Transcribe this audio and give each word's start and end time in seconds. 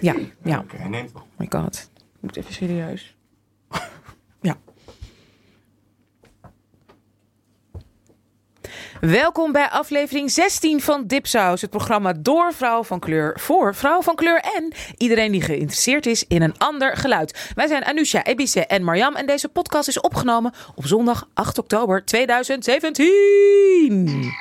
Ja, 0.00 0.14
ja. 0.42 0.58
Oké, 0.58 0.76
hij 0.76 0.88
neemt 0.88 1.12
wel. 1.12 1.22
Oh 1.22 1.28
my 1.38 1.46
god. 1.50 1.90
Ik 1.94 2.20
moet 2.20 2.36
even 2.36 2.54
serieus. 2.54 3.16
ja. 4.40 4.56
Welkom 9.00 9.52
bij 9.52 9.68
aflevering 9.68 10.30
16 10.30 10.80
van 10.80 11.06
Dipsaus, 11.06 11.60
het 11.60 11.70
programma 11.70 12.12
door 12.12 12.52
vrouw 12.52 12.84
van 12.84 12.98
kleur 12.98 13.40
voor 13.40 13.74
vrouw 13.74 14.02
van 14.02 14.14
kleur 14.14 14.40
en 14.40 14.72
iedereen 14.96 15.32
die 15.32 15.42
geïnteresseerd 15.42 16.06
is 16.06 16.26
in 16.26 16.42
een 16.42 16.58
ander 16.58 16.96
geluid. 16.96 17.50
Wij 17.54 17.66
zijn 17.66 17.84
Anusha, 17.84 18.24
Ebice 18.24 18.66
en 18.66 18.84
Marjam 18.84 19.14
en 19.14 19.26
deze 19.26 19.48
podcast 19.48 19.88
is 19.88 20.00
opgenomen 20.00 20.52
op 20.74 20.86
zondag 20.86 21.28
8 21.34 21.58
oktober 21.58 22.04
2017. 22.04 24.32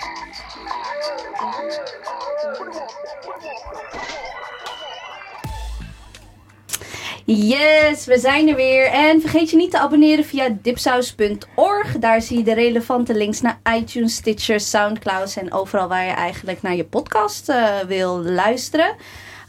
Yes, 7.25 8.05
we 8.05 8.17
zijn 8.17 8.47
er 8.47 8.55
weer. 8.55 8.85
En 8.85 9.21
vergeet 9.21 9.49
je 9.49 9.55
niet 9.55 9.71
te 9.71 9.79
abonneren 9.79 10.25
via 10.25 10.57
dipsaus.org. 10.61 11.97
Daar 11.99 12.21
zie 12.21 12.37
je 12.37 12.43
de 12.43 12.53
relevante 12.53 13.13
links 13.13 13.41
naar 13.41 13.59
iTunes, 13.77 14.15
Stitcher, 14.15 14.59
Soundcloud 14.59 15.35
en 15.35 15.53
overal 15.53 15.87
waar 15.87 16.05
je 16.05 16.11
eigenlijk 16.11 16.61
naar 16.61 16.75
je 16.75 16.83
podcast 16.83 17.49
eh, 17.49 17.79
wil 17.87 18.23
luisteren. 18.23 18.95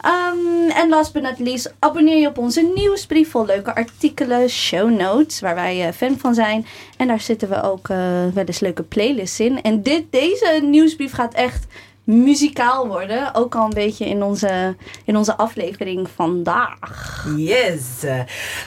Um, 0.07 0.71
en 0.71 0.89
last 0.89 1.13
but 1.13 1.23
not 1.23 1.39
least, 1.39 1.75
abonneer 1.79 2.21
je 2.21 2.29
op 2.29 2.39
onze 2.39 2.73
nieuwsbrief 2.75 3.31
vol 3.31 3.47
leuke 3.47 3.75
artikelen, 3.75 4.49
show 4.49 4.91
notes, 4.91 5.41
waar 5.41 5.55
wij 5.55 5.87
uh, 5.87 5.93
fan 5.93 6.19
van 6.19 6.35
zijn. 6.35 6.67
En 6.97 7.07
daar 7.07 7.21
zitten 7.21 7.49
we 7.49 7.63
ook 7.63 7.89
uh, 7.89 7.97
wel 8.35 8.45
eens 8.45 8.61
leuke 8.61 8.83
playlists 8.83 9.41
in. 9.41 9.63
En 9.63 9.83
dit, 9.83 10.05
deze 10.11 10.61
nieuwsbrief 10.63 11.13
gaat 11.13 11.35
echt 11.35 11.67
muzikaal 12.05 12.87
worden. 12.87 13.35
Ook 13.35 13.55
al 13.55 13.65
een 13.65 13.75
beetje 13.75 14.07
in 14.07 14.23
onze, 14.23 14.77
in 15.05 15.17
onze 15.17 15.37
aflevering 15.37 16.09
vandaag. 16.15 17.27
Yes. 17.37 17.83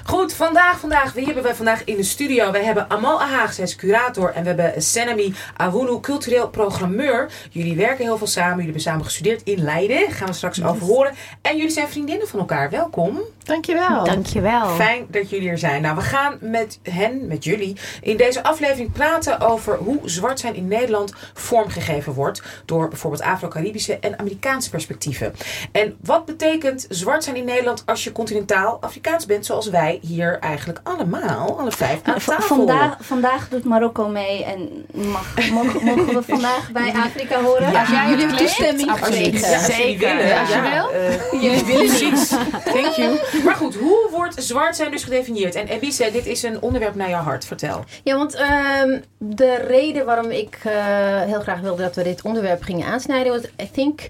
Goed, 0.06 0.34
vandaag, 0.34 0.80
vandaag, 0.80 1.14
wie 1.14 1.26
hebben 1.26 1.44
wij 1.44 1.56
vandaag 1.56 1.84
in 1.84 1.96
de 1.96 2.04
studio? 2.04 2.52
We 2.52 2.60
hebben 2.60 2.90
Amal 2.90 3.22
Ahaag, 3.22 3.54
zij 3.54 3.64
is 3.64 3.76
curator. 3.76 4.34
En 4.34 4.42
we 4.42 4.48
hebben 4.48 4.82
Senami 4.82 5.34
Awulu, 5.56 6.00
cultureel 6.00 6.50
programmeur. 6.50 7.32
Jullie 7.50 7.76
werken 7.76 8.06
heel 8.06 8.18
veel 8.18 8.28
samen. 8.28 8.50
Jullie 8.50 8.64
hebben 8.64 8.82
samen 8.82 9.06
gestudeerd 9.06 9.44
in 9.44 9.64
Leiden. 9.64 10.12
Gaan 10.12 10.28
we 10.28 10.34
straks 10.34 10.58
yes. 10.58 10.66
over 10.66 10.86
horen. 10.86 11.14
En 11.42 11.58
jullie 11.58 11.72
zijn 11.72 11.88
vriendinnen 11.88 12.28
van 12.28 12.40
elkaar. 12.40 12.70
Welkom. 12.70 13.20
Dankjewel. 13.48 14.04
Dankjewel. 14.04 14.68
Fijn 14.70 15.08
dat 15.10 15.30
jullie 15.30 15.50
er 15.50 15.58
zijn. 15.58 15.82
Nou, 15.82 15.96
we 15.96 16.02
gaan 16.02 16.38
met 16.42 16.80
hen, 16.84 17.28
met 17.28 17.44
jullie, 17.44 17.78
in 18.02 18.18
deze 18.18 18.44
aflevering 18.44 18.92
praten 18.92 19.40
over 19.40 19.78
hoe 19.78 20.00
zwart 20.04 20.40
zijn 20.40 20.56
in 20.56 20.68
Nederland 20.68 21.14
vormgegeven 21.34 22.14
wordt. 22.14 22.42
Door 22.66 22.88
bijvoorbeeld 22.88 23.22
Afro-Caribische 23.22 24.00
en 24.00 24.20
Amerikaanse 24.20 24.70
perspectieven. 24.70 25.34
En 25.72 25.98
wat 26.04 26.26
betekent 26.26 26.86
zwart 26.90 27.24
zijn 27.24 27.36
in 27.36 27.46
Nederland 27.46 27.84
als 27.86 28.04
je 28.04 28.12
continentaal 28.12 28.78
Afrikaans 28.82 29.26
bent, 29.26 29.46
zoals 29.46 29.70
wij 29.70 30.00
hier 30.02 30.40
eigenlijk 30.40 30.80
allemaal, 30.84 31.60
alle 31.60 31.72
vijf 31.72 32.00
aan 32.04 32.14
tafel. 32.14 32.56
Vandaag, 32.58 32.98
vandaag 33.00 33.50
doet 33.50 33.64
Marokko 33.64 34.08
mee 34.08 34.44
en 34.44 34.86
mag, 35.12 35.50
mogen, 35.52 35.86
mogen 35.96 36.14
we 36.14 36.22
vandaag 36.24 36.72
bij 36.72 36.94
Afrika 37.06 37.42
horen? 37.42 37.72
Ja, 37.72 37.80
als 37.80 37.90
jij 37.90 38.10
jullie 38.10 38.36
toestemming 38.36 38.92
gekregen. 38.92 39.60
Zeker. 39.60 40.40
Als 40.40 40.50
je 40.50 40.62
wil. 40.62 40.94
Uh, 40.94 41.42
jullie 41.42 41.64
willen 41.64 41.86
precies. 41.86 42.30
Thank 42.64 42.96
you. 42.96 43.18
Maar 43.44 43.56
goed, 43.56 43.76
hoe 43.76 44.08
wordt 44.12 44.44
zwart 44.44 44.76
zijn 44.76 44.92
dus 44.92 45.04
gedefinieerd? 45.04 45.56
En 45.56 45.68
Ebise, 45.68 46.10
dit 46.12 46.26
is 46.26 46.44
een 46.44 46.62
onderwerp 46.62 46.96
naar 46.96 47.10
jouw 47.10 47.22
hart. 47.22 47.46
Vertel. 47.46 47.84
Ja, 48.04 48.16
want 48.16 48.40
um, 48.40 49.04
de 49.18 49.56
reden 49.56 50.06
waarom 50.06 50.32
ik 50.32 50.60
uh, 50.66 50.74
heel 51.22 51.42
graag 51.42 51.60
wilde 51.60 51.82
dat 51.82 51.96
we 51.96 52.04
dit 52.04 52.22
onderwerp 52.22 52.64
gingen 52.64 52.88
aansnijden 52.88 53.32
was, 53.32 53.42
I 53.62 53.72
think, 53.72 54.02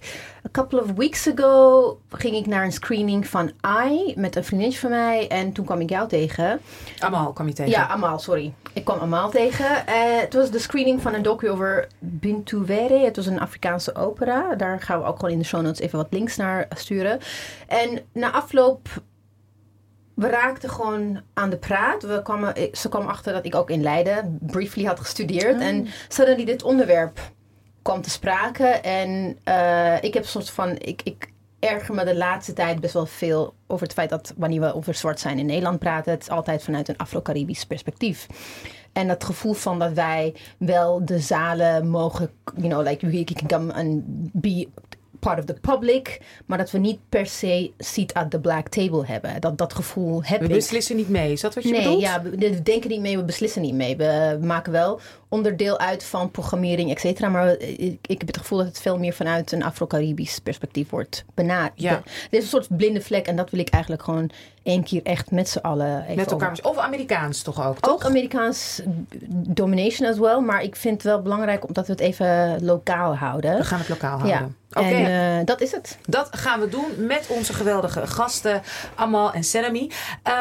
a 0.46 0.50
couple 0.52 0.82
of 0.82 0.92
weeks 0.92 1.28
ago 1.28 2.00
ging 2.10 2.36
ik 2.36 2.46
naar 2.46 2.64
een 2.64 2.72
screening 2.72 3.28
van 3.28 3.52
I 3.90 4.14
met 4.16 4.36
een 4.36 4.44
vriendin 4.44 4.74
van 4.74 4.90
mij 4.90 5.28
en 5.28 5.52
toen 5.52 5.66
kwam 5.66 5.80
ik 5.80 5.90
jou 5.90 6.08
tegen. 6.08 6.60
Amal 7.00 7.34
kwam 7.34 7.48
je 7.48 7.54
tegen? 7.54 7.72
Ja, 7.72 7.88
Amal, 7.88 8.20
sorry. 8.20 8.54
Ik 8.74 8.86
kwam 8.86 9.00
Amal 9.00 9.30
tegen. 9.30 9.66
Uh, 9.66 10.20
het 10.20 10.34
was 10.34 10.52
de 10.52 10.60
screening 10.60 11.02
van 11.02 11.14
een 11.14 11.22
docu 11.22 11.50
over 11.50 11.88
Bintu 12.00 12.58
Were. 12.58 13.00
Het 13.00 13.16
was 13.16 13.26
een 13.26 13.40
Afrikaanse 13.40 13.96
opera. 13.96 14.56
Daar 14.56 14.82
gaan 14.82 15.00
we 15.00 15.06
ook 15.06 15.16
gewoon 15.16 15.32
in 15.32 15.40
de 15.40 15.46
show 15.46 15.62
notes 15.62 15.80
even 15.80 15.98
wat 15.98 16.08
links 16.10 16.36
naar 16.36 16.68
sturen. 16.76 17.20
En 17.68 18.00
na 18.12 18.32
afloop 18.32 18.90
we 20.18 20.28
raakten 20.28 20.70
gewoon 20.70 21.22
aan 21.34 21.50
de 21.50 21.58
praat. 21.58 22.04
We 22.04 22.22
kwamen, 22.22 22.54
ze 22.74 22.90
kwam 22.90 23.08
achter 23.08 23.34
dat 23.34 23.46
ik 23.46 23.56
ook 23.56 23.70
in 23.70 23.82
Leiden 23.82 24.38
briefly 24.42 24.84
had 24.84 25.00
gestudeerd. 25.00 25.56
Ah. 25.56 25.62
Oh. 25.62 25.68
En 25.68 25.88
suddenly 26.08 26.46
dit 26.46 26.64
onderwerp 26.64 27.20
kwam 27.82 28.02
te 28.02 28.10
sprake. 28.10 28.66
En 28.68 29.38
uh, 29.46 30.04
ik 30.04 30.14
heb 30.14 30.24
een 30.24 30.30
soort 30.30 30.50
van... 30.50 30.70
Ik, 30.78 31.02
ik 31.04 31.32
erger 31.60 31.96
me 31.96 32.06
de 32.06 32.16
laatste 32.16 32.54
tijd 32.54 32.80
best 32.80 32.94
wel 32.94 33.06
veel 33.06 33.54
over 33.68 33.84
het 33.84 33.96
feit 33.96 34.10
dat 34.10 34.34
wanneer 34.38 34.62
we 34.62 34.76
over 34.76 34.94
zwart 34.94 35.20
zijn 35.20 35.40
in 35.40 35.46
Nederland 35.46 35.80
praten... 35.80 36.12
het 36.12 36.22
is 36.22 36.30
altijd 36.30 36.64
vanuit 36.64 36.90
een 36.90 36.98
Afro-Caribisch 36.98 37.66
perspectief. 37.66 38.28
En 38.94 39.08
dat 39.08 39.24
gevoel 39.24 39.54
van 39.54 39.80
dat 39.80 39.92
wij 39.94 40.36
wel 40.58 41.06
de 41.06 41.20
zalen 41.20 41.88
mogen... 41.88 42.30
You 42.56 42.70
know, 42.70 42.88
like 42.88 43.08
we 43.08 43.24
can 43.24 43.48
come 43.48 43.74
and 43.74 44.04
be 44.34 44.68
part 45.20 45.40
of 45.40 45.46
the 45.46 45.54
public, 45.54 46.22
maar 46.46 46.58
dat 46.58 46.72
we 46.72 46.78
niet 46.78 47.00
per 47.10 47.26
se 47.26 47.72
seat 47.78 48.14
at 48.14 48.32
the 48.32 48.40
black 48.40 48.68
table 48.68 49.06
hebben. 49.06 49.42
Dat, 49.42 49.58
dat 49.58 49.74
gevoel 49.74 50.24
heb 50.24 50.40
we 50.40 50.48
ik. 50.48 50.54
Beslissen 50.54 50.96
niet 50.96 51.10
mee, 51.10 51.32
is 51.32 51.42
dat 51.42 51.56
wat 51.56 51.64
je 51.64 51.70
nee, 51.70 51.84
bedoelt? 51.84 52.02
ja, 52.02 52.22
we, 52.22 52.62
denken 52.64 52.90
niet 52.90 53.02
mee, 53.02 53.18
we 53.18 53.24
beslissen 53.24 53.62
niet 53.62 53.74
mee. 53.74 53.98
We 53.98 54.40
maken 54.42 54.72
wel 54.72 55.00
onderdeel 55.30 55.80
uit 55.80 56.04
van 56.04 56.32
programmering, 56.32 56.92
et 56.92 57.00
cetera, 57.00 57.30
maar 57.30 57.52
ik, 57.60 58.00
ik, 58.02 58.20
heb 58.20 58.28
het 58.28 58.38
gevoel 58.38 58.58
dat 58.58 58.68
het 58.68 58.80
veel 58.80 58.98
meer 58.98 59.14
vanuit 59.14 59.52
een 59.52 59.64
Afro-Caribisch 59.64 60.40
perspectief 60.40 60.90
wordt 60.90 61.26
benaderd. 61.34 61.72
Ja. 61.76 61.92
Er 61.92 62.04
is 62.38 62.44
een 62.44 62.50
soort 62.50 62.78
blinde 62.78 63.02
vlek 63.02 63.28
en 63.28 63.36
dat 63.36 63.50
wil 63.50 63.60
ik 63.60 63.70
eigenlijk 63.70 64.04
gewoon 64.04 64.32
één 64.64 64.84
keer 64.84 65.02
echt 65.04 65.32
met 65.32 65.50
z'n 65.50 65.58
allen 65.58 66.04
even 66.04 66.16
Met 66.16 66.32
elkaar. 66.32 66.52
over. 66.52 66.66
Of 66.66 66.78
Amerikaans 66.78 67.42
toch 67.42 67.66
ook, 67.66 67.80
toch? 67.80 67.94
Ook 67.94 68.06
Amerikaans 68.06 68.82
domination 69.30 70.10
as 70.10 70.18
well, 70.18 70.40
maar 70.40 70.64
ik 70.64 70.76
vind 70.76 70.94
het 70.94 71.04
wel 71.04 71.22
belangrijk 71.22 71.68
omdat 71.68 71.86
we 71.86 71.92
het 71.92 72.02
even 72.02 72.66
lokaal 72.66 73.16
houden. 73.16 73.58
We 73.58 73.64
gaan 73.64 73.80
het 73.80 73.90
lokaal 73.90 74.20
houden. 74.20 74.40
Ja. 74.40 74.80
Okay. 74.80 75.06
En 75.06 75.40
uh, 75.40 75.46
dat 75.46 75.62
is 75.62 75.72
het. 75.72 75.98
Dat 76.06 76.28
gaan 76.32 76.60
we 76.60 76.70
doen 76.70 77.06
met 77.06 77.28
onze 77.28 77.54
geweldige 77.54 78.08
gasten 78.08 78.62
Amal 78.96 79.34
en 79.34 79.44
Senami. 79.44 79.92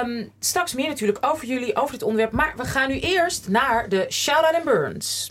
Um, 0.04 0.30
straks 0.38 0.74
meer 0.74 0.88
natuurlijk 0.88 1.18
over 1.20 1.47
jullie, 1.47 1.76
over 1.76 1.92
dit 1.92 2.03
onderwerp. 2.03 2.32
Maar 2.32 2.54
we 2.56 2.64
gaan 2.64 2.88
nu 2.88 3.00
eerst 3.00 3.48
naar 3.48 3.88
de 3.88 4.06
Shout-out 4.08 4.54
and 4.54 4.64
Burns. 4.76 5.31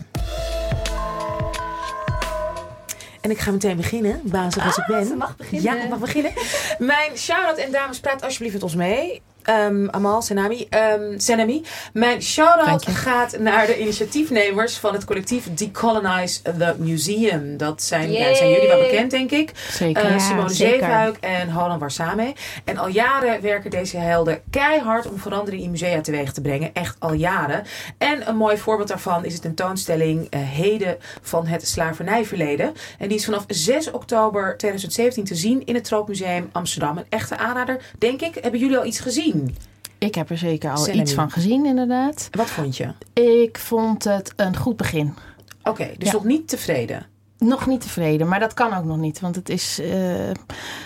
En 3.20 3.30
ik 3.30 3.38
ga 3.38 3.50
meteen 3.50 3.76
beginnen, 3.76 4.20
bazig 4.24 4.64
als 4.64 4.76
ik 4.76 4.86
ben. 4.86 5.06
Ze 5.06 5.14
mag 5.14 5.36
beginnen. 5.36 5.74
Ja, 5.74 5.82
ik 5.82 5.88
mag 5.88 5.98
beginnen. 5.98 6.32
Mijn 6.78 7.16
shout-out 7.16 7.58
en 7.58 7.72
dames, 7.72 8.00
praat 8.00 8.22
alsjeblieft 8.22 8.54
met 8.54 8.62
ons 8.62 8.74
mee. 8.74 9.22
Um, 9.50 9.90
Amal, 9.90 10.22
Senami, 10.22 10.68
um, 10.70 11.20
Senami. 11.20 11.62
Mijn 11.92 12.22
shout-out 12.22 12.86
gaat 12.86 13.38
naar 13.38 13.66
de 13.66 13.78
initiatiefnemers 13.78 14.76
van 14.76 14.92
het 14.92 15.04
collectief 15.04 15.54
Decolonize 15.54 16.42
the 16.42 16.74
Museum. 16.78 17.56
Dat 17.56 17.82
zijn, 17.82 18.10
uh, 18.10 18.34
zijn 18.34 18.50
jullie 18.50 18.68
wel 18.68 18.80
bekend, 18.80 19.10
denk 19.10 19.30
ik. 19.30 19.52
Zeker. 19.70 20.04
Uh, 20.04 20.10
ja, 20.10 20.18
Simone. 20.18 20.48
Zeefuik 20.48 21.16
en 21.20 21.50
Holland 21.50 21.80
Warsame. 21.80 22.34
En 22.64 22.76
al 22.76 22.88
jaren 22.88 23.42
werken 23.42 23.70
deze 23.70 23.96
helden 23.96 24.42
keihard 24.50 25.08
om 25.10 25.18
verandering 25.18 25.62
in 25.62 25.70
musea 25.70 26.00
teweeg 26.00 26.32
te 26.32 26.40
brengen. 26.40 26.70
Echt 26.72 26.96
al 26.98 27.12
jaren. 27.12 27.64
En 27.98 28.28
een 28.28 28.36
mooi 28.36 28.56
voorbeeld 28.58 28.88
daarvan 28.88 29.24
is 29.24 29.34
de 29.34 29.40
tentoonstelling 29.40 30.34
uh, 30.34 30.40
Heden 30.40 30.96
van 31.22 31.46
het 31.46 31.68
slavernijverleden. 31.68 32.72
En 32.98 33.08
die 33.08 33.16
is 33.16 33.24
vanaf 33.24 33.44
6 33.48 33.90
oktober 33.90 34.56
2017 34.56 35.24
te 35.24 35.34
zien 35.34 35.64
in 35.64 35.74
het 35.74 35.84
Troopmuseum 35.84 36.48
Amsterdam. 36.52 36.98
Een 36.98 37.04
echte 37.08 37.36
aanrader, 37.36 37.82
denk 37.98 38.20
ik. 38.20 38.34
Hebben 38.34 38.60
jullie 38.60 38.78
al 38.78 38.84
iets 38.84 39.00
gezien? 39.00 39.35
Ik 39.98 40.14
heb 40.14 40.30
er 40.30 40.38
zeker 40.38 40.70
al 40.70 40.88
iets 40.88 41.14
van 41.14 41.30
gezien, 41.30 41.66
inderdaad. 41.66 42.28
Wat 42.30 42.46
vond 42.50 42.76
je? 42.76 42.88
Ik 43.12 43.58
vond 43.58 44.04
het 44.04 44.32
een 44.36 44.56
goed 44.56 44.76
begin. 44.76 45.14
Oké, 45.58 45.70
okay, 45.70 45.94
dus 45.98 46.08
Ja. 46.08 46.14
nog 46.14 46.24
niet 46.24 46.48
tevreden. 46.48 47.06
Nog 47.46 47.66
niet 47.66 47.80
tevreden, 47.80 48.28
maar 48.28 48.40
dat 48.40 48.54
kan 48.54 48.74
ook 48.74 48.84
nog 48.84 48.96
niet. 48.96 49.20
Want 49.20 49.36
het 49.36 49.48
is 49.48 49.80
uh, 49.80 50.28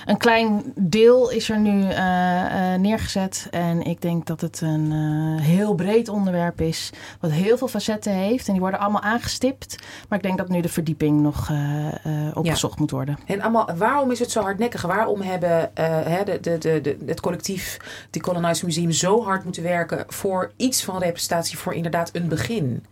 een 0.06 0.16
klein 0.19 0.72
deel 0.76 1.31
is 1.31 1.48
er 1.48 1.59
nu 1.59 1.81
uh, 1.81 1.88
uh, 1.88 2.75
neergezet. 2.75 3.49
En 3.50 3.82
ik 3.82 4.00
denk 4.00 4.26
dat 4.26 4.40
het 4.40 4.61
een 4.61 4.93
eh, 4.93 5.44
heel 5.44 5.75
breed 5.75 6.08
onderwerp 6.08 6.61
is. 6.61 6.90
Wat 7.20 7.31
heel 7.31 7.58
veel 7.58 7.69
facetten 7.69 8.12
heeft. 8.12 8.46
En 8.46 8.52
die 8.52 8.61
worden 8.61 8.81
allemaal 8.81 9.02
aangestipt. 9.02 9.76
Maar 10.08 10.19
ik 10.19 10.25
denk 10.25 10.38
dat 10.38 10.49
nu 10.49 10.61
de 10.61 10.69
verdieping 10.69 11.20
nog 11.20 11.50
eh, 11.50 11.56
opgezocht 12.35 12.75
ja. 12.75 12.81
moet 12.81 12.90
worden. 12.90 13.19
En 13.26 13.40
allemaal, 13.40 13.69
waarom 13.76 14.11
is 14.11 14.19
het 14.19 14.31
zo 14.31 14.43
hardnekkig? 14.43 14.82
Waarom 14.82 15.20
hebben 15.20 15.70
hè, 15.75 16.25
de, 16.25 16.40
de, 16.40 16.58
de, 16.58 16.81
de, 16.81 16.96
het 17.06 17.20
collectief 17.20 17.76
Decolonize 18.11 18.64
Museum 18.64 18.90
zo 18.90 19.25
hard 19.25 19.44
moeten 19.44 19.62
werken... 19.62 20.05
voor 20.08 20.52
iets 20.56 20.85
van 20.85 20.99
representatie 20.99 21.58
voor 21.58 21.75
inderdaad 21.75 22.11
een 22.12 22.29
begin? 22.29 22.85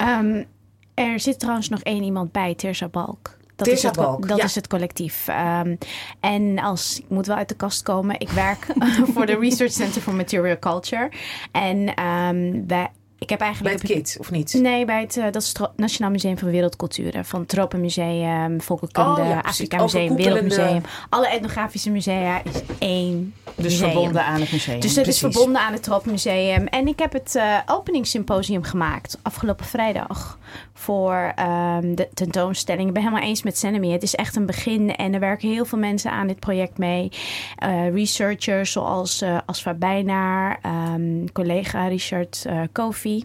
Um, 0.00 0.46
er 0.94 1.20
zit 1.20 1.38
trouwens 1.38 1.68
nog 1.68 1.80
één 1.80 2.02
iemand 2.02 2.32
bij, 2.32 2.54
Tirsa 2.54 2.88
Balk. 2.88 3.36
Dat, 3.56 3.66
is 3.66 3.82
het, 3.82 3.96
Balk, 3.96 4.28
dat 4.28 4.38
ja. 4.38 4.44
is 4.44 4.54
het 4.54 4.66
collectief. 4.66 5.28
Um, 5.28 5.78
en 6.20 6.58
als, 6.58 6.98
ik 6.98 7.08
moet 7.08 7.26
wel 7.26 7.36
uit 7.36 7.48
de 7.48 7.54
kast 7.54 7.82
komen, 7.82 8.20
ik 8.20 8.30
werk 8.30 8.66
voor 9.14 9.26
de 9.26 9.38
Research 9.38 9.72
Center 9.72 10.02
for 10.02 10.14
Material 10.14 10.58
Culture. 10.58 11.10
En 11.52 12.04
um, 12.04 12.66
wij, 12.66 12.90
ik 13.24 13.30
heb 13.30 13.38
Bij 13.38 13.48
eigenlijk... 13.48 13.82
het 13.82 13.90
KIT, 13.92 14.16
of 14.20 14.30
niet? 14.30 14.54
Nee, 14.54 14.84
bij 14.84 15.00
het, 15.00 15.16
eh, 15.16 15.24
dat 15.24 15.42
is 15.42 15.48
het 15.48 15.70
Nationaal 15.76 16.10
Museum 16.10 16.38
van 16.38 16.50
Wereldculturen. 16.50 17.24
Van 17.24 17.46
Tropenmuseum, 17.46 18.60
Volkenkunde, 18.60 19.20
Oh 19.20 19.28
ja. 19.28 19.38
Afrika 19.38 19.76
Museum, 19.76 20.16
Wereldmuseum. 20.16 20.82
Alle 21.08 21.28
etnografische 21.28 21.90
musea 21.90 22.42
is 22.44 22.52
één 22.78 23.34
Dus 23.54 23.64
museum. 23.64 23.90
verbonden 23.90 24.24
aan 24.24 24.40
het 24.40 24.52
museum. 24.52 24.80
Dus 24.80 24.94
dat 24.94 25.06
is 25.06 25.18
verbonden 25.18 25.60
aan 25.60 25.72
het 25.72 25.82
Tropenmuseum. 25.82 26.66
En 26.66 26.86
ik 26.86 26.98
heb 26.98 27.12
het 27.12 27.34
eh 27.34 27.58
openingssymposium 27.66 28.62
gemaakt 28.62 29.18
afgelopen 29.22 29.66
vrijdag 29.66 30.38
voor 30.74 31.32
ehm, 31.34 31.94
de 31.94 32.08
tentoonstelling. 32.14 32.88
Ik 32.88 32.94
ben 32.94 33.02
helemaal 33.02 33.24
eens 33.24 33.42
met 33.42 33.58
Senemi. 33.58 33.92
Het 33.92 34.02
is 34.02 34.14
echt 34.14 34.36
een 34.36 34.46
begin 34.46 34.96
en 34.96 35.14
er 35.14 35.20
werken 35.20 35.48
heel 35.48 35.64
veel 35.64 35.78
mensen 35.78 36.10
aan 36.10 36.26
dit 36.26 36.40
project 36.40 36.78
mee. 36.78 37.12
Eh, 37.56 37.92
researchers 37.92 38.72
zoals 38.72 39.20
eh 39.20 39.38
Asfa 39.46 39.74
Bijnaar, 39.74 40.58
ehm, 40.62 41.26
collega 41.32 41.86
Richard 41.86 42.44
eh 42.46 42.60
Kofi. 42.72 43.24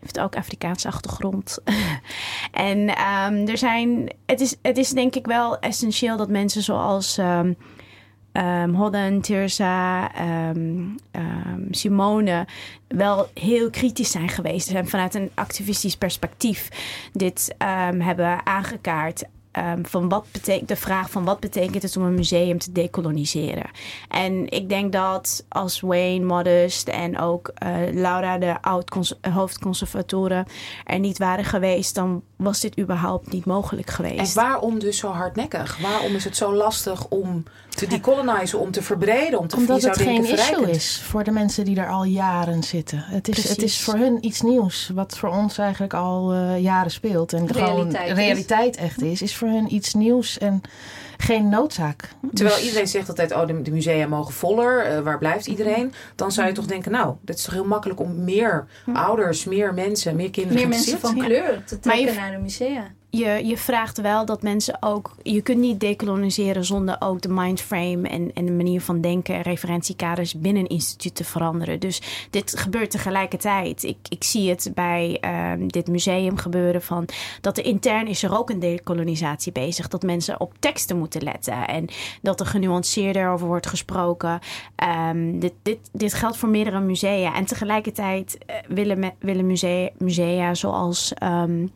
Heeft 0.00 0.20
ook 0.20 0.36
Afrikaanse 0.36 0.88
achtergrond. 0.88 1.58
en 2.50 2.88
ehm, 2.88 3.48
er 3.48 3.58
zijn, 3.58 4.12
het, 4.26 4.40
is, 4.40 4.56
het 4.62 4.76
is 4.76 4.90
denk 4.90 5.14
ik 5.14 5.26
wel 5.26 5.58
essentieel 5.58 6.16
dat 6.16 6.28
mensen 6.28 6.62
zoals 6.62 7.20
ehm 8.36 8.74
Hodden, 8.74 9.20
Tirza, 9.20 10.14
ehm, 10.14 10.84
ehm, 11.10 11.60
Simone 11.70 12.46
wel 12.88 13.28
heel 13.34 13.70
kritisch 13.70 14.10
zijn 14.10 14.28
geweest. 14.28 14.70
En 14.70 14.88
vanuit 14.88 15.14
een 15.14 15.30
activistisch 15.34 15.96
perspectief 15.96 16.68
dit 17.12 17.54
hebben 18.00 18.46
aangekaart. 18.46 19.24
van 19.82 20.08
wat 20.08 20.26
betekent 20.32 20.68
de 20.68 20.76
vraag 20.76 21.10
van 21.10 21.24
wat 21.24 21.40
betekent 21.40 21.82
het 21.82 21.96
om 21.96 22.02
een 22.02 22.14
museum 22.14 22.58
te 22.58 22.72
decoloniseren? 22.72 23.70
En 24.08 24.50
ik 24.50 24.68
denk 24.68 24.92
dat 24.92 25.44
als 25.48 25.80
Wayne 25.80 26.24
Modest 26.24 26.88
en 26.88 27.18
ook 27.18 27.50
eh, 27.54 27.76
Laura, 27.92 28.38
de 28.38 28.62
oud-hoofdconservatoren, 28.62 30.46
er 30.84 30.98
niet 30.98 31.18
waren 31.18 31.44
geweest, 31.44 31.94
dan 31.94 32.22
was 32.36 32.60
dit 32.60 32.78
überhaupt 32.78 33.32
niet 33.32 33.44
mogelijk 33.44 33.88
En 33.88 33.94
geweest. 33.94 34.34
waarom 34.34 34.78
dus 34.78 34.98
zo 34.98 35.08
hardnekkig? 35.08 35.78
Waarom 35.78 36.14
is 36.14 36.24
het 36.24 36.36
zo 36.36 36.54
lastig 36.54 37.08
om 37.08 37.44
te 37.76 37.86
decolonizen, 37.86 38.58
om 38.58 38.70
te 38.70 38.82
verbreden, 38.82 39.38
om 39.38 39.46
te 39.48 39.56
Omdat 39.56 39.82
het 39.82 39.96
geen 39.96 40.24
issue 40.24 40.70
is 40.70 41.00
voor 41.02 41.24
de 41.24 41.30
mensen 41.30 41.64
die 41.64 41.80
er 41.80 41.88
al 41.90 42.04
jaren 42.04 42.62
zitten. 42.62 43.04
Het 43.06 43.28
is, 43.28 43.48
het 43.48 43.62
is 43.62 43.80
voor 43.80 43.94
hun 43.94 44.18
iets 44.26 44.40
nieuws, 44.42 44.90
wat 44.94 45.18
voor 45.18 45.28
ons 45.28 45.58
eigenlijk 45.58 45.94
al 45.94 46.32
eh, 46.32 46.62
jaren 46.62 46.90
speelt. 46.90 47.32
En 47.32 47.48
gewoon 47.48 47.66
Realiteit 47.74 48.08
is. 48.10 48.14
realiteit 48.16 48.76
echt 48.76 49.02
is, 49.02 49.22
is 49.22 49.36
voor 49.36 49.48
hun 49.48 49.74
iets 49.74 49.94
nieuws 49.94 50.38
en 50.38 50.60
geen 51.18 51.48
noodzaak. 51.48 52.08
Terwijl 52.34 52.56
Dus- 52.56 52.64
iedereen 52.66 52.86
zegt 52.88 53.08
altijd, 53.08 53.32
oh, 53.32 53.46
de, 53.46 53.62
de 53.62 53.70
musea 53.70 54.06
mogen 54.06 54.34
voller, 54.34 54.80
eh, 54.84 54.98
waar 55.00 55.18
blijft 55.18 55.46
iedereen? 55.46 55.92
Dan 56.14 56.32
zou 56.32 56.46
je 56.46 56.52
toch 56.52 56.66
denken, 56.66 56.92
nou, 56.92 57.14
dit 57.20 57.36
is 57.38 57.42
toch 57.44 57.54
heel 57.54 57.64
makkelijk 57.64 58.00
om 58.00 58.24
meer 58.24 58.66
ouders, 58.92 59.44
meer 59.44 59.74
mensen, 59.74 60.16
meer 60.16 60.30
kinderen 60.30 60.58
Meer 60.58 60.68
mensen 60.68 60.98
van 60.98 61.18
kleur 61.18 61.62
te 61.64 61.74
je- 61.74 61.80
trekken 61.80 62.14
naar 62.14 62.30
de 62.30 62.38
musea. 62.38 62.94
Je, 63.10 63.46
je 63.46 63.56
vraagt 63.56 64.00
wel 64.00 64.24
dat 64.24 64.42
mensen 64.42 64.76
ook. 64.80 65.14
Je 65.22 65.40
kunt 65.40 65.58
niet 65.58 65.80
decoloniseren 65.80 66.64
zonder 66.64 66.96
ook 66.98 67.20
de 67.20 67.28
mindframe 67.28 68.08
en, 68.08 68.30
en 68.34 68.46
de 68.46 68.52
manier 68.52 68.80
van 68.80 69.00
denken 69.00 69.34
en 69.34 69.42
referentiekaders 69.42 70.34
binnen 70.34 70.62
een 70.62 70.68
instituut 70.68 71.14
te 71.14 71.24
veranderen. 71.24 71.80
Dus 71.80 72.26
dit 72.30 72.58
gebeurt 72.58 72.90
tegelijkertijd. 72.90 73.82
Ik, 73.82 73.96
ik 74.08 74.24
zie 74.24 74.50
het 74.50 74.70
bij 74.74 75.18
ehm, 75.20 75.66
dit 75.66 75.86
museum 75.86 76.36
gebeuren 76.36 76.82
van 76.82 77.08
dat 77.40 77.58
er 77.58 77.64
intern 77.64 78.06
is 78.06 78.22
er 78.22 78.38
ook 78.38 78.50
een 78.50 78.60
decolonisatie 78.60 79.52
bezig. 79.52 79.88
Dat 79.88 80.02
mensen 80.02 80.40
op 80.40 80.52
teksten 80.58 80.98
moeten 80.98 81.22
letten 81.22 81.68
en 81.68 81.88
dat 82.22 82.40
er 82.40 82.46
genuanceerder 82.46 83.30
over 83.30 83.46
wordt 83.46 83.66
gesproken. 83.66 84.38
Ehm, 84.76 85.38
dit, 85.38 85.52
dit, 85.62 85.78
dit 85.92 86.14
geldt 86.14 86.36
voor 86.36 86.48
meerdere 86.48 86.80
musea. 86.80 87.34
En 87.34 87.44
tegelijkertijd 87.44 88.38
eh, 88.46 88.56
willen, 88.68 89.14
willen 89.18 89.46
musea, 89.46 89.88
musea 89.98 90.54
zoals. 90.54 91.14
ehm, 91.14 91.66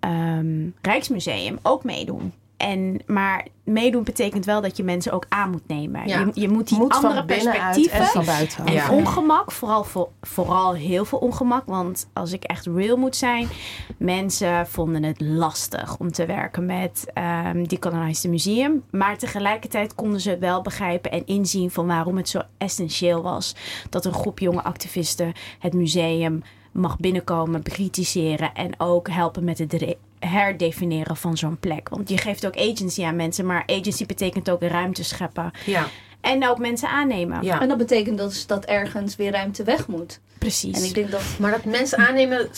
ehm, 0.00 0.68
Rijksmuseum 0.82 1.58
ook 1.62 1.84
meedoen. 1.84 2.32
En, 2.58 3.00
maar 3.06 3.46
meedoen 3.64 4.04
betekent 4.04 4.44
wel 4.44 4.60
dat 4.60 4.76
je 4.76 4.82
mensen 4.82 5.12
ook 5.12 5.26
aan 5.28 5.50
moet 5.50 5.66
nemen. 5.66 6.08
Ja. 6.08 6.18
Je, 6.18 6.40
je 6.40 6.48
moet 6.48 6.68
die 6.68 6.78
moet 6.78 6.94
andere 6.94 7.24
perspectieven 7.24 7.98
en 7.98 8.06
van 8.06 8.24
buiten. 8.24 8.66
en 8.66 8.72
Ja. 8.72 8.90
ongemak, 8.90 9.52
vooral, 9.52 9.84
voor, 9.84 10.08
vooral 10.20 10.74
heel 10.74 11.04
veel 11.04 11.18
ongemak. 11.18 11.66
Want 11.66 12.08
als 12.12 12.32
ik 12.32 12.44
echt 12.44 12.66
real 12.66 12.96
moet 12.96 13.16
zijn, 13.16 13.48
mensen 13.96 14.66
vonden 14.66 15.02
het 15.02 15.20
lastig 15.20 15.98
om 15.98 16.12
te 16.12 16.26
werken 16.26 16.66
met 16.66 17.06
ehm 17.14 17.64
Decolonized 17.64 18.30
Museum. 18.30 18.84
Maar 18.90 19.18
tegelijkertijd 19.18 19.94
konden 19.94 20.20
ze 20.20 20.30
het 20.30 20.38
wel 20.38 20.62
begrijpen 20.62 21.10
en 21.10 21.26
inzien 21.26 21.70
van 21.70 21.86
waarom 21.86 22.16
het 22.16 22.28
zo 22.28 22.40
essentieel 22.58 23.22
was 23.22 23.54
dat 23.90 24.04
een 24.04 24.14
groep 24.14 24.38
jonge 24.38 24.62
activisten 24.62 25.32
het 25.58 25.72
museum 25.72 26.42
mag 26.72 26.96
binnenkomen, 26.98 27.62
bekritiseren 27.62 28.54
en 28.54 28.70
ook 28.80 29.08
helpen 29.10 29.44
met 29.44 29.58
het 29.58 29.72
re- 29.72 29.96
herdefiniëren 30.18 31.16
van 31.16 31.36
zo'n 31.36 31.56
plek. 31.60 31.88
Want 31.88 32.08
je 32.08 32.18
geeft 32.18 32.46
ook 32.46 32.56
agency 32.56 33.04
aan 33.04 33.16
mensen, 33.16 33.46
maar 33.46 33.62
agency 33.66 34.06
betekent 34.06 34.50
ook 34.50 34.62
ruimte 34.62 35.04
scheppen 35.04 35.50
Ja, 35.66 35.86
en 36.20 36.48
ook 36.48 36.58
mensen 36.58 36.88
aannemen. 36.88 37.42
ja. 37.42 37.60
En 37.60 37.68
dat 37.68 37.78
betekent 37.78 38.18
dus 38.18 38.46
dat 38.46 38.64
ergens 38.64 39.16
weer 39.16 39.30
ruimte 39.32 39.64
weg 39.64 39.86
moet. 39.86 40.20
Precies. 40.38 40.78
En 40.78 40.84
ik 40.84 40.94
denk 40.94 41.10
dat 41.10 41.22
Maar 41.38 41.50
dat 41.50 41.64
mensen 41.64 41.98
aannemen 41.98 42.48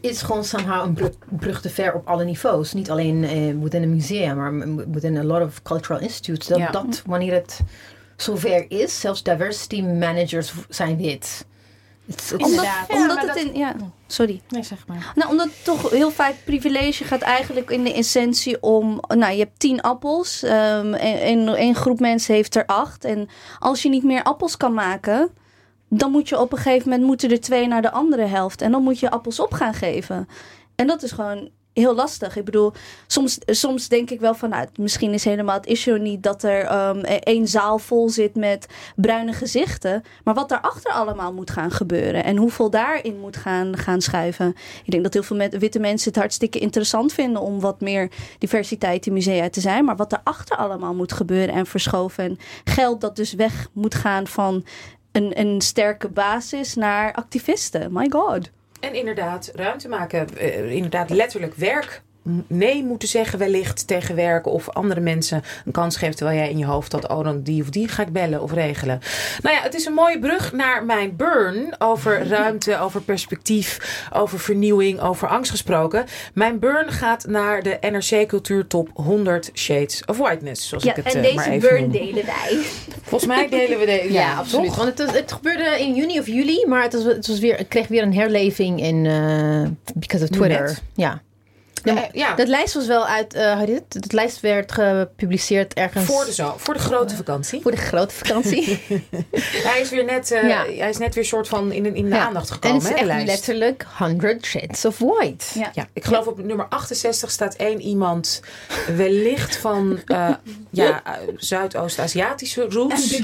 is- 0.00 0.22
gewoon 0.22 0.44
somehow 0.44 0.84
een 0.86 0.92
brug, 0.94 1.10
brug 1.28 1.60
te 1.60 1.70
ver 1.70 1.94
op 1.94 2.06
alle 2.08 2.24
niveaus. 2.24 2.72
Niet 2.72 2.90
alleen 2.90 3.24
eh, 3.24 3.54
within 3.62 3.82
een 3.82 3.94
museum, 3.94 4.36
maar 4.36 4.86
within 4.90 5.16
a 5.16 5.22
lot 5.24 5.42
of 5.42 5.62
cultural 5.62 6.00
institutes. 6.00 6.46
Dat, 6.46 6.58
Ja. 6.58 6.70
dat 6.70 7.02
wanneer 7.06 7.32
het 7.32 7.60
zover 8.16 8.64
is, 8.70 9.00
zelfs 9.00 9.22
diversity 9.22 9.82
managers 9.82 10.52
zijn 10.68 10.96
wit. 10.96 11.46
Omdat, 12.38 12.66
omdat 12.88 13.18
het 13.18 13.26
dat- 13.26 13.36
in 13.36 13.54
ja, 13.54 13.74
sorry. 14.06 14.40
Nee, 14.48 14.62
zeg 14.62 14.86
maar. 14.86 15.12
Nou, 15.14 15.30
omdat 15.30 15.48
toch 15.64 15.90
heel 15.90 16.10
vaak 16.10 16.34
privilege 16.44 17.04
gaat 17.04 17.20
eigenlijk 17.20 17.70
in 17.70 17.84
de 17.84 17.92
essentie 17.94 18.62
om... 18.62 19.00
Nou, 19.08 19.32
je 19.32 19.38
hebt 19.38 19.58
tien 19.58 19.80
appels. 19.80 20.42
ehm, 20.42 20.94
en, 20.94 21.20
en 21.20 21.48
één 21.54 21.74
groep 21.74 22.00
mensen 22.00 22.34
heeft 22.34 22.54
er 22.56 22.66
acht. 22.66 23.04
En 23.04 23.28
als 23.58 23.82
je 23.82 23.88
niet 23.88 24.04
meer 24.04 24.22
appels 24.22 24.56
kan 24.56 24.74
maken... 24.74 25.30
dan 25.88 26.10
moet 26.10 26.28
je 26.28 26.40
op 26.40 26.52
een 26.52 26.58
gegeven 26.58 26.88
moment 26.88 27.06
moeten 27.06 27.30
er 27.30 27.40
twee 27.40 27.66
naar 27.66 27.82
de 27.82 27.90
andere 27.90 28.24
helft. 28.26 28.62
En 28.62 28.70
dan 28.72 28.82
moet 28.82 28.98
je 29.00 29.10
appels 29.10 29.40
op 29.40 29.52
gaan 29.52 29.74
geven. 29.74 30.28
En 30.76 30.86
dat 30.86 31.02
is 31.02 31.12
gewoon 31.12 31.50
heel 31.72 31.94
lastig. 31.94 32.36
Ik 32.36 32.44
bedoel, 32.44 32.72
soms, 33.06 33.38
soms 33.46 33.88
denk 33.88 34.10
ik 34.10 34.20
wel 34.20 34.34
van... 34.34 34.48
Nou, 34.48 34.66
misschien 34.76 35.12
is 35.12 35.24
helemaal 35.24 35.56
het 35.56 35.66
issue 35.66 35.98
niet 35.98 36.22
dat 36.22 36.42
er 36.42 36.64
ehm, 36.64 36.98
één 37.04 37.48
zaal 37.48 37.78
vol 37.78 38.08
zit 38.08 38.34
met 38.34 38.66
bruine 38.96 39.32
gezichten. 39.32 40.02
Maar 40.24 40.34
wat 40.34 40.48
daarachter 40.48 40.92
allemaal 40.92 41.32
moet 41.32 41.50
gaan 41.50 41.70
gebeuren. 41.70 42.24
En 42.24 42.36
hoeveel 42.36 42.70
daarin 42.70 43.20
moet 43.20 43.36
gaan, 43.36 43.76
gaan 43.76 44.00
schuiven. 44.00 44.54
Ik 44.84 44.90
denk 44.90 45.02
dat 45.02 45.12
heel 45.12 45.22
veel 45.22 45.36
met, 45.36 45.58
witte 45.58 45.78
mensen 45.78 46.08
het 46.08 46.18
hartstikke 46.18 46.58
interessant 46.58 47.12
vinden... 47.12 47.42
om 47.42 47.60
wat 47.60 47.80
meer 47.80 48.10
diversiteit 48.38 49.06
in 49.06 49.12
musea 49.12 49.50
te 49.50 49.60
zijn. 49.60 49.84
Maar 49.84 49.96
wat 49.96 50.10
daarachter 50.10 50.56
allemaal 50.56 50.94
moet 50.94 51.12
gebeuren 51.12 51.54
en 51.54 51.66
verschoven. 51.66 52.24
En 52.24 52.38
geld 52.64 53.00
dat 53.00 53.16
dus 53.16 53.32
weg 53.32 53.68
moet 53.72 53.94
gaan 53.94 54.26
van 54.26 54.64
een, 55.12 55.40
een 55.40 55.60
sterke 55.60 56.08
basis 56.08 56.74
naar 56.74 57.12
activisten. 57.12 57.92
My 57.92 58.10
god. 58.10 58.50
En 58.80 58.94
inderdaad, 58.94 59.50
ruimte 59.54 59.88
maken. 59.88 60.36
eh, 60.36 60.70
inderdaad, 60.70 61.10
letterlijk 61.10 61.54
werk. 61.54 62.02
Nee 62.46 62.84
moeten 62.84 63.08
zeggen 63.08 63.38
wellicht 63.38 63.86
tegen 63.86 64.14
werk 64.14 64.46
of 64.46 64.68
andere 64.68 65.00
mensen 65.00 65.42
een 65.64 65.72
kans 65.72 65.96
geven 65.96 66.16
terwijl 66.16 66.38
jij 66.38 66.50
in 66.50 66.58
je 66.58 66.64
hoofd 66.64 66.92
had, 66.92 67.08
oh 67.08 67.24
dan 67.24 67.42
die 67.42 67.62
of 67.62 67.68
die 67.70 67.88
ga 67.88 68.02
ik 68.02 68.12
bellen 68.12 68.42
of 68.42 68.52
regelen. 68.52 69.00
Nou 69.42 69.56
ja, 69.56 69.62
het 69.62 69.74
is 69.74 69.84
een 69.86 69.92
mooie 69.92 70.18
brug 70.18 70.52
naar 70.52 70.84
mijn 70.84 71.16
burn 71.16 71.74
over 71.78 72.26
ruimte, 72.28 72.78
over 72.78 73.00
perspectief, 73.02 73.78
over 74.12 74.38
vernieuwing, 74.40 75.00
over 75.00 75.28
angst 75.28 75.50
gesproken. 75.50 76.04
Mijn 76.34 76.58
burn 76.58 76.90
gaat 76.90 77.26
naar 77.26 77.62
de 77.62 77.78
NRC 77.80 78.26
Cultuurtop 78.28 78.88
100 78.94 79.50
Shades 79.54 80.04
of 80.04 80.18
Whiteness, 80.18 80.68
zoals 80.68 80.84
Ja, 80.84 80.90
ik 80.96 81.04
het 81.04 81.14
en 81.14 81.24
eh, 81.24 81.34
maar 81.34 81.44
deze 81.44 81.56
even 81.56 81.68
burn 81.68 81.82
noem. 81.82 81.92
delen 81.92 82.26
wij. 82.26 82.58
Volgens 83.02 83.26
mij 83.30 83.48
delen 83.48 83.78
we 83.78 83.86
de 83.86 84.06
ja, 84.12 84.34
absoluut. 84.34 84.66
toch? 84.66 84.76
Want 84.76 84.88
het, 84.88 85.06
was- 85.06 85.16
het 85.16 85.32
gebeurde 85.32 85.76
in 85.80 85.94
juni 85.94 86.18
of 86.18 86.26
juli, 86.26 86.64
maar 86.68 86.82
het, 86.82 86.92
was, 86.92 87.02
het, 87.04 87.26
was 87.26 87.38
weer, 87.38 87.56
het 87.56 87.68
kreeg 87.68 87.86
weer 87.88 88.02
een 88.02 88.14
herleving 88.14 88.80
in, 88.82 89.06
eh 89.06 89.92
because 89.94 90.24
of 90.24 90.30
Twitter. 90.30 90.60
net. 90.62 90.82
Ja. 90.94 91.22
Ja, 91.82 91.94
eh, 91.96 92.08
ja. 92.12 92.34
Dat 92.34 92.48
lijst 92.48 92.74
was 92.74 92.86
wel 92.86 93.06
uit, 93.06 93.34
eh 93.34 93.52
hoe 93.52 93.66
heet 93.66 93.68
het? 93.90 94.02
Dat 94.02 94.12
lijst 94.12 94.40
werd 94.40 94.72
gepubliceerd 94.72 95.74
ergens 95.74 96.04
voor 96.04 96.24
de, 96.24 96.32
zo, 96.32 96.54
voor 96.56 96.74
de 96.74 96.80
grote 96.80 97.16
vakantie. 97.16 97.60
voor 97.62 97.70
de 97.70 97.76
grote 97.76 98.14
vakantie. 98.14 98.80
Hij 99.68 99.80
is 99.80 99.90
weer 99.90 100.04
net, 100.04 100.30
eh, 100.30 100.48
Ja. 100.48 100.64
hij 100.76 100.88
is 100.88 100.98
net 100.98 101.14
weer 101.14 101.24
soort 101.24 101.48
van 101.48 101.72
in, 101.72 101.82
de- 101.82 101.92
in 101.92 102.08
de 102.08 102.14
Ja. 102.14 102.26
aandacht 102.26 102.48
en 102.48 102.54
gekomen. 102.54 102.76
het 102.76 102.84
is 102.86 102.88
hè, 102.88 102.94
de 102.94 103.00
echt 103.12 103.24
lijst. 103.24 103.26
letterlijk 103.26 103.86
100 103.98 104.46
Shades 104.46 104.84
of 104.84 104.98
White. 104.98 105.44
Ja. 105.58 105.70
Ja, 105.74 105.86
ik 105.92 106.04
geloof 106.04 106.26
op 106.26 106.42
nummer 106.44 106.66
68 106.68 107.30
staat 107.30 107.54
één 107.54 107.80
iemand, 107.80 108.40
wellicht 108.96 109.56
van 109.56 110.00
eh, 110.06 110.28
ja, 110.70 111.02
eh, 111.04 111.12
Zuidoost-Aziatische 111.36 112.66
roots. 112.68 113.20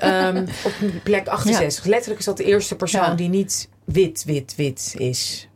Ehm, 0.00 0.46
op 0.64 0.72
plek 1.02 1.26
68. 1.28 1.84
Letterlijk 1.84 2.18
is 2.20 2.26
dat 2.26 2.36
de 2.36 2.44
eerste 2.44 2.76
persoon 2.76 3.00
Ja. 3.02 3.14
die 3.14 3.28
niet 3.28 3.68
wit, 3.84 4.22
wit, 4.26 4.54
wit 4.56 4.94
is. 4.96 5.48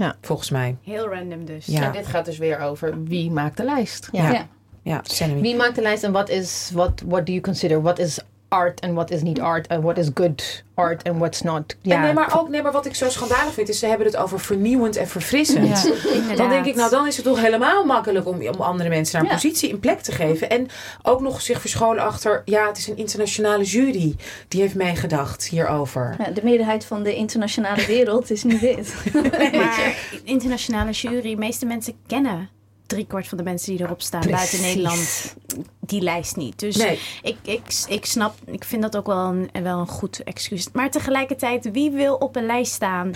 Ja. 0.00 0.16
Volgens 0.20 0.50
mij. 0.50 0.76
Heel 0.82 1.08
random 1.08 1.44
dus. 1.44 1.66
Ja. 1.66 1.82
En 1.82 1.92
dit 1.92 2.06
gaat 2.06 2.24
dus 2.24 2.38
weer 2.38 2.58
over 2.58 3.02
wie 3.04 3.30
maakt 3.30 3.56
de 3.56 3.64
lijst. 3.64 4.08
Ja. 4.12 4.30
Ja. 4.30 4.48
Ja. 4.82 5.02
Wie 5.40 5.56
maakt 5.56 5.74
de 5.74 5.80
lijst 5.82 6.04
en 6.04 6.12
wat 6.12 6.28
is, 6.28 6.70
what, 6.74 7.02
what 7.06 7.26
do 7.26 7.32
you 7.32 7.40
consider, 7.40 7.82
what 7.82 7.98
is 7.98 8.20
art 8.50 8.80
en 8.80 8.94
wat 8.94 9.10
is 9.10 9.22
niet 9.22 9.40
art 9.40 9.66
en 9.66 9.82
what 9.82 9.98
is 9.98 10.08
good 10.14 10.62
art 10.74 11.02
en 11.02 11.18
what's 11.18 11.40
not. 11.42 11.76
Ja, 11.82 11.94
Ja, 11.94 12.02
nee, 12.02 12.12
maar 12.12 12.38
ook, 12.40 12.48
nee, 12.48 12.62
maar 12.62 12.72
wat 12.72 12.86
ik 12.86 12.94
zo 12.94 13.08
schandalig 13.10 13.52
vind, 13.52 13.68
is 13.68 13.78
ze 13.78 13.86
hebben 13.86 14.06
het 14.06 14.16
over 14.16 14.40
vernieuwend 14.40 14.96
en 14.96 15.08
verfrissend. 15.08 15.82
Ja. 16.28 16.34
Dan 16.34 16.48
denk 16.48 16.64
ik, 16.66 16.74
nou 16.74 16.90
dan 16.90 17.06
is 17.06 17.16
het 17.16 17.24
toch 17.24 17.40
helemaal 17.40 17.84
makkelijk 17.84 18.26
om, 18.26 18.46
om 18.48 18.60
andere 18.60 18.88
mensen 18.88 19.14
naar 19.14 19.22
een 19.22 19.28
Ja. 19.28 19.34
positie 19.42 19.70
en 19.70 19.80
plek 19.80 20.00
te 20.00 20.12
geven. 20.12 20.50
En 20.50 20.68
ook 21.02 21.20
nog 21.20 21.40
zich 21.40 21.60
verscholen 21.60 22.02
achter, 22.02 22.42
ja, 22.44 22.66
het 22.66 22.78
is 22.78 22.86
een 22.86 22.96
internationale 22.96 23.64
jury 23.64 24.16
die 24.48 24.60
heeft 24.60 24.74
meegedacht 24.74 25.44
hierover. 25.48 26.14
Ja, 26.18 26.30
de 26.30 26.40
meerderheid 26.44 26.84
van 26.84 27.02
de 27.02 27.14
internationale 27.14 27.86
wereld 27.86 28.30
is 28.30 28.42
niet 28.44 28.60
wit. 28.60 28.94
Maar 29.52 29.96
internationale 30.24 30.90
jury, 30.90 31.20
de 31.30 31.36
meeste 31.36 31.66
mensen 31.66 31.94
kennen 32.06 32.48
driekwart 32.90 33.28
van 33.28 33.38
de 33.38 33.44
mensen 33.44 33.76
die 33.76 33.84
erop 33.84 34.02
staan 34.02 34.30
buiten. 34.30 34.60
Nederland 34.60 35.34
die 35.80 36.00
lijst 36.00 36.36
niet. 36.36 36.58
Dus 36.58 36.76
Nee. 36.76 36.98
ik, 37.22 37.36
ik, 37.42 37.62
ik 37.88 38.06
snap, 38.06 38.34
ik 38.46 38.64
vind 38.64 38.82
dat 38.82 38.96
ook 38.96 39.06
wel 39.06 39.26
een, 39.28 39.50
wel 39.62 39.78
een 39.78 39.88
goed 39.88 40.22
excuus. 40.22 40.68
Maar 40.72 40.90
tegelijkertijd, 40.90 41.70
wie 41.72 41.90
wil 41.90 42.14
op 42.14 42.36
een 42.36 42.46
lijst 42.46 42.72
staan 42.72 43.12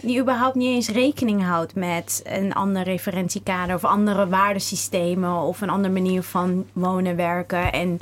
die 0.00 0.20
überhaupt 0.20 0.54
niet 0.54 0.68
eens 0.68 0.88
rekening 0.88 1.42
houdt 1.44 1.74
met 1.74 2.20
een 2.24 2.52
ander 2.52 2.82
referentiekader 2.82 3.74
of 3.74 3.84
andere 3.84 4.28
waardesystemen 4.28 5.40
of 5.40 5.60
een 5.60 5.70
andere 5.70 5.92
manier 5.92 6.22
van 6.22 6.66
wonen, 6.72 7.16
werken 7.16 7.72
en 7.72 7.98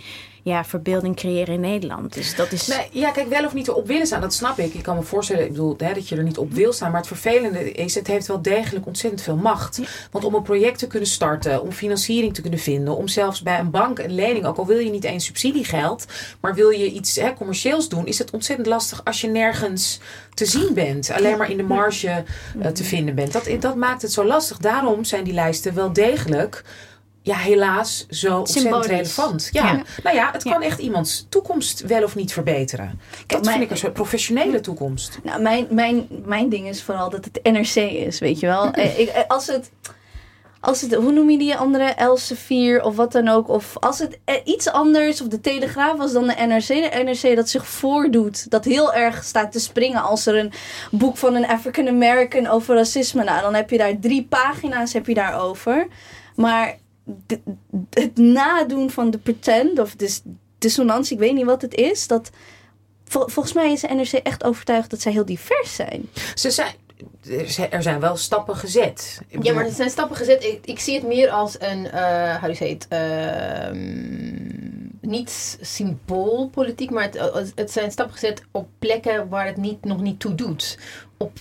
ja, 0.50 0.64
verbeelding 0.64 1.16
creëren 1.16 1.54
in 1.54 1.60
Nederland. 1.60 2.14
Dus 2.14 2.36
dat 2.36 2.52
is. 2.52 2.66
Nee, 2.66 2.88
ja, 2.92 3.10
kijk, 3.10 3.28
wel 3.28 3.44
of 3.44 3.54
niet 3.54 3.68
erop 3.68 3.86
willen 3.86 4.06
staan, 4.06 4.20
dat 4.20 4.34
snap 4.34 4.58
ik. 4.58 4.74
Ik 4.74 4.82
kan 4.82 4.96
me 4.96 5.02
voorstellen, 5.02 5.44
ik 5.44 5.50
bedoel, 5.50 5.74
hè, 5.78 5.94
dat 5.94 6.08
je 6.08 6.16
er 6.16 6.22
niet 6.22 6.38
op 6.38 6.52
wil 6.52 6.72
staan. 6.72 6.90
Maar 6.90 7.00
het 7.00 7.08
vervelende 7.08 7.72
is, 7.72 7.94
het 7.94 8.06
heeft 8.06 8.26
wel 8.26 8.42
degelijk 8.42 8.86
ontzettend 8.86 9.22
veel 9.22 9.36
macht. 9.36 9.80
Want 10.10 10.24
om 10.24 10.34
een 10.34 10.42
project 10.42 10.78
te 10.78 10.86
kunnen 10.86 11.08
starten, 11.08 11.62
om 11.62 11.72
financiering 11.72 12.34
te 12.34 12.40
kunnen 12.40 12.60
vinden, 12.60 12.96
om 12.96 13.08
zelfs 13.08 13.42
bij 13.42 13.58
een 13.58 13.70
bank 13.70 13.98
een 13.98 14.14
lening, 14.14 14.46
ook 14.46 14.56
al 14.56 14.66
wil 14.66 14.78
je 14.78 14.90
niet 14.90 15.04
eens 15.04 15.24
subsidiegeld, 15.24 16.04
maar 16.40 16.54
wil 16.54 16.70
je 16.70 16.90
iets 16.90 17.16
hè, 17.16 17.34
commercieels 17.34 17.88
doen, 17.88 18.06
is 18.06 18.18
het 18.18 18.30
ontzettend 18.30 18.68
lastig 18.68 19.04
als 19.04 19.20
je 19.20 19.28
nergens 19.28 20.00
te 20.34 20.46
zien 20.46 20.74
bent. 20.74 21.10
Alleen 21.10 21.38
maar 21.38 21.50
in 21.50 21.56
de 21.56 21.62
marge 21.62 22.24
eh, 22.60 22.70
te 22.70 22.84
vinden 22.84 23.14
bent. 23.14 23.32
Dat, 23.32 23.50
dat 23.60 23.76
maakt 23.76 24.02
het 24.02 24.12
zo 24.12 24.24
lastig. 24.24 24.58
Daarom 24.58 25.04
zijn 25.04 25.24
die 25.24 25.34
lijsten 25.34 25.74
wel 25.74 25.92
degelijk 25.92 26.64
ja, 27.22 27.36
helaas 27.36 28.06
zo 28.08 28.38
ontzettend 28.38 28.86
relevant. 28.86 29.48
Ja. 29.52 29.66
Ja. 29.66 29.82
Nou 30.02 30.16
ja, 30.16 30.30
het 30.32 30.44
Ja. 30.44 30.52
kan 30.52 30.62
echt 30.62 30.78
iemands 30.78 31.26
toekomst 31.28 31.80
wel 31.80 32.02
of 32.02 32.14
niet 32.14 32.32
verbeteren. 32.32 33.00
Dat 33.26 33.40
mijn- 33.44 33.52
vind 33.52 33.64
ik 33.64 33.70
een 33.70 33.76
soort 33.76 33.92
professionele 33.92 34.60
toekomst. 34.60 35.18
Nou, 35.22 35.42
mijn, 35.42 35.66
mijn, 35.70 36.06
mijn 36.24 36.48
ding 36.48 36.68
is 36.68 36.82
vooral 36.82 37.10
dat 37.10 37.24
het 37.24 37.40
NRC 37.42 37.74
is, 37.92 38.18
weet 38.18 38.40
je 38.40 38.46
wel. 38.46 38.70
Eh, 38.72 38.98
ik, 38.98 39.08
eh, 39.08 39.22
als 39.28 39.46
het, 39.46 39.70
als 40.60 40.80
het, 40.80 40.94
hoe 40.94 41.12
noem 41.12 41.30
je 41.30 41.38
die 41.38 41.56
andere, 41.56 41.84
Elsevier 41.84 42.82
of 42.82 42.96
wat 42.96 43.12
dan 43.12 43.28
ook. 43.28 43.48
Of 43.48 43.76
als 43.78 43.98
het 43.98 44.18
eh, 44.24 44.34
iets 44.44 44.68
anders, 44.68 45.20
of 45.20 45.28
de 45.28 45.40
Telegraaf 45.40 45.96
was 45.96 46.12
dan 46.12 46.26
de 46.26 46.34
NRC. 46.46 46.66
De 46.66 47.02
NRC 47.04 47.36
dat 47.36 47.48
zich 47.48 47.66
voordoet, 47.66 48.50
dat 48.50 48.64
heel 48.64 48.94
erg 48.94 49.24
staat 49.24 49.52
te 49.52 49.60
springen 49.60 50.02
als 50.02 50.26
er 50.26 50.36
een 50.38 50.52
boek 50.90 51.16
van 51.16 51.34
een 51.34 51.46
African 51.46 51.88
American 51.88 52.46
over 52.46 52.74
racisme. 52.74 53.24
Nou, 53.24 53.40
dan 53.40 53.54
heb 53.54 53.70
je 53.70 53.78
daar 53.78 53.98
drie 53.98 54.26
pagina's 54.28 54.92
heb 54.92 55.06
je 55.06 55.14
daarover. 55.14 55.86
Maar 56.36 56.78
de- 57.26 57.40
het 57.90 58.16
nadoen 58.16 58.90
van 58.90 59.10
de 59.10 59.18
pretend 59.18 59.78
of 59.78 59.94
dis, 59.96 60.22
dissonantie, 60.58 61.12
ik 61.14 61.18
weet 61.22 61.34
niet 61.34 61.44
wat 61.44 61.62
het 61.62 61.74
is, 61.74 62.06
dat... 62.06 62.30
Vol- 63.04 63.28
volgens 63.28 63.54
mij 63.54 63.72
is 63.72 63.80
de 63.80 63.88
NRC 63.94 64.12
echt 64.12 64.44
overtuigd 64.44 64.90
dat 64.90 65.00
zij 65.00 65.12
heel 65.12 65.24
divers 65.24 65.74
zijn. 65.74 66.08
Ze 66.34 66.50
zijn, 66.50 66.74
er 67.70 67.82
zijn- 67.82 68.00
wel 68.00 68.16
stappen 68.16 68.56
gezet. 68.56 69.20
Ik 69.28 69.42
Ja, 69.44 69.52
maar 69.54 69.64
er 69.64 69.72
zijn 69.72 69.90
stappen 69.90 70.16
gezet. 70.16 70.44
Ik, 70.44 70.58
ik 70.66 70.78
zie 70.80 70.94
het 70.94 71.06
meer 71.06 71.30
als 71.30 71.56
een, 71.60 71.90
eh 71.90 72.42
hoe 72.44 72.54
say 72.54 72.68
it, 72.68 72.86
ehm, 72.88 74.48
niet 75.00 75.58
symboolpolitiek, 75.60 76.90
maar 76.90 77.02
het, 77.12 77.52
het 77.54 77.70
zijn 77.70 77.90
stappen 77.90 78.14
gezet 78.14 78.42
op 78.50 78.68
plekken 78.78 79.28
waar 79.28 79.46
het 79.46 79.56
niet, 79.56 79.84
nog 79.84 80.00
niet 80.00 80.20
toe 80.20 80.34
doet. 80.34 80.78
Op, 81.16 81.38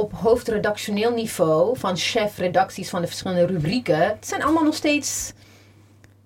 op 0.00 0.12
hoofdredactioneel 0.12 1.12
niveau 1.12 1.78
van 1.78 1.96
chefredacties 1.96 2.88
van 2.88 3.00
de 3.00 3.06
verschillende 3.06 3.46
rubrieken. 3.46 3.98
Het 3.98 4.26
zijn 4.26 4.42
allemaal 4.42 4.64
nog 4.64 4.74
steeds 4.74 5.32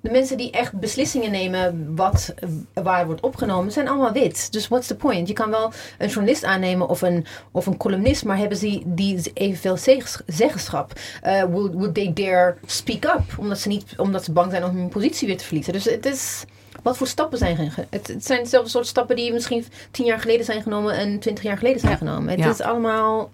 de 0.01 0.11
mensen 0.11 0.37
die 0.37 0.51
echt 0.51 0.73
beslissingen 0.73 1.31
nemen 1.31 1.95
wat 1.97 2.35
waar 2.73 3.07
wordt 3.07 3.21
opgenomen, 3.21 3.73
zijn 3.73 3.89
allemaal 3.89 4.13
wit. 4.13 4.53
Dus 4.53 4.69
what's 4.69 4.87
the 4.87 4.97
point? 4.97 5.29
Je 5.29 5.35
kan 5.35 5.51
wel 5.51 5.73
een 5.99 6.09
journalist 6.09 6.45
aannemen 6.45 6.89
of 6.89 7.03
een, 7.03 7.27
of 7.51 7.67
een 7.67 7.77
columnist, 7.77 8.25
maar 8.25 8.37
hebben 8.37 8.59
ze 8.59 8.83
die 8.85 9.31
evenveel 9.35 9.77
zeggenschap? 10.27 10.93
Eh, 11.23 11.43
would, 11.43 11.73
would 11.73 11.95
they 11.95 12.13
dare 12.13 12.57
speak 12.67 13.05
up? 13.05 13.39
Omdat 13.39 13.59
ze, 13.59 13.69
niet, 13.69 13.95
omdat 13.97 14.25
ze 14.25 14.33
bang 14.33 14.51
zijn 14.51 14.65
om 14.65 14.77
hun 14.77 14.89
positie 14.89 15.29
weer 15.29 15.39
te 15.39 15.45
verliezen. 15.45 15.73
Dus 15.73 15.85
het 15.85 16.07
is... 16.07 16.45
Wat 16.83 16.97
voor 16.97 17.07
stappen 17.07 17.39
zijn 17.39 17.57
het, 17.91 18.07
het 18.07 18.25
zijn 18.25 18.43
dezelfde 18.43 18.71
soort 18.71 18.87
stappen 18.87 19.17
die 19.17 19.33
misschien 19.33 19.65
tien 19.91 20.05
jaar 20.07 20.21
geleden 20.21 20.45
zijn 20.45 20.63
genomen 20.63 20.95
en 20.97 21.19
twintig 21.19 21.45
jaar 21.45 21.59
geleden 21.59 21.81
zijn 21.81 21.97
genomen. 21.99 22.41
Het 22.41 22.55
is 22.55 22.61
allemaal 22.61 23.31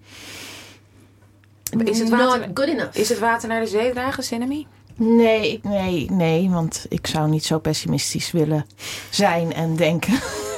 Is 1.83 1.99
het 1.99 2.09
not 2.09 2.19
water- 2.19 2.51
good 2.53 2.67
enough. 2.67 2.97
Is 2.97 3.09
het 3.09 3.19
water 3.19 3.49
naar 3.49 3.61
de 3.61 3.67
zee 3.67 3.91
dragen, 3.91 4.23
Cinnamie? 4.23 4.67
Nee, 4.95 5.59
nee, 5.63 6.11
nee, 6.11 6.49
want 6.49 6.85
ik 6.89 7.07
zou 7.07 7.29
niet 7.29 7.45
zo 7.45 7.59
pessimistisch 7.59 8.31
willen 8.31 8.65
zijn 9.09 9.53
en 9.53 9.75
denken. 9.75 10.13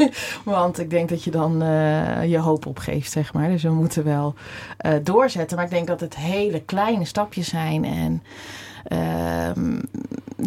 want 0.43 0.79
ik 0.79 0.89
denk 0.89 1.09
dat 1.09 1.23
je 1.23 1.31
dan 1.31 1.61
eh, 1.61 2.29
je 2.29 2.37
hoop 2.37 2.65
opgeeft, 2.65 3.11
zeg 3.11 3.33
maar. 3.33 3.49
Dus 3.49 3.63
we 3.63 3.69
moeten 3.69 4.03
wel 4.03 4.33
eh, 4.77 4.93
doorzetten. 5.03 5.55
Maar 5.57 5.65
ik 5.65 5.71
denk 5.71 5.87
dat 5.87 5.99
het 5.99 6.15
hele 6.15 6.61
kleine 6.61 7.05
stapjes 7.05 7.49
zijn 7.49 7.85
en 7.85 8.23
ehm, 8.83 9.79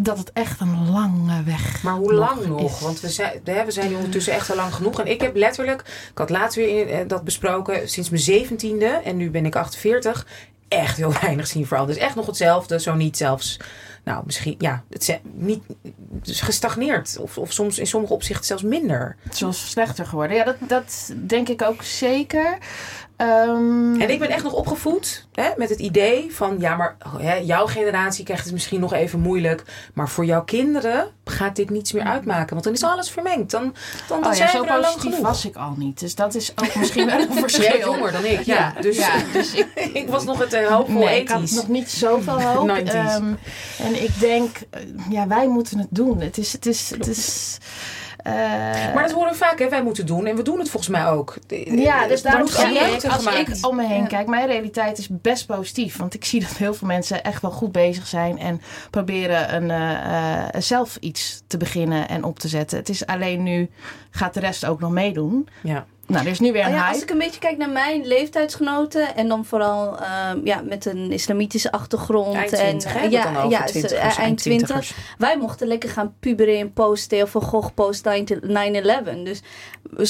dat 0.01 0.17
het 0.17 0.31
echt 0.33 0.59
een 0.59 0.91
lange 0.91 1.43
weg 1.43 1.83
Maar 1.83 1.93
hoe 1.93 2.13
lang 2.13 2.45
nog? 2.45 2.79
Want 2.79 2.99
we 2.99 3.09
zijn, 3.09 3.41
we 3.43 3.71
zijn 3.71 3.95
ondertussen 3.95 4.33
echt 4.33 4.49
al 4.49 4.55
lang 4.55 4.73
genoeg. 4.73 4.99
En 4.99 5.07
ik 5.07 5.21
heb 5.21 5.35
letterlijk, 5.35 5.81
ik 6.11 6.17
had 6.17 6.29
laatst 6.29 6.55
weer 6.55 6.89
eh, 6.89 7.07
dat 7.07 7.23
besproken, 7.23 7.89
sinds 7.89 8.09
mijn 8.09 8.21
zeventiende, 8.21 8.85
en 8.85 9.17
nu 9.17 9.29
ben 9.29 9.45
ik 9.45 9.55
48, 9.55 10.27
echt 10.67 10.97
heel 10.97 11.13
weinig 11.21 11.47
zien 11.47 11.67
veranderen. 11.67 11.99
Dus 11.99 12.07
echt 12.07 12.15
nog 12.15 12.25
hetzelfde, 12.25 12.79
zo 12.79 12.95
niet 12.95 13.17
zelfs. 13.17 13.59
Nou, 14.03 14.23
misschien, 14.25 14.55
ja, 14.57 14.83
het 14.89 15.09
is 15.09 15.17
niet 15.33 15.63
dus 16.07 16.41
gestagneerd. 16.41 17.17
Of, 17.19 17.37
of 17.37 17.51
soms 17.51 17.79
in 17.79 17.87
sommige 17.87 18.13
opzichten 18.13 18.45
zelfs 18.45 18.63
minder. 18.63 19.15
Het 19.23 19.33
is 19.33 19.39
wel 19.39 19.53
slechter 19.53 20.05
geworden. 20.05 20.37
Ja, 20.37 20.43
dat, 20.43 20.55
dat 20.59 21.13
denk 21.27 21.49
ik 21.49 21.61
ook 21.61 21.83
zeker. 21.83 22.57
Ehm, 23.17 24.01
En 24.01 24.09
ik 24.09 24.19
ben 24.19 24.29
echt 24.29 24.43
nog 24.43 24.53
opgevoed 24.53 25.27
hè, 25.33 25.49
met 25.57 25.69
het 25.69 25.79
idee 25.79 26.35
van, 26.35 26.55
ja, 26.59 26.75
maar 26.75 26.97
hè, 27.17 27.35
jouw 27.35 27.65
generatie 27.67 28.23
krijgt 28.25 28.43
het 28.43 28.53
misschien 28.53 28.79
nog 28.79 28.93
even 28.93 29.19
moeilijk. 29.19 29.63
Maar 29.93 30.09
voor 30.09 30.25
jouw 30.25 30.43
kinderen 30.43 31.07
gaat 31.25 31.55
dit 31.55 31.69
niets 31.69 31.91
meer 31.91 32.03
uitmaken. 32.03 32.49
Want 32.49 32.63
dan 32.63 32.73
is 32.73 32.83
alles 32.83 33.09
vermengd. 33.09 33.51
Dan, 33.51 33.63
dan, 33.63 33.73
dan 34.07 34.17
Oh 34.17 34.23
ja, 34.25 34.33
zijn 34.33 34.49
zo 34.49 34.61
we 34.61 34.67
er 34.69 34.79
lang 34.79 34.95
positief 34.95 35.19
was 35.19 35.45
ik 35.45 35.55
al 35.55 35.73
niet. 35.77 35.99
Dus 35.99 36.15
dat 36.15 36.35
is 36.35 36.51
ook 36.55 36.75
misschien 36.75 37.05
wel 37.05 37.19
een 37.21 37.27
Jij 37.31 37.39
verschil. 37.41 37.69
bent 37.71 37.83
jonger 37.83 38.11
dan 38.11 38.25
ik, 38.25 38.41
ja. 38.41 38.73
Dus, 38.81 38.97
ja, 38.97 39.11
dus 39.33 39.53
ik, 39.53 39.67
ik 39.93 40.09
was 40.09 40.23
nog 40.25 40.39
het 40.39 40.53
uh, 40.53 40.67
hoopvol 40.67 41.03
nee, 41.03 41.19
ik 41.21 41.29
had 41.29 41.51
nog 41.51 41.67
niet 41.67 41.91
zoveel 41.91 42.41
hoop. 42.51 42.69
90s. 42.69 42.83
Ehm, 42.83 43.33
en 43.79 44.03
ik 44.03 44.19
denk, 44.19 44.57
eh, 44.69 44.81
ja, 45.09 45.27
wij 45.27 45.47
moeten 45.47 45.77
het 45.79 45.87
doen. 45.89 46.21
Het 46.21 46.37
is, 46.37 46.51
het 46.51 46.65
is, 46.65 46.89
het 46.89 47.07
is. 47.07 47.57
Eh, 48.25 48.93
Maar 48.93 49.03
dat 49.03 49.11
horen 49.11 49.31
we 49.31 49.37
vaak, 49.37 49.59
hè. 49.59 49.69
Wij 49.69 49.83
moeten 49.83 50.05
doen. 50.05 50.25
En 50.25 50.35
we 50.35 50.41
doen 50.41 50.59
het 50.59 50.69
volgens 50.69 50.91
mij 50.91 51.05
ook. 51.07 51.35
ja, 51.65 52.07
dus 52.07 52.21
daarom 52.21 52.41
wordt 52.41 52.57
zie 52.57 52.79
ruimte 52.79 53.05
ik, 53.05 53.11
als 53.13 53.25
gemaakt. 53.25 53.57
ik 53.57 53.67
om 53.67 53.75
me 53.75 53.85
heen 53.87 54.01
Ja. 54.01 54.07
kijk, 54.07 54.27
mijn 54.27 54.47
realiteit 54.47 54.97
is 54.97 55.07
best 55.11 55.45
positief. 55.45 55.97
Want 55.97 56.13
ik 56.13 56.25
zie 56.25 56.39
dat 56.39 56.57
heel 56.57 56.73
veel 56.73 56.87
mensen 56.87 57.23
echt 57.23 57.41
wel 57.41 57.51
goed 57.51 57.71
bezig 57.71 58.07
zijn 58.07 58.39
en 58.39 58.61
proberen 58.89 59.55
een, 59.55 59.71
eh, 59.71 60.39
eh, 60.41 60.61
zelf 60.61 60.97
iets 60.99 61.43
te 61.47 61.57
beginnen 61.57 62.07
en 62.09 62.23
op 62.23 62.39
te 62.39 62.47
zetten. 62.47 62.77
Het 62.77 62.89
is 62.89 63.05
alleen 63.05 63.43
nu, 63.43 63.69
gaat 64.09 64.33
de 64.33 64.39
rest 64.39 64.65
ook 64.65 64.79
nog 64.79 64.91
meedoen. 64.91 65.47
Ja. 65.63 65.85
Nou, 66.07 66.25
er 66.25 66.31
is 66.31 66.39
nu 66.39 66.51
weer 66.51 66.61
een 66.61 66.67
Oh 66.67 66.75
ja, 66.75 66.89
als 66.89 67.01
ik 67.01 67.09
een 67.09 67.17
beetje 67.17 67.39
kijk 67.39 67.57
naar 67.57 67.69
mijn 67.69 68.07
leeftijdsgenoten 68.07 69.15
en 69.15 69.27
dan 69.27 69.45
vooral 69.45 69.99
ehm, 69.99 70.39
ja, 70.43 70.61
met 70.61 70.85
een 70.85 71.11
islamitische 71.11 71.71
achtergrond. 71.71 72.35
Eind 72.35 72.51
en, 72.53 72.77
20, 72.77 72.93
hè? 72.93 72.99
eh, 72.99 73.11
Ja, 73.11 73.45
ja, 73.49 73.63
twintigers, 73.63 74.15
eh, 74.17 74.23
eind 74.23 74.37
20. 74.37 74.67
twintigers. 74.67 74.93
Wij 75.17 75.37
mochten 75.37 75.67
lekker 75.67 75.89
gaan 75.89 76.15
puberen 76.19 76.59
en 76.59 76.73
posten. 76.73 77.21
Of 77.21 77.29
van 77.29 77.41
Gogh 77.41 77.73
post 77.73 78.05
9-11. 78.05 78.11
Dus 79.23 79.41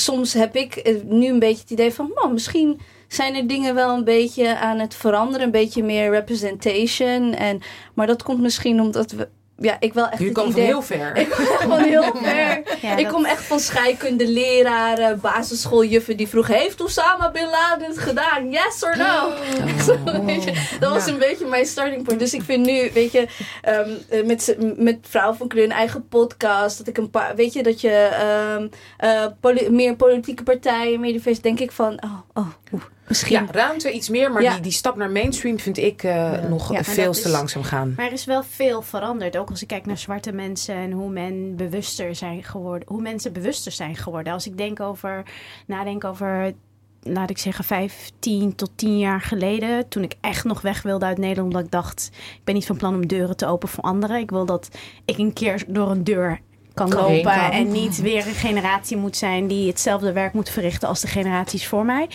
soms 0.04 0.34
heb 0.34 0.56
ik 0.56 0.75
eh, 0.75 0.96
nu 1.06 1.28
een 1.28 1.40
beetje 1.40 1.62
het 1.62 1.72
idee 1.72 1.94
van... 1.94 2.12
man, 2.16 2.34
misschien 2.34 2.80
zijn 3.08 3.36
er 3.36 3.48
dingen 3.48 3.75
wel 3.75 3.98
een 3.98 4.04
beetje 4.04 4.58
aan 4.58 4.80
het 4.80 4.96
veranderen. 4.96 5.46
Een 5.46 5.52
beetje 5.52 5.84
meer 5.84 6.10
representation. 6.12 7.34
En, 7.34 7.62
maar 7.94 8.08
dat 8.08 8.24
komt 8.24 8.42
misschien 8.42 8.82
omdat 8.82 9.12
we... 9.12 9.28
Ja, 9.57 9.77
ik 9.79 9.93
wel 9.93 10.09
echt 10.09 10.17
komen 10.31 10.33
van 10.33 10.51
idee... 10.51 10.65
heel 10.65 10.81
ver. 10.81 11.15
Ik 11.17 11.29
kom 11.29 11.45
echt 11.45 11.63
van 11.63 11.79
heel 11.79 12.03
ver. 12.24 12.63
Ja, 12.81 12.95
ik 12.95 13.03
dat- 13.03 13.13
kom 13.13 13.25
echt 13.25 13.43
van 13.43 13.59
scheikunde 13.59 14.27
leraren, 14.27 15.19
basisschooljuffen 15.19 16.17
die 16.17 16.27
vroegen... 16.27 16.55
Heeft 16.55 16.81
Osama 16.81 17.31
Bin 17.31 17.45
Laden 17.50 17.88
het 17.88 17.97
gedaan? 17.97 18.50
Yes 18.51 18.83
or 18.83 18.97
no? 18.97 19.31
Zo, 19.85 19.93
je, 20.31 20.77
dat 20.79 20.93
was 20.93 21.05
Ja. 21.05 21.12
een 21.12 21.19
beetje 21.19 21.45
mijn 21.45 21.65
starting 21.65 22.03
point. 22.03 22.19
Dus 22.19 22.33
ik 22.33 22.41
vind 22.41 22.65
nu, 22.65 22.89
weet 22.93 23.12
je, 23.12 23.27
ehm, 23.62 23.89
eh, 24.09 24.24
met, 24.25 24.55
met 24.77 24.97
Vrouw 25.09 25.33
van 25.33 25.47
Kleur 25.47 25.63
een 25.63 25.71
eigen 25.71 26.07
podcast... 26.07 26.77
dat 26.77 26.88
ik 26.88 26.97
een 26.97 27.09
paar, 27.09 27.35
weet 27.35 27.53
je, 27.53 27.63
dat 27.63 27.81
je 27.81 27.89
ehm, 27.91 28.67
eh, 28.97 29.25
poli- 29.39 29.69
meer 29.69 29.95
politieke 29.95 30.43
partijen, 30.43 31.00
meer 31.00 31.12
divers... 31.13 31.41
denk 31.41 31.59
ik 31.59 31.71
van, 31.71 32.00
oh, 32.03 32.19
oh, 32.33 32.47
oeh, 32.74 32.81
Misschien. 33.07 33.35
Ja, 33.45 33.51
ruimte 33.51 33.91
iets 33.91 34.09
meer, 34.09 34.31
maar 34.31 34.41
Ja. 34.41 34.53
die, 34.53 34.62
die 34.62 34.71
stap 34.71 34.95
naar 34.95 35.09
mainstream 35.12 35.59
vind 35.59 35.77
ik 35.77 36.03
eh, 36.03 36.31
nog 36.50 36.71
Ja, 36.74 36.83
veel 36.83 37.12
te 37.12 37.19
is- 37.19 37.25
langzaam 37.31 37.63
gaan. 37.63 37.93
Maar 37.97 38.05
er 38.05 38.12
is 38.12 38.25
wel 38.25 38.43
veel 38.43 38.81
veranderd. 38.81 39.38
Ook 39.38 39.50
als 39.50 39.62
ik 39.62 39.67
kijk 39.67 39.85
naar 39.85 39.97
zwarte 39.97 40.31
mensen 40.31 40.75
en 40.75 40.91
hoe 40.91 41.09
men 41.09 41.55
bewuster 41.55 42.15
zijn 42.15 42.43
geworden. 42.43 42.88
Hoe 42.88 43.01
mensen 43.01 43.33
bewuster 43.33 43.71
zijn 43.71 43.95
geworden. 43.95 44.33
Als 44.33 44.47
ik 44.47 44.57
denk 44.57 44.79
over, 44.79 45.24
nadenk 45.67 46.03
over, 46.03 46.53
laat 47.01 47.29
ik 47.29 47.38
zeggen, 47.38 47.63
15 47.63 48.55
tot 48.55 48.69
10 48.75 48.97
jaar 49.00 49.21
geleden. 49.21 49.88
Toen 49.88 50.03
ik 50.03 50.13
echt 50.21 50.43
nog 50.43 50.62
weg 50.62 50.81
wilde 50.81 51.05
uit 51.05 51.17
Nederland. 51.17 51.47
Omdat 51.47 51.65
ik 51.65 51.71
dacht, 51.71 52.09
ik 52.13 52.43
ben 52.43 52.53
niet 52.55 52.65
van 52.65 52.77
plan 52.77 52.93
om 52.95 53.07
deuren 53.07 53.38
te 53.38 53.45
openen 53.47 53.74
voor 53.74 53.83
anderen. 53.83 54.19
Ik 54.19 54.29
wil 54.29 54.45
dat 54.45 54.69
ik 55.05 55.17
een 55.17 55.33
keer 55.33 55.63
door 55.67 55.91
een 55.91 56.03
deur 56.03 56.39
kan 56.75 56.89
lopen. 56.89 57.24
Kan. 57.24 57.51
En 57.51 57.72
niet 57.72 58.01
weer 58.01 58.27
een 58.27 58.34
generatie 58.34 58.98
moet 58.98 59.17
zijn 59.17 59.48
die 59.48 59.67
hetzelfde 59.67 60.12
werk 60.12 60.34
moet 60.34 60.50
verrichten 60.50 60.88
als 60.88 61.01
de 61.01 61.08
generaties 61.08 61.67
voor 61.67 61.86
mij. 61.86 62.08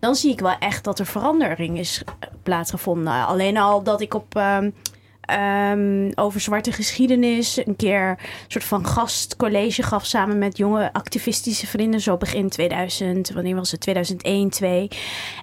Dan 0.00 0.14
zie 0.14 0.32
ik 0.32 0.40
wel 0.40 0.58
echt 0.58 0.84
dat 0.84 0.98
er 0.98 1.06
verandering 1.06 1.78
is 1.78 2.02
eh, 2.04 2.28
plaatsgevonden. 2.42 3.26
Alleen 3.26 3.56
al 3.56 3.82
dat 3.82 4.00
ik 4.00 4.14
op 4.14 4.36
ehm, 4.36 4.70
ehm, 5.26 6.10
over 6.14 6.40
zwarte 6.40 6.72
geschiedenis 6.72 7.56
een 7.66 7.76
keer 7.76 8.08
een 8.08 8.16
soort 8.48 8.64
van 8.64 8.86
gastcollege 8.86 9.82
gaf 9.82 10.04
samen 10.06 10.38
met 10.38 10.56
jonge 10.56 10.92
activistische 10.92 11.66
vrienden. 11.66 12.00
Zo 12.00 12.16
begin 12.16 12.48
2000, 12.48 13.30
wanneer 13.30 13.54
was 13.54 13.70
het? 13.70 13.80
2001, 13.80 14.50
2. 14.50 14.88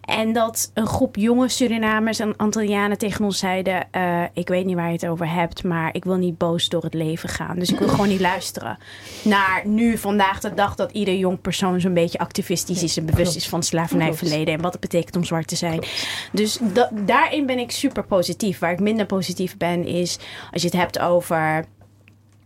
En 0.05 0.33
dat 0.33 0.71
een 0.73 0.87
groep 0.87 1.15
jonge 1.15 1.49
Surinamers 1.49 2.19
en 2.19 2.35
Antillianen 2.37 2.97
tegen 2.97 3.25
ons 3.25 3.37
zeiden: 3.39 3.87
eh, 3.91 4.23
Ik 4.33 4.47
weet 4.47 4.65
niet 4.65 4.75
waar 4.75 4.87
je 4.87 4.93
het 4.93 5.07
over 5.07 5.33
hebt, 5.33 5.63
maar 5.63 5.89
ik 5.95 6.03
wil 6.03 6.15
niet 6.15 6.37
boos 6.37 6.69
door 6.69 6.83
het 6.83 6.93
leven 6.93 7.29
gaan. 7.29 7.59
Dus 7.59 7.71
ik 7.71 7.79
wil 7.79 7.87
gewoon 7.87 8.07
niet 8.07 8.19
luisteren 8.19 8.77
naar 9.23 9.61
nu, 9.65 9.97
vandaag 9.97 10.39
de 10.39 10.53
dag, 10.53 10.75
dat 10.75 10.91
ieder 10.91 11.15
jong 11.15 11.41
persoon 11.41 11.81
zo'n 11.81 11.93
beetje 11.93 12.17
activistisch 12.19 12.83
is 12.83 12.97
en 12.97 13.05
bewust 13.05 13.35
is 13.35 13.47
van 13.49 13.63
slavernijverleden 13.63 14.53
en 14.53 14.61
wat 14.61 14.71
het 14.71 14.81
betekent 14.81 15.15
om 15.15 15.23
zwart 15.23 15.47
te 15.47 15.55
zijn. 15.55 15.83
Dus 16.31 16.57
da- 16.73 16.89
daarin 17.05 17.45
ben 17.45 17.59
ik 17.59 17.71
super 17.71 18.03
positief. 18.03 18.59
Waar 18.59 18.71
ik 18.71 18.79
minder 18.79 19.05
positief 19.05 19.57
ben, 19.57 19.70
is 19.79 20.17
als 20.51 20.61
je 20.61 20.67
het 20.67 20.77
hebt 20.77 20.99
over 20.99 21.65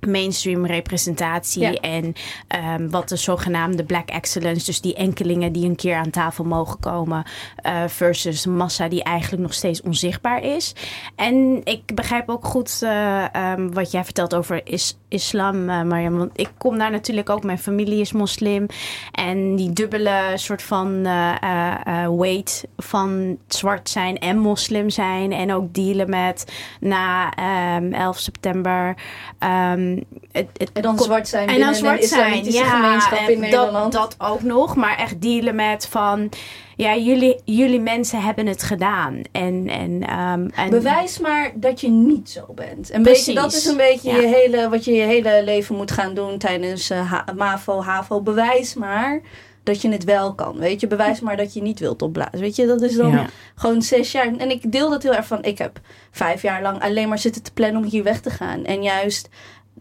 mainstream 0.08 0.66
representatie 0.66 1.62
Ja. 1.62 1.74
en 1.74 2.14
ehm, 2.48 2.90
wat 2.90 3.10
de 3.10 3.16
zogenaamde 3.16 3.84
black 3.84 4.10
excellence, 4.10 4.66
dus 4.66 4.82
die 4.82 4.96
enkelingen 4.96 5.52
die 5.52 5.66
een 5.66 5.76
keer 5.76 5.96
aan 5.96 6.10
tafel 6.10 6.44
mogen 6.44 6.80
komen, 6.80 7.24
eh, 7.56 7.84
versus 7.88 8.46
massa 8.46 8.88
die 8.88 9.04
eigenlijk 9.04 9.42
nog 9.44 9.54
steeds 9.54 9.82
onzichtbaar 9.82 10.44
is. 10.44 10.76
En 11.16 11.62
ik 11.64 11.96
begrijp 11.96 12.30
ook 12.30 12.46
goed 12.46 12.80
eh, 12.82 13.36
ehm, 13.36 13.70
wat 13.72 13.92
jij 13.92 14.04
vertelt 14.04 14.36
over 14.36 14.62
is, 14.68 14.98
islam, 15.16 15.70
eh, 15.70 15.82
Mariam, 15.82 16.18
want 16.18 16.32
ik 16.36 16.50
kom 16.58 16.78
daar 16.78 16.92
natuurlijk 16.92 17.30
ook, 17.30 17.44
mijn 17.44 17.60
familie 17.60 18.00
is 18.00 18.12
moslim 18.12 18.66
en 19.12 19.56
die 19.56 19.74
dubbele 19.74 20.32
soort 20.36 20.62
van 20.62 21.06
eh, 21.06 21.76
eh, 22.04 22.12
weight 22.18 22.68
van 22.78 23.38
zwart 23.48 23.90
zijn 23.90 24.18
en 24.18 24.38
moslim 24.38 24.90
zijn 24.90 25.32
en 25.32 25.54
ook 25.54 25.74
dealen 25.74 26.10
met 26.10 26.52
na 26.80 27.34
ehm 27.34 27.94
11 27.94 28.18
september 28.18 28.96
ehm, 29.40 30.00
het, 30.32 30.48
het 30.54 30.72
En 30.72 30.82
dan 30.82 31.00
zwart 31.00 31.28
zijn 31.28 31.48
en 31.48 31.60
dan 31.60 31.76
zwart 31.76 32.06
zijn, 32.06 32.52
ja, 32.52 32.64
gemeenschap 32.64 33.30
in 33.30 33.40
Nederland. 33.40 33.94
Dat, 33.94 34.16
dat 34.20 34.30
ook 34.30 34.42
nog, 34.42 34.76
maar 34.76 34.98
echt 34.98 35.22
dealen 35.22 35.56
met 35.56 35.88
van, 35.88 36.30
ja, 36.76 36.96
jullie, 36.96 37.42
jullie 37.46 37.80
mensen 37.80 38.22
hebben 38.22 38.48
het 38.48 38.64
gedaan. 38.64 39.22
En, 39.32 39.68
en, 39.70 40.02
ehm, 40.04 40.48
en 40.56 40.70
Bewijs 40.70 41.20
maar 41.20 41.52
dat 41.56 41.82
je 41.82 41.90
niet 41.90 42.30
zo 42.30 42.46
bent. 42.56 42.92
Precies. 42.92 43.02
beetje, 43.26 43.34
dat 43.34 43.54
is 43.54 43.66
een 43.66 43.78
beetje 43.78 44.12
Ja. 44.12 44.18
je 44.20 44.28
hele, 44.28 44.70
wat 44.70 44.86
je 44.86 44.92
je 44.94 45.04
hele 45.06 45.42
leven 45.44 45.76
moet 45.76 45.92
gaan 45.92 46.14
doen 46.14 46.38
tijdens 46.38 46.90
eh, 46.90 47.12
ha- 47.12 47.26
MAVO, 47.36 47.82
HAVO. 47.82 48.22
Bewijs 48.22 48.74
maar 48.74 49.22
dat 49.64 49.82
je 49.82 49.90
het 49.90 50.04
wel 50.04 50.34
kan. 50.36 50.58
Weet 50.58 50.80
je, 50.80 50.88
bewijs 50.88 51.20
maar 51.20 51.38
dat 51.38 51.54
je 51.54 51.62
niet 51.62 51.80
wilt 51.80 52.02
opblazen. 52.02 52.40
Weet 52.40 52.56
je, 52.56 52.66
dat 52.66 52.82
is 52.82 52.96
dan 52.96 53.12
Ja. 53.12 53.26
gewoon 53.56 53.82
zes 53.82 54.12
jaar. 54.12 54.36
En 54.38 54.50
ik 54.50 54.72
deel 54.72 54.90
dat 54.90 55.04
heel 55.04 55.14
erg 55.16 55.28
van. 55.28 55.44
Ik 55.44 55.58
heb 55.58 55.80
vijf 56.12 56.42
jaar 56.42 56.62
lang 56.62 56.82
alleen 56.82 57.10
maar 57.10 57.20
zitten 57.20 57.44
te 57.44 57.54
plannen 57.54 57.84
om 57.84 57.90
hier 57.90 58.04
weg 58.04 58.20
te 58.22 58.30
gaan. 58.30 58.66
En 58.66 58.84
juist 58.84 59.30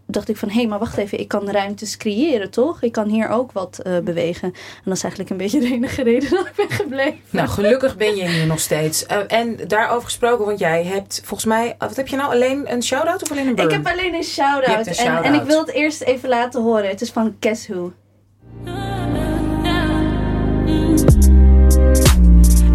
dacht 0.07 0.29
ik 0.29 0.37
van, 0.37 0.51
hé, 0.51 0.67
maar 0.67 0.79
wacht 0.79 0.97
even, 0.97 1.21
ik 1.21 1.29
kan 1.29 1.51
ruimtes 1.51 1.97
creëren, 1.97 2.51
toch? 2.51 2.83
Ik 2.83 2.93
kan 2.93 3.09
hier 3.09 3.29
ook 3.29 3.53
wat 3.53 3.79
eh, 3.79 3.99
bewegen. 3.99 4.49
En 4.53 4.83
dat 4.85 4.97
is 4.97 5.03
eigenlijk 5.03 5.31
een 5.31 5.37
beetje 5.37 5.61
de 5.61 5.67
enige 5.75 6.03
reden 6.03 6.31
dat 6.31 6.47
ik 6.47 6.53
ben 6.57 6.71
gebleven. 6.71 7.19
Nou, 7.31 7.49
gelukkig 7.49 7.97
ben 7.97 8.17
je 8.17 8.29
hier 8.29 8.47
nog 8.47 8.61
steeds. 8.61 9.07
Eh, 9.07 9.19
en 9.29 9.57
daarover 9.67 10.05
gesproken, 10.05 10.45
want 10.45 10.59
jij 10.59 10.85
hebt 10.85 11.21
volgens 11.25 11.45
mij... 11.49 11.69
eh, 11.79 11.89
Wat 11.89 11.97
heb 11.97 12.09
je 12.09 12.17
nou? 12.17 12.33
Alleen 12.33 12.73
een 12.73 12.83
shout-out 12.83 13.23
of 13.23 13.31
alleen 13.31 13.47
een 13.47 13.55
burn? 13.55 13.69
Ik 13.69 13.75
heb 13.75 13.87
alleen 13.87 14.15
een 14.15 14.23
shout-out. 14.25 14.87
En, 14.87 14.95
shout-out. 14.95 15.25
en 15.25 15.35
ik 15.35 15.43
wil 15.43 15.59
het 15.61 15.71
eerst 15.71 16.01
even 16.03 16.29
laten 16.29 16.63
horen. 16.63 16.89
Het 16.89 17.01
is 17.01 17.11
van 17.11 17.37
Guess 17.41 17.69
Who. 17.69 17.93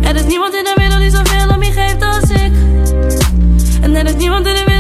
Er 0.04 0.16
is 0.16 0.26
niemand 0.26 0.54
in 0.56 0.64
de 0.64 0.74
wereld 0.78 1.00
die 1.00 1.10
zoveel 1.10 1.50
om 1.56 1.64
je 1.64 1.72
geeft 1.72 2.02
als 2.02 2.30
ik. 2.30 2.52
En 3.82 3.96
er 3.96 4.06
is 4.06 4.16
niemand 4.16 4.48
in 4.48 4.54
de 4.54 4.64
wereld 4.66 4.79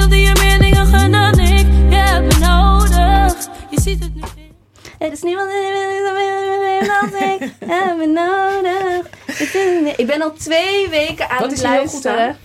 ziet 3.89 4.03
het 4.03 4.15
nu. 4.15 4.21
Er 4.97 5.11
is 5.11 5.21
niemand 5.21 5.49
ik. 5.49 5.55
heb 7.65 7.97
me 7.97 8.05
nodig. 8.05 9.07
Ik 9.97 10.07
ben 10.07 10.21
al 10.21 10.33
twee 10.33 10.89
weken 10.89 11.29
aan 11.29 11.39
Wat 11.39 11.51
het 11.51 11.59
er 11.59 11.69
luisteren. 11.69 12.37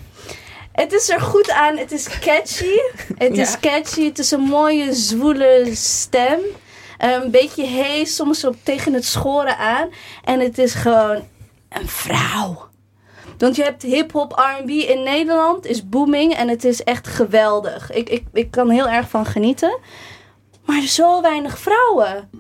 Het 0.72 0.92
is 0.92 1.08
er 1.08 1.20
goed 1.20 1.50
aan. 1.50 1.76
Het 1.76 1.92
is 1.92 2.18
catchy. 2.18 2.78
Het 3.16 3.38
is 3.38 3.60
catchy. 3.60 4.04
Het 4.04 4.18
is 4.18 4.30
een 4.30 4.40
mooie, 4.40 4.94
zwoele 4.94 5.70
stem. 5.72 6.40
Een 6.98 7.30
beetje 7.30 7.66
hees, 7.66 8.14
soms 8.14 8.44
op 8.44 8.56
tegen 8.62 8.92
het 8.92 9.04
schoren 9.04 9.58
aan. 9.58 9.88
En 10.24 10.40
het 10.40 10.58
is 10.58 10.74
gewoon 10.74 11.28
een 11.68 11.88
vrouw. 11.88 12.68
Want 13.38 13.56
je 13.56 13.62
hebt 13.62 13.82
hip-hop, 13.82 14.44
RB 14.60 14.68
in 14.68 15.02
Nederland, 15.02 15.66
is 15.66 15.88
booming 15.88 16.34
en 16.34 16.48
het 16.48 16.64
is 16.64 16.82
echt 16.82 17.06
geweldig. 17.06 17.92
Ik, 17.92 18.08
ik, 18.08 18.24
ik 18.32 18.50
kan 18.50 18.70
heel 18.70 18.88
erg 18.88 19.08
van 19.08 19.26
genieten. 19.26 19.78
Maar 20.64 20.80
zo 20.80 21.20
weinig 21.22 21.58
vrouwen. 21.58 22.30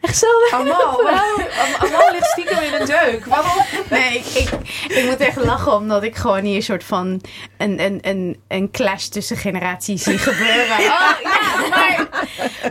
Echt 0.00 0.16
zo 0.18 0.26
weinig 0.50 0.74
Amal, 0.80 0.98
vrouwen. 0.98 1.46
Am- 1.80 1.86
Amal 1.86 2.12
ligt 2.12 2.26
stiekem 2.26 2.58
in 2.58 2.74
een 2.80 2.86
deuk. 2.86 3.24
Waarom? 3.26 3.62
Nee, 3.90 4.14
ik, 4.18 4.24
ik, 4.26 4.50
ik 4.88 5.04
moet 5.04 5.16
echt 5.20 5.36
lachen 5.36 5.72
omdat 5.74 6.02
ik 6.02 6.16
gewoon 6.16 6.44
hier 6.44 6.56
een 6.56 6.62
soort 6.62 6.84
van 6.84 7.20
een, 7.58 7.80
een, 7.80 7.98
een, 8.02 8.40
een 8.48 8.70
clash 8.70 9.06
tussen 9.06 9.36
generaties 9.36 10.02
zie 10.02 10.18
gebeuren. 10.18 10.76
Oh, 10.90 11.16
ja, 11.22 11.68
maar, 11.70 12.08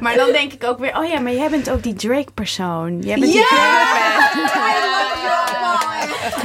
maar 0.02 0.16
dan 0.16 0.32
denk 0.32 0.54
ik 0.54 0.64
ook 0.64 0.80
weer, 0.80 0.98
oh 0.98 1.08
ja, 1.10 1.20
maar 1.20 1.32
jij 1.34 1.50
bent 1.50 1.70
ook 1.70 1.84
die 1.84 1.94
Drake-persoon. 1.94 3.00
Jij 3.02 3.20
bent 3.20 3.32
die 3.32 3.46
Drake-persoon. 3.48 4.48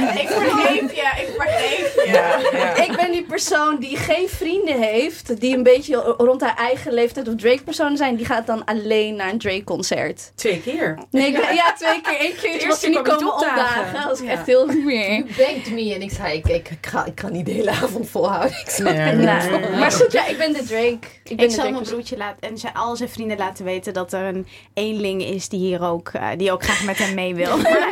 Ik 0.21 0.27
vergeef 0.29 0.93
je, 0.95 1.21
ik 1.21 1.29
vergeef 1.37 1.74
je. 2.05 2.83
Ik 2.89 2.95
ben 2.95 3.11
die 3.11 3.23
persoon 3.23 3.77
die 3.79 3.97
geen 3.97 4.29
vrienden 4.29 4.81
heeft, 4.81 5.39
die 5.41 5.55
een 5.55 5.63
beetje 5.63 5.95
rond 6.17 6.41
haar 6.41 6.55
eigen 6.57 6.93
leeftijd 6.93 7.27
of 7.27 7.35
Drake-persoon 7.35 7.97
zijn, 7.97 8.15
die 8.15 8.25
gaat 8.25 8.47
dan 8.47 8.65
alleen 8.65 9.15
naar 9.15 9.29
een 9.29 9.37
Drake-concert. 9.39 10.31
Twee 10.35 10.61
keer. 10.61 10.97
Nee, 11.11 11.31
ben- 11.31 11.55
ja, 11.55 11.73
twee 11.73 12.01
keer. 12.01 12.15
Eén 12.21 12.35
keer 12.41 12.51
eerste 12.51 12.67
was 12.67 12.83
niet 12.87 13.01
komen 13.01 13.33
opdagen. 13.33 14.07
was 14.07 14.19
ik 14.19 14.25
Ja. 14.25 14.31
echt 14.31 14.45
heel 14.45 14.65
meer. 14.65 15.23
Begged 15.37 15.71
me 15.71 15.93
en 15.93 16.01
ik 16.01 16.11
zei, 16.11 16.37
ik, 16.37 16.47
ik, 16.47 16.69
ik, 16.69 16.85
ga, 16.87 17.05
ik 17.05 17.15
kan 17.15 17.31
niet 17.31 17.45
de 17.45 17.51
hele 17.51 17.69
avond 17.71 18.09
volhouden. 18.09 18.57
Ik 18.59 18.77
Nee. 18.77 19.59
Maar 19.79 19.91
goed, 19.91 20.11
ja, 20.11 20.27
ik 20.27 20.37
ben 20.37 20.53
de 20.53 20.63
Drake. 20.63 20.83
Ik, 20.83 20.99
ben 21.23 21.31
Ik 21.33 21.39
de 21.39 21.49
zal 21.49 21.71
mijn 21.71 21.83
broertje 21.83 22.17
laten 22.17 22.49
en 22.49 22.57
zijn, 22.57 22.73
al 22.73 22.95
zijn 22.95 23.09
vrienden 23.09 23.37
laten 23.37 23.65
weten 23.65 23.93
dat 23.93 24.13
er 24.13 24.23
een 24.23 24.47
eenling 24.73 25.23
is 25.23 25.49
die 25.49 25.59
hier 25.59 25.81
ook, 25.83 26.09
eh, 26.13 26.27
die 26.37 26.51
ook 26.51 26.63
graag 26.63 26.83
met 26.83 26.97
hem 26.97 27.13
mee 27.13 27.35
wil. 27.35 27.57
Maar, 27.65 27.91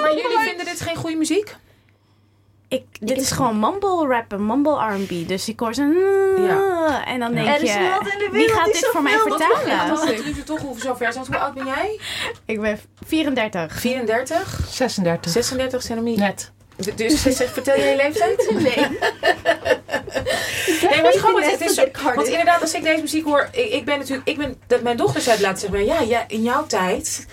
maar 0.00 0.14
jullie 0.16 0.38
vinden 0.38 0.64
dit 0.66 0.80
geen 0.80 0.96
goede 0.96 1.16
muziek? 1.16 1.54
Ik, 2.72 2.84
dit 3.00 3.20
is 3.20 3.30
gewoon 3.30 3.58
mumble 3.60 4.06
rappen, 4.06 4.46
mumble 4.46 4.94
R&B. 4.94 5.28
Dus 5.28 5.48
ik 5.48 5.60
hoor 5.60 5.74
zo... 5.74 5.82
Ja. 6.36 7.04
En 7.06 7.18
dan 7.20 7.34
Ja. 7.34 7.42
denk 7.44 7.56
Er 7.56 7.62
is 7.62 7.72
je, 7.72 7.78
niemand 7.78 8.06
in 8.12 8.18
de 8.18 8.28
wie 8.32 8.48
gaat 8.48 8.66
dit 8.66 8.76
zo 8.76 8.90
voor 8.90 9.02
mij 9.02 9.18
vertalen? 9.18 10.06
Het 10.06 10.24
duurt 10.24 10.46
toch 10.46 10.60
hoe 10.60 10.80
zover 10.80 11.12
zijn. 11.12 11.24
Hoe 11.26 11.38
oud 11.38 11.54
ben 11.54 11.66
jij? 11.66 12.00
Ik 12.44 12.60
ben 12.60 12.80
34. 13.06 13.72
34? 13.80 14.60
36. 14.68 15.32
36 15.32 15.82
centimeter. 15.82 16.22
Net. 16.22 16.52
D- 16.82 16.98
Dus 16.98 17.22
zeg, 17.22 17.52
vertel 17.52 17.76
jij 17.76 17.90
je 17.90 17.96
leeftijd? 17.96 18.50
Nee. 18.52 18.98
Nee, 20.90 21.02
maar 21.02 21.12
is, 21.44 21.50
het 21.50 21.60
is 21.60 21.74
zo, 21.74 21.84
want 22.14 22.26
inderdaad, 22.28 22.60
als 22.60 22.74
ik 22.74 22.82
deze 22.82 23.00
muziek 23.00 23.24
hoor, 23.24 23.48
ik, 23.52 23.70
ik 23.72 23.84
ben 23.84 23.98
natuurlijk, 23.98 24.28
ik 24.28 24.36
ben, 24.36 24.56
dat 24.66 24.82
mijn 24.82 24.96
dochter 24.96 25.20
zei 25.20 25.40
laten 25.40 25.58
zeggen, 25.58 25.84
ja, 25.84 26.00
ja, 26.00 26.24
in 26.28 26.42
jouw 26.42 26.66
tijd 26.66 27.26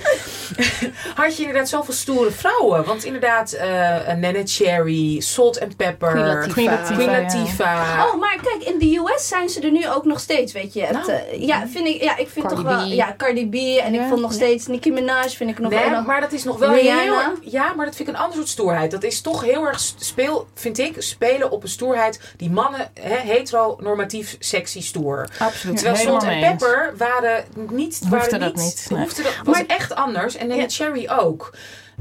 had 1.16 1.36
je 1.36 1.42
inderdaad 1.42 1.70
zoveel 1.70 1.94
stoere 1.94 2.32
vrouwen. 2.32 2.84
Want 2.86 3.04
inderdaad, 3.04 3.52
eh 3.52 4.14
Nene 4.16 4.42
Cherry, 4.46 5.20
Salt 5.20 5.60
and 5.62 5.76
Pepper, 5.78 6.10
Queen 6.12 6.26
Latifah. 6.26 6.54
Queen 6.54 6.70
Latifah. 6.70 6.96
Queen 6.96 7.10
ja. 7.12 7.22
Latifah. 7.22 8.06
Oh, 8.14 8.20
maar 8.20 8.38
kijk, 8.44 8.64
in 8.74 8.80
de 8.80 8.96
US 9.16 9.28
zijn 9.28 9.50
ze 9.50 9.60
er 9.62 9.72
nu 9.72 9.90
ook 9.90 10.06
nog 10.06 10.20
steeds, 10.20 10.54
weet 10.54 10.74
je. 10.74 10.82
Het, 10.82 10.92
Nou. 11.08 11.12
eh, 11.12 11.42
ja, 11.48 11.68
vind 11.68 11.88
ik, 11.88 12.04
ja, 12.04 12.18
ik 12.18 12.30
vind 12.30 12.46
Cardi 12.46 12.64
toch 12.64 12.74
wel... 12.76 12.88
B. 12.88 12.92
Ja, 12.92 13.14
Cardi 13.18 13.50
B. 13.50 13.54
En 13.84 13.94
ik 13.94 14.02
vond 14.10 14.22
nog 14.22 14.34
steeds 14.34 14.68
Nicki 14.68 14.92
Minaj, 14.92 15.30
vind 15.30 15.50
ik 15.50 15.60
nog 15.60 15.72
Nee, 15.72 15.90
wel... 15.90 16.02
maar 16.02 16.22
dat 16.22 16.32
is 16.32 16.44
nog 16.44 16.58
wel 16.58 16.74
Rihanna. 16.74 17.02
heel... 17.42 17.52
Ja, 17.52 17.74
maar 17.76 17.86
dat 17.86 17.96
vind 17.96 18.08
ik 18.10 18.14
een 18.16 18.22
ander 18.22 18.38
soort 18.38 18.50
stoerheid. 18.50 18.92
Dat 18.92 19.04
is 19.04 19.22
toch 19.22 19.39
heel 19.42 19.66
erg 19.66 19.80
speel, 19.98 20.48
vind 20.54 20.78
ik, 20.78 20.96
spelen 20.98 21.52
op 21.52 21.64
een 21.64 21.70
stoerheid 21.70 22.20
die 22.38 22.50
mannen, 22.52 22.92
hè, 23.02 23.16
heteronormatief, 23.16 24.36
sexy 24.40 24.82
stoer. 24.82 25.30
Absoluut. 25.40 25.78
Terwijl 25.78 25.98
Salt 26.06 26.24
en. 26.24 26.40
Pepper 26.40 26.94
waren 26.98 27.46
niet... 27.54 28.00
Hoefde 28.00 28.10
waren 28.18 28.40
dat 28.40 28.56
niet, 28.56 28.64
niet, 28.66 28.88
nee. 28.90 29.00
Hoefde 29.00 29.24
dat, 29.24 29.34
was 29.44 29.66
echt 29.68 29.96
anders. 29.96 30.36
En 30.36 30.56
Ja. 30.56 30.66
Cherry 30.68 31.10
ook. 31.10 31.52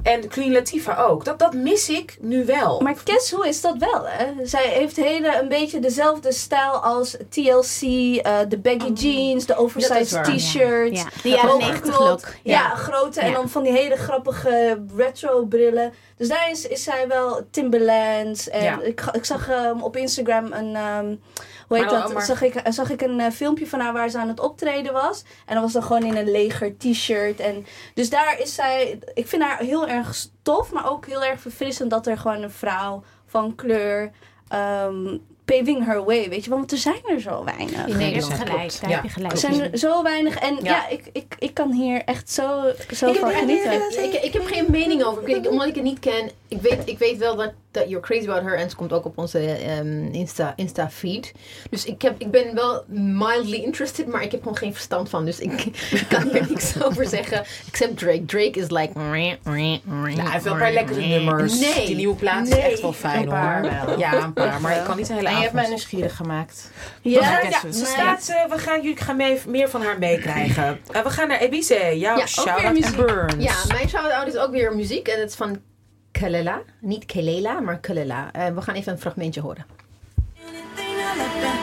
En 0.03 0.29
Queen 0.29 0.53
Latifah 0.53 1.11
ook. 1.11 1.25
Dat, 1.25 1.39
dat 1.39 1.55
mis 1.55 1.89
ik 1.89 2.17
nu 2.21 2.45
wel. 2.45 2.81
Maar 2.81 2.95
Kes, 3.05 3.31
hoe 3.31 3.49
is 3.49 3.61
dat 3.61 3.77
wel, 3.79 4.03
hè? 4.07 4.47
Zij 4.47 4.67
heeft 4.69 4.97
hele, 4.97 5.39
een 5.41 5.49
beetje 5.49 5.81
dezelfde 5.81 6.33
stijl 6.33 6.71
als 6.73 7.17
TLC, 7.29 7.81
eh, 7.83 8.39
de 8.49 8.59
baggy 8.63 8.93
jeans, 8.93 9.47
de 9.47 9.57
oversized 9.57 10.11
waar, 10.11 10.37
t-shirt. 10.37 10.97
Ja, 10.97 11.05
de 11.23 11.29
jaren 11.29 11.51
hoge 11.51 11.65
90 11.65 11.95
knot. 11.95 12.09
look. 12.09 12.27
Ja, 12.43 12.75
grote 12.75 13.21
en 13.21 13.29
Ja. 13.29 13.35
dan 13.35 13.49
van 13.49 13.63
die 13.63 13.73
hele 13.73 13.97
grappige 13.97 14.83
retro 14.97 15.45
brillen. 15.45 15.93
Dus 16.19 16.29
daar 16.29 16.51
is, 16.51 16.67
is 16.67 16.83
zij 16.83 17.09
wel 17.09 17.47
Timberlands. 17.51 18.49
En 18.49 18.63
Ja. 18.63 18.81
ik, 18.81 19.01
ik 19.13 19.25
zag 19.25 19.49
ehm, 19.49 19.81
op 19.81 19.97
Instagram 19.97 20.53
een... 20.53 20.77
ehm, 20.77 21.15
hoe 21.69 21.77
heet 21.79 21.89
dat? 21.91 22.25
Zag, 22.25 22.43
ik, 22.43 22.61
zag 22.69 22.91
ik 22.91 23.01
een 23.01 23.21
eh, 23.21 23.31
filmpje 23.31 23.67
van 23.67 23.81
haar 23.81 23.93
waar 23.93 24.09
ze 24.09 24.19
aan 24.19 24.29
het 24.29 24.41
optreden 24.41 24.93
was. 24.93 25.25
En 25.47 25.55
dat 25.55 25.63
was 25.63 25.73
dan 25.73 25.83
gewoon 25.83 26.03
in 26.05 26.17
een 26.17 26.31
leger 26.31 26.77
t-shirt. 26.79 27.41
En 27.41 27.67
dus 27.95 28.11
daar 28.11 28.41
is 28.41 28.55
zij... 28.55 28.99
Ik 29.15 29.27
vind 29.29 29.43
haar 29.43 29.59
heel 29.59 29.89
erg 29.89 30.15
stof, 30.15 30.73
maar 30.73 30.91
ook 30.91 31.07
heel 31.07 31.25
erg 31.25 31.41
verfrissend 31.41 31.91
dat 31.91 32.07
er 32.07 32.19
gewoon 32.19 32.43
een 32.43 32.51
vrouw 32.51 33.03
van 33.27 33.55
kleur... 33.55 34.11
ehm, 34.49 35.17
paving 35.57 35.85
her 35.85 36.05
way, 36.05 36.29
weet 36.29 36.45
je 36.45 36.51
wel? 36.51 36.59
Want 36.59 36.73
er 36.73 36.79
zijn 36.79 37.01
er 37.07 37.21
zo 37.21 37.45
weinig. 37.45 37.71
In 37.87 37.89
je 37.89 37.95
Nederland, 37.95 38.33
gelijk. 38.35 38.57
klopt. 38.59 38.81
Daar 38.81 38.91
Ja, 38.91 38.97
heb 38.97 39.05
je 39.05 39.11
gelijk. 39.11 39.33
Er 39.33 39.39
zijn 39.39 39.61
er 39.73 39.79
zo 39.79 40.03
weinig. 40.03 40.37
En 40.39 40.55
ja, 40.55 40.61
Ja. 40.63 40.89
ik, 40.89 41.03
ik, 41.13 41.35
ik 41.39 41.55
kan 41.55 41.73
hier 41.73 42.03
echt 42.05 42.31
zo, 42.31 42.63
zo 42.95 43.09
Ik, 43.11 43.17
van 43.19 43.31
ik- 43.31 43.37
genieten. 43.37 43.73
ik, 43.73 44.13
ik, 44.13 44.23
ik 44.23 44.33
heb 44.33 44.47
geen 44.47 44.65
mening 44.69 45.03
over. 45.05 45.29
Ik, 45.29 45.51
omdat 45.51 45.67
ik 45.67 45.75
het 45.75 45.85
niet 45.85 45.99
ken. 45.99 46.31
Ik 46.49 46.61
weet, 46.61 46.79
ik 46.85 46.99
weet 46.99 47.19
wel 47.19 47.37
dat, 47.37 47.53
dat 47.71 47.89
you're 47.89 48.07
crazy 48.07 48.29
about 48.29 48.43
her. 48.43 48.59
En 48.59 48.71
ze 48.71 48.77
komt 48.77 48.93
ook 48.93 49.05
op 49.05 49.19
onze 49.19 49.39
ehm, 49.39 50.03
Insta, 50.13 50.53
Insta 50.57 50.91
feed. 50.91 51.33
Dus 51.71 51.85
ik, 51.85 52.03
heb, 52.03 52.15
ik 52.21 52.31
ben 52.31 52.55
wel 52.55 52.85
mildly 52.89 53.57
interested. 53.57 54.07
Maar 54.07 54.23
ik 54.23 54.31
heb 54.31 54.43
gewoon 54.43 54.57
geen 54.57 54.73
verstand 54.73 55.09
van. 55.09 55.25
Dus 55.25 55.39
ik, 55.39 55.65
ik 56.01 56.05
kan 56.09 56.23
hier 56.33 56.47
niks 56.49 56.83
over 56.83 57.07
zeggen. 57.07 57.45
Except 57.69 57.99
Drake. 57.99 58.25
Drake 58.25 58.59
is 58.59 58.71
like... 58.71 58.91
Nou, 58.95 60.11
hij 60.21 60.31
heeft 60.31 60.45
wel 60.45 60.53
een 60.53 60.59
paar 60.59 60.73
lekkere 60.73 61.01
nummers. 61.01 61.61
Nee. 61.61 61.87
Die 61.87 61.97
nieuwe 61.97 62.17
plaat 62.17 62.49
is 62.49 62.57
echt 62.57 62.81
wel 62.81 62.93
fijn 62.93 63.23
Een 63.23 63.29
paar 63.29 63.61
hoor. 63.61 63.87
wel. 63.87 63.99
Ja, 63.99 64.23
een 64.23 64.33
paar. 64.33 64.61
Maar 64.61 64.77
ik 64.77 64.85
kan 64.85 64.97
niet 64.97 65.09
een 65.09 65.15
hele 65.17 65.29
En 65.29 65.35
je 65.35 65.41
hebt 65.43 65.53
mij 65.55 65.69
nieuwsgierig 65.69 66.17
gemaakt. 66.17 66.71
Ja, 67.03 67.41
Ja, 67.41 67.61
ze. 67.61 67.85
staat, 67.85 68.29
eh, 68.29 68.51
we 68.53 68.59
gaan, 68.59 68.83
jullie 68.83 68.97
gaan 68.97 69.17
mee, 69.17 69.41
meer 69.47 69.69
van 69.69 69.83
haar 69.83 69.99
meekrijgen. 69.99 70.67
Eh, 70.93 71.03
we 71.03 71.11
gaan 71.11 71.29
naar 71.29 71.39
Ebice. 71.41 71.99
Jouw 71.99 72.19
Ja, 72.19 72.27
shout-out 72.27 72.97
burns. 72.97 73.45
Ja, 73.45 73.55
mijn 73.69 73.89
shout-out 73.89 74.27
is 74.27 74.37
ook 74.37 74.51
weer 74.51 74.77
muziek. 74.77 75.09
En 75.09 75.21
het 75.21 75.29
is 75.31 75.37
van 75.37 75.61
Kelela. 76.11 76.63
Niet 76.81 77.05
Kelela, 77.07 77.61
maar 77.61 77.79
Kelela. 77.79 78.33
En 78.33 78.55
we 78.55 78.63
gaan 78.63 78.75
even 78.75 78.93
een 78.93 78.99
fragmentje 78.99 79.41
horen. 79.41 79.65
I 80.79 80.81
I 80.81 81.15
I. 81.15 81.59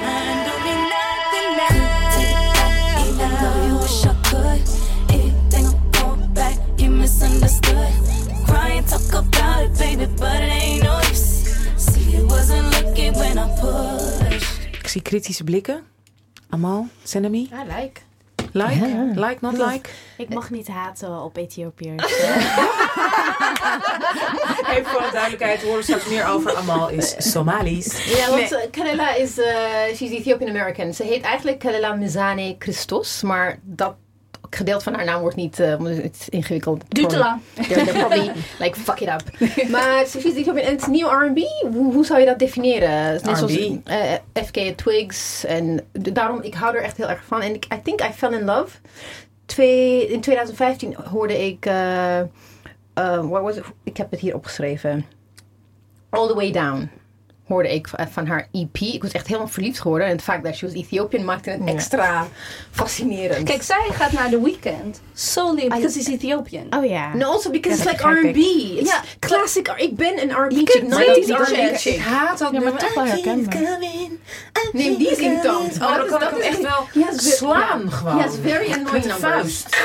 Ik 14.79 14.87
zie 14.87 15.01
kritische 15.01 15.43
blikken. 15.43 15.83
Amal, 16.49 16.87
Senemi. 17.03 17.47
Ja, 17.49 17.63
like. 17.63 18.01
Like? 18.55 19.11
Like, 19.15 19.37
not 19.41 19.57
like? 19.57 19.89
Ik 20.17 20.33
mag 20.33 20.49
niet 20.49 20.67
haten 20.67 21.21
op 21.23 21.37
Ethiopiërs. 21.37 22.03
Even 24.69 24.85
voor 24.85 25.01
de 25.01 25.09
duidelijkheid, 25.11 25.61
we 25.61 25.67
horen 25.67 25.83
straks 25.83 26.05
meer 26.07 26.27
over 26.27 26.55
Amal 26.55 26.89
is 26.89 27.15
Somalisch. 27.31 28.17
Ja, 28.17 28.29
want 28.29 28.51
eh, 28.51 28.69
Kelela 28.71 29.15
is, 29.15 29.39
eh 29.39 29.95
she's 29.95 30.09
Ethiopian 30.09 30.49
American. 30.49 30.93
Ze 30.93 31.03
heet 31.03 31.23
eigenlijk 31.23 31.59
Kelela 31.59 31.93
Mizane 31.93 32.55
Christos, 32.59 33.21
maar 33.21 33.59
dat 33.63 33.95
gedeelte 34.49 34.83
van 34.83 34.93
haar 34.93 35.05
naam 35.05 35.21
wordt 35.21 35.35
niet, 35.35 35.59
eh, 35.59 35.75
want 35.75 35.87
het 35.87 36.17
is 36.19 36.29
ingewikkeld. 36.29 36.83
Duurt 36.87 37.09
te 37.09 37.17
lang. 37.17 37.41
They're, 37.53 37.83
they're 37.83 38.05
probably 38.05 38.31
like, 38.59 38.79
fuck 38.79 38.99
it 38.99 39.07
up. 39.07 39.21
maar 39.69 40.05
en 40.55 40.71
het 40.71 40.81
is 40.81 40.87
nieuw 40.87 41.07
R&B. 41.07 41.37
Hoe, 41.73 41.93
hoe 41.93 42.05
zou 42.05 42.19
je 42.19 42.25
dat 42.25 42.39
definiëren? 42.39 42.89
Het 42.89 43.21
is 43.21 43.27
Net 43.27 43.37
zoals 43.37 43.55
R&B. 43.55 43.87
eh, 43.87 44.43
FK 44.43 44.57
Twigs. 44.77 45.45
En 45.45 45.85
daarom, 45.91 46.41
ik 46.41 46.53
hou 46.53 46.75
er 46.75 46.83
echt 46.83 46.97
heel 46.97 47.09
erg 47.09 47.23
van. 47.25 47.41
En 47.41 47.53
ik, 47.53 47.65
I 47.73 47.81
think 47.83 48.01
I 48.01 48.11
fell 48.13 48.31
in 48.31 48.45
love. 48.45 48.77
Twee, 49.45 50.07
in 50.07 50.21
2015 50.21 50.95
hoorde 50.95 51.45
ik, 51.45 51.65
eh 51.65 52.19
eh, 52.95 53.29
what 53.29 53.41
was 53.41 53.55
it? 53.55 53.63
ik 53.83 53.97
heb 53.97 54.11
het 54.11 54.19
hier 54.19 54.35
opgeschreven. 54.35 55.05
All 56.09 56.27
the 56.27 56.35
Way 56.35 56.51
Down 56.51 56.89
hoorde 57.47 57.73
ik 57.73 57.87
van- 58.11 58.27
haar 58.27 58.47
EP. 58.51 58.77
Ik 58.77 59.01
was 59.01 59.11
echt 59.11 59.27
helemaal 59.27 59.47
verliefd 59.47 59.79
geworden. 59.79 60.07
En 60.07 60.13
het 60.13 60.21
feit 60.23 60.43
dat 60.43 60.55
she 60.55 60.65
was 60.65 60.75
Ethiopian 60.75 61.25
maakte 61.25 61.49
het 61.49 61.61
extra 61.65 62.27
fascinerend. 62.71 63.43
Kijk, 63.49 63.61
zij 63.63 63.87
gaat 63.91 64.11
naar 64.11 64.29
The 64.29 64.41
Weeknd. 64.43 65.01
Solely 65.13 65.67
because 65.67 65.97
he's 65.97 66.07
Ethiopian. 66.07 66.67
Oh 66.69 66.85
ja. 66.85 67.15
No, 67.15 67.31
also 67.31 67.49
because 67.49 67.75
it's 67.77 67.83
dat 67.99 68.09
like 68.11 68.27
R&B. 68.27 68.35
It's 68.79 68.91
Ja. 68.91 69.01
classic. 69.19 69.67
R- 69.67 69.79
Ik 69.81 69.95
ben 69.95 70.21
een 70.21 70.31
R&B 70.31 70.53
chick. 70.53 70.65
kunt 70.69 70.89
90s 70.93 71.27
niet 71.27 71.29
R&B 71.37 71.75
chick. 71.77 71.93
Ik 71.93 71.99
haat 71.99 72.37
dat 72.37 72.39
Ja, 72.39 72.45
maar 72.51 72.61
nummer. 72.61 72.79
toch 72.79 72.93
wel 72.93 73.05
herkenbaar. 73.05 73.55
coming, 73.55 74.11
I 74.11 74.77
Nee, 74.77 74.97
die 74.97 75.15
zingt. 75.15 75.45
Oh, 75.45 75.97
dan 75.97 76.07
kan 76.07 76.21
ik 76.21 76.29
hem 76.29 76.39
echt 76.39 76.61
wel 76.61 76.87
slaan 77.11 77.81
ja. 77.85 77.89
gewoon. 77.89 78.17
Ja, 78.17 78.29
very 78.29 78.71
annoying 78.73 79.13
vuist. 79.13 79.77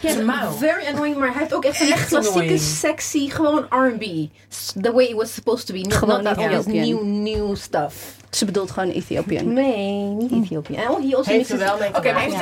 Ja, 0.00 0.52
very 0.52 0.86
annoying, 0.86 1.16
maar 1.16 1.28
hij 1.30 1.38
heeft 1.38 1.54
ook 1.54 1.64
echt 1.64 1.78
die 1.80 1.92
Echt 1.92 2.08
klassieke, 2.08 2.38
annoying. 2.38 2.60
sexy, 2.60 3.28
gewoon 3.30 3.66
R&B. 3.70 4.00
The 4.82 4.92
way 4.92 5.04
it 5.04 5.14
was 5.14 5.34
supposed 5.34 5.66
to 5.66 5.72
be. 5.74 5.78
Not, 5.80 5.92
Gewoon 5.94 6.22
this 6.22 6.32
Ethiopian. 6.32 6.74
New, 7.02 7.36
new 7.36 7.56
stuff. 7.56 7.94
Ze 8.30 8.44
bedoelt 8.44 8.70
gewoon 8.70 8.90
Ethiopian. 8.90 9.52
Nee, 9.52 9.92
niet 10.02 10.32
Ethiopië. 10.32 10.74
En 10.74 10.90
oh, 10.90 11.14
also 11.16 11.30
Heeft 11.30 11.50
er 11.50 11.58
wel 11.58 11.78
mee 11.78 11.88
Oké, 11.88 12.12
maar 12.12 12.22
hier. 12.22 12.38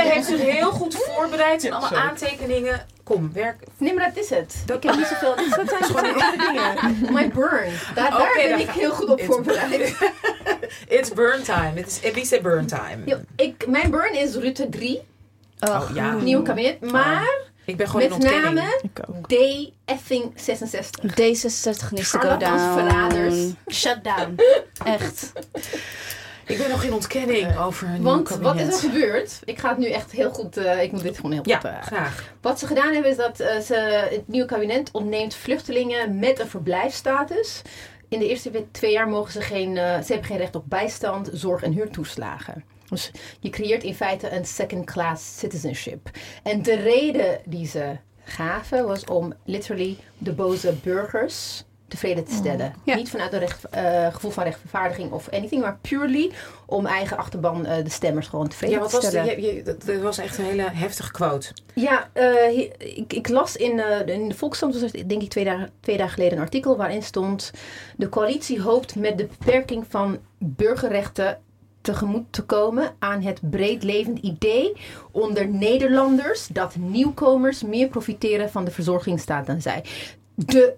heeft 0.00 0.26
zich 0.26 0.40
heel 0.40 0.70
goed 0.70 0.94
voorbereid 0.94 1.64
en 1.64 1.72
allemaal 1.72 2.00
aantekeningen. 2.00 2.86
Kom, 3.04 3.30
werk. 3.32 3.62
Nee, 3.78 3.94
maar 3.94 4.12
dat 4.14 4.24
is 4.24 4.30
het. 4.30 4.62
Dat- 4.66 4.76
ik 4.76 4.82
heb 4.82 4.96
niet 4.96 5.06
zoveel. 5.06 5.34
Dat 5.56 5.68
zijn 5.68 5.84
gewoon 5.84 6.04
andere 6.04 6.36
dingen. 6.36 7.12
My 7.12 7.28
burn. 7.28 7.70
Daar, 7.94 8.10
daar 8.10 8.32
ben 8.34 8.50
dan 8.50 8.58
ik 8.60 8.70
heel 8.70 8.90
goed 8.90 9.08
op 9.08 9.20
voorbereid. 9.22 9.94
It's 10.88 11.12
burn 11.12 11.42
time. 11.42 11.72
Het 11.74 11.86
is 11.86 12.10
Ibiza 12.10 12.40
burn 12.40 12.66
time. 12.66 13.02
Ja, 13.04 13.20
ik, 13.36 13.66
mijn 13.68 13.90
burn 13.90 14.14
is 14.14 14.34
Rutte 14.34 14.68
3. 14.68 15.02
Oh, 15.60 15.90
ja. 15.94 16.12
Nieuw 16.12 16.42
kabinet. 16.42 16.90
Maar 16.90 17.45
Ik 17.66 17.76
ben 17.76 17.86
gewoon 17.88 18.02
in 18.02 18.18
met 18.18 18.22
name 18.42 18.78
Ik 18.82 19.00
ook. 19.08 19.28
D 19.28 19.34
effing 19.84 20.32
66. 20.34 21.10
D66 21.12 21.90
needs 21.90 22.10
to 22.10 22.18
go 22.18 22.36
down. 22.36 23.56
Shut 23.70 24.04
down. 24.04 24.34
Echt. 24.84 25.32
Ik 26.46 26.58
ben 26.58 26.68
nog 26.68 26.82
in 26.84 26.92
ontkenning 26.92 27.56
over 27.58 27.86
een 27.86 27.92
nieuw 27.94 28.02
Want 28.02 28.28
wat 28.28 28.56
is 28.56 28.66
er 28.66 28.90
gebeurd? 28.90 29.40
Ik 29.44 29.58
ga 29.58 29.68
het 29.68 29.78
nu 29.78 29.90
echt 29.90 30.10
heel 30.10 30.30
goed. 30.30 30.56
eh, 30.56 30.82
ik 30.82 30.92
moet 30.92 31.02
dit 31.02 31.16
gewoon 31.16 31.32
heel 31.32 31.42
Ja, 31.44 31.56
goed. 31.56 31.64
eh, 31.70 31.82
graag. 31.82 32.24
Wat 32.40 32.58
ze 32.58 32.66
gedaan 32.66 32.92
hebben 32.92 33.10
is 33.10 33.16
dat 33.16 33.40
eh, 33.40 33.58
ze 33.60 33.74
het 34.10 34.28
nieuwe 34.28 34.46
kabinet 34.46 34.90
ontneemt 34.92 35.34
vluchtelingen 35.34 36.18
met 36.18 36.38
een 36.38 36.48
verblijfsstatus. 36.48 37.62
In 38.08 38.18
de 38.18 38.28
eerste 38.28 38.66
twee 38.70 38.92
jaar 38.92 39.08
mogen 39.08 39.32
ze 39.32 39.40
geen, 39.40 39.76
eh, 39.76 40.00
ze 40.00 40.12
hebben 40.12 40.24
geen 40.26 40.38
recht 40.38 40.54
op 40.54 40.64
bijstand, 40.66 41.30
zorg 41.32 41.62
en 41.62 41.72
huurtoeslagen. 41.72 42.64
Dus 42.88 43.10
je 43.40 43.50
creëert 43.50 43.82
in 43.82 43.94
feite 43.94 44.30
een 44.30 44.44
second 44.44 44.84
class 44.84 45.38
citizenship. 45.38 46.10
En 46.42 46.62
de 46.62 46.74
reden 46.74 47.40
die 47.44 47.66
ze 47.66 47.96
gaven 48.24 48.86
was 48.86 49.04
om 49.04 49.34
literally 49.44 49.96
de 50.18 50.32
boze 50.32 50.72
burgers 50.82 51.64
tevreden 51.88 52.24
te 52.24 52.34
stellen. 52.34 52.74
Ja. 52.84 52.94
Niet 52.94 53.10
vanuit 53.10 53.32
een 53.32 53.38
recht, 53.38 53.64
eh, 53.64 54.14
gevoel 54.14 54.30
van 54.30 54.44
rechtvaardiging 54.44 55.12
of 55.12 55.28
anything, 55.30 55.62
maar 55.62 55.78
purely 55.80 56.30
om 56.66 56.86
eigen 56.86 57.16
achterban 57.16 57.66
eh, 57.66 57.84
de 57.84 57.90
stemmers 57.90 58.26
gewoon 58.26 58.48
tevreden 58.48 58.74
Ja, 58.76 58.80
wat 58.80 58.90
te 58.90 58.96
was 58.96 59.06
stellen. 59.06 59.42
je, 59.42 59.62
dat 59.62 60.00
was 60.00 60.18
echt 60.18 60.38
een 60.38 60.44
hele 60.44 60.70
heftige 60.72 61.10
quote. 61.10 61.52
Ja, 61.74 62.10
eh, 62.12 62.58
ik, 62.78 63.12
ik 63.12 63.28
las 63.28 63.56
in, 63.56 63.80
in 64.06 64.28
de 64.28 64.34
Volkskrant, 64.34 64.80
was 64.80 64.92
er, 64.92 65.08
denk 65.08 65.22
ik 65.22 65.30
twee 65.30 65.44
dagen, 65.44 65.70
twee 65.80 65.96
dagen 65.96 66.12
geleden, 66.12 66.38
een 66.38 66.44
artikel 66.44 66.76
waarin 66.76 67.02
stond: 67.02 67.50
De 67.96 68.08
coalitie 68.08 68.60
hoopt 68.60 68.96
met 68.96 69.18
de 69.18 69.28
beperking 69.38 69.84
van 69.88 70.18
burgerrechten 70.38 71.38
tegemoet 71.86 72.24
te 72.30 72.42
komen 72.42 72.94
aan 72.98 73.22
het 73.22 73.40
breed 73.50 73.82
levend 73.82 74.18
idee 74.18 74.72
onder 75.10 75.48
Nederlanders 75.48 76.46
dat 76.52 76.76
nieuwkomers 76.76 77.62
meer 77.62 77.88
profiteren 77.88 78.50
van 78.50 78.64
de 78.64 78.70
verzorgingsstaat 78.70 79.46
dan 79.46 79.60
zij. 79.62 79.84
De 80.34 80.74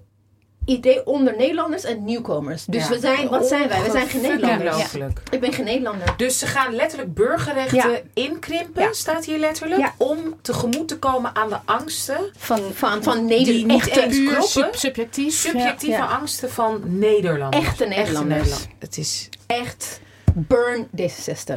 idee 0.65 1.07
onder 1.07 1.37
Nederlanders 1.37 1.85
en 1.85 2.05
nieuwkomers. 2.05 2.65
Dus 2.65 2.83
Ja. 2.83 2.89
we 2.91 2.99
zijn, 2.99 3.29
wat 3.29 3.47
zijn 3.47 3.69
wij? 3.69 3.83
We 3.83 3.91
zijn 3.91 4.09
geen 4.09 4.21
Nederlanders. 4.23 4.95
Ik 5.31 5.41
ben 5.41 5.53
geen 5.53 5.65
Nederlander. 5.65 6.15
Dus 6.17 6.39
ze 6.39 6.47
gaan 6.47 6.75
letterlijk 6.75 7.15
burgerrechten 7.15 7.91
Ja. 7.91 8.01
inkrimpen, 8.15 8.83
Ja. 8.83 8.93
staat 8.93 9.25
hier 9.25 9.39
letterlijk, 9.39 9.81
Ja. 9.81 9.95
om 9.97 10.19
tegemoet 10.43 10.89
te 10.89 10.99
komen 10.99 11.35
aan 11.37 11.49
de 11.49 11.59
angsten, 11.65 12.19
Van, 12.37 12.61
van, 12.73 13.03
van 13.03 13.27
die 13.27 13.39
Neder 13.39 13.55
niet 13.65 13.89
echte, 13.89 14.07
Puur 14.09 14.43
sub- 14.43 14.75
subjectief. 14.75 15.35
subjectieve 15.35 15.97
Ja. 15.97 16.07
angsten 16.07 16.51
van 16.51 16.81
Nederlanders. 16.85 17.65
Echte 17.67 17.85
Nederlanders. 17.85 18.39
Nederland- 18.43 18.69
Het 18.79 18.99
is 18.99 19.29
echt 19.47 20.01
burn 20.47 20.89
D66. 20.97 21.55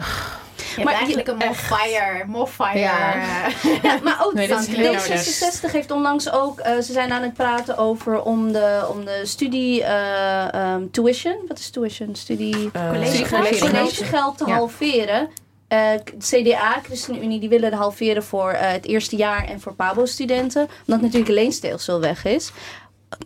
Je 0.55 0.77
hebt 0.77 0.83
Maar 0.83 0.93
eigenlijk 0.93 1.27
een 1.27 1.37
mofire. 1.47 2.23
Mofire. 2.27 2.79
Ja. 2.79 3.13
Ja, 3.83 3.99
maar 4.03 4.21
ook 4.25 4.33
Nee, 4.33 4.47
dat 4.47 4.59
is 4.59 4.65
van 4.65 4.75
heel 4.75 4.93
D66 4.93 5.71
heeft 5.71 5.91
onlangs 5.91 6.31
ook, 6.31 6.59
eh, 6.59 6.73
ze 6.79 6.91
zijn 6.93 7.11
aan 7.11 7.21
het 7.21 7.33
praten 7.33 7.77
over 7.77 8.21
om 8.21 8.51
de, 8.51 8.87
om 8.89 9.05
de 9.05 9.21
studie 9.23 9.83
eh, 9.83 10.53
ehm, 10.53 10.89
tuition, 10.91 11.35
wat 11.47 11.59
is 11.59 11.69
tuition? 11.69 12.15
Studie 12.15 12.69
eh, 12.73 12.89
Collegegeld. 12.89 13.59
collegegeld 13.59 14.37
te 14.37 14.45
Ja. 14.47 14.53
halveren. 14.55 15.29
Eh, 15.67 15.91
CDA, 16.19 16.79
ChristenUnie, 16.83 17.39
die 17.39 17.49
willen 17.49 17.69
het 17.69 17.79
halveren 17.79 18.23
voor 18.23 18.51
het 18.57 18.85
eerste 18.85 19.15
jaar 19.15 19.45
en 19.45 19.59
voor 19.61 19.73
PABO-studenten. 19.73 20.67
Omdat 20.85 21.01
natuurlijk 21.01 21.31
leenstelsel 21.31 21.99
weg 21.99 22.25
is. 22.25 22.51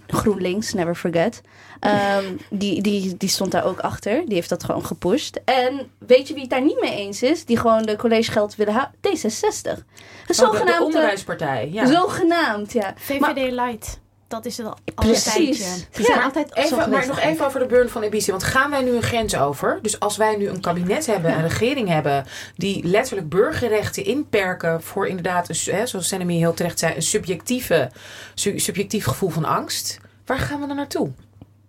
GroenLinks, 0.08 0.74
never 0.74 0.95
forget. 0.95 1.41
Ehm, 1.80 2.24
die, 2.50 2.82
die, 2.82 3.17
die 3.17 3.30
stond 3.30 3.52
daar 3.52 3.65
ook 3.65 3.80
achter. 3.80 4.24
Die 4.26 4.34
heeft 4.34 4.50
dat 4.50 4.63
gewoon 4.63 4.86
gepusht. 4.86 5.39
En 5.45 5.89
weet 6.00 6.28
je 6.28 6.34
wie 6.34 6.41
het 6.41 6.52
daar 6.52 6.62
niet 6.63 6.82
mee 6.82 6.95
eens 6.95 7.24
is? 7.24 7.45
Die 7.45 7.58
gewoon 7.58 7.82
de 7.84 7.95
collegegeld 7.95 8.56
willen 8.56 8.74
houden? 8.74 8.95
D66. 9.02 9.32
Een 9.63 9.71
Oh, 9.71 9.76
de- 9.76 9.84
de, 10.28 10.34
zogenaamd... 10.34 10.69
eh, 10.69 10.82
onderwijspartij. 10.82 11.69
Ja. 11.71 11.86
Zogenaamd, 11.86 12.74
ja. 12.74 12.93
VVD 12.98 13.52
Light. 13.52 14.00
Dat 14.36 14.45
is 14.45 14.58
het 14.58 14.67
al, 14.67 14.78
Precies. 14.95 15.58
zijn 15.91 16.08
Ja. 16.17 16.24
altijd 16.24 16.50
zo 16.54 16.62
Even, 16.62 16.89
maar 16.89 17.08
nog 17.08 17.19
even 17.19 17.45
over 17.45 17.60
de 17.60 17.65
burn 17.65 17.89
van 17.89 18.04
Ibiza. 18.04 18.32
Want 18.32 18.43
gaan 18.43 18.69
wij 18.71 18.82
nu 18.84 18.95
een 18.95 19.02
grens 19.04 19.36
over? 19.36 19.80
Dus 19.82 20.00
als 20.00 20.17
wij 20.17 20.36
nu 20.36 20.48
een 20.48 20.62
kabinet 20.62 21.06
hebben, 21.06 21.32
een 21.34 21.41
regering 21.41 21.88
hebben... 21.89 22.26
die 22.56 22.84
letterlijk 22.88 23.30
burgerrechten 23.30 24.06
inperken 24.06 24.82
voor 24.84 25.08
inderdaad... 25.08 25.50
Een, 25.50 25.88
zoals 25.88 26.08
Senemie 26.08 26.38
heel 26.38 26.54
terecht 26.54 26.80
zei... 26.80 26.95
een 26.95 27.02
subjectieve, 27.02 27.91
su- 28.34 28.60
subjectief 28.60 29.06
gevoel 29.06 29.30
van 29.30 29.45
angst. 29.45 30.00
Waar 30.26 30.39
gaan 30.39 30.62
we 30.62 30.67
dan 30.67 30.76
naartoe? 30.76 31.12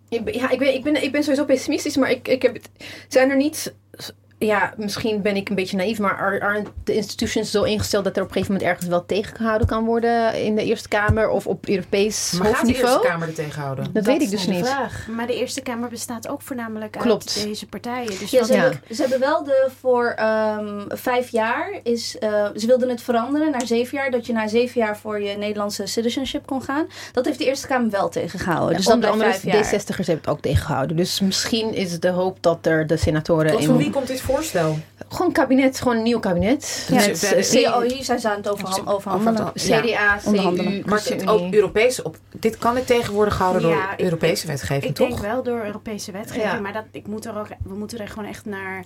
Ik 0.09 0.23
ben- 0.23 0.33
Ja, 0.33 0.49
ik 0.49 0.59
ben, 0.59 0.73
ik, 0.73 0.83
ben, 0.83 1.03
ik 1.03 1.11
ben 1.11 1.21
sowieso 1.23 1.45
pessimistisch, 1.45 1.97
maar 1.97 2.09
ik, 2.11 2.27
ik 2.27 2.41
heb, 2.41 2.57
zijn 3.07 3.29
er 3.29 3.35
niet... 3.37 3.73
Ja, 4.39 4.73
misschien 4.77 5.21
ben 5.21 5.35
ik 5.35 5.49
een 5.49 5.55
beetje 5.55 5.77
naïef, 5.77 5.99
maar 5.99 6.17
are- 6.17 6.63
de 6.83 6.93
institutions 6.95 7.51
zo 7.51 7.63
ingesteld 7.63 8.03
dat 8.03 8.15
er 8.17 8.21
op 8.21 8.27
een 8.27 8.33
gegeven 8.33 8.53
moment 8.53 8.71
ergens 8.71 8.89
wel 8.89 9.05
tegengehouden 9.05 9.67
kan 9.67 9.85
worden 9.85 10.43
in 10.43 10.55
de 10.55 10.63
Eerste 10.63 10.87
Kamer 10.87 11.29
of 11.29 11.47
op 11.47 11.67
Europees 11.67 12.31
Maar 12.31 12.55
gaat 12.55 12.65
de? 12.65 12.73
Eerste 12.73 12.99
Kamer 13.03 13.27
er 13.27 13.33
tegenhouden? 13.33 13.85
Dat, 13.93 14.05
weet 14.05 14.21
ik 14.21 14.29
dus 14.29 14.45
de 14.45 14.51
niet. 14.51 14.67
vraag. 14.67 15.07
Maar 15.15 15.27
de 15.27 15.35
Eerste 15.35 15.61
Kamer 15.61 15.89
bestaat 15.89 16.27
ook 16.27 16.41
voornamelijk 16.41 16.91
Klopt. 16.91 17.33
uit 17.37 17.45
deze 17.47 17.67
partijen. 17.67 18.19
Dus 18.19 18.31
Ja, 18.31 18.43
ze, 18.43 18.53
Ja. 18.53 18.59
Hebben, 18.61 18.81
ze 18.95 19.01
hebben 19.01 19.19
wel 19.19 19.43
de 19.43 19.67
voor 19.79 20.05
ehm, 20.05 20.81
vijf 20.87 21.29
jaar 21.29 21.79
is. 21.83 22.17
eh, 22.17 22.45
ze 22.55 22.67
wilden 22.67 22.89
het 22.89 23.01
veranderen 23.01 23.51
naar 23.51 23.67
zeven 23.67 23.97
jaar. 23.97 24.11
Dat 24.11 24.25
je 24.25 24.33
na 24.33 24.47
zeven 24.47 24.81
jaar 24.81 24.97
voor 24.97 25.21
je 25.21 25.37
Nederlandse 25.37 25.85
citizenship 25.85 26.45
kon 26.45 26.61
gaan. 26.61 26.87
Dat 27.11 27.25
heeft 27.25 27.37
de 27.39 27.45
Eerste 27.45 27.67
Kamer 27.67 27.89
wel 27.89 28.09
tegengehouden. 28.09 28.71
Ja, 28.71 28.77
dus 28.77 28.85
onder 28.87 28.99
blijft 29.11 29.13
andere 29.23 29.39
vijf 29.39 29.71
jaar. 29.71 29.81
D60'ers 29.81 29.95
hebben 30.05 30.17
het 30.17 30.27
ook 30.27 30.41
tegengehouden. 30.41 30.95
Dus 30.97 31.19
misschien 31.19 31.73
is 31.73 31.99
de 31.99 32.09
hoop 32.09 32.37
dat 32.41 32.65
er 32.65 32.87
de 32.87 32.97
senatoren... 32.97 33.51
Tot 33.51 33.59
in- 33.59 33.65
van 33.67 33.77
wie 33.77 33.89
komt 33.89 34.07
dit 34.07 34.21
voorstel? 34.33 34.77
Gewoon 35.09 35.31
kabinet, 35.31 35.79
gewoon 35.79 35.97
een 35.97 36.03
nieuw 36.03 36.19
kabinet. 36.19 36.87
Ja, 36.91 36.99
ze- 37.15 37.35
eh, 37.35 37.69
C- 37.71 37.75
oh, 37.75 37.81
hier 37.81 38.03
zijn 38.03 38.19
ze 38.19 38.29
aan 38.29 38.37
het 38.37 38.49
overhan- 38.49 38.87
overhandelen. 38.87 39.51
Ja. 39.53 39.79
CDA, 39.81 40.19
Onderhandelen. 40.25 40.71
CU, 40.81 40.89
Maar 40.89 41.03
het 41.03 41.27
ook. 41.27 41.53
Europese 41.53 42.03
op. 42.03 42.17
Dit 42.31 42.57
kan 42.57 42.75
het 42.75 42.87
tegenwoordig 42.87 43.35
gehouden 43.35 43.61
door 43.61 43.71
ik- 43.97 43.99
Europese 44.01 44.47
wetgeving, 44.47 44.83
Ik 44.83 44.95
toch? 44.95 45.07
denk 45.07 45.19
wel 45.21 45.43
door 45.43 45.65
Europese 45.65 46.11
wetgeving, 46.11 46.51
Ja. 46.51 46.59
maar 46.59 46.73
dat, 46.73 46.83
ik 46.91 47.07
moet 47.07 47.25
er 47.25 47.37
ook, 47.39 47.47
we 47.63 47.73
moeten 47.73 47.99
er 47.99 48.07
gewoon 48.07 48.29
echt 48.29 48.45
naar 48.45 48.85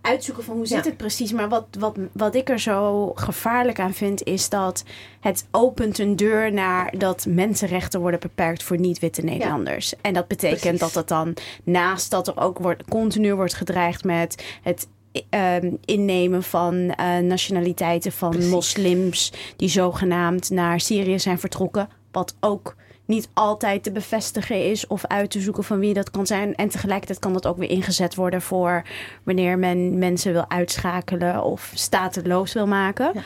uitzoeken 0.00 0.44
van 0.44 0.54
hoe 0.56 0.68
Ja. 0.68 0.76
zit 0.76 0.84
het 0.84 0.96
precies. 0.96 1.32
Maar 1.32 1.48
wat, 1.48 1.66
wat, 1.78 1.96
wat 2.12 2.34
ik 2.34 2.48
er 2.48 2.58
zo 2.60 3.12
gevaarlijk 3.14 3.80
aan 3.80 3.94
vind, 3.94 4.22
is 4.22 4.48
dat 4.48 4.84
het 5.20 5.46
opent 5.50 5.98
een 5.98 6.16
deur 6.16 6.52
naar 6.52 6.94
dat 6.98 7.26
mensenrechten 7.28 8.00
worden 8.00 8.20
beperkt 8.20 8.62
voor 8.62 8.78
niet-witte 8.78 9.22
Nederlanders. 9.22 9.94
En 10.00 10.14
dat 10.14 10.28
betekent 10.28 10.60
Precies. 10.60 10.80
dat 10.80 10.94
het 10.94 11.08
dan 11.08 11.34
naast 11.64 12.10
dat 12.10 12.28
er 12.28 12.36
ook 12.40 12.58
wordt, 12.58 12.84
continu 12.84 13.34
wordt 13.34 13.54
gedreigd 13.54 14.04
met 14.04 14.44
het 14.62 14.88
ehm, 15.30 15.70
innemen 15.84 16.42
van 16.42 16.74
eh, 16.74 17.18
nationaliteiten 17.18 18.12
van 18.12 18.30
Precies. 18.30 18.50
moslims 18.50 19.32
die 19.56 19.68
zogenaamd 19.68 20.50
naar 20.50 20.80
Syrië 20.80 21.18
zijn 21.18 21.38
vertrokken. 21.38 21.88
Wat 22.12 22.34
ook 22.40 22.76
niet 23.08 23.28
altijd 23.34 23.82
te 23.82 23.92
bevestigen 23.92 24.70
is 24.70 24.86
of 24.86 25.06
uit 25.06 25.30
te 25.30 25.40
zoeken 25.40 25.64
van 25.64 25.78
wie 25.78 25.94
dat 25.94 26.10
kan 26.10 26.26
zijn. 26.26 26.54
En 26.54 26.68
tegelijkertijd 26.68 27.18
kan 27.18 27.32
dat 27.32 27.46
ook 27.46 27.56
weer 27.56 27.70
ingezet 27.70 28.14
worden 28.14 28.42
voor 28.42 28.82
wanneer 29.22 29.58
men 29.58 29.98
mensen 29.98 30.32
wil 30.32 30.50
uitschakelen 30.50 31.42
of 31.44 31.70
stateloos 31.74 32.52
wil 32.52 32.66
maken. 32.66 33.10
Ja. 33.14 33.20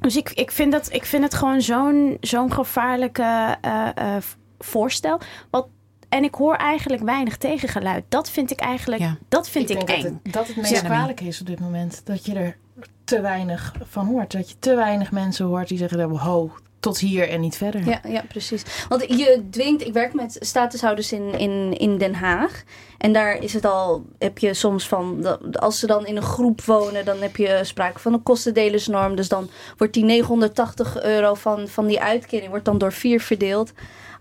Dus 0.00 0.16
ik, 0.16 0.30
ik, 0.30 0.50
vind 0.50 0.72
dat, 0.72 0.92
ik 0.92 1.04
vind 1.04 1.22
het 1.22 1.34
gewoon 1.34 1.60
zo'n 1.62 2.16
zo'n 2.20 2.52
gevaarlijke 2.52 3.56
eh, 3.60 3.88
eh, 3.94 4.22
voorstel. 4.58 5.20
Wat, 5.50 5.68
en 6.08 6.24
ik 6.24 6.34
hoor 6.34 6.54
eigenlijk 6.54 7.02
weinig 7.02 7.36
tegengeluid. 7.36 8.04
Dat 8.08 8.30
vind 8.30 8.50
ik 8.50 8.60
eigenlijk, 8.60 9.02
Ja. 9.02 9.16
dat 9.28 9.48
vind 9.48 9.70
ik, 9.70 9.76
denk 9.76 9.88
eng. 9.88 10.02
Dat 10.02 10.12
het, 10.22 10.32
dat 10.32 10.46
het 10.46 10.56
meest 10.56 10.70
Jeremy. 10.70 10.94
kwalijk 10.94 11.20
is 11.20 11.40
op 11.40 11.46
dit 11.46 11.60
moment. 11.60 12.00
Dat 12.04 12.26
je 12.26 12.34
er 12.34 12.56
te 13.04 13.20
weinig 13.20 13.74
van 13.82 14.06
hoort. 14.06 14.32
Dat 14.32 14.50
je 14.50 14.58
te 14.58 14.74
weinig 14.74 15.12
mensen 15.12 15.46
hoort 15.46 15.68
die 15.68 15.78
zeggen: 15.78 16.10
ho, 16.10 16.52
tot 16.84 16.98
hier 16.98 17.28
en 17.28 17.40
niet 17.40 17.56
verder. 17.56 17.88
Ja, 17.88 18.00
ja, 18.08 18.24
precies. 18.28 18.62
Want 18.88 19.04
je 19.08 19.44
dwingt, 19.50 19.86
ik 19.86 19.92
werk 19.92 20.14
met 20.14 20.36
statushouders 20.40 21.12
in, 21.12 21.38
in, 21.38 21.78
in 21.78 21.98
Den 21.98 22.14
Haag. 22.14 22.62
En 22.98 23.12
daar 23.12 23.42
is 23.42 23.52
het 23.52 23.64
al, 23.64 24.04
heb 24.18 24.38
je 24.38 24.54
soms 24.54 24.88
van, 24.88 25.26
als 25.52 25.78
ze 25.78 25.86
dan 25.86 26.06
in 26.06 26.16
een 26.16 26.22
groep 26.22 26.62
wonen, 26.62 27.04
dan 27.04 27.20
heb 27.20 27.36
je 27.36 27.60
sprake 27.62 27.98
van 27.98 28.12
een 28.12 28.22
kostendelersnorm. 28.22 29.14
Dus 29.16 29.28
dan 29.28 29.50
wordt 29.76 29.92
die 29.92 30.04
980 30.04 31.02
euro 31.02 31.34
van, 31.34 31.68
van 31.68 31.86
die 31.86 32.00
uitkering 32.00 32.50
wordt 32.50 32.64
dan 32.64 32.78
door 32.78 32.92
vier 32.92 33.20
verdeeld. 33.20 33.72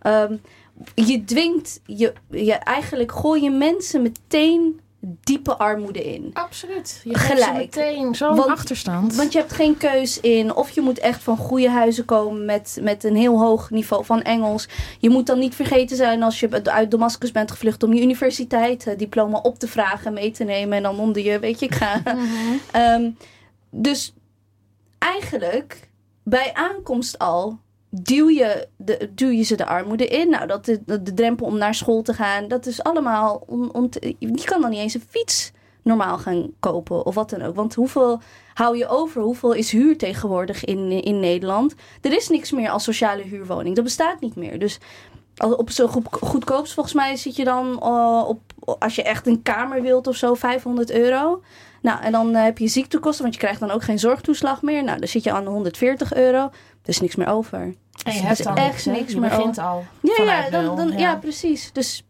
Ehm, 0.02 0.36
je 0.95 1.23
dwingt, 1.23 1.82
je, 1.86 2.13
je, 2.30 2.54
eigenlijk 2.54 3.12
gooi 3.12 3.43
je 3.43 3.52
mensen 3.52 4.02
meteen 4.02 4.80
diepe 5.05 5.57
armoede 5.57 6.03
in. 6.13 6.29
Absoluut. 6.33 7.01
Je 7.03 7.17
Gelijk. 7.17 7.53
meteen 7.53 8.15
zo'n 8.15 8.49
achterstand. 8.49 9.15
Want 9.15 9.31
je 9.31 9.39
hebt 9.39 9.53
geen 9.53 9.77
keus 9.77 10.19
in 10.19 10.55
of 10.55 10.69
je 10.69 10.81
moet 10.81 10.99
echt 10.99 11.23
van 11.23 11.37
goede 11.37 11.69
huizen 11.69 12.05
komen 12.05 12.45
met, 12.45 12.77
met 12.81 13.03
een 13.03 13.15
heel 13.15 13.39
hoog 13.39 13.69
niveau 13.69 14.05
van 14.05 14.21
Engels. 14.21 14.67
Je 14.99 15.09
moet 15.09 15.25
dan 15.25 15.39
niet 15.39 15.55
vergeten 15.55 15.97
zijn 15.97 16.23
als 16.23 16.39
je 16.39 16.63
uit 16.63 16.91
Damascus 16.91 17.31
bent 17.31 17.51
gevlucht 17.51 17.83
om 17.83 17.93
je 17.93 18.01
universiteit 18.01 18.95
diploma 18.97 19.37
op 19.37 19.59
te 19.59 19.67
vragen 19.67 20.05
en 20.05 20.13
mee 20.13 20.31
te 20.31 20.43
nemen 20.43 20.77
en 20.77 20.83
dan 20.83 20.99
onder 20.99 21.23
je, 21.23 21.39
weet 21.39 21.59
je, 21.59 21.65
ik 21.65 21.75
ga. 21.75 22.01
Ehm, 22.71 23.09
dus 23.69 24.13
eigenlijk 24.99 25.89
bij 26.23 26.53
aankomst 26.53 27.19
al 27.19 27.59
duw 28.01 28.29
je, 28.29 28.67
de, 28.77 29.10
duw 29.15 29.29
je 29.29 29.43
ze 29.43 29.56
de 29.56 29.65
armoede 29.65 30.08
in. 30.08 30.29
Nou, 30.29 30.47
dat 30.47 30.65
de, 30.65 30.82
de, 30.86 31.13
drempel 31.13 31.45
om 31.45 31.58
naar 31.58 31.75
school 31.75 32.01
te 32.01 32.13
gaan, 32.13 32.47
dat 32.47 32.65
is 32.65 32.84
allemaal. 32.84 33.43
On, 33.47 33.73
on- 33.73 33.91
je 34.19 34.43
kan 34.43 34.62
dan 34.62 34.69
niet 34.69 34.79
eens 34.79 34.93
een 34.93 35.03
fiets 35.10 35.51
normaal 35.82 36.17
gaan 36.17 36.51
kopen 36.60 37.06
of 37.06 37.15
wat 37.15 37.29
dan 37.29 37.41
ook. 37.41 37.56
Want 37.56 37.75
hoeveel 37.75 38.21
hou 38.53 38.77
je 38.77 38.88
over? 38.88 39.21
Hoeveel 39.21 39.53
is 39.53 39.71
huur 39.71 39.97
tegenwoordig 39.97 40.65
in, 40.65 40.91
in 40.91 41.19
Nederland? 41.19 41.75
Er 42.01 42.13
is 42.13 42.29
niks 42.29 42.51
meer 42.51 42.69
als 42.69 42.84
sociale 42.84 43.21
huurwoning. 43.21 43.75
Dat 43.75 43.84
bestaat 43.84 44.19
niet 44.19 44.36
meer. 44.36 44.60
Dus 44.60 44.79
op 45.38 45.69
zo 45.69 45.88
goed, 45.88 46.08
goedkoopst 46.12 46.73
volgens 46.73 46.95
mij 46.95 47.15
zit 47.15 47.36
je 47.36 47.43
dan 47.43 47.79
eh, 47.82 48.23
op, 48.27 48.39
als 48.79 48.95
je 48.95 49.03
echt 49.03 49.27
een 49.27 49.41
kamer 49.41 49.82
wilt 49.82 50.08
of 50.08 50.15
zo, 50.15 50.34
500 50.34 50.91
euro. 50.91 51.41
Nou, 51.82 52.01
en 52.01 52.12
dan 52.12 52.36
eh, 52.36 52.43
heb 52.43 52.58
je 52.58 52.67
ziektekosten, 52.67 53.21
want 53.21 53.34
je 53.36 53.41
krijgt 53.41 53.60
dan 53.60 53.71
ook 53.71 53.84
geen 53.84 53.99
zorgtoeslag 53.99 54.62
meer. 54.62 54.84
Nou, 54.84 54.99
dan 54.99 55.08
zit 55.08 55.23
je 55.23 55.32
aan 55.32 55.45
140 55.45 56.13
euro. 56.13 56.38
Er 56.38 56.89
is 56.89 56.99
niks 56.99 57.15
meer 57.15 57.27
over. 57.27 57.73
En 58.03 58.13
je 58.13 58.19
er 58.19 58.27
hebt 58.27 58.45
echt 58.45 58.56
niks, 58.56 58.86
niks 58.86 59.13
Je 59.13 59.19
meer 59.19 59.29
begint 59.29 59.58
al 59.58 59.86
Ja, 60.01 60.23
ja, 60.23 60.49
dan, 60.49 60.75
dan, 60.75 60.91
ja. 60.91 60.97
ja. 60.97 61.15
precies. 61.15 61.69
Dus 61.73 62.03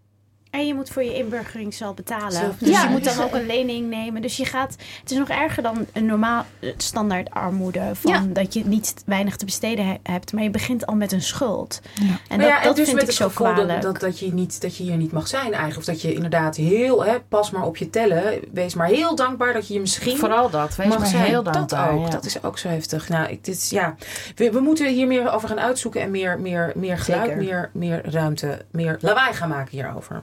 En 0.53 0.67
je 0.67 0.73
moet 0.73 0.89
voor 0.89 1.03
je 1.03 1.15
inburgering 1.17 1.73
zelf 1.73 1.95
betalen. 1.95 2.31
Zelf 2.31 2.55
dus 2.57 2.81
je 2.81 2.87
moet 2.89 3.03
dan 3.03 3.23
ook 3.23 3.33
een 3.33 3.45
lening 3.45 3.89
nemen. 3.89 4.21
Dus 4.21 4.37
je 4.37 4.45
gaat. 4.45 4.75
Het 5.01 5.11
is 5.11 5.17
nog 5.17 5.29
erger 5.29 5.63
dan 5.63 5.85
een 5.93 6.05
normaal 6.05 6.45
eh, 6.59 6.69
standaard 6.77 7.29
armoede. 7.29 7.89
Van 7.93 8.11
Ja. 8.11 8.23
dat 8.27 8.53
je 8.53 8.65
niet 8.65 9.03
weinig 9.05 9.35
te 9.35 9.45
besteden 9.45 9.85
he- 9.87 9.97
hebt. 10.03 10.33
Maar 10.33 10.43
je 10.43 10.49
begint 10.49 10.85
al 10.85 10.95
met 10.95 11.11
een 11.11 11.21
schuld. 11.21 11.81
Ja. 11.93 12.05
En 12.29 12.39
dat, 12.39 12.47
ja, 12.47 12.57
en 12.61 12.63
dat 12.67 12.75
dus 12.75 12.83
vind 12.85 12.93
met 12.95 13.03
ik 13.03 13.09
het 13.09 13.17
zo 13.17 13.27
gevoel 13.27 13.45
dat, 13.47 13.55
kwalijk. 13.55 13.81
dat, 13.81 13.99
dat, 13.99 14.19
je 14.19 14.33
niet, 14.33 14.61
dat 14.61 14.77
je 14.77 14.83
hier 14.83 14.97
niet 14.97 15.11
mag 15.11 15.27
zijn 15.27 15.43
eigenlijk. 15.53 15.77
Of 15.77 15.85
dat 15.85 16.01
je 16.01 16.13
inderdaad 16.13 16.55
heel, 16.55 17.05
hè, 17.05 17.19
pas 17.19 17.51
maar 17.51 17.63
op 17.65 17.77
je 17.77 17.89
tellen. 17.89 18.39
Wees 18.51 18.73
maar 18.73 18.87
heel 18.87 19.15
dankbaar 19.15 19.53
dat 19.53 19.67
je 19.67 19.73
je 19.73 19.79
misschien 19.79 20.17
Vooral 20.17 20.49
dat. 20.49 20.75
Wees 20.75 20.87
mag 20.87 20.97
maar 20.99 21.07
zijn. 21.07 21.23
heel 21.23 21.43
dat 21.43 21.53
dankbaar. 21.53 21.91
ook. 21.91 22.03
ja. 22.05 22.09
Dat 22.09 22.25
is 22.25 22.43
ook 22.43 22.57
zo 22.57 22.67
heftig. 22.67 23.09
Nou, 23.09 23.29
ik, 23.29 23.43
dit 23.45 23.55
is, 23.55 23.69
ja. 23.69 23.95
we, 24.35 24.51
we 24.51 24.59
moeten 24.59 24.87
hier 24.93 25.07
meer 25.07 25.31
over 25.31 25.47
gaan 25.47 25.59
uitzoeken. 25.59 26.01
En 26.01 26.11
meer, 26.11 26.39
meer, 26.39 26.71
meer 26.75 26.97
geluid, 26.97 27.23
Zeker. 27.29 27.43
meer, 27.43 27.69
meer 27.73 28.01
ruimte, 28.11 28.65
meer 28.71 28.97
lawaai 29.01 29.33
gaan 29.33 29.49
maken 29.49 29.71
hierover. 29.71 30.21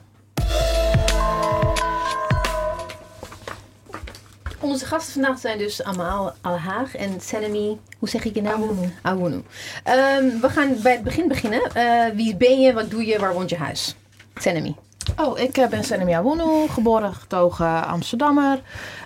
Onze 4.61 4.85
gasten 4.85 5.13
vandaag 5.13 5.39
zijn 5.39 5.57
dus 5.57 5.83
Amal 5.83 6.33
Alhaag 6.41 6.95
en 6.95 7.21
Selemi, 7.21 7.79
hoe 7.99 8.09
zeg 8.09 8.23
ik 8.23 8.35
je 8.35 8.41
naam? 8.41 8.63
Awunu. 9.01 9.43
Ehm, 9.83 10.39
we 10.41 10.49
gaan 10.49 10.75
bij 10.83 10.91
het 10.91 11.03
begin 11.03 11.27
beginnen. 11.27 11.61
Eh, 11.73 12.15
wie 12.15 12.35
ben 12.35 12.61
je, 12.61 12.73
wat 12.73 12.89
doe 12.89 13.05
je, 13.05 13.19
waar 13.19 13.33
woont 13.33 13.49
je 13.49 13.57
huis? 13.57 13.95
Selemi. 14.35 14.75
Oh, 15.17 15.39
ik 15.39 15.57
eh, 15.57 15.67
ben 15.67 15.83
Senemia 15.83 16.17
Awunu, 16.17 16.67
geboren 16.67 17.13
getogen 17.13 17.87
Amsterdammer. 17.87 18.61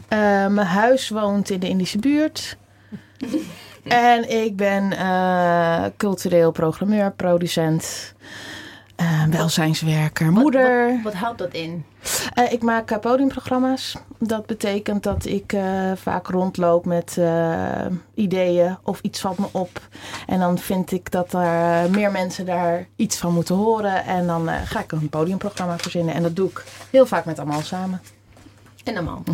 Eh, 0.08 0.20
mijn 0.48 0.68
huis 0.68 1.10
woont 1.10 1.50
in 1.50 1.60
de 1.60 1.68
Indische 1.68 2.00
buurt. 2.00 2.58
en 3.84 4.30
ik 4.30 4.56
ben 4.56 4.94
cultureel 5.98 6.52
programmeur, 6.52 7.12
producent, 7.12 8.14
eh, 8.96 9.24
welzijnswerker, 9.30 10.32
moeder. 10.32 10.88
Wat, 10.94 11.14
wat 11.14 11.14
houdt 11.22 11.38
dat 11.38 11.54
in? 11.54 11.86
Eh, 12.34 12.52
ik 12.52 12.62
maak 12.62 12.92
eh, 12.92 13.00
podiumprogramma's. 13.00 13.96
Dat 14.20 14.46
betekent 14.46 15.04
dat 15.04 15.26
ik 15.26 15.54
eh, 15.54 15.92
vaak 15.96 16.28
rondloop 16.28 16.86
met 16.86 17.18
eh, 17.18 17.86
ideeën 18.14 18.78
of 18.84 19.00
iets 19.02 19.20
valt 19.20 19.38
me 19.38 19.46
op. 19.52 19.82
En 20.28 20.40
dan 20.40 20.58
vind 20.58 20.92
ik 20.92 21.12
dat 21.12 21.34
er 21.34 21.90
meer 21.90 22.12
mensen 22.12 22.46
daar 22.46 22.88
iets 22.96 23.18
van 23.18 23.34
moeten 23.34 23.56
horen. 23.56 24.06
En 24.06 24.28
dan 24.28 24.50
eh, 24.50 24.56
ga 24.66 24.80
ik 24.80 24.92
een 24.92 25.10
podiumprogramma 25.10 25.78
verzinnen. 25.78 26.14
En 26.14 26.24
dat 26.24 26.36
doe 26.36 26.50
ik 26.50 26.64
heel 26.90 27.06
vaak 27.06 27.26
met 27.26 27.40
allemaal 27.40 27.62
samen. 27.62 28.02
En 28.84 29.04
man. 29.04 29.24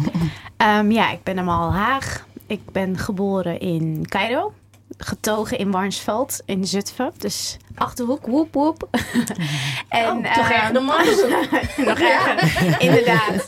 Ehm, 0.58 0.92
ja, 0.92 1.12
ik 1.12 1.24
ben 1.24 1.40
Amal 1.40 1.74
Haag. 1.74 2.26
Ik 2.48 2.62
ben 2.72 2.98
geboren 2.98 3.60
in 3.60 4.06
Cairo. 4.08 4.54
Getogen 4.98 5.58
in 5.58 5.72
Warnsveld 5.72 6.42
in 6.46 6.66
Zutphen. 6.68 7.12
Dus 7.18 7.58
Achterhoek, 7.76 8.26
woep 8.26 8.54
woep. 8.54 8.88
en, 9.90 10.06
Oh, 10.18 10.34
toch 10.34 10.50
ehm, 10.50 10.62
erg 10.62 10.72
de 10.72 10.80
man. 10.80 11.06
nog 11.88 12.00
erger, 12.00 12.62
inderdaad. 12.88 13.48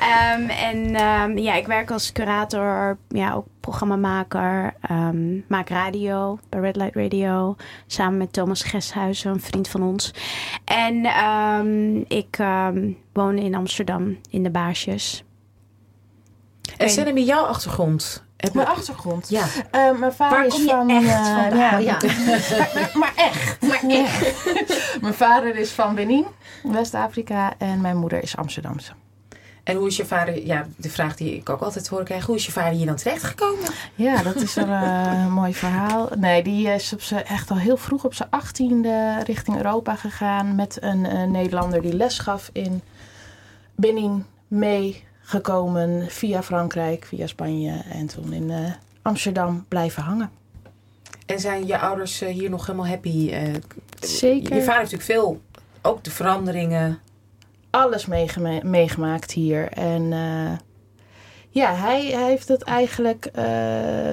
Ehm, 0.00 0.48
en 0.48 0.94
ehm, 0.94 1.38
ja, 1.38 1.54
ik 1.54 1.66
werk 1.66 1.90
als 1.90 2.12
curator, 2.12 2.98
ja, 3.08 3.32
ook 3.32 3.46
programmamaker. 3.60 4.74
ehm, 4.80 5.38
maak 5.48 5.68
radio 5.68 6.38
bij 6.48 6.60
Red 6.60 6.76
Light 6.76 6.96
Radio. 6.96 7.56
Samen 7.86 8.18
met 8.18 8.32
Thomas 8.32 8.62
Geshuizen, 8.62 9.30
een 9.30 9.40
vriend 9.40 9.68
van 9.68 9.82
ons. 9.82 10.10
En 10.64 11.04
ehm, 11.04 11.96
ik 11.96 12.36
ehm, 12.38 12.90
woon 13.12 13.38
in 13.38 13.54
Amsterdam, 13.54 14.18
in 14.30 14.42
de 14.42 14.50
Baarsjes. 14.50 15.24
En 16.76 16.90
zijn 16.90 17.06
er 17.06 17.18
jouw 17.18 17.44
achtergrond? 17.44 18.26
Heb 18.38 18.54
Mijn 18.54 18.66
achtergrond. 18.66 19.28
Ja. 19.28 19.44
Eh, 19.70 19.98
mijn 19.98 20.12
vader 20.12 20.38
Waar 20.38 20.46
is 20.46 20.62
van. 20.66 20.90
echt 20.90 21.04
eh, 21.04 21.58
ja, 21.58 21.78
Ja. 21.78 21.98
maar, 23.00 23.12
echt. 23.16 23.60
Maar 23.60 23.82
echt. 23.86 24.44
mijn 25.00 25.14
vader 25.14 25.56
is 25.56 25.70
van 25.70 25.94
Benin, 25.94 26.26
West-Afrika. 26.62 27.54
En 27.58 27.80
mijn 27.80 27.96
moeder 27.96 28.22
is 28.22 28.36
Amsterdamse. 28.36 28.92
En 29.64 29.76
hoe 29.76 29.86
is 29.86 29.96
je 29.96 30.04
vader, 30.04 30.46
ja, 30.46 30.66
de 30.76 30.90
vraag 30.90 31.16
die 31.16 31.36
ik 31.36 31.48
ook 31.48 31.60
altijd 31.60 31.88
hoor 31.88 32.02
krijgen, 32.04 32.26
hoe 32.26 32.36
is 32.36 32.46
je 32.46 32.52
vader 32.52 32.72
hier 32.72 32.86
dan 32.86 32.96
terechtgekomen? 32.96 33.68
Ja, 33.94 34.22
dat 34.22 34.36
is 34.36 34.56
eh, 34.56 34.64
een 35.24 35.32
mooi 35.32 35.54
verhaal. 35.54 36.08
Nee, 36.16 36.42
die 36.42 36.68
is 36.68 36.92
op 36.92 37.00
zijn, 37.02 37.24
echt 37.24 37.50
al 37.50 37.56
heel 37.58 37.76
vroeg 37.76 38.04
op 38.04 38.14
zijn 38.14 38.30
achttiende 38.30 39.22
richting 39.24 39.56
Europa 39.56 39.94
gegaan. 39.94 40.54
Met 40.54 40.76
een 40.80 41.30
Nederlander 41.30 41.82
die 41.82 41.94
les 41.94 42.18
gaf 42.18 42.50
in 42.52 42.82
Benin 43.74 44.24
meegekomen 45.32 46.06
via 46.10 46.42
Frankrijk, 46.42 47.04
via 47.04 47.26
Spanje. 47.26 47.82
En 47.92 48.06
toen 48.06 48.32
in 48.32 48.50
eh, 48.50 48.72
Amsterdam 49.02 49.64
blijven 49.68 50.02
hangen. 50.02 50.30
En 51.26 51.40
zijn 51.40 51.66
je 51.66 51.78
ouders 51.78 52.20
eh, 52.20 52.28
hier 52.34 52.50
nog 52.50 52.66
helemaal 52.66 52.88
happy? 52.88 53.30
eh, 53.30 53.54
Zeker. 54.00 54.54
Je 54.54 54.62
vader 54.62 54.78
heeft 54.78 54.92
natuurlijk 54.92 55.02
veel, 55.02 55.40
ook 55.82 56.04
de 56.04 56.10
veranderingen. 56.10 56.98
alles 57.70 58.06
meegema- 58.06 58.60
meegemaakt 58.62 59.32
hier. 59.32 59.68
En 59.72 60.02
ja, 61.50 61.74
hij, 61.74 62.06
hij 62.06 62.24
heeft 62.28 62.48
het 62.48 62.62
eigenlijk 62.62 63.30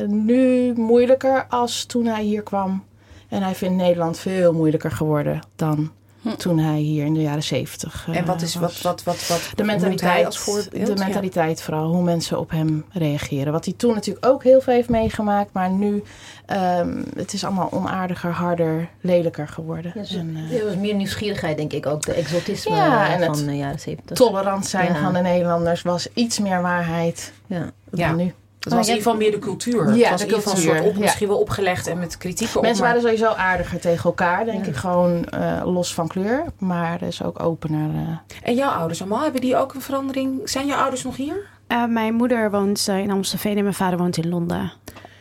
nu 0.08 0.73
moeilijker 0.73 1.45
als 1.49 1.86
toen 1.86 2.06
hij 2.06 2.23
hier 2.23 2.43
kwam. 2.43 2.84
En 3.30 3.41
hij 3.43 3.56
vindt 3.56 3.75
Nederland 3.75 4.19
veel 4.19 4.54
moeilijker 4.54 4.91
geworden 4.91 5.39
dan 5.56 5.91
toen 6.38 6.60
hij 6.60 6.78
hier 6.80 7.06
in 7.06 7.14
de 7.14 7.22
jaren 7.22 7.44
zeventig 7.44 8.08
en 8.12 8.26
wat 8.26 8.42
is, 8.42 8.56
wat, 8.56 8.82
wat, 8.82 9.04
wat, 9.04 9.28
wat 9.28 9.52
de 9.56 9.64
mentaliteit, 9.64 10.26
als 10.26 10.38
voorbeeld? 10.38 10.72
de 10.72 10.80
Ja. 10.94 11.04
mentaliteit 11.06 11.62
vooral, 11.62 11.88
hoe 11.92 12.04
mensen 12.04 12.40
op 12.40 12.50
hem 12.50 12.86
reageren. 12.92 13.52
Wat 13.52 13.66
hij 13.66 13.74
toen 13.78 13.94
natuurlijk 13.94 14.26
ook 14.26 14.44
heel 14.44 14.62
veel 14.62 14.74
heeft 14.74 14.90
meegemaakt, 14.90 15.54
maar 15.54 15.70
nu, 15.70 16.04
ehm, 16.46 17.04
het 17.16 17.34
is 17.34 17.44
allemaal 17.44 17.72
onaardiger, 17.72 18.32
harder, 18.32 18.90
lelijker 19.02 19.48
geworden. 19.48 19.92
Ja, 19.96 20.04
zo- 20.04 20.18
En, 20.18 20.36
eh, 20.52 20.60
Er 20.60 20.66
was 20.66 20.76
meer 20.76 20.96
nieuwsgierigheid, 20.96 21.58
denk 21.58 21.74
ik 21.74 21.86
ook. 21.86 22.06
De 22.06 22.14
exotisme 22.14 22.76
Ja, 22.76 23.06
eh, 23.08 23.14
en 23.14 23.22
het 23.22 23.38
van 23.38 23.46
de 23.48 23.58
jaren 23.58 23.80
zeventig. 23.80 24.18
tolerant 24.18 24.66
zijn 24.66 24.96
van 24.96 25.14
de 25.14 25.20
Nederlanders 25.22 25.82
was 25.82 26.08
iets 26.14 26.40
meer 26.40 26.62
waarheid 26.62 27.34
dan 27.48 27.72
Ja. 27.92 28.12
nu. 28.14 28.34
Het 28.65 28.73
was 28.73 28.84
Oh, 28.84 28.89
in 28.89 28.95
ieder 28.95 29.12
geval 29.12 29.15
meer 29.28 29.32
de 29.32 29.45
cultuur. 29.47 29.95
Ja, 29.95 30.01
het 30.01 30.10
was 30.10 30.19
de 30.19 30.25
in 30.28 30.30
ieder 30.36 30.43
geval 30.43 30.54
een 30.54 30.60
cultuur, 30.60 30.75
soort 30.75 30.89
op, 30.89 30.95
ja. 30.95 30.99
misschien 31.01 31.28
wel 31.28 31.38
opgelegd 31.39 31.88
en 31.88 31.99
met 31.99 32.17
kritieken 32.17 32.56
op. 32.58 32.62
Mensen 32.62 32.84
maar- 32.84 32.93
waren 32.93 33.10
sowieso 33.10 33.34
aardiger 33.38 33.80
tegen 33.80 34.04
elkaar, 34.04 34.45
denk 34.45 34.63
Ja. 34.63 34.69
ik. 34.71 34.75
Gewoon 34.75 35.25
eh, 35.25 35.62
los 35.65 35.93
van 35.93 36.08
kleur. 36.08 36.43
Maar 36.58 36.99
dus 36.99 37.23
ook 37.23 37.43
opener. 37.43 37.89
eh. 37.95 38.38
En 38.49 38.56
jouw 38.56 38.69
ouders 38.71 39.01
allemaal, 39.01 39.21
hebben 39.23 39.41
die 39.41 39.56
ook 39.58 39.73
een 39.73 39.82
verandering? 39.82 40.49
Zijn 40.49 40.65
jouw 40.67 40.80
ouders 40.80 41.04
nog 41.04 41.15
hier? 41.15 41.36
Eh, 41.67 41.86
mijn 41.86 42.13
moeder 42.13 42.51
woont 42.51 42.88
eh, 42.88 42.99
in 42.99 43.12
Amstelveen 43.12 43.58
en 43.58 43.63
mijn 43.63 43.75
vader 43.75 43.97
woont 43.97 44.17
in 44.17 44.30
Londen. 44.30 44.71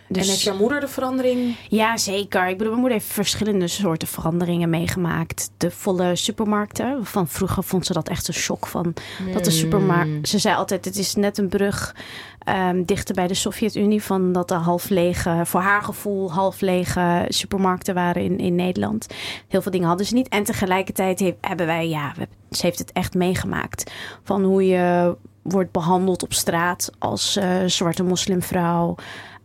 Dus, 0.09 0.23
En 0.23 0.29
heeft 0.29 0.43
jouw 0.43 0.57
moeder 0.57 0.81
de 0.81 0.89
verandering? 0.89 1.57
Ja, 1.69 1.97
zeker. 1.97 2.49
Ik 2.49 2.53
bedoel, 2.53 2.69
mijn 2.69 2.81
moeder 2.81 2.99
heeft 2.99 3.13
verschillende 3.13 3.69
soorten 3.69 4.09
veranderingen 4.09 4.71
meegemaakt. 4.71 5.51
De 5.57 5.71
volle 5.71 6.17
supermarkten. 6.17 7.07
Van 7.07 7.29
vroeger 7.29 7.63
vond 7.63 7.87
ze 7.87 7.93
dat 7.93 8.09
echt 8.09 8.29
een 8.29 8.35
shock 8.35 8.67
van 8.67 8.95
dat 9.33 9.45
de 9.45 9.51
supermarkt. 9.51 10.29
Ze 10.29 10.39
zei 10.39 10.57
altijd: 10.57 10.85
het 10.85 10.97
is 10.97 11.15
net 11.15 11.39
een 11.39 11.49
brug 11.49 11.95
ehm, 12.39 12.83
dichter 12.85 13.15
bij 13.15 13.27
de 13.27 13.35
Sovjet-Unie. 13.35 14.03
Van 14.03 14.33
dat 14.33 14.51
er 14.51 14.57
half 14.57 14.89
lege, 14.89 15.41
voor 15.45 15.61
haar 15.61 15.83
gevoel, 15.83 16.33
half 16.33 16.61
lege 16.61 17.25
supermarkten 17.29 17.95
waren 17.95 18.23
in, 18.23 18.39
in 18.39 18.55
Nederland. 18.55 19.07
Heel 19.49 19.63
veel 19.63 19.73
dingen 19.73 19.89
hadden 19.89 20.07
ze 20.07 20.15
niet. 20.15 20.29
En 20.29 20.45
tegelijkertijd 20.45 21.21
heeft, 21.21 21.37
hebben 21.41 21.67
wij, 21.67 21.89
ja, 21.89 22.13
we, 22.17 22.29
ze 22.51 22.67
heeft 22.67 22.79
het 22.79 22.93
echt 22.93 23.15
meegemaakt. 23.15 23.91
Van 24.23 24.45
hoe 24.45 24.67
je 24.67 25.17
wordt 25.43 25.73
behandeld 25.73 26.23
op 26.23 26.33
straat 26.33 26.91
als 26.99 27.37
eh, 27.37 27.57
zwarte 27.67 28.03
moslimvrouw. 28.03 28.95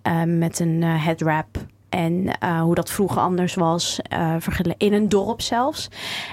Eh, 0.10 0.24
met 0.24 0.60
een 0.60 0.84
eh, 0.84 1.06
headwrap. 1.06 1.58
En 1.90 2.38
eh, 2.40 2.62
hoe 2.62 2.76
dat 2.76 2.90
vroeger 2.92 3.22
anders 3.22 3.54
was, 3.56 4.00
vergele- 4.40 4.76
in 4.78 4.94
een 4.94 5.10
dorp 5.10 5.42
zelfs. 5.42 5.88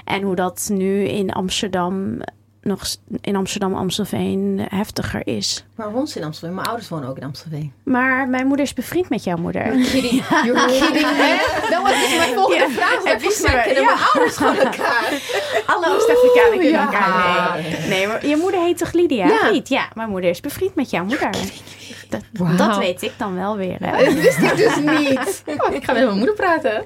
En 0.05 0.21
hoe 0.21 0.35
dat 0.35 0.69
nu 0.73 1.03
in 1.03 1.31
Amsterdam, 1.31 2.17
nog 2.61 2.81
in 3.21 3.35
Amsterdam, 3.35 3.75
Amstelveen, 3.75 4.61
heftiger 4.69 5.27
is. 5.27 5.65
Waar 5.75 5.91
woont 5.91 6.09
ze 6.09 6.19
in 6.19 6.25
Amsterdam? 6.25 6.55
Mijn 6.55 6.67
ouders 6.67 6.89
wonen 6.89 7.09
ook 7.09 7.17
in 7.17 7.23
Amsterdam. 7.23 7.71
Maar 7.83 8.27
mijn 8.29 8.47
moeder 8.47 8.65
is 8.65 8.73
bevriend 8.73 9.09
met 9.09 9.23
jouw 9.23 9.37
moeder. 9.37 9.63
Kidding. 9.63 10.23
You're 10.43 10.65
kidding, 10.67 11.05
hè? 11.07 11.35
Dat 11.69 11.81
was 11.81 11.91
dus 11.91 12.17
mijn 12.17 12.33
volgende 12.33 12.63
Ja. 12.63 12.69
vraag. 12.69 13.03
Waar, 13.03 13.63
kennen 13.63 13.83
ja. 13.83 13.93
mijn 13.95 13.99
ouders 14.13 14.37
gewoon 14.37 14.57
elkaar. 14.71 15.21
Alle 15.65 15.95
Oost-Afrikanen 15.95 16.59
kennen 16.59 16.71
Ja. 16.71 16.85
elkaar. 16.85 17.61
Nee. 17.61 17.87
nee, 17.89 18.07
maar 18.07 18.27
je 18.27 18.35
moeder 18.37 18.59
heet 18.61 18.77
toch 18.77 18.91
Lydia? 18.91 19.25
Ja. 19.27 19.49
Niet? 19.49 19.69
Ja, 19.69 19.87
mijn 19.93 20.09
moeder 20.09 20.29
is 20.29 20.39
bevriend 20.39 20.75
met 20.75 20.89
jouw 20.89 21.03
moeder. 21.05 21.29
Dat, 22.57 22.77
weet 22.77 23.01
ik 23.01 23.11
dan 23.17 23.35
wel 23.35 23.57
weer. 23.57 23.77
Hè? 23.79 24.05
Dat 24.05 24.13
wist 24.13 24.37
ik 24.37 24.55
dus 24.57 24.75
niet. 24.75 25.43
Oh, 25.67 25.73
ik 25.73 25.83
ga 25.83 25.93
met 25.93 26.03
mijn 26.05 26.17
moeder 26.17 26.35
praten. 26.35 26.83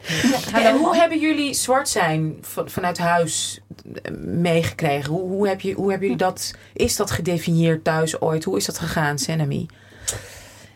En 0.54 0.78
hoe 0.78 0.96
hebben 0.96 1.20
jullie 1.20 1.54
zwart 1.54 1.90
zijn 1.90 2.38
van- 2.42 2.70
vanuit 2.70 2.98
huis 2.98 3.60
eh, 4.04 4.12
meegekregen? 4.24 5.12
Hoe, 5.14 5.22
hoe, 5.30 5.48
heb 5.48 5.62
je, 5.62 5.74
hoe 5.74 5.90
hebben 5.90 6.08
jullie 6.10 6.24
dat, 6.24 6.54
is 6.74 6.96
dat 6.96 7.12
gedefinieerd 7.12 7.84
thuis 7.84 8.22
ooit? 8.22 8.44
Hoe 8.44 8.58
is 8.58 8.66
dat 8.66 8.78
gegaan, 8.80 9.18
Senami? 9.20 9.66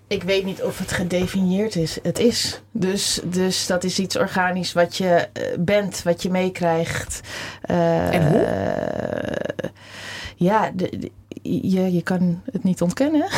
Ik 0.08 0.24
weet 0.24 0.46
niet 0.46 0.64
of 0.64 0.78
het 0.80 0.92
gedefinieerd 0.92 1.76
is. 1.76 1.98
Het 2.04 2.20
is. 2.20 2.62
Dus, 2.72 3.20
dus 3.24 3.66
dat 3.68 3.84
is 3.84 4.00
iets 4.00 4.18
organisch 4.18 4.74
wat 4.74 4.98
je 4.98 5.28
eh, 5.34 5.44
bent, 5.60 6.04
wat 6.04 6.22
je 6.24 6.30
meekrijgt. 6.30 7.20
Eh, 7.62 8.14
En 8.16 8.28
hoe? 8.28 8.40
eh, 8.42 9.70
ja, 10.36 10.72
de, 10.76 10.98
de- 10.98 11.12
je, 11.42 11.94
je 11.94 12.02
kan 12.02 12.42
het 12.52 12.64
niet 12.64 12.82
ontkennen. 12.82 13.26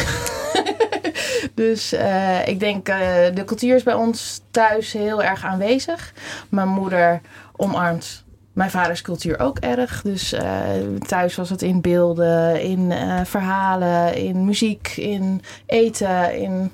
dus 1.53 1.93
eh, 1.93 2.47
ik 2.47 2.59
denk, 2.59 2.87
eh, 2.87 2.97
de 3.33 3.43
cultuur 3.45 3.75
is 3.75 3.83
bij 3.83 3.93
ons 3.93 4.41
thuis 4.51 4.93
heel 4.93 5.23
erg 5.23 5.45
aanwezig. 5.45 6.13
Mijn 6.49 6.67
moeder 6.67 7.21
omarmt 7.55 8.25
mijn 8.53 8.69
vaders 8.69 9.01
cultuur 9.01 9.39
ook 9.39 9.59
erg. 9.59 10.01
Dus 10.01 10.33
eh, 10.33 10.61
thuis 11.07 11.35
was 11.35 11.49
het 11.49 11.61
in 11.61 11.81
beelden, 11.81 12.61
in 12.61 12.93
verhalen, 13.25 14.15
in 14.15 14.45
muziek, 14.45 14.93
in 14.95 15.41
eten, 15.65 16.37
in... 16.37 16.71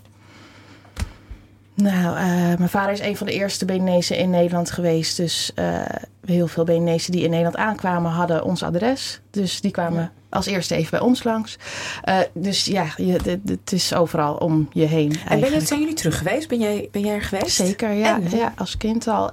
Nou, 1.76 2.18
eh, 2.18 2.58
mijn 2.58 2.70
vader 2.70 2.92
is 2.92 3.00
een 3.00 3.18
van 3.18 3.28
de 3.28 3.34
eerste 3.34 3.66
Benezen 3.66 4.18
in 4.18 4.30
Nederland 4.30 4.72
geweest. 4.72 5.18
Dus 5.18 5.52
eh, 5.56 5.82
heel 6.26 6.48
veel 6.48 6.64
Benezen 6.64 7.12
die 7.12 7.24
in 7.24 7.30
Nederland 7.30 7.56
aankwamen 7.58 8.12
hadden 8.12 8.44
ons 8.44 8.64
adres. 8.64 9.22
Dus 9.32 9.62
die 9.62 9.72
kwamen 9.72 10.12
als 10.30 10.46
eerste 10.46 10.76
even 10.76 10.92
bij 10.92 11.00
ons 11.00 11.24
langs. 11.24 11.58
Eh, 12.02 12.20
dus 12.34 12.66
ja, 12.66 12.86
je, 12.98 13.40
het 13.46 13.72
is 13.72 13.94
overal 13.94 14.36
om 14.36 14.70
je 14.72 14.86
heen 14.86 15.16
En 15.28 15.40
ben 15.40 15.52
je, 15.52 15.62
zijn 15.62 15.80
jullie 15.80 15.96
terug 15.96 16.18
geweest? 16.18 16.48
Ben 16.48 16.60
jij, 16.60 16.88
ben 16.92 17.02
jij 17.02 17.16
er 17.16 17.22
geweest? 17.22 17.56
Zeker, 17.56 17.92
ja, 17.92 18.16
En? 18.16 18.38
ja. 18.38 18.54
Als 18.58 18.78
kind 18.78 19.08
al. 19.08 19.32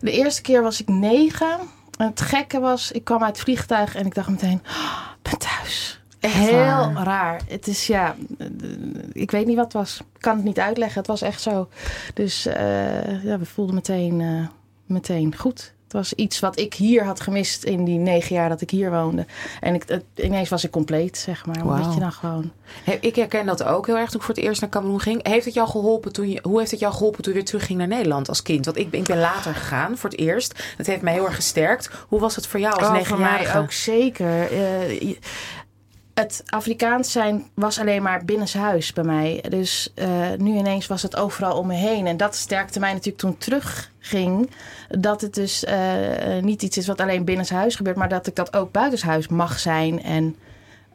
De 0.00 0.10
eerste 0.10 0.42
keer 0.42 0.62
was 0.62 0.80
ik 0.80 0.88
negen. 0.88 1.58
En 1.98 2.06
het 2.06 2.20
gekke 2.20 2.60
was, 2.60 2.92
ik 2.92 3.04
kwam 3.04 3.22
uit 3.22 3.36
het 3.36 3.44
vliegtuig 3.44 3.94
en 3.94 4.06
ik 4.06 4.14
dacht 4.14 4.28
meteen, 4.28 4.62
"Oh, 4.66 5.00
ik 5.22 5.30
ben 5.30 5.38
thuis. 5.38 6.00
Echt 6.26 6.34
Heel 6.48 6.56
waar? 6.58 6.92
raar. 7.04 7.40
Het 7.48 7.66
is 7.66 7.86
ja, 7.86 8.16
ik 9.12 9.30
weet 9.30 9.46
niet 9.46 9.56
wat 9.56 9.64
het 9.64 9.72
was. 9.72 9.98
Ik 10.14 10.20
kan 10.20 10.36
het 10.36 10.44
niet 10.44 10.58
uitleggen. 10.58 10.98
Het 10.98 11.06
was 11.06 11.22
echt 11.22 11.40
zo. 11.42 11.68
Dus 12.14 12.46
eh, 12.46 13.24
ja, 13.24 13.38
we 13.38 13.44
voelden 13.44 13.74
meteen, 13.74 14.20
eh, 14.20 14.46
meteen 14.86 15.36
goed. 15.36 15.74
Het 15.84 15.94
was 15.94 16.12
iets 16.12 16.40
wat 16.40 16.58
ik 16.58 16.74
hier 16.74 17.04
had 17.04 17.20
gemist 17.20 17.64
in 17.64 17.84
die 17.84 17.98
negen 17.98 18.34
jaar 18.36 18.48
dat 18.48 18.60
ik 18.60 18.70
hier 18.70 18.90
woonde. 18.90 19.26
En 19.60 19.74
ik, 19.74 19.82
het, 19.86 20.04
ineens 20.14 20.48
was 20.48 20.64
ik 20.64 20.70
compleet, 20.70 21.18
zeg 21.18 21.46
maar. 21.46 21.62
Omdat 21.62 21.78
Wauw. 21.78 21.92
je 21.94 22.00
dan 22.00 22.12
gewoon... 22.12 22.50
He- 22.84 22.98
Ik 23.00 23.16
herken 23.16 23.46
dat 23.46 23.62
ook 23.64 23.86
heel 23.86 23.96
erg 23.96 24.10
toen 24.10 24.20
ik 24.20 24.26
voor 24.26 24.34
het 24.34 24.44
eerst 24.44 24.60
naar 24.60 24.70
Cameroen 24.70 25.00
ging. 25.00 25.28
Heeft 25.28 25.44
het 25.44 25.54
jou 25.54 25.68
geholpen 25.68 26.12
toen 26.12 26.28
je, 26.28 26.38
hoe 26.42 26.58
heeft 26.58 26.70
het 26.70 26.80
jou 26.80 26.92
geholpen 26.92 27.22
toen 27.22 27.32
je 27.32 27.38
weer 27.38 27.48
terugging 27.48 27.78
naar 27.78 27.88
Nederland 27.88 28.28
als 28.28 28.42
kind? 28.42 28.64
Want 28.64 28.76
ik, 28.76 28.90
ben- 28.90 29.00
ik 29.00 29.06
ben 29.06 29.18
later 29.18 29.54
gegaan 29.54 29.96
voor 29.98 30.10
het 30.10 30.18
eerst. 30.18 30.74
Dat 30.76 30.86
heeft 30.86 31.02
mij 31.02 31.12
heel 31.12 31.26
erg 31.26 31.34
gesterkt. 31.34 31.90
Hoe 32.08 32.20
was 32.20 32.36
het 32.36 32.46
voor 32.46 32.60
jou 32.60 32.72
als 32.74 32.82
Oh, 32.82 32.88
voor 32.88 32.96
negenjarige? 32.98 33.52
mij 33.52 33.62
ook 33.62 33.72
zeker. 33.72 34.52
Eh, 34.52 35.16
het 36.20 36.42
Afrikaans 36.46 37.12
zijn 37.12 37.44
was 37.54 37.80
alleen 37.80 38.02
maar 38.02 38.24
binnenshuis 38.24 38.92
bij 38.92 39.04
mij. 39.04 39.44
Dus 39.48 39.92
eh, 39.94 40.08
nu 40.38 40.56
ineens 40.56 40.86
was 40.86 41.02
het 41.02 41.16
overal 41.16 41.58
om 41.58 41.66
me 41.66 41.74
heen. 41.74 42.06
En 42.06 42.16
dat 42.16 42.34
sterkte 42.34 42.80
mij 42.80 42.90
natuurlijk 42.92 43.18
toen 43.18 43.36
terugging. 43.38 44.50
Dat 44.88 45.20
het 45.20 45.34
dus 45.34 45.64
eh, 45.64 45.78
niet 46.40 46.62
iets 46.62 46.76
is 46.76 46.86
wat 46.86 47.00
alleen 47.00 47.24
binnenshuis 47.24 47.74
gebeurt. 47.76 47.96
Maar 47.96 48.08
dat 48.08 48.26
ik 48.26 48.34
dat 48.36 48.56
ook 48.56 48.72
buitenshuis 48.72 49.28
mag 49.28 49.58
zijn. 49.58 50.02
En 50.02 50.36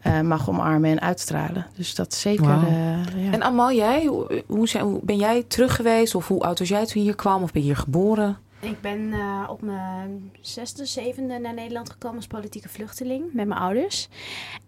eh, 0.02 0.22
mag 0.22 0.50
omarmen 0.50 0.90
en 0.92 1.02
uitstralen. 1.02 1.66
Dus 1.76 1.96
dat 1.96 2.14
zeker. 2.14 2.50
Eh, 2.50 3.24
ja. 3.26 3.32
En 3.32 3.44
Amal, 3.44 3.72
jij, 3.72 4.06
hoe- 4.48 5.00
ben 5.04 5.18
jij 5.18 5.44
terug 5.48 5.76
geweest? 5.76 6.16
Of 6.16 6.28
hoe 6.28 6.42
oud 6.42 6.60
was 6.60 6.68
jij 6.70 6.86
toen 6.86 7.02
je 7.02 7.08
hier 7.08 7.16
kwam? 7.16 7.44
Of 7.44 7.52
ben 7.52 7.62
je 7.62 7.68
hier 7.68 7.78
geboren? 7.78 8.38
Ik 8.62 8.82
ben 8.82 9.14
eh, 9.14 9.44
op 9.50 9.62
mijn 9.62 10.32
zesde, 10.42 10.86
zevende 10.86 11.40
naar 11.40 11.54
Nederland 11.54 11.90
gekomen 11.90 12.18
als 12.18 12.28
politieke 12.28 12.70
vluchteling 12.70 13.34
met 13.34 13.48
mijn 13.48 13.60
ouders. 13.60 14.08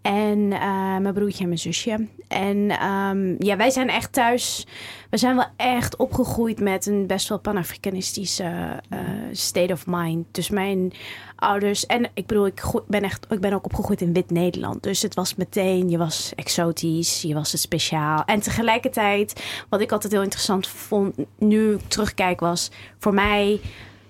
En 0.02 0.52
eh, 0.52 0.96
mijn 0.98 1.14
broertje 1.14 1.42
en 1.42 1.48
mijn 1.48 1.58
zusje. 1.58 2.06
En 2.28 2.70
ehm, 2.70 3.34
ja, 3.38 3.56
wij 3.56 3.70
zijn 3.70 3.88
echt 3.88 4.12
thuis. 4.12 4.66
We 5.10 5.16
zijn 5.16 5.36
wel 5.36 5.46
echt 5.56 5.96
opgegroeid 5.96 6.60
met 6.60 6.86
een 6.86 7.06
best 7.06 7.28
wel 7.28 7.38
pan-Afrikanistische 7.38 8.80
eh, 8.88 8.98
state 9.32 9.72
of 9.72 9.84
mind. 9.86 10.26
Dus 10.30 10.50
mijn 10.50 10.92
ouders. 11.36 11.86
En 11.86 12.10
ik 12.14 12.26
bedoel, 12.26 12.46
ik 12.46 12.62
ben, 12.86 13.02
echt, 13.02 13.26
ik 13.30 13.40
ben 13.40 13.52
ook 13.52 13.64
opgegroeid 13.64 14.00
in 14.00 14.12
wit-Nederland. 14.12 14.82
Dus 14.82 15.02
het 15.02 15.14
was 15.14 15.34
meteen, 15.34 15.90
je 15.90 15.98
was 15.98 16.32
exotisch, 16.36 17.22
je 17.22 17.34
was 17.34 17.52
het 17.52 17.60
speciaal. 17.60 18.24
En 18.24 18.40
tegelijkertijd, 18.40 19.44
wat 19.68 19.80
ik 19.80 19.92
altijd 19.92 20.12
heel 20.12 20.22
interessant 20.22 20.66
vond, 20.66 21.16
nu 21.38 21.78
terugkijk, 21.88 22.40
was 22.40 22.70
voor 22.98 23.14
mij 23.14 23.60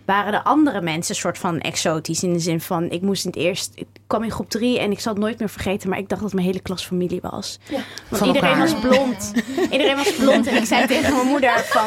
waren 0.05 0.33
de 0.33 0.45
andere 0.45 0.81
mensen 0.81 1.15
soort 1.15 1.39
van 1.39 1.61
exotisch. 1.61 2.23
In 2.23 2.33
de 2.33 2.39
zin 2.39 2.61
van, 2.61 2.91
ik 2.91 3.03
moest 3.03 3.25
in 3.25 3.31
het 3.31 3.41
eerst... 3.41 3.73
Ik 3.75 3.87
kwam 4.07 4.23
in 4.23 4.31
groep 4.31 4.51
drie 4.51 4.79
en 4.79 4.91
ik 4.91 5.01
zal 5.01 5.13
het 5.13 5.23
nooit 5.23 5.39
meer 5.39 5.49
vergeten... 5.49 5.89
maar 5.89 5.99
ik 5.99 6.09
dacht 6.09 6.23
dat 6.23 6.33
mijn 6.33 6.47
hele 6.47 6.61
klas 6.61 6.85
familie 6.87 7.21
was. 7.23 7.59
Want 7.71 7.85
Van 8.09 8.27
iedereen 8.27 8.51
elkaar. 8.51 8.71
was 8.71 8.81
blond. 8.81 9.33
iedereen 9.71 9.97
was 9.97 10.15
blond. 10.17 10.47
En 10.47 10.57
ik 10.57 10.65
zei 10.65 10.87
tegen 10.87 11.15
mijn 11.15 11.27
moeder 11.27 11.59
van... 11.59 11.87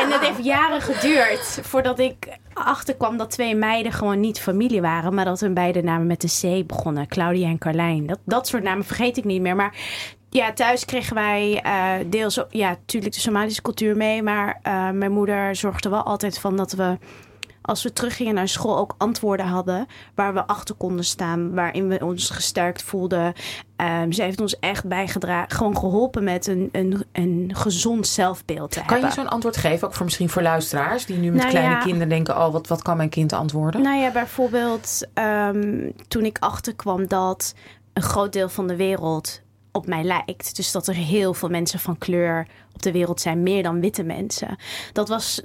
En 0.00 0.10
het 0.10 0.20
heeft 0.20 0.44
jaren 0.44 0.80
geduurd 0.80 1.58
voordat 1.62 1.98
ik 1.98 2.28
achterkwam 2.52 3.16
dat 3.16 3.30
twee 3.30 3.54
meiden 3.54 3.92
gewoon 3.92 4.20
niet 4.20 4.40
familie 4.40 4.80
waren... 4.80 5.14
maar 5.14 5.24
dat 5.24 5.40
hun 5.40 5.54
beide 5.54 5.82
namen 5.82 6.06
met 6.06 6.22
een 6.22 6.62
C 6.62 6.66
begonnen. 6.66 7.08
Claudia 7.08 7.48
en 7.48 7.58
Carlijn. 7.58 8.06
Dat, 8.06 8.18
dat 8.24 8.48
soort 8.48 8.62
namen 8.62 8.84
vergeet 8.84 9.16
ik 9.16 9.24
niet 9.24 9.40
meer. 9.40 9.56
Maar 9.56 9.76
ja, 10.30 10.52
thuis 10.52 10.84
kregen 10.84 11.14
wij 11.14 11.60
eh, 11.62 11.92
deels... 12.06 12.44
Ja, 12.50 12.68
natuurlijk 12.68 13.14
de 13.14 13.20
Somalische 13.20 13.62
cultuur 13.62 13.96
mee... 13.96 14.22
maar 14.22 14.58
eh, 14.62 14.90
mijn 14.90 15.12
moeder 15.12 15.56
zorgde 15.56 15.88
wel 15.88 16.02
altijd 16.02 16.38
van 16.38 16.56
dat 16.56 16.72
we 16.72 16.98
als 17.62 17.82
we 17.82 17.92
teruggingen 17.92 18.34
naar 18.34 18.48
school 18.48 18.78
ook 18.78 18.94
antwoorden 18.98 19.46
hadden 19.46 19.86
waar 20.14 20.34
we 20.34 20.46
achter 20.46 20.74
konden 20.74 21.04
staan, 21.04 21.54
waarin 21.54 21.88
we 21.88 22.04
ons 22.04 22.30
gesterkt 22.30 22.82
voelden. 22.82 23.32
Ehm 23.76 24.12
ze 24.12 24.22
heeft 24.22 24.40
ons 24.40 24.58
echt 24.58 24.86
bijgedragen, 24.86 25.50
gewoon 25.56 25.76
geholpen 25.76 26.24
met 26.24 26.46
een, 26.46 26.68
een, 26.72 27.04
een 27.12 27.50
gezond 27.54 28.06
zelfbeeld 28.06 28.70
te 28.70 28.82
Kan 28.86 29.00
je 29.00 29.10
zo'n 29.10 29.28
antwoord 29.28 29.56
geven, 29.56 29.88
ook 29.88 29.94
voor 29.94 30.04
misschien 30.04 30.28
voor 30.28 30.42
luisteraars 30.42 31.06
die 31.06 31.16
nu 31.16 31.30
met 31.30 31.40
Nou 31.40 31.50
kleine 31.50 31.74
ja. 31.74 31.80
kinderen 31.80 32.08
denken: 32.08 32.36
oh, 32.36 32.52
wat, 32.52 32.68
wat 32.68 32.82
kan 32.82 32.96
mijn 32.96 33.08
kind 33.08 33.32
antwoorden? 33.32 33.82
Nou 33.82 33.98
ja, 33.98 34.10
bijvoorbeeld 34.10 35.06
ehm, 35.14 35.90
toen 36.08 36.24
ik 36.24 36.38
achterkwam 36.38 37.06
dat 37.06 37.54
een 37.92 38.02
groot 38.02 38.32
deel 38.32 38.48
van 38.48 38.66
de 38.66 38.76
wereld 38.76 39.40
op 39.72 39.86
mij 39.86 40.02
lijkt. 40.02 40.56
Dus 40.56 40.72
dat 40.72 40.86
er 40.86 40.94
heel 40.94 41.34
veel 41.34 41.48
mensen 41.48 41.78
van 41.78 41.98
kleur 41.98 42.46
op 42.74 42.82
de 42.82 42.92
wereld 42.92 43.20
zijn, 43.20 43.42
meer 43.42 43.62
dan 43.62 43.80
witte 43.80 44.02
mensen. 44.02 44.56
Dat 44.92 45.08
was. 45.08 45.40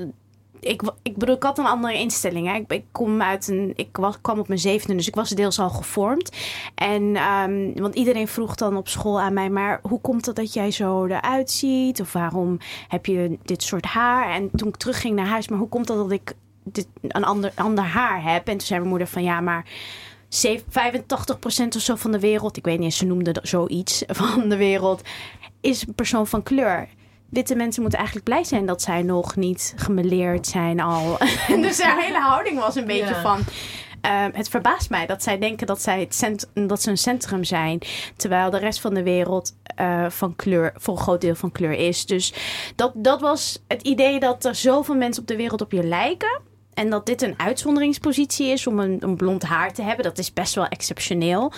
Ik, 0.66 0.82
ik 1.02 1.18
bedoel, 1.18 1.36
ik 1.36 1.44
had 1.44 1.58
een 1.58 1.66
andere 1.66 1.94
instelling. 1.94 2.48
Hè. 2.48 2.54
Ik, 2.56 2.72
ik 2.72 2.84
kom 2.92 3.22
uit 3.22 3.48
een. 3.48 3.74
Ik 3.76 3.98
was, 3.98 4.22
kwam 4.22 4.40
op 4.40 4.48
mijn 4.48 4.60
zevende, 4.60 4.96
dus 4.96 5.08
ik 5.08 5.16
was 5.16 5.30
deels 5.30 5.60
al 5.60 5.70
gevormd. 5.70 6.30
En 6.76 7.16
ehm, 7.16 7.74
want 7.74 7.96
iedereen 7.96 8.28
vroeg 8.28 8.56
dan 8.56 8.78
op 8.78 8.88
school 8.88 9.22
aan 9.22 9.34
mij, 9.34 9.50
maar 9.50 9.80
hoe 9.82 10.02
komt 10.02 10.26
het 10.26 10.36
dat 10.36 10.54
jij 10.54 10.72
zo 10.72 11.06
eruit 11.06 11.52
ziet? 11.52 12.02
Of 12.02 12.14
waarom 12.14 12.58
heb 12.88 13.06
je 13.06 13.38
dit 13.44 13.64
soort 13.64 13.86
haar? 13.86 14.30
En 14.34 14.50
toen 14.56 14.68
ik 14.68 14.76
terugging 14.76 15.16
naar 15.16 15.28
huis, 15.28 15.48
maar 15.48 15.60
hoe 15.60 15.70
komt 15.70 15.88
het 15.88 15.98
dat 15.98 16.12
ik 16.12 16.34
dit, 16.64 16.88
een 17.02 17.24
ander, 17.26 17.52
ander 17.56 17.84
haar 17.84 18.24
heb? 18.24 18.48
En 18.48 18.58
toen 18.58 18.68
zei 18.68 18.80
mijn 18.80 18.92
moeder 18.92 19.08
van 19.08 19.24
ja, 19.24 19.42
maar. 19.42 19.66
zeven- 20.30 20.66
85% 20.72 21.76
of 21.76 21.82
zo 21.82 21.96
van 21.96 22.12
de 22.12 22.20
wereld, 22.20 22.58
ik 22.58 22.66
weet 22.66 22.80
niet 22.80 22.94
ze 22.94 23.06
noemde 23.06 23.32
dat 23.32 23.48
zoiets 23.48 24.04
van 24.22 24.50
de 24.50 24.58
wereld, 24.58 25.02
is 25.62 25.88
een 25.88 25.94
persoon 25.96 26.28
van 26.28 26.44
kleur. 26.44 26.88
Witte 27.30 27.56
mensen 27.56 27.82
moeten 27.82 28.00
eigenlijk 28.00 28.28
blij 28.30 28.44
zijn 28.44 28.66
dat 28.66 28.82
zij 28.82 29.02
nog 29.02 29.36
niet 29.36 29.74
gemeleerd 29.76 30.48
zijn 30.48 30.80
al. 30.80 31.18
dus 31.62 31.82
haar 31.82 32.02
hele 32.02 32.20
houding 32.20 32.60
was 32.60 32.76
een 32.76 32.86
beetje 32.86 33.14
Ja. 33.14 33.22
van. 33.22 33.40
ehm, 34.02 34.30
het 34.34 34.50
verbaast 34.50 34.90
mij 34.90 35.06
dat 35.06 35.24
zij 35.24 35.38
denken 35.40 35.68
dat, 35.68 35.82
zij 35.82 36.00
het 36.00 36.48
dat 36.68 36.82
ze 36.82 36.90
een 36.90 36.98
centrum 36.98 37.44
zijn. 37.44 37.80
Terwijl 38.16 38.50
de 38.50 38.58
rest 38.58 38.80
van 38.82 38.94
de 38.94 39.04
wereld 39.04 39.56
eh, 39.76 40.10
van 40.10 40.36
kleur, 40.36 40.74
voor 40.78 40.94
een 40.96 41.02
groot 41.02 41.22
deel 41.22 41.36
van 41.36 41.52
kleur 41.52 41.72
is. 41.72 42.06
Dus 42.06 42.34
dat, 42.76 42.92
dat 42.96 43.22
was 43.22 43.64
het 43.68 43.82
idee 43.82 44.20
dat 44.20 44.46
er 44.46 44.56
zoveel 44.56 44.96
mensen 44.96 45.22
op 45.22 45.28
de 45.28 45.36
wereld 45.36 45.62
op 45.62 45.72
je 45.72 45.84
lijken. 45.84 46.42
En 46.76 46.90
dat 46.90 47.06
dit 47.06 47.22
een 47.22 47.34
uitzonderingspositie 47.38 48.48
is 48.48 48.68
om 48.68 48.80
een, 48.80 48.98
een 49.00 49.16
blond 49.16 49.44
haar 49.44 49.74
te 49.74 49.82
hebben. 49.82 50.04
Dat 50.04 50.18
is 50.18 50.34
best 50.34 50.56
wel 50.56 50.66
exceptioneel. 50.68 51.52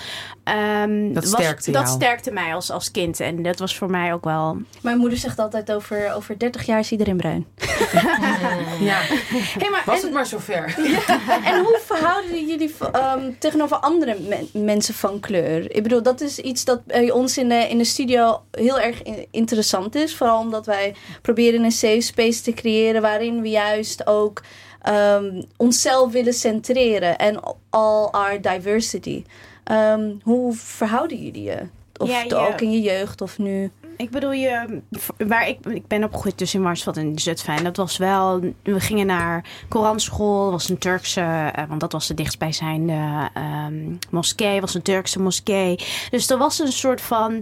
Ehm, 0.44 1.14
Dat 1.14 1.24
was- 1.30 1.42
sterkte 1.42 1.72
Dat 1.72 1.88
sterkte 1.90 2.32
mij 2.32 2.54
als, 2.54 2.72
als 2.72 2.92
kind. 2.92 3.20
En 3.20 3.44
dat 3.44 3.60
was 3.60 3.78
voor 3.78 3.90
mij 3.90 4.14
ook 4.14 4.24
wel... 4.24 4.58
Mijn 4.82 4.98
moeder 4.98 5.18
zegt 5.18 5.40
altijd 5.40 5.72
over, 5.72 6.14
over 6.14 6.38
30 6.40 6.66
jaar 6.66 6.80
is 6.80 6.92
iedereen 6.92 7.18
bruin. 7.18 7.46
Ja, 8.80 8.98
Hey, 9.60 9.70
maar 9.70 9.84
was 9.86 9.98
en, 10.00 10.04
het 10.06 10.14
maar 10.14 10.26
zover. 10.26 10.76
en 11.52 11.60
hoe 11.60 11.80
verhouden 11.86 12.48
jullie 12.48 12.74
ehm, 12.92 13.32
tegenover 13.40 13.78
andere 13.78 14.18
men- 14.28 14.66
mensen 14.66 14.94
van 14.94 15.20
kleur? 15.20 15.76
Ik 15.76 15.84
bedoel, 15.84 16.04
dat 16.04 16.22
is 16.22 16.40
iets 16.40 16.66
dat 16.66 16.86
bij 16.86 17.12
ons 17.12 17.38
in 17.38 17.50
de, 17.50 17.56
in 17.70 17.78
de 17.78 17.84
studio 17.84 18.42
heel 18.52 18.80
erg 18.80 19.04
in- 19.04 19.28
interessant 19.32 19.96
is. 19.96 20.16
Vooral 20.16 20.40
omdat 20.40 20.66
wij 20.66 20.96
proberen 21.22 21.64
een 21.64 21.72
safe 21.72 22.02
space 22.02 22.42
te 22.42 22.54
creëren 22.54 23.02
waarin 23.02 23.42
we 23.42 23.50
juist 23.50 24.08
ook 24.08 24.42
ehm, 24.88 25.42
onszelf 25.58 26.12
willen 26.12 26.34
centreren. 26.34 27.18
En 27.18 27.40
all 27.70 28.06
our 28.06 28.42
diversity. 28.42 29.24
Ehm, 29.64 30.12
hoe 30.24 30.54
verhouden 30.54 31.24
jullie 31.24 31.44
je? 31.44 31.58
Of 31.98 32.10
Ja, 32.10 32.48
ook 32.48 32.62
in 32.62 32.72
je 32.72 32.82
jeugd 32.82 33.22
of 33.22 33.38
nu? 33.38 33.72
Ik 33.98 34.10
bedoel, 34.10 34.32
je, 34.32 34.82
waar 35.18 35.48
ik, 35.48 35.66
ik 35.66 35.88
ben 35.88 36.04
opgegroeid 36.04 36.38
dus 36.38 36.54
in 36.54 36.66
en 36.66 37.20
Zutphen. 37.20 37.56
En 37.56 37.64
dat 37.64 37.78
was 37.78 37.98
wel, 37.98 38.40
we 38.64 38.80
gingen 38.80 39.06
naar 39.06 39.46
Koranschool, 39.68 40.52
was 40.52 40.70
een 40.70 40.78
Turkse, 40.78 41.22
eh, 41.22 41.64
want 41.68 41.80
dat 41.80 41.92
was 41.92 42.08
de 42.08 42.14
dichtstbijzijnde 42.14 43.30
ehm 43.34 43.96
moskee, 44.10 44.62
was 44.62 44.74
een 44.74 44.82
Turkse 44.82 45.20
moskee. 45.20 45.80
Dus 46.10 46.30
er 46.30 46.38
was 46.38 46.60
een 46.60 46.72
soort 46.72 47.02
van, 47.02 47.42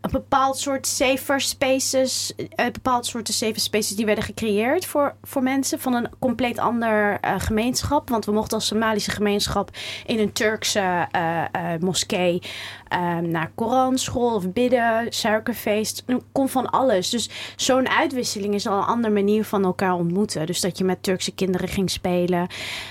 een 0.00 0.10
bepaald 0.10 0.58
soort 0.58 0.86
safer 0.86 1.40
spaces, 1.40 2.32
een 2.36 2.72
bepaald 2.72 3.06
soort 3.06 3.28
safer 3.28 3.60
spaces 3.60 3.96
die 3.96 4.06
werden 4.06 4.24
gecreëerd 4.24 4.86
voor, 4.86 5.14
voor 5.22 5.42
mensen 5.42 5.80
van 5.80 5.94
een 5.94 6.08
compleet 6.18 6.58
ander 6.58 7.20
eh, 7.20 7.34
gemeenschap. 7.38 8.08
Want 8.08 8.24
we 8.24 8.32
mochten 8.32 8.56
als 8.56 8.66
Somalische 8.66 9.10
gemeenschap 9.10 9.70
in 10.06 10.18
een 10.18 10.32
Turkse 10.32 11.06
eh, 11.10 11.44
eh, 11.52 11.80
moskee 11.80 12.42
ehm, 12.88 13.30
naar 13.30 13.50
Koranschool 13.54 14.34
of 14.34 14.52
bidden, 14.52 15.06
suikerfeest. 15.08 16.02
Er 16.06 16.20
kon 16.32 16.48
van 16.48 16.70
alles. 16.70 17.10
Dus 17.10 17.30
zo'n 17.56 17.88
uitwisseling 17.88 18.54
is 18.54 18.66
al 18.66 18.78
een 18.78 18.84
andere 18.84 19.14
manier 19.14 19.44
van 19.44 19.64
elkaar 19.64 19.94
ontmoeten. 19.94 20.46
Dus 20.46 20.60
dat 20.60 20.78
je 20.78 20.84
met 20.84 21.02
Turkse 21.02 21.34
kinderen 21.34 21.68
ging 21.68 21.90
spelen. 21.90 22.46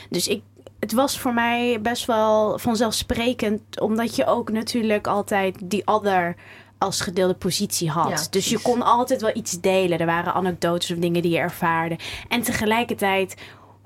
Dus 0.09 0.27
ik. 0.27 0.41
Het 0.79 0.93
was 0.93 1.19
voor 1.19 1.33
mij 1.33 1.81
best 1.81 2.05
wel 2.05 2.59
vanzelfsprekend, 2.59 3.79
omdat 3.79 4.15
je 4.15 4.25
ook 4.25 4.51
natuurlijk 4.51 5.07
altijd 5.07 5.55
die 5.63 5.87
other 5.87 6.35
als 6.77 7.01
gedeelde 7.01 7.33
positie 7.33 7.89
had. 7.89 8.09
Ja, 8.09 8.27
dus 8.29 8.49
je 8.49 8.61
kon 8.61 8.81
altijd 8.81 9.21
wel 9.21 9.31
iets 9.33 9.59
delen. 9.59 9.99
Er 9.99 10.05
waren 10.05 10.33
anekdotes 10.33 10.91
of 10.91 10.97
dingen 10.97 11.21
die 11.21 11.31
je 11.31 11.37
ervaarde. 11.37 11.97
En 12.27 12.41
tegelijkertijd 12.41 13.35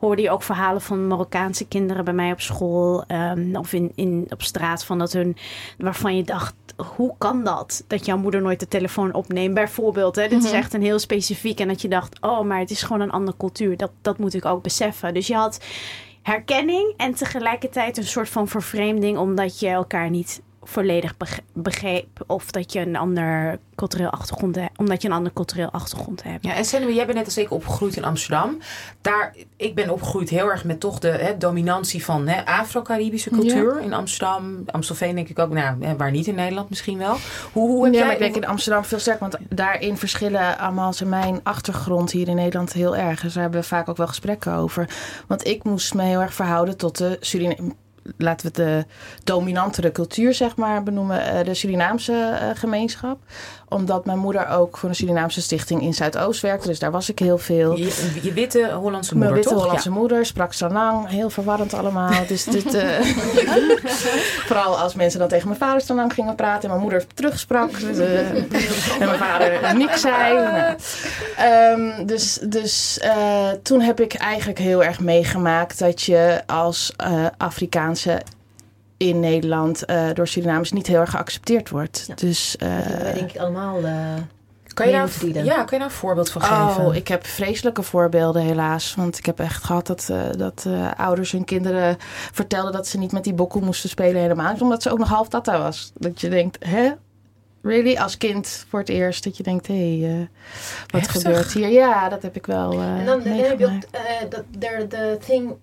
hoorde 0.02 0.22
je 0.22 0.30
ook 0.30 0.44
verhalen 0.44 0.82
van 0.82 1.08
Marokkaanse 1.08 1.68
kinderen 1.68 2.06
bij 2.06 2.14
mij 2.14 2.32
op 2.32 2.42
school 2.42 3.04
ehm, 3.08 3.56
of 3.56 3.74
in, 3.74 3.92
in, 3.96 4.26
op 4.30 4.42
straat 4.42 4.86
van 4.86 4.98
dat 4.98 5.14
hun 5.14 5.38
waarvan 5.78 6.16
je 6.16 6.24
dacht 6.24 6.54
hoe 6.96 7.16
kan 7.18 7.44
dat 7.44 7.84
dat 7.88 8.06
jouw 8.06 8.18
moeder 8.18 8.42
nooit 8.42 8.60
de 8.60 8.68
telefoon 8.68 9.14
opneemt 9.14 9.54
bijvoorbeeld 9.54 10.16
hè? 10.16 10.28
dit 10.28 10.44
is 10.44 10.52
echt 10.52 10.74
een 10.74 10.82
heel 10.82 11.00
specifiek 11.00 11.60
en 11.60 11.68
dat 11.68 11.82
je 11.82 11.88
dacht 11.88 12.22
oh 12.22 12.42
maar 12.42 12.60
het 12.60 12.72
is 12.72 12.84
gewoon 12.84 13.02
een 13.02 13.12
andere 13.12 13.38
cultuur 13.38 13.78
dat 13.78 13.92
dat 14.02 14.18
moet 14.18 14.34
ik 14.34 14.46
ook 14.46 14.64
beseffen 14.64 15.14
dus 15.14 15.28
je 15.28 15.36
had 15.36 15.64
herkenning 16.22 16.94
en 16.98 17.14
tegelijkertijd 17.14 17.98
een 17.98 18.04
soort 18.04 18.30
van 18.30 18.48
vervreemding 18.48 19.18
omdat 19.18 19.60
je 19.60 19.68
elkaar 19.68 20.10
niet 20.10 20.42
volledig 20.64 21.18
beg- 21.18 21.40
begreep 21.54 22.24
of 22.28 22.52
dat 22.52 22.74
je 22.74 22.80
een 22.80 22.96
ander 22.96 23.60
cultureel 23.76 24.10
achtergrond 24.10 24.56
hebt 24.56 24.78
omdat 24.78 25.02
je 25.02 25.08
een 25.08 25.14
ander 25.14 25.34
cultureel 25.34 25.72
achtergrond 25.72 26.24
hebt 26.24 26.46
Ja, 26.46 26.54
en 26.54 26.66
Senwe, 26.66 26.94
jij 26.94 27.06
bent 27.06 27.18
net 27.18 27.26
als 27.26 27.38
ik 27.38 27.52
opgegroeid 27.52 27.96
in 27.96 28.04
Amsterdam. 28.04 28.58
Daar, 29.02 29.36
ik 29.56 29.76
ben 29.76 29.90
opgegroeid 29.90 30.30
heel 30.30 30.52
erg 30.52 30.64
met 30.64 30.80
toch 30.80 31.00
de 31.00 31.08
hè, 31.08 31.38
dominantie 31.38 32.06
van 32.06 32.28
hè, 32.28 32.46
Afro-Caribische 32.46 33.30
cultuur 33.30 33.80
in 33.82 33.94
Amsterdam. 33.94 34.64
Amstelveen 34.66 35.16
denk 35.16 35.30
ik 35.30 35.40
ook, 35.40 35.54
nou, 35.54 35.96
waar 35.98 36.12
niet 36.12 36.28
in 36.28 36.36
Nederland 36.36 36.70
misschien 36.70 36.98
wel. 36.98 37.18
Hoe, 37.52 37.70
hoe 37.70 37.84
heb 37.84 37.94
ja, 37.94 38.00
jij... 38.00 38.08
maar 38.08 38.16
ik 38.16 38.22
denk 38.22 38.36
in 38.36 38.50
Amsterdam 38.50 38.84
veel 38.84 39.00
sterker. 39.00 39.30
Want 39.30 39.38
daarin 39.50 39.98
verschillen 39.98 40.60
Amals 40.60 41.02
en 41.02 41.10
mijn 41.10 41.40
achtergrond 41.44 42.12
hier 42.12 42.28
in 42.28 42.36
Nederland 42.36 42.74
heel 42.74 42.96
erg. 42.96 43.22
Dus 43.22 43.34
daar 43.34 43.44
hebben 43.44 43.62
we 43.62 43.68
vaak 43.68 43.90
ook 43.90 43.98
wel 43.98 44.08
gesprekken 44.08 44.54
over. 44.54 44.90
Want 45.28 45.48
ik 45.48 45.64
moest 45.64 45.94
me 45.94 46.04
heel 46.04 46.22
erg 46.22 46.34
verhouden 46.34 46.78
tot 46.78 46.98
de 46.98 47.18
Suriname. 47.20 47.74
Laten 48.18 48.52
we 48.52 48.62
het 48.62 48.70
de 48.70 48.86
dominantere 49.24 49.92
cultuur 49.92 50.34
zeg 50.34 50.56
maar 50.56 50.84
benoemen, 50.84 51.26
eh, 51.26 51.46
de 51.46 51.54
Surinaamse 51.54 52.14
eh, 52.14 52.50
gemeenschap. 52.54 53.20
Omdat 53.74 54.06
mijn 54.06 54.20
moeder 54.20 54.50
ook 54.50 54.78
voor 54.78 54.90
een 54.90 54.96
Surinaamse 54.96 55.42
stichting 55.42 55.82
in 55.82 55.94
Zuidoost 55.94 56.42
werkte. 56.42 56.68
Dus 56.68 56.80
daar 56.80 56.92
was 56.92 57.10
ik 57.10 57.20
heel 57.20 57.38
veel. 57.38 57.78
Je, 57.78 58.20
je 58.22 58.34
witte 58.34 58.72
Hollandse 58.72 59.18
Mijn 59.18 59.26
moeder, 59.26 59.34
witte 59.34 59.50
toch? 59.50 59.64
Hollandse 59.64 59.92
moeder 59.92 60.26
sprak 60.26 60.54
Sanang. 60.54 61.10
Heel 61.10 61.30
verwarrend 61.30 61.74
allemaal. 61.74 62.26
Dus 62.28 62.44
dit, 62.44 62.74
eh, 62.74 63.00
vooral 64.48 64.80
als 64.80 64.94
mensen 64.94 65.20
dan 65.20 65.28
tegen 65.28 65.48
mijn 65.48 65.60
vader 65.60 65.82
Sanang 65.82 66.14
gingen 66.14 66.36
praten. 66.36 66.64
En 66.64 66.70
mijn 66.70 66.82
moeder 66.82 67.06
terugsprak. 67.14 67.80
Dus, 67.80 67.98
eh, 67.98 68.30
en 68.30 69.06
mijn 69.06 69.18
vader 69.18 69.76
niks 69.78 70.02
zei. 70.02 70.34
Nou, 70.34 70.76
ehm, 71.38 72.06
dus 72.06 72.40
dus 72.42 73.00
eh, 73.00 73.50
toen 73.64 73.82
heb 73.82 74.00
ik 74.00 74.14
eigenlijk 74.14 74.60
heel 74.60 74.84
erg 74.84 75.00
meegemaakt 75.00 75.80
dat 75.80 76.02
je 76.02 76.42
als 76.46 76.94
eh, 76.98 77.26
Afrikaanse 77.38 78.22
in 79.02 79.20
Nederland 79.20 79.86
eh, 79.86 80.06
door 80.14 80.28
Surinamers 80.28 80.72
niet 80.72 80.88
heel 80.88 81.00
erg 81.00 81.10
geaccepteerd 81.12 81.70
wordt. 81.70 82.04
Ja. 82.08 82.16
Dus, 82.16 82.58
eh, 82.58 82.68
wij 83.02 83.14
denk 83.14 83.32
ik 83.32 83.40
allemaal... 83.40 83.84
eh, 83.84 83.94
Kan 84.74 84.86
je, 84.86 84.92
daar, 84.92 85.44
ja, 85.44 85.54
kan 85.56 85.66
je 85.70 85.78
daar 85.78 85.82
een 85.82 85.90
voorbeeld 85.92 86.30
van 86.32 86.42
geven? 86.42 86.86
Oh, 86.86 86.96
ik 86.96 87.08
heb 87.08 87.26
vreselijke 87.26 87.84
voorbeelden 87.84 88.42
helaas. 88.42 88.96
Want 88.96 89.18
ik 89.18 89.26
heb 89.26 89.40
echt 89.40 89.64
gehad 89.64 89.88
dat, 89.88 90.08
eh, 90.12 90.18
dat 90.38 90.64
eh, 90.68 90.92
ouders 90.98 91.32
hun 91.32 91.46
kinderen 91.46 91.98
vertelden 92.32 92.72
dat 92.72 92.88
ze 92.88 92.98
niet 92.98 93.12
met 93.12 93.24
die 93.24 93.34
bokkel 93.34 93.60
moesten 93.62 93.90
spelen 93.90 94.22
helemaal. 94.22 94.56
Omdat 94.60 94.82
ze 94.82 94.92
ook 94.92 94.98
nog 95.00 95.10
half 95.10 95.28
tata 95.28 95.60
was. 95.60 95.92
Dat 95.96 96.22
je 96.22 96.30
denkt, 96.30 96.66
hè? 96.66 96.92
Really? 97.62 97.98
Als 97.98 98.18
kind 98.18 98.66
voor 98.70 98.80
het 98.80 98.90
eerst. 98.90 99.24
Dat 99.24 99.38
je 99.38 99.44
denkt, 99.44 99.68
hé, 99.68 100.00
hey, 100.00 100.12
eh, 100.12 100.28
wat 100.88 101.02
Heftig. 101.02 101.22
gebeurt 101.22 101.52
hier? 101.52 101.70
Ja, 101.70 102.10
dat 102.10 102.22
heb 102.22 102.36
ik 102.36 102.46
wel 102.46 102.72
eh 102.72 103.00
En 103.00 103.06
dan, 103.06 103.22
dan 103.24 103.34
heb 103.34 103.60
je 103.60 103.66
ook 103.66 103.72
eh, 103.92 104.88
the 104.88 105.18
thing 105.26 105.54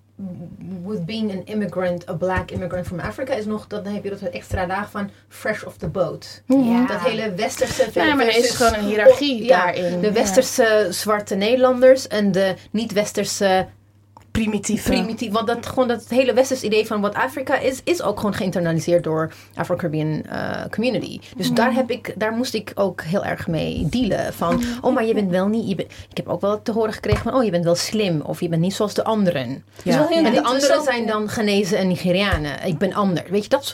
with 0.83 1.05
being 1.05 1.31
an 1.31 1.45
immigrant, 1.45 2.09
a 2.09 2.13
black 2.13 2.51
immigrant 2.51 2.87
from 2.87 2.99
Africa, 2.99 3.33
is 3.33 3.45
nog 3.45 3.67
dat 3.67 3.83
dan 3.83 3.93
heb 3.93 4.03
je 4.03 4.09
dat 4.09 4.21
extra 4.21 4.67
laag 4.67 4.91
van 4.91 5.09
fresh 5.27 5.63
off 5.63 5.77
the 5.77 5.87
boat. 5.87 6.41
Mhm. 6.45 6.85
Dat 6.87 6.99
hele 6.99 7.33
westerse 7.33 7.89
Nee, 7.93 8.15
maar 8.15 8.25
er 8.25 8.37
is 8.37 8.49
gewoon 8.49 8.73
een 8.73 8.85
hiërarchie 8.85 9.43
ja, 9.43 9.57
daarin. 9.65 9.99
De 10.01 10.07
Ja. 10.07 10.13
westerse 10.13 10.87
zwarte 10.89 11.35
Nederlanders 11.35 12.07
en 12.07 12.31
de 12.31 12.55
niet-westerse 12.71 13.67
primitief. 14.31 15.31
Want 15.31 15.47
dat, 15.47 15.65
gewoon 15.65 15.87
dat 15.87 16.05
hele 16.07 16.33
westerse 16.33 16.65
idee 16.65 16.87
van 16.87 17.01
wat 17.01 17.13
Afrika 17.13 17.57
is, 17.57 17.81
is 17.83 18.01
ook 18.01 18.17
gewoon 18.17 18.33
geïnternaliseerd 18.33 19.03
door 19.03 19.33
Afro-Caribbean 19.55 20.23
eh, 20.23 20.61
community. 20.69 21.19
Dus 21.35 21.51
daar, 21.51 21.73
heb 21.73 21.91
ik, 21.91 22.13
daar 22.17 22.31
moest 22.31 22.53
ik 22.53 22.71
ook 22.75 23.01
heel 23.01 23.25
erg 23.25 23.47
mee 23.47 23.87
dealen. 23.89 24.33
Van, 24.33 24.63
oh, 24.81 24.93
maar 24.93 25.05
je 25.05 25.13
bent 25.13 25.31
wel 25.31 25.47
niet. 25.47 25.69
Je 25.69 25.75
bent, 25.75 25.91
ik 26.09 26.17
heb 26.17 26.27
ook 26.27 26.41
wel 26.41 26.61
te 26.61 26.71
horen 26.71 26.93
gekregen 26.93 27.23
van, 27.23 27.33
oh, 27.33 27.43
je 27.43 27.51
bent 27.51 27.63
wel 27.63 27.75
slim. 27.75 28.21
Of 28.21 28.39
je 28.39 28.49
bent 28.49 28.61
niet 28.61 28.73
zoals 28.73 28.93
de 28.93 29.03
anderen. 29.03 29.63
Ja. 29.83 30.09
En 30.11 30.33
de 30.33 30.43
anderen 30.43 30.83
zijn 30.83 31.07
dan 31.07 31.29
Ghanese 31.29 31.77
en 31.77 31.87
Nigerianen. 31.87 32.65
Ik 32.65 32.77
ben 32.77 32.93
ander. 32.93 33.23
Weet 33.29 33.43
je 33.43 33.49
dat? 33.49 33.73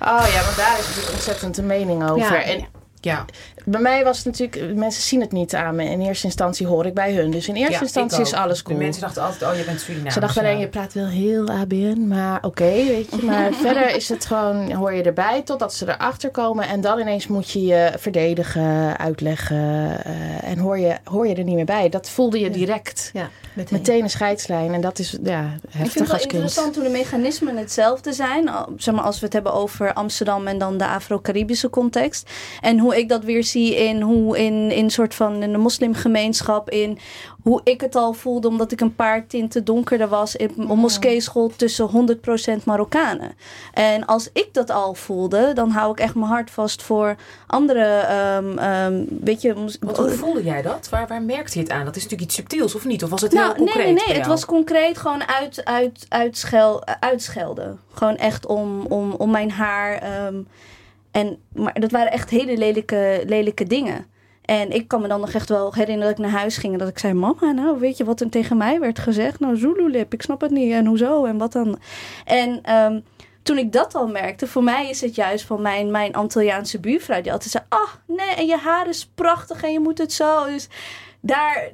Oh 0.00 0.26
ja, 0.32 0.42
want 0.44 0.56
daar 0.56 0.78
is 0.78 0.86
natuurlijk 0.86 1.12
ontzettend 1.12 1.58
een 1.58 1.66
mening 1.66 2.10
over. 2.10 2.18
Ja. 2.18 2.42
En 2.42 2.66
Ja, 3.00 3.24
bij 3.64 3.80
mij 3.80 4.04
was 4.04 4.16
het 4.16 4.26
natuurlijk, 4.26 4.74
mensen 4.76 5.02
zien 5.02 5.20
het 5.20 5.32
niet 5.32 5.54
aan 5.54 5.74
me. 5.76 5.84
In 5.84 6.00
eerste 6.00 6.26
instantie 6.26 6.66
hoor 6.66 6.86
ik 6.86 6.94
bij 6.94 7.12
hun. 7.14 7.30
Dus 7.30 7.48
in 7.48 7.54
eerste 7.54 7.72
Ja, 7.72 7.80
instantie 7.80 8.20
is 8.20 8.32
alles 8.32 8.62
cool. 8.62 8.78
De 8.78 8.84
mensen 8.84 9.02
dachten 9.02 9.22
altijd, 9.22 9.50
oh, 9.52 9.58
je 9.58 9.64
bent 9.64 9.80
Surinaams. 9.80 10.14
Ze 10.14 10.20
dachten 10.20 10.42
alleen, 10.42 10.58
je 10.58 10.68
praat 10.68 10.92
wel 10.92 11.06
heel 11.06 11.48
ABN, 11.48 12.06
maar 12.08 12.38
oké, 12.44 12.64
weet 12.64 13.06
je. 13.16 13.22
Maar 13.22 13.52
verder 13.64 13.94
is 13.96 14.08
het 14.08 14.24
gewoon, 14.26 14.72
hoor 14.72 14.92
je 14.92 15.02
erbij 15.02 15.42
totdat 15.42 15.74
ze 15.74 15.88
erachter 15.88 16.30
komen. 16.30 16.68
En 16.68 16.80
dan 16.80 16.98
ineens 16.98 17.26
moet 17.26 17.50
je 17.50 17.64
je 17.64 17.92
verdedigen, 17.98 18.98
uitleggen. 18.98 19.56
eh, 20.04 20.48
en 20.50 20.58
hoor 20.58 20.78
je, 20.78 20.96
hoor 21.04 21.26
je 21.28 21.34
er 21.34 21.44
niet 21.44 21.54
meer 21.54 21.64
bij. 21.64 21.88
Dat 21.88 22.08
voelde 22.08 22.40
je 22.40 22.50
direct. 22.50 23.10
Ja, 23.12 23.28
meteen. 23.52 23.78
Meteen 23.78 24.02
een 24.02 24.10
scheidslijn. 24.10 24.74
En 24.74 24.80
dat 24.80 24.98
is 24.98 25.16
ja, 25.22 25.40
Ik 25.42 25.70
vind 25.70 25.72
heftig 25.72 26.00
het 26.00 26.08
wel 26.10 26.20
interessant 26.20 26.74
hoe 26.74 26.84
de 26.84 26.90
mechanismen 26.90 27.56
hetzelfde 27.56 28.12
zijn. 28.12 28.50
Zeg 28.76 28.94
maar, 28.94 29.04
als 29.04 29.18
we 29.18 29.24
het 29.24 29.34
hebben 29.34 29.52
over 29.52 29.92
Amsterdam 29.92 30.46
en 30.46 30.58
dan 30.58 30.78
de 30.78 30.86
Afro-Caribische 30.86 31.70
context. 31.70 32.30
En 32.60 32.78
hoe 32.78 32.98
ik 32.98 33.08
dat 33.08 33.24
weer 33.24 33.44
zie 33.44 33.51
in 33.60 34.00
hoe 34.00 34.38
in, 34.38 34.70
in 34.70 34.90
soort 34.90 35.14
van 35.14 35.42
in 35.42 35.52
de 35.52 35.58
moslimgemeenschap. 35.58 36.70
In 36.70 36.98
hoe 37.42 37.60
ik 37.64 37.80
het 37.80 37.96
al 37.96 38.12
voelde 38.12 38.48
omdat 38.48 38.72
ik 38.72 38.80
een 38.80 38.94
paar 38.94 39.26
tinten 39.26 39.64
donkerder 39.64 40.08
was. 40.08 40.36
In 40.36 40.52
een 40.56 40.78
moskeeschool 40.78 41.50
tussen 41.56 42.16
100% 42.60 42.64
Marokkanen. 42.64 43.34
En 43.74 44.06
als 44.06 44.30
ik 44.32 44.48
dat 44.52 44.70
al 44.70 44.94
voelde, 44.94 45.52
dan 45.54 45.70
hou 45.70 45.92
ik 45.92 46.00
echt 46.00 46.14
mijn 46.14 46.26
hart 46.26 46.50
vast 46.50 46.82
voor 46.82 47.16
andere. 47.46 47.84
ehm, 47.84 49.04
weet 49.20 49.42
je, 49.42 49.54
Want 49.80 49.96
hoe 49.96 50.10
voelde 50.10 50.42
jij 50.42 50.62
dat? 50.62 50.88
Waar, 50.88 51.06
waar 51.06 51.22
merkte 51.22 51.58
je 51.58 51.64
het 51.64 51.72
aan? 51.72 51.84
Dat 51.84 51.96
is 51.96 52.02
natuurlijk 52.02 52.30
iets 52.30 52.38
subtiels, 52.38 52.74
of 52.74 52.84
niet? 52.84 53.04
Of 53.04 53.10
was 53.10 53.20
het 53.20 53.32
nou, 53.32 53.46
heel 53.46 53.54
concreet 53.54 53.84
nee, 53.84 53.94
nee, 53.94 54.06
nee. 54.06 54.16
Het 54.16 54.26
was 54.26 54.44
concreet 54.44 54.98
gewoon 54.98 55.28
uit, 55.28 55.64
uit, 55.64 56.06
uitschel, 56.08 56.86
uitschelden. 57.00 57.80
Gewoon 57.92 58.16
echt 58.16 58.46
om, 58.46 58.86
om, 58.86 59.12
om 59.12 59.30
mijn 59.30 59.50
haar. 59.50 59.94
ehm, 59.98 60.34
en, 61.12 61.38
maar 61.54 61.80
dat 61.80 61.90
waren 61.90 62.12
echt 62.12 62.30
hele 62.30 62.56
lelijke, 62.56 63.22
lelijke 63.26 63.64
dingen. 63.64 64.06
En 64.42 64.70
ik 64.70 64.88
kan 64.88 65.00
me 65.00 65.08
dan 65.08 65.20
nog 65.20 65.32
echt 65.32 65.48
wel 65.48 65.74
herinneren 65.74 66.08
dat 66.08 66.18
ik 66.18 66.30
naar 66.30 66.40
huis 66.40 66.56
ging 66.56 66.72
en 66.72 66.78
dat 66.78 66.88
ik 66.88 66.98
zei: 66.98 67.12
Mama, 67.12 67.50
nou 67.52 67.78
weet 67.78 67.96
je 67.96 68.04
wat 68.04 68.20
er 68.20 68.28
tegen 68.30 68.56
mij 68.56 68.80
werd 68.80 68.98
gezegd? 68.98 69.40
Nou, 69.40 69.56
Zulu-lip, 69.56 70.12
ik 70.12 70.22
snap 70.22 70.40
het 70.40 70.50
niet. 70.50 70.72
En 70.72 70.86
hoezo? 70.86 71.24
En 71.24 71.38
wat 71.38 71.52
dan? 71.52 71.78
En 72.24 72.58
ehm, 72.62 73.00
toen 73.42 73.58
ik 73.58 73.72
dat 73.72 73.94
al 73.94 74.06
merkte, 74.06 74.46
voor 74.46 74.62
mij 74.64 74.88
is 74.90 75.00
het 75.00 75.14
juist 75.14 75.44
van 75.44 75.62
mijn, 75.62 75.90
mijn 75.90 76.14
Antilliaanse 76.14 76.80
buurvrouw 76.80 77.20
die 77.20 77.32
altijd 77.32 77.50
zei: 77.50 77.64
Ah, 77.68 77.88
nee, 78.06 78.34
en 78.36 78.46
je 78.46 78.56
haar 78.56 78.88
is 78.88 79.06
prachtig 79.14 79.62
en 79.62 79.72
je 79.72 79.80
moet 79.80 79.98
het 79.98 80.12
zo. 80.12 80.46
Dus 80.46 80.68
daar 81.20 81.70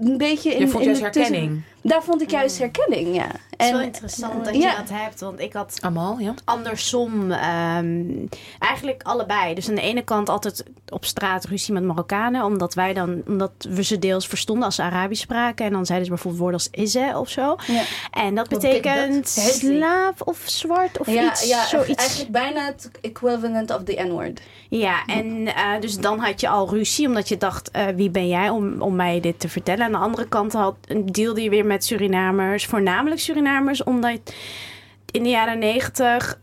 een 0.00 0.16
beetje 0.18 0.54
in. 0.54 0.60
Je 0.60 0.68
vond 0.68 0.84
in 0.84 0.92
de 0.92 0.98
tussen- 1.00 1.22
herkenning. 1.22 1.62
Daar 1.86 2.02
vond 2.02 2.22
ik 2.22 2.30
juist 2.30 2.58
herkenning, 2.58 3.14
ja. 3.14 3.26
Het 3.56 3.66
is 3.66 3.70
wel 3.70 3.80
interessant 3.80 4.44
dat 4.44 4.54
je 4.54 4.60
ja. 4.60 4.76
dat 4.76 4.88
hebt, 4.88 5.20
want 5.20 5.40
ik 5.40 5.52
had 5.52 5.78
Amal, 5.80 6.18
ja. 6.18 6.34
andersom. 6.44 7.30
ehm, 7.30 8.26
eigenlijk 8.58 9.02
allebei. 9.02 9.54
Dus 9.54 9.68
aan 9.68 9.74
de 9.74 9.80
ene 9.80 10.02
kant 10.02 10.28
altijd 10.28 10.64
op 10.88 11.04
straat 11.04 11.44
ruzie 11.44 11.72
met 11.72 11.82
Marokkanen. 11.82 12.44
Omdat 12.44 12.74
wij 12.74 12.92
dan, 12.92 13.22
omdat 13.26 13.52
we 13.58 13.82
ze 13.82 13.98
deels 13.98 14.26
verstonden 14.26 14.64
als 14.64 14.74
ze 14.74 14.82
Arabisch 14.82 15.22
spraken. 15.22 15.66
En 15.66 15.72
dan 15.72 15.86
zeiden 15.86 16.06
ze 16.06 16.12
bijvoorbeeld 16.12 16.42
woorden 16.42 16.60
als 16.60 16.82
Izze 16.84 17.12
of 17.16 17.28
zo. 17.28 17.56
Ja. 17.66 17.82
En 18.10 18.34
dat 18.34 18.48
betekent 18.48 19.28
slaaf 19.28 20.20
of 20.20 20.42
zwart 20.44 20.98
of 20.98 21.06
ja, 21.10 21.30
iets. 21.30 21.48
ja, 21.48 21.66
zoiets. 21.66 21.94
eigenlijk 21.94 22.30
bijna 22.30 22.64
het 22.66 22.90
equivalent 23.00 23.70
of 23.74 23.82
the 23.82 24.02
N-word. 24.08 24.40
Ja, 24.68 25.04
en 25.06 25.46
eh, 25.46 25.80
dus 25.80 25.98
dan 25.98 26.18
had 26.18 26.40
je 26.40 26.48
al 26.48 26.68
ruzie, 26.70 27.06
omdat 27.06 27.28
je 27.28 27.36
dacht: 27.36 27.70
eh, 27.70 27.86
wie 27.94 28.10
ben 28.10 28.28
jij 28.28 28.48
om, 28.48 28.82
om 28.82 28.96
mij 28.96 29.20
dit 29.20 29.40
te 29.40 29.48
vertellen? 29.48 29.84
Aan 29.84 29.92
de 29.92 29.98
andere 29.98 30.28
kant 30.28 30.52
had, 30.52 30.74
deelde 31.04 31.42
je 31.42 31.50
weer 31.50 31.66
met 31.66 31.73
Surinamers, 31.82 32.66
voornamelijk 32.66 33.20
Surinamers, 33.20 33.82
omdat 33.84 34.20
in 35.10 35.22
de 35.22 35.28
jaren 35.28 35.58
negentig, 35.58 36.38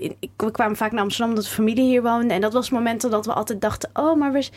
ik- 0.00 0.30
we 0.36 0.50
kwamen 0.50 0.76
vaak 0.76 0.92
naar 0.92 1.02
Amsterdam 1.02 1.28
omdat 1.28 1.44
de 1.44 1.50
familie 1.54 1.84
hier 1.84 2.02
woonde. 2.02 2.34
En 2.34 2.40
dat 2.40 2.52
was 2.52 2.70
momenten 2.70 3.10
dat 3.10 3.26
we 3.26 3.32
altijd 3.32 3.60
dachten: 3.60 3.90
oh, 3.94 4.16
maar 4.16 4.32
we, 4.32 4.48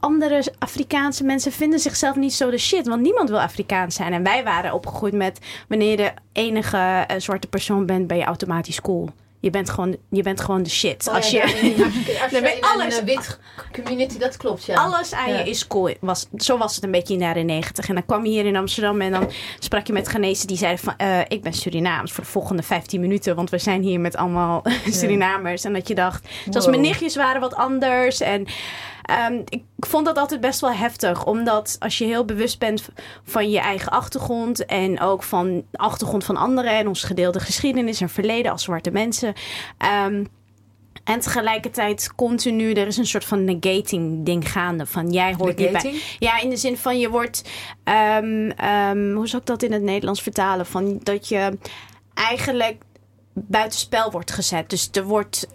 andere 0.00 0.44
Afrikaanse 0.58 1.24
mensen 1.24 1.52
vinden 1.52 1.78
zichzelf 1.78 2.16
niet 2.16 2.32
zo 2.32 2.50
de 2.50 2.58
shit. 2.58 2.86
Want 2.86 3.02
niemand 3.02 3.28
wil 3.28 3.40
Afrikaans 3.40 3.94
zijn. 3.94 4.12
En 4.12 4.22
wij 4.22 4.44
waren 4.44 4.72
opgegroeid 4.72 5.14
met 5.14 5.38
wanneer 5.68 5.90
je 5.90 5.96
de 5.96 6.12
enige 6.32 6.76
eh, 7.06 7.16
zwarte 7.20 7.46
persoon 7.48 7.86
bent, 7.86 8.06
ben 8.06 8.16
je 8.16 8.24
automatisch 8.24 8.80
cool. 8.80 9.08
Je 9.44 9.50
bent 9.50 9.70
gewoon, 9.70 9.96
je 10.10 10.22
bent 10.22 10.40
gewoon 10.40 10.62
de 10.62 10.70
shit. 10.70 11.08
Oh, 11.08 11.14
als 11.14 11.30
ja, 11.30 11.46
je, 11.46 11.90
als 12.22 12.32
in 12.32 12.46
alles- 12.60 12.98
een 12.98 13.04
wit 13.04 13.38
community, 13.72 14.18
dat 14.18 14.36
klopt, 14.36 14.64
ja. 14.64 14.74
alles 14.74 15.12
aan 15.12 15.32
Ja. 15.32 15.38
je 15.38 15.50
is 15.50 15.66
cool. 15.66 15.94
Was, 16.00 16.26
zo 16.36 16.58
was 16.58 16.74
het 16.74 16.84
een 16.84 16.90
beetje 16.90 17.12
in 17.12 17.18
de 17.18 17.24
jaren 17.24 17.46
negentig. 17.46 17.88
En 17.88 17.94
dan 17.94 18.04
kwam 18.06 18.24
je 18.24 18.30
hier 18.30 18.46
in 18.46 18.56
Amsterdam 18.56 19.00
en 19.00 19.10
dan 19.12 19.30
sprak 19.58 19.86
je 19.86 19.92
met 19.92 20.08
Genezen 20.08 20.46
die 20.46 20.56
zeiden 20.56 20.84
van... 20.84 20.94
eh, 20.96 21.18
ik 21.28 21.42
ben 21.42 21.52
Surinaams 21.52 22.12
voor 22.12 22.24
de 22.24 22.30
volgende 22.30 22.62
15 22.62 23.00
minuten. 23.00 23.36
Want 23.36 23.50
we 23.50 23.58
zijn 23.58 23.82
hier 23.82 24.00
met 24.00 24.16
allemaal 24.16 24.62
Surinamers. 24.90 25.64
En 25.64 25.72
dat 25.72 25.88
je 25.88 25.94
dacht, 25.94 26.28
zoals 26.50 26.64
Wow. 26.66 26.74
mijn 26.74 26.86
nichtjes 26.86 27.16
waren 27.16 27.40
wat 27.40 27.54
anders. 27.54 28.20
En 28.20 28.46
ehm, 29.04 29.40
ik 29.48 29.62
vond 29.78 30.06
dat 30.06 30.18
altijd 30.18 30.40
best 30.40 30.60
wel 30.60 30.72
heftig. 30.72 31.26
Omdat 31.26 31.76
als 31.78 31.98
je 31.98 32.04
heel 32.04 32.24
bewust 32.24 32.58
bent 32.58 32.88
van 33.24 33.50
je 33.50 33.60
eigen 33.60 33.92
achtergrond... 33.92 34.66
en 34.66 35.00
ook 35.00 35.22
van 35.22 35.64
de 35.70 35.78
achtergrond 35.78 36.24
van 36.24 36.36
anderen... 36.36 36.72
en 36.72 36.88
ons 36.88 37.02
gedeelde 37.02 37.40
geschiedenis 37.40 38.00
en 38.00 38.08
verleden 38.08 38.52
als 38.52 38.62
zwarte 38.62 38.90
mensen... 38.90 39.34
ehm, 39.78 40.24
en 41.04 41.20
tegelijkertijd 41.20 42.14
continu, 42.14 42.72
er 42.72 42.86
is 42.86 42.96
een 42.96 43.06
soort 43.06 43.24
van 43.24 43.44
negating 43.44 44.24
ding 44.24 44.50
gaande. 44.50 44.86
Van 44.86 45.10
jij 45.12 45.34
hoort 45.34 45.46
niet 45.46 45.56
bij. 45.56 45.66
Negating? 45.66 46.02
Ja, 46.18 46.40
in 46.40 46.50
de 46.50 46.56
zin 46.56 46.76
van 46.76 46.98
je 46.98 47.10
wordt. 47.10 47.48
ehm, 47.84 49.12
hoe 49.14 49.28
zou 49.28 49.42
ik 49.42 49.46
dat 49.48 49.62
in 49.62 49.72
het 49.72 49.82
Nederlands 49.82 50.22
vertalen? 50.22 50.66
Van 50.66 51.00
dat 51.02 51.28
je 51.28 51.58
eigenlijk 52.14 52.82
buitenspel 53.32 54.10
wordt 54.10 54.30
gezet. 54.30 54.70
Dus 54.70 54.88
er 54.92 55.04
wordt. 55.04 55.48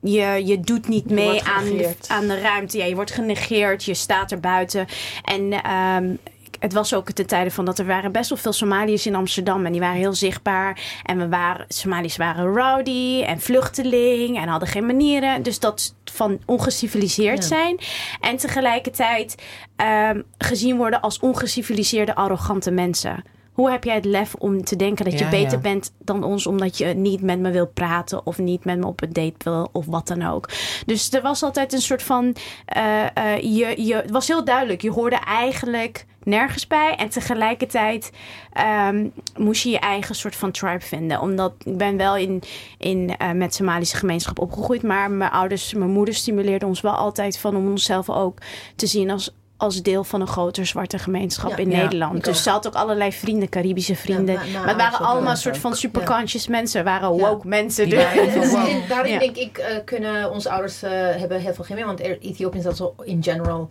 Je, 0.00 0.42
je 0.44 0.60
doet 0.60 0.88
niet 0.88 1.04
Je 1.08 1.14
mee 1.14 1.42
aan 1.44 1.66
aan 2.08 2.26
de 2.26 2.40
ruimte. 2.40 2.78
Ja, 2.78 2.84
je 2.84 2.94
wordt 2.94 3.10
genegeerd, 3.12 3.84
je 3.84 3.94
staat 3.94 4.30
er 4.30 4.40
buiten. 4.40 4.86
En 5.24 5.52
ehm, 5.52 6.14
het 6.58 6.72
was 6.72 6.94
ook 6.94 7.10
ten 7.10 7.26
tijde 7.26 7.50
van 7.50 7.64
dat 7.64 7.78
er 7.78 7.86
waren 7.86 8.12
best 8.12 8.28
wel 8.28 8.38
veel 8.38 8.52
Somaliërs 8.52 9.06
in 9.06 9.14
Amsterdam. 9.14 9.66
En 9.66 9.72
die 9.72 9.80
waren 9.80 9.96
heel 9.96 10.14
zichtbaar. 10.14 10.80
En 11.04 11.18
we 11.18 11.28
waren, 11.28 11.64
Somaliërs 11.68 12.16
waren 12.16 12.54
rowdy 12.54 13.22
en 13.22 13.40
vluchteling 13.40 14.36
en 14.38 14.48
hadden 14.48 14.68
geen 14.68 14.86
manieren. 14.86 15.42
Dus 15.42 15.58
dat 15.58 15.94
van 16.04 16.38
ongeciviliseerd 16.46 17.38
Ja. 17.42 17.48
zijn. 17.48 17.78
En 18.20 18.36
tegelijkertijd 18.36 19.34
ehm, 19.76 20.22
gezien 20.38 20.76
worden 20.76 21.00
als 21.00 21.18
ongeciviliseerde, 21.18 22.14
arrogante 22.14 22.70
mensen. 22.70 23.24
Hoe 23.58 23.70
heb 23.70 23.84
jij 23.84 23.94
het 23.94 24.04
lef 24.04 24.34
om 24.34 24.64
te 24.64 24.76
denken 24.76 25.04
dat 25.04 25.18
je 25.18 25.24
Ja, 25.24 25.30
beter 25.30 25.52
ja. 25.52 25.58
bent 25.58 25.92
dan 25.98 26.24
ons 26.24 26.46
omdat 26.46 26.78
je 26.78 26.84
niet 26.84 27.22
met 27.22 27.38
me 27.38 27.50
wil 27.50 27.66
praten 27.66 28.26
of 28.26 28.38
niet 28.38 28.64
met 28.64 28.78
me 28.78 28.86
op 28.86 29.02
een 29.02 29.12
date 29.12 29.34
wil 29.38 29.68
of 29.72 29.86
wat 29.86 30.06
dan 30.06 30.22
ook. 30.22 30.48
Dus 30.86 31.12
er 31.12 31.22
was 31.22 31.42
altijd 31.42 31.72
een 31.72 31.80
soort 31.80 32.02
van, 32.02 32.36
eh, 32.64 33.04
eh, 33.16 33.40
je, 33.40 33.82
je, 33.84 33.94
het 33.94 34.10
was 34.10 34.28
heel 34.28 34.44
duidelijk, 34.44 34.82
je 34.82 34.90
hoorde 34.90 35.16
eigenlijk 35.16 36.06
nergens 36.22 36.66
bij 36.66 36.94
en 36.96 37.08
tegelijkertijd 37.08 38.10
ehm, 38.52 39.06
moest 39.36 39.62
je 39.62 39.70
je 39.70 39.78
eigen 39.78 40.14
soort 40.14 40.36
van 40.36 40.50
tribe 40.50 40.80
vinden. 40.80 41.20
Omdat 41.20 41.54
ik 41.64 41.76
ben 41.76 41.96
wel 41.96 42.16
in, 42.16 42.42
in 42.78 43.16
eh, 43.16 43.30
met 43.30 43.54
Somalische 43.54 43.96
gemeenschap 43.96 44.38
opgegroeid, 44.38 44.82
maar 44.82 45.10
mijn 45.10 45.30
ouders, 45.30 45.74
mijn 45.74 45.90
moeder 45.90 46.14
stimuleerde 46.14 46.66
ons 46.66 46.80
wel 46.80 46.94
altijd 46.94 47.38
van 47.38 47.56
om 47.56 47.70
onszelf 47.70 48.10
ook 48.10 48.38
te 48.76 48.86
zien 48.86 49.10
als 49.10 49.32
als 49.58 49.82
deel 49.82 50.04
van 50.04 50.20
een 50.20 50.26
grotere 50.26 50.66
zwarte 50.66 50.98
gemeenschap 50.98 51.50
Ja, 51.50 51.56
in 51.56 51.70
ja, 51.70 51.76
Nederland. 51.82 52.24
Dus 52.24 52.36
ook. 52.36 52.42
ze 52.42 52.50
had 52.50 52.66
ook 52.66 52.74
allerlei 52.74 53.12
vrienden, 53.12 53.48
Caribische 53.48 53.96
vrienden. 53.96 54.34
Ja, 54.34 54.40
maar- 54.40 54.48
maar 54.50 54.60
maar 54.60 54.68
het 54.68 54.76
waren 54.92 55.06
allemaal 55.06 55.30
een 55.30 55.36
soort 55.36 55.58
van 55.58 55.70
Ja. 55.70 55.76
superconscious 55.76 56.46
mensen. 56.48 56.84
waren 56.84 57.14
Ja. 57.16 57.28
woke 57.28 57.48
mensen. 57.48 57.88
Dus- 57.88 58.04
daarin 58.88 59.12
Ja. 59.12 59.18
denk 59.18 59.36
ik, 59.36 59.58
eh, 59.58 59.76
kunnen 59.84 60.30
onze 60.30 60.50
ouders 60.50 60.82
eh, 60.82 60.90
hebben 60.90 61.40
heel 61.40 61.54
veel 61.54 61.64
gemeen. 61.64 61.86
Want 61.86 62.00
Ethiopië 62.00 62.58
is 62.58 62.64
dat 62.64 62.76
zo 62.76 62.94
in 63.04 63.22
general, 63.22 63.68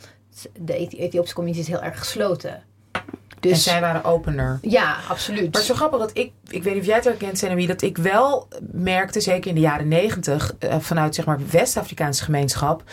de 0.60 0.74
Ethi- 0.76 0.98
Ethiopische 0.98 1.36
community 1.36 1.62
is 1.64 1.68
heel 1.68 1.82
erg 1.82 2.00
gesloten. 2.00 2.64
En 3.40 3.50
Dus 3.50 3.64
zij 3.64 3.82
waren 3.82 4.04
opener. 4.04 4.60
ja, 4.62 4.96
absoluut. 5.10 5.54
Maar 5.54 5.62
zo 5.62 5.74
grappig 5.74 6.00
dat 6.00 6.12
ik, 6.14 6.32
ik 6.48 6.64
weet 6.64 6.74
niet 6.74 6.82
of 6.82 6.88
jij 6.88 6.96
het 6.96 7.04
herkent, 7.06 7.38
Senemi, 7.38 7.68
dat 7.68 7.82
ik 7.82 7.98
wel 7.98 8.48
merkte, 8.72 9.20
zeker 9.22 9.50
in 9.50 9.56
de 9.56 9.62
jaren 9.62 9.88
negentig, 9.88 10.54
eh, 10.60 10.76
vanuit 10.80 11.16
zeg 11.16 11.26
maar 11.26 11.40
West-Afrikaanse 11.52 12.24
gemeenschap, 12.24 12.84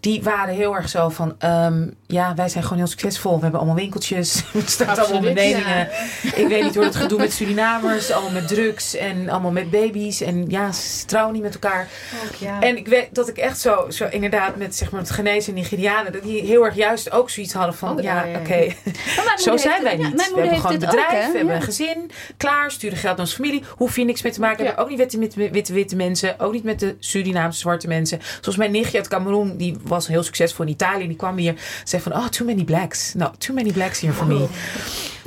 die 0.00 0.22
waren 0.22 0.54
heel 0.54 0.76
erg 0.76 0.88
zo 0.88 1.08
van, 1.08 1.34
ehm, 1.38 1.88
ja, 2.06 2.34
wij 2.34 2.48
zijn 2.48 2.62
gewoon 2.62 2.78
heel 2.78 2.86
succesvol. 2.86 3.34
We 3.36 3.42
hebben 3.42 3.60
allemaal 3.60 3.78
winkeltjes, 3.78 4.42
we 4.52 4.62
staan 4.66 4.88
allemaal 4.88 5.16
ondernemingen. 5.16 5.88
Ik 6.22 6.46
weet 6.48 6.62
niet 6.62 6.74
hoe 6.74 6.84
het 6.84 6.96
gedoe 6.96 7.18
met 7.18 7.32
Surinamers, 7.32 8.10
allemaal 8.10 8.30
met 8.32 8.48
drugs 8.48 8.96
en 8.96 9.28
allemaal 9.28 9.50
met 9.50 9.70
baby's. 9.70 10.20
En 10.20 10.44
ja, 10.50 10.72
ze 10.72 11.04
trouwen 11.04 11.34
niet 11.34 11.42
met 11.42 11.54
elkaar. 11.54 11.88
Ook, 12.24 12.34
ja. 12.34 12.60
En 12.60 12.76
ik 12.76 12.86
weet 12.88 13.14
dat 13.14 13.28
ik 13.28 13.36
echt 13.36 13.60
zo, 13.60 13.86
zo 13.90 14.06
inderdaad 14.10 14.56
met 14.56 14.74
zeg 14.74 14.90
maar 14.90 15.00
het 15.00 15.10
genezen 15.10 15.54
Nigerianen, 15.54 16.12
dat 16.12 16.22
die 16.22 16.42
heel 16.42 16.64
erg 16.64 16.74
juist 16.74 17.10
ook 17.10 17.30
zoiets 17.30 17.52
hadden 17.52 17.74
van, 17.74 17.96
Oh, 17.96 18.02
ja, 18.02 18.24
oké, 18.40 18.66
zo 19.36 19.56
zijn 19.56 19.86
heeft 19.86 19.91
wij 19.96 20.06
ja, 20.10 20.14
we 20.14 20.40
hebben 20.40 20.60
gewoon 20.60 20.76
een 20.76 20.84
ook, 20.84 20.90
bedrijf, 20.90 21.26
we 21.30 21.36
hebben 21.36 21.46
Ja. 21.46 21.54
een 21.54 21.62
gezin, 21.62 22.10
klaar, 22.36 22.70
sturen 22.70 22.98
geld 22.98 23.16
naar 23.16 23.24
onze 23.24 23.36
familie. 23.36 23.62
Hoef 23.76 23.96
je 23.96 24.04
niks 24.04 24.22
mee 24.22 24.32
te 24.32 24.40
maken 24.40 24.64
hebben. 24.66 24.82
Ook 24.84 24.90
niet 24.90 24.98
met 24.98 25.10
de 25.10 25.18
witte, 25.18 25.50
witte, 25.50 25.72
witte, 25.72 25.96
mensen, 25.96 26.40
ook 26.40 26.52
niet 26.52 26.64
met 26.64 26.80
de 26.80 26.96
Surinaamse 26.98 27.58
zwarte 27.58 27.88
mensen. 27.88 28.20
Zoals 28.40 28.58
mijn 28.58 28.70
nichtje 28.70 28.98
uit 28.98 29.08
Cameroen, 29.08 29.56
die 29.56 29.76
was 29.82 30.06
heel 30.06 30.22
succesvol 30.22 30.64
in 30.64 30.70
Italië. 30.70 31.06
Die 31.06 31.16
kwam 31.16 31.36
hier, 31.36 31.54
zei 31.84 32.02
van, 32.02 32.12
oh, 32.12 32.26
too 32.26 32.46
many 32.46 32.64
blacks. 32.64 33.14
No, 33.14 33.30
too 33.38 33.54
many 33.54 33.72
blacks 33.72 34.00
here 34.00 34.12
for 34.12 34.26
me. 34.26 34.46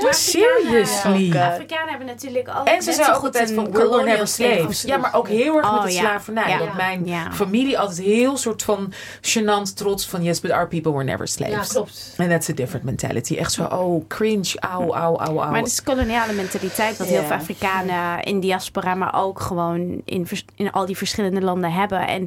Maar 0.04 0.14
Seriously. 0.14 1.34
Ja, 1.34 1.48
Afrikanen 1.52 1.89
hebben 1.89 2.08
natuurlijk 2.08 2.48
ook. 2.60 2.68
En 2.68 2.82
ze 2.82 2.91
zo 2.91 3.02
ook 3.02 3.16
goed 3.16 3.24
altijd 3.26 3.52
van, 3.54 3.72
colonial 3.72 4.04
never 4.06 4.28
slaves. 4.28 4.82
Ja, 4.82 4.98
maar 4.98 5.14
ook 5.14 5.28
heel 5.28 5.58
erg 5.58 5.72
met 5.72 5.80
Oh, 5.80 5.86
de 5.86 5.93
ja. 5.93 6.00
slavernij. 6.00 6.50
Ja. 6.50 6.58
Dat 6.58 6.74
mijn 6.74 7.06
Ja. 7.06 7.32
familie 7.32 7.80
altijd 7.80 7.98
heel 8.08 8.38
soort 8.38 8.64
van 8.64 8.93
gênant 9.22 9.74
trots 9.76 10.08
van, 10.08 10.24
yes, 10.24 10.39
but 10.39 10.52
our 10.52 10.68
people 10.68 10.91
were 10.91 11.04
never 11.04 11.28
slaves. 11.28 11.54
ja, 11.68 11.74
klopt. 11.74 12.14
And 12.18 12.30
that's 12.30 12.50
a 12.50 12.54
different 12.54 12.86
mentality. 12.86 13.36
Echt 13.36 13.52
zo, 13.52 13.64
oh, 13.64 14.08
cringe, 14.08 14.54
auw, 14.60 14.93
auw, 14.93 15.18
auw, 15.18 15.39
auw. 15.39 15.50
Maar 15.50 15.60
het 15.60 15.68
is 15.68 15.84
koloniale 15.84 16.34
mentaliteit 16.34 16.98
wat 16.98 17.08
Ja. 17.08 17.14
heel 17.14 17.24
veel 17.24 17.36
Afrikanen 17.36 18.24
in 18.24 18.39
diaspora, 18.39 18.96
maar 18.96 19.24
ook 19.24 19.39
gewoon 19.41 20.02
in, 20.06 20.28
in 20.56 20.72
al 20.72 20.86
die 20.86 20.98
verschillende 20.98 21.41
landen 21.41 21.72
hebben. 21.72 22.08
En 22.08 22.22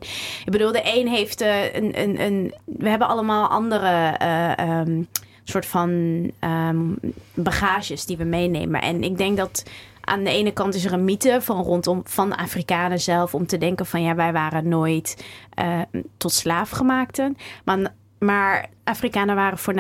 ik 0.45 0.51
bedoel, 0.51 0.73
de 0.73 0.81
een 0.85 1.09
heeft 1.09 1.41
eh, 1.41 1.75
een, 1.75 2.01
een, 2.01 2.21
een. 2.21 2.55
We 2.64 2.89
hebben 2.89 3.09
allemaal 3.09 3.49
andere. 3.49 3.77
eh, 4.19 4.59
ehm, 4.59 5.03
soort 5.49 5.67
van 5.67 5.91
ehm, 6.39 6.79
bagages 7.35 8.07
die 8.07 8.17
we 8.17 8.25
meenemen. 8.25 8.81
En 8.83 9.03
ik 9.03 9.17
denk 9.19 9.37
dat 9.37 9.63
aan 10.01 10.25
de 10.25 10.31
ene 10.31 10.53
kant 10.53 10.75
is 10.75 10.85
er 10.85 10.93
een 10.93 11.05
mythe 11.05 11.39
van 11.41 11.63
rondom 11.63 12.01
van 12.05 12.37
Afrikanen 12.37 13.01
zelf 13.01 13.35
om 13.35 13.47
te 13.47 13.59
denken 13.59 13.87
van 13.87 14.03
ja, 14.03 14.15
wij 14.15 14.33
waren 14.33 14.69
nooit 14.69 15.25
eh, 15.55 15.81
tot 16.17 16.33
slaafgemaakten. 16.33 17.37
Maar, 17.65 17.95
maar 18.19 18.66
Afrikanen 18.85 19.35
waren 19.35 19.59
voor, 19.59 19.75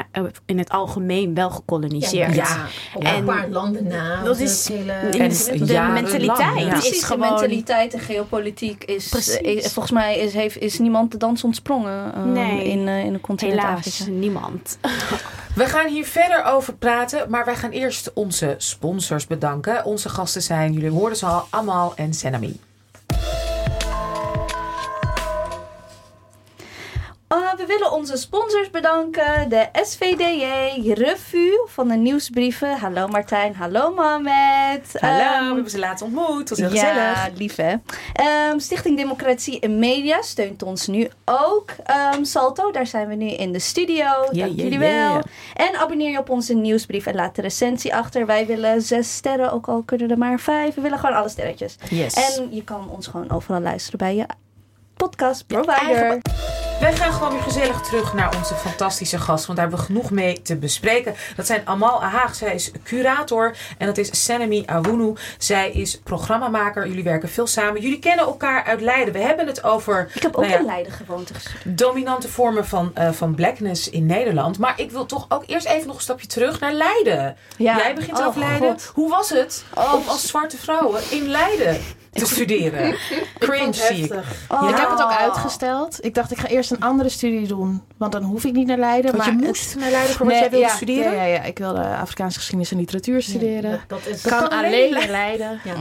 in 0.46 0.58
het 0.58 0.68
algemeen 0.70 1.34
wel 1.34 1.50
gekoloniseerd. 1.50 2.34
Ja. 2.34 2.66
Op 2.94 3.04
En 3.04 3.16
een 3.16 3.24
paar 3.24 3.48
landen 3.48 3.86
na. 3.86 4.22
dat 4.22 4.38
is- 4.38 4.68
hele... 4.68 4.92
En 4.92 5.28
de 5.66 5.88
mentaliteit 5.92 6.58
ja. 6.58 6.72
is 6.74 6.78
Precies, 6.78 7.00
de 7.00 7.06
gewoon... 7.06 7.30
mentaliteit 7.30 7.94
en 7.94 8.00
geopolitiek 8.00 8.84
is, 8.84 9.08
Precies. 9.08 9.36
eh, 9.36 9.60
volgens 9.64 9.90
mij 9.94 10.18
is, 10.18 10.32
heeft, 10.32 10.58
is 10.58 10.78
niemand 10.78 11.10
de 11.12 11.16
dans 11.16 11.44
ontsprongen 11.44 12.14
eh, 12.14 12.24
Nee. 12.24 12.64
in, 12.64 12.88
eh, 12.88 13.04
in 13.04 13.12
de 13.12 13.20
continent 13.20 13.60
Helaas 13.60 13.86
Afrika. 13.86 14.10
niemand. 14.10 14.78
We 15.54 15.64
gaan 15.66 15.86
hier 15.88 16.04
verder 16.04 16.44
over 16.44 16.74
praten, 16.74 17.30
maar 17.30 17.44
wij 17.44 17.56
gaan 17.56 17.70
eerst 17.70 18.10
onze 18.14 18.54
sponsors 18.58 19.26
bedanken. 19.26 19.84
Onze 19.84 20.08
gasten 20.08 20.42
zijn, 20.42 20.72
jullie 20.72 20.90
hoorden 20.90 21.18
ze 21.18 21.26
al, 21.26 21.46
Amal 21.50 21.92
en 21.96 22.14
Senami. 22.14 22.60
Uh, 27.34 27.54
we 27.56 27.66
willen 27.66 27.92
onze 27.92 28.16
sponsors 28.16 28.70
bedanken. 28.70 29.48
De 29.48 29.68
SVDJ, 29.72 30.44
Revue 30.92 31.62
van 31.66 31.88
de 31.88 31.94
nieuwsbrieven. 31.94 32.78
Hallo 32.78 33.08
Martijn, 33.08 33.54
hallo 33.54 33.94
Mohamed. 33.94 34.92
Hallo, 35.00 35.18
Ehm, 35.18 35.48
we 35.48 35.54
hebben 35.54 35.70
ze 35.70 35.78
laatst 35.78 36.04
ontmoet. 36.04 36.48
Dat 36.48 36.58
was 36.58 36.58
heel 36.58 36.70
ja, 36.70 37.14
gezellig. 37.14 37.38
lief 37.38 37.56
hè. 37.56 37.74
Ehm, 38.12 38.58
Stichting 38.58 38.96
Democratie 38.96 39.60
en 39.60 39.78
Media 39.78 40.22
steunt 40.22 40.62
ons 40.62 40.86
nu 40.86 41.08
ook. 41.24 41.70
Ehm, 41.84 42.24
Salto, 42.24 42.70
daar 42.70 42.86
zijn 42.86 43.08
we 43.08 43.14
nu 43.14 43.26
in 43.28 43.52
de 43.52 43.58
studio. 43.58 44.04
Dank 44.04 44.32
yeah, 44.32 44.56
jullie 44.56 44.78
yeah. 44.78 45.12
wel. 45.12 45.22
En 45.54 45.76
abonneer 45.76 46.10
je 46.10 46.18
op 46.18 46.30
onze 46.30 46.54
nieuwsbrief 46.54 47.06
en 47.06 47.14
laat 47.14 47.34
de 47.34 47.42
recensie 47.42 47.94
achter. 47.94 48.26
Wij 48.26 48.46
willen 48.46 48.82
zes 48.82 49.14
sterren, 49.14 49.52
ook 49.52 49.68
al 49.68 49.82
kunnen 49.82 50.10
er 50.10 50.18
maar 50.18 50.40
vijf. 50.40 50.74
We 50.74 50.80
willen 50.80 50.98
gewoon 50.98 51.16
alle 51.16 51.28
sterretjes. 51.28 51.76
Yes. 51.90 52.14
En 52.14 52.48
je 52.50 52.64
kan 52.64 52.90
ons 52.90 53.06
gewoon 53.06 53.30
overal 53.30 53.60
luisteren 53.60 53.98
bij 53.98 54.16
je 54.16 54.26
podcast 54.98 55.44
Ja, 55.46 55.60
provider. 55.60 56.20
Wij 56.80 56.96
gaan 56.96 57.12
gewoon 57.12 57.32
weer 57.32 57.42
gezellig 57.42 57.80
terug 57.80 58.14
naar 58.14 58.36
onze 58.36 58.54
fantastische 58.54 59.18
gast. 59.18 59.46
Want 59.46 59.58
daar 59.58 59.68
hebben 59.68 59.86
we 59.86 59.92
genoeg 59.92 60.10
mee 60.10 60.42
te 60.42 60.56
bespreken. 60.56 61.14
Dat 61.36 61.46
zijn 61.46 61.60
Amal 61.64 62.02
Ahaag. 62.02 62.34
Zij 62.34 62.54
is 62.54 62.70
curator. 62.84 63.56
En 63.78 63.86
dat 63.86 63.98
is 63.98 64.24
Senemi 64.24 64.62
Awunu. 64.66 65.12
Zij 65.38 65.70
is 65.70 65.98
programmamaker. 66.04 66.86
Jullie 66.88 67.02
werken 67.04 67.28
veel 67.28 67.46
samen. 67.46 67.80
Jullie 67.80 67.98
kennen 67.98 68.24
elkaar 68.24 68.64
uit 68.64 68.80
Leiden. 68.80 69.14
We 69.14 69.20
hebben 69.20 69.46
het 69.46 69.64
over 69.64 70.10
Ik 70.14 70.22
heb 70.22 70.34
ook 70.36 70.40
nou 70.40 70.52
ja, 70.52 70.58
in 70.58 70.64
Leiden 70.66 70.92
gewoond. 70.92 71.28
dus- 71.32 71.46
dominante 71.64 72.28
vormen 72.28 72.66
van, 72.66 72.90
eh, 72.94 73.10
van 73.12 73.34
blackness 73.34 73.90
in 73.90 74.06
Nederland. 74.06 74.58
Maar 74.58 74.80
ik 74.80 74.90
wil 74.90 75.06
toch 75.06 75.26
ook 75.28 75.42
eerst 75.46 75.66
even 75.66 75.86
nog 75.86 75.96
een 75.96 76.02
stapje 76.02 76.26
terug 76.26 76.60
naar 76.60 76.72
Leiden. 76.72 77.36
Ja. 77.56 77.76
Jij 77.76 77.94
begint 77.94 78.18
Oh, 78.18 78.26
over 78.26 78.40
Leiden. 78.40 78.68
God. 78.70 78.90
Hoe 78.94 79.10
was 79.10 79.30
het 79.30 79.64
Oh. 79.74 79.94
om 79.94 80.02
als 80.08 80.26
zwarte 80.28 80.56
vrouwen 80.56 81.02
in 81.10 81.28
Leiden 81.28 81.80
te 82.12 82.26
studeren? 82.26 82.94
Cringe 83.38 83.72
zie 83.72 84.04
ik. 84.04 84.12
Oh. 84.48 84.68
Ik 84.68 84.76
heb 84.76 84.90
het 84.90 85.02
ook 85.02 85.12
uitgesteld. 85.18 86.04
Ik 86.04 86.14
dacht, 86.14 86.30
ik 86.30 86.38
ga 86.38 86.48
eerst 86.48 86.70
een 86.70 86.80
andere 86.80 87.08
studie 87.08 87.46
doen. 87.46 87.82
Want 87.96 88.12
dan 88.12 88.22
hoef 88.22 88.44
ik 88.44 88.52
niet 88.52 88.66
naar 88.66 88.78
Leiden. 88.78 89.04
Want 89.12 89.16
maar 89.16 89.26
je 89.26 89.38
het- 89.38 89.46
moest 89.46 89.76
naar 89.76 89.90
Leiden 89.90 90.14
voor 90.16 90.26
wat 90.26 90.34
Nee, 90.34 90.42
jij 90.42 90.50
wilde 90.50 90.66
ja, 90.66 90.74
studeren? 90.74 91.12
Ja, 91.14 91.22
ja, 91.22 91.34
ja, 91.34 91.42
ik 91.42 91.58
wilde 91.58 91.80
Afrikaanse 91.84 92.38
geschiedenis 92.38 92.70
en 92.70 92.78
literatuur 92.78 93.22
studeren. 93.22 93.80
Dat 93.86 94.06
is... 94.06 94.20
kan 94.22 94.38
kan 94.38 94.48
alleen 94.48 95.02
in 95.02 95.10
Leiden. 95.10 95.60
Ja. 95.64 95.74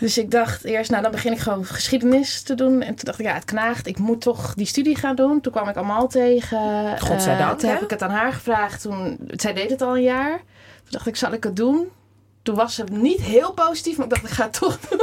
Dus 0.00 0.18
ik 0.18 0.30
dacht 0.30 0.64
eerst, 0.64 0.90
nou 0.90 1.02
dan 1.02 1.10
begin 1.12 1.32
ik 1.32 1.38
gewoon 1.38 1.64
geschiedenis 1.64 2.42
te 2.42 2.54
doen. 2.54 2.80
En 2.82 2.94
toen 2.94 3.04
dacht 3.04 3.18
ik, 3.18 3.26
ja, 3.26 3.32
het 3.34 3.44
knaagt. 3.44 3.86
Ik 3.86 3.98
moet 3.98 4.20
toch 4.20 4.54
die 4.54 4.66
studie 4.66 4.96
gaan 4.96 5.16
doen. 5.16 5.40
Toen 5.40 5.52
kwam 5.52 5.68
ik 5.68 5.76
Amal 5.76 6.06
tegen. 6.08 6.58
Godzijdank, 7.00 7.52
Eh, 7.52 7.56
toen 7.58 7.70
heb 7.70 7.82
ik 7.82 7.90
het 7.90 8.02
aan 8.02 8.10
haar 8.10 8.32
gevraagd. 8.32 8.82
Toen, 8.82 9.18
zij 9.26 9.52
deed 9.52 9.70
het 9.70 9.82
al 9.82 9.96
een 9.96 10.02
jaar. 10.02 10.36
Toen 10.36 10.90
dacht 10.90 11.06
ik, 11.06 11.16
zal 11.16 11.32
ik 11.32 11.44
het 11.44 11.56
doen? 11.56 11.88
Toen 12.42 12.54
was 12.54 12.74
ze 12.74 12.84
niet 12.90 13.20
heel 13.20 13.52
positief, 13.52 13.96
maar 13.96 14.06
ik 14.06 14.12
dacht, 14.12 14.24
ik 14.24 14.30
ga 14.30 14.42
het 14.44 14.52
toch 14.52 14.78
doen. 14.88 15.00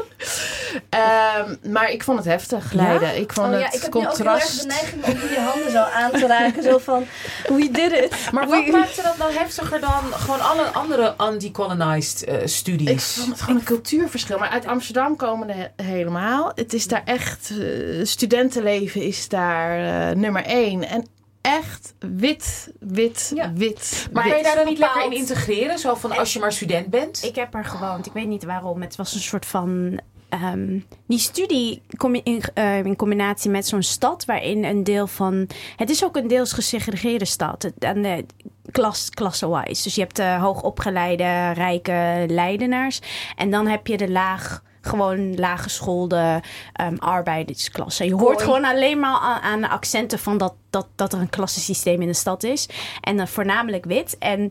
Ehm, 0.90 1.56
maar 1.72 1.92
ik 1.92 2.04
vond 2.04 2.18
het 2.18 2.28
heftig, 2.28 2.72
Leiden. 2.72 3.18
Ik 3.18 3.34
vond 3.34 3.48
Oh 3.48 3.54
het 3.54 3.62
ja, 3.62 3.72
ik 3.72 3.82
heb 3.82 3.94
nu 3.94 4.00
ook 4.08 4.18
heel 4.18 4.26
erg 4.26 4.42
contrast. 4.42 4.62
de 4.62 4.68
neiging 4.68 5.04
om 5.06 5.12
je 5.30 5.40
handen 5.40 5.72
zo 5.72 5.78
aan 5.84 6.12
te 6.12 6.28
raken. 6.28 6.64
Zo 6.64 6.78
van, 6.78 7.06
we 7.48 7.70
did 7.72 7.92
it. 7.92 8.16
Maar 8.32 8.48
wat 8.48 8.68
maakte 8.68 9.02
dat 9.02 9.18
nou 9.18 9.34
heftiger 9.34 9.80
dan 9.80 10.04
gewoon 10.14 10.42
alle 10.42 10.64
andere 10.66 11.16
undecolonized 11.22 12.24
eh, 12.24 12.42
Ik 12.42 12.48
studies? 12.48 13.14
vond 13.14 13.30
het 13.30 13.42
gewoon 13.42 13.60
een 13.60 13.66
cultuurverschil. 13.66 14.38
Maar 14.38 14.50
uit 14.50 14.66
Amsterdam 14.66 15.16
komende 15.16 15.54
he- 15.54 15.84
helemaal. 15.84 16.52
Het 16.56 16.74
is 16.74 16.88
daar 16.88 17.02
echt... 17.06 17.52
eh, 17.60 18.06
studentenleven 18.06 19.02
is 19.02 19.28
daar 19.28 20.10
eh, 20.10 20.16
nummer 20.16 20.44
één. 20.46 20.88
En 20.88 21.08
echt 21.42 21.94
wit, 22.00 22.72
wit, 22.80 23.32
Ja. 23.36 23.54
wit, 23.54 24.08
Maar 24.14 24.24
wit. 24.24 24.32
kan 24.32 24.42
je 24.42 24.48
daar 24.48 24.56
dan 24.56 24.66
niet 24.66 24.78
lekker 24.78 25.06
in 25.06 25.12
integreren? 25.12 25.80
Zo 25.80 25.96
van 25.96 26.18
als 26.18 26.34
je 26.34 26.40
maar 26.40 26.52
student 26.54 26.88
bent? 26.90 27.24
Ik 27.24 27.36
heb 27.36 27.54
er 27.54 27.66
gewoond. 27.66 28.06
Ik 28.06 28.14
weet 28.14 28.28
niet 28.28 28.44
waarom. 28.44 28.82
Het 28.82 28.96
was 28.96 29.14
een 29.14 29.20
soort 29.22 29.46
van. 29.46 30.00
ehm, 30.30 30.80
die 31.08 31.20
studie 31.20 31.82
kom 31.98 32.16
je 32.16 32.22
in, 32.24 32.42
eh, 32.54 32.78
in 32.86 32.96
combinatie 32.96 33.50
met 33.50 33.68
zo'n 33.68 33.82
stad 33.84 34.26
waarin 34.26 34.64
een 34.64 34.84
deel 34.84 35.08
van. 35.08 35.48
Het 35.76 35.90
is 35.90 36.04
ook 36.04 36.16
een 36.16 36.28
deels 36.28 36.54
gesegregeerde 36.54 37.26
stad. 37.26 37.72
Aan 37.80 38.02
de 38.02 38.26
klas, 38.72 39.10
klasse-wise. 39.10 39.84
Dus 39.84 39.96
je 39.96 40.02
hebt 40.02 40.16
de 40.16 40.38
hoogopgeleide, 40.40 41.52
rijke 41.52 42.26
Leidenaars. 42.28 43.00
En 43.36 43.52
dan 43.52 43.68
heb 43.68 43.88
je 43.88 43.98
de 43.98 44.10
laag. 44.10 44.62
Gewoon 44.82 45.36
laaggeschoolde 45.36 46.42
um, 46.82 46.98
arbeidersklasse. 46.98 48.06
Je 48.06 48.16
hoort 48.16 48.42
gewoon 48.42 48.66
alleen 48.66 49.00
maar 49.00 49.20
aan, 49.20 49.42
aan 49.42 49.62
de 49.62 49.70
accenten 49.70 50.20
van 50.20 50.38
dat 50.38 50.54
dat, 50.70 50.88
dat 50.96 51.14
er 51.14 51.20
een 51.20 51.30
klassensysteem 51.30 52.02
in 52.02 52.08
de 52.08 52.14
stad 52.14 52.44
is. 52.44 52.70
En 53.02 53.28
voornamelijk 53.28 53.86
wit. 53.86 54.18
En 54.18 54.50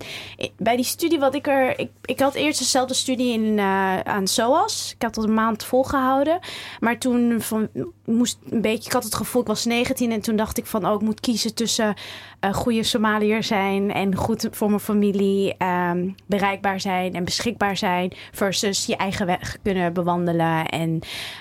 bij 0.56 0.76
die 0.76 0.84
studie 0.84 1.18
wat 1.18 1.34
ik 1.34 1.46
er... 1.46 1.78
Ik, 1.78 1.90
ik 2.04 2.20
had 2.20 2.34
eerst 2.34 2.58
dezelfde 2.58 2.94
studie 2.94 3.32
in, 3.32 3.58
eh, 3.58 4.00
aan 4.00 4.26
SOAS. 4.26 4.92
Ik 4.94 5.02
had 5.02 5.14
dat 5.14 5.24
een 5.24 5.34
maand 5.34 5.64
volgehouden. 5.64 6.38
Maar 6.80 6.98
toen 6.98 7.40
van, 7.40 7.68
moest 8.04 8.38
een 8.50 8.60
beetje... 8.60 8.86
Ik 8.86 8.92
had 8.92 9.04
het 9.04 9.14
gevoel, 9.14 9.40
ik 9.40 9.46
was 9.46 9.64
19 9.64 10.12
en 10.12 10.20
toen 10.20 10.36
dacht 10.36 10.58
ik 10.58 10.66
van... 10.66 10.86
Oh, 10.86 10.94
ik 10.94 11.00
moet 11.00 11.20
kiezen 11.20 11.54
tussen 11.54 11.94
eh 12.40 12.52
goede 12.54 12.82
Somaliër 12.82 13.42
zijn... 13.42 13.92
en 13.92 14.14
goed 14.14 14.48
voor 14.50 14.68
mijn 14.68 14.80
familie 14.80 15.54
ehm, 15.56 16.08
bereikbaar 16.26 16.80
zijn 16.80 17.14
en 17.14 17.24
beschikbaar 17.24 17.76
zijn... 17.76 18.12
versus 18.32 18.86
je 18.86 18.96
eigen 18.96 19.26
weg 19.26 19.58
kunnen 19.62 19.92
bewandelen. 19.92 20.66
En, 20.66 21.00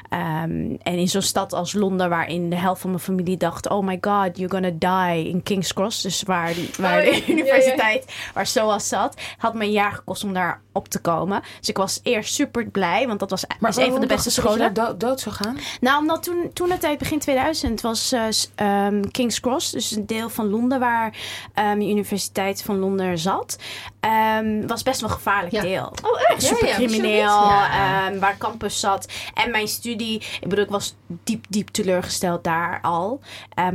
ehm, 0.09 0.75
en 0.81 0.97
in 0.97 1.07
zo'n 1.07 1.21
stad 1.21 1.53
als 1.53 1.73
Londen... 1.73 2.09
waarin 2.09 2.49
de 2.49 2.55
helft 2.55 2.81
van 2.81 2.89
mijn 2.89 3.01
familie 3.01 3.37
dacht... 3.37 3.69
Oh 3.69 3.85
my 3.85 3.97
god, 4.01 4.37
you're 4.37 4.53
gonna 4.53 4.66
die 4.73 5.29
in 5.29 5.43
King's 5.43 5.73
Cross. 5.73 6.01
Dus 6.01 6.23
waar, 6.23 6.53
die, 6.53 6.69
waar 6.77 7.01
de 7.01 7.23
universiteit, 7.27 8.13
waar 8.33 8.47
SOAS 8.47 8.87
zat... 8.87 9.21
had 9.37 9.53
me 9.53 9.63
een 9.63 9.71
jaar 9.71 9.91
gekost 9.91 10.23
om 10.23 10.33
daar 10.33 10.61
op 10.77 10.87
te 10.87 10.99
komen. 10.99 11.41
Dus 11.59 11.69
ik 11.69 11.77
was 11.77 11.99
eerst 12.03 12.33
super 12.33 12.65
blij, 12.65 13.07
want 13.07 13.19
dat 13.19 13.29
was, 13.29 13.43
was 13.59 13.75
een 13.77 13.91
van 13.91 14.01
de 14.01 14.07
beste 14.07 14.23
dat 14.23 14.33
scholen. 14.33 14.97
dood, 14.97 15.19
zou 15.19 15.35
gaan? 15.35 15.57
Nou, 15.81 15.99
omdat 15.99 16.23
toen, 16.23 16.49
toen 16.53 16.71
het 16.71 16.79
tijd 16.79 16.97
begin 16.97 17.19
2000 17.19 17.81
was 17.81 18.11
eh, 18.11 18.27
ehm, 18.55 19.01
King's 19.11 19.39
Cross, 19.39 19.71
dus 19.71 19.91
een 19.91 20.05
deel 20.05 20.29
van 20.29 20.49
Londen 20.49 20.79
waar 20.79 21.17
ehm, 21.53 21.79
de 21.79 21.85
Universiteit 21.85 22.61
van 22.63 22.79
Londen 22.79 23.17
zat, 23.17 23.57
ehm, 23.99 24.67
was 24.67 24.83
best 24.83 25.01
wel 25.01 25.09
een 25.09 25.15
gevaarlijk 25.15 25.53
Ja. 25.53 25.61
deel. 25.61 25.93
Oh, 26.03 26.21
echt? 26.27 26.43
Super 26.43 26.67
Ja, 26.67 26.69
ja, 26.69 26.75
crimineel. 26.75 27.25
Ja. 27.25 28.17
waar 28.19 28.37
campus 28.37 28.79
zat. 28.79 29.07
En 29.33 29.51
mijn 29.51 29.67
studie, 29.67 30.21
ik 30.39 30.47
bedoel, 30.49 30.63
ik 30.63 30.69
was 30.71 30.95
diep, 31.23 31.45
diep 31.49 31.67
teleurgesteld 31.67 32.43
daar 32.43 32.79
al. 32.81 33.19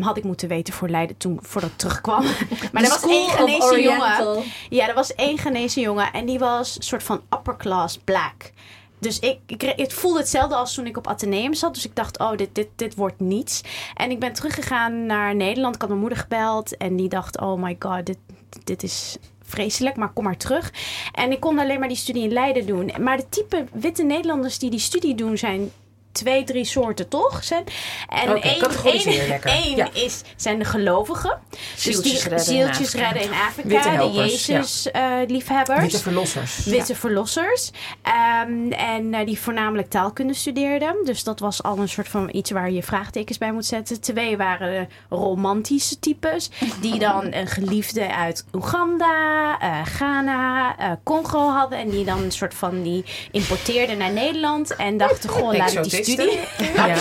Had 0.01 0.17
ik 0.17 0.25
moeten 0.25 0.49
weten 0.49 0.75
Leiden 0.91 1.17
toen, 1.17 1.39
voordat 1.43 1.71
ik 1.71 1.77
terugkwam. 1.77 2.23
maar 2.73 2.83
er 2.83 2.89
was 2.89 3.07
één 3.07 3.29
Ghanese 3.29 3.83
jongen. 3.83 4.43
Ja, 4.69 4.89
er 4.89 4.95
was 4.95 5.15
één 5.15 5.39
Ghanese 5.39 5.81
jongen 5.81 6.13
en 6.13 6.27
die 6.27 6.39
was 6.39 6.77
een 6.77 6.83
soort 6.83 7.03
van 7.03 7.21
upper 7.31 7.57
class 7.57 7.99
black. 7.99 8.53
Dus 8.99 9.19
ik, 9.19 9.39
ik, 9.47 9.63
het 9.77 9.93
voelde 9.93 10.19
hetzelfde 10.19 10.55
als 10.55 10.75
toen 10.75 10.87
ik 10.87 10.97
op 10.97 11.07
Atheneum 11.07 11.55
zat. 11.55 11.75
Dus 11.75 11.85
ik 11.85 11.97
dacht, 11.97 12.19
oh, 12.19 12.37
dit, 12.37 12.55
dit, 12.55 12.69
dit 12.77 12.95
wordt 12.95 13.21
niets. 13.21 13.61
En 13.95 14.11
ik 14.11 14.19
ben 14.19 14.33
teruggegaan 14.33 15.07
naar 15.07 15.35
Nederland. 15.35 15.75
Ik 15.75 15.81
had 15.81 15.91
mijn 15.91 16.01
moeder 16.01 16.19
gebeld 16.19 16.77
en 16.77 16.97
die 16.97 17.09
dacht, 17.09 17.41
oh 17.41 17.63
my 17.63 17.77
god, 17.79 18.07
dit, 18.07 18.19
dit 18.65 18.83
is 18.83 19.17
vreselijk, 19.43 19.97
maar 19.97 20.13
kom 20.13 20.25
maar 20.25 20.37
terug. 20.37 20.73
En 21.13 21.33
ik 21.33 21.41
kon 21.41 21.59
alleen 21.59 21.79
maar 21.79 21.89
die 21.89 21.97
studie 21.97 22.23
in 22.23 22.33
Leiden 22.33 22.67
doen. 22.67 22.93
Maar 23.01 23.17
de 23.17 23.29
type 23.29 23.65
witte 23.73 24.03
Nederlanders 24.03 24.59
die 24.59 24.71
die 24.71 24.79
studie 24.79 25.15
doen 25.15 25.39
zijn 25.39 25.71
twee, 26.13 26.45
drie 26.45 26.65
soorten, 26.65 27.09
toch? 27.09 27.45
Zijn, 27.45 27.65
en 28.09 28.31
Oké, 28.31 28.49
één, 28.85 29.43
één, 29.43 29.77
Ja. 29.77 29.89
is, 29.93 30.21
zijn 30.37 30.59
de 30.59 30.65
gelovigen. 30.65 31.39
Zieltjes 31.77 32.03
dus 32.03 32.13
die 32.13 32.13
redden 32.21 32.39
in 32.39 32.45
zieltjes 32.45 32.87
Afrika. 32.95 33.11
redden 33.11 33.23
in 33.23 33.39
Afrika. 33.49 33.97
De 33.97 34.13
ja. 34.13 34.25
Jezus-liefhebbers. 34.25 35.81
Witte 35.81 35.99
verlossers. 35.99 36.65
Witte 36.65 36.95
verlossers. 36.95 37.71
Ehm, 38.03 38.73
en 38.73 39.15
eh, 39.15 39.27
die 39.27 39.39
voornamelijk 39.39 39.91
taalkunde 39.91 40.35
studeerden. 40.35 40.95
Dus 41.05 41.25
dat 41.25 41.41
was 41.41 41.63
al 41.63 41.79
een 41.79 41.89
soort 41.89 42.09
van 42.09 42.29
iets 42.33 42.51
waar 42.51 42.71
je 42.71 42.83
vraagtekens 42.83 43.39
bij 43.39 43.53
moet 43.53 43.67
zetten. 43.67 44.01
Twee 44.01 44.37
waren 44.37 44.89
romantische 45.09 45.99
types. 45.99 46.51
Die 46.81 46.99
dan 46.99 47.33
een 47.33 47.47
geliefde 47.47 48.15
uit 48.15 48.45
Oeganda, 48.53 49.59
eh, 49.61 49.87
Ghana, 49.87 50.79
eh, 50.79 50.91
Congo 51.05 51.49
hadden. 51.49 51.79
En 51.79 51.91
die 51.91 52.05
dan 52.05 52.23
een 52.23 52.33
soort 52.33 52.55
van 52.55 52.83
die 52.83 53.05
importeerden 53.31 53.99
naar 53.99 54.13
Nederland. 54.13 54.77
En 54.77 54.97
dachten, 54.97 55.31
goh, 55.31 55.55
laat 55.57 55.73
ik 55.73 55.83
die. 55.83 56.02
Studie, 56.05 56.39
Ja. 56.77 56.95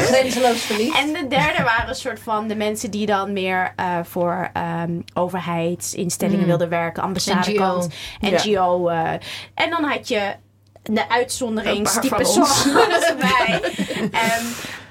Grenzeloos 0.00 0.60
verliefd. 0.62 0.96
En 0.98 1.12
de 1.12 1.26
derde 1.28 1.62
waren 1.62 1.88
een 1.88 1.94
soort 1.94 2.20
van 2.20 2.48
de 2.48 2.56
mensen 2.56 2.90
die 2.90 3.06
dan 3.06 3.32
meer 3.32 3.72
eh, 3.76 3.98
voor 4.02 4.50
ehm, 4.52 5.00
overheidsinstellingen 5.14 6.46
wilden 6.46 6.68
werken, 6.68 7.02
ambassadekant, 7.02 7.88
NGO. 8.20 8.88
eh. 8.88 9.10
en 9.54 9.70
dan 9.70 9.84
had 9.84 10.08
je 10.08 10.34
de 10.82 11.08
uitzonderingstype 11.08 12.24
van 12.26 12.46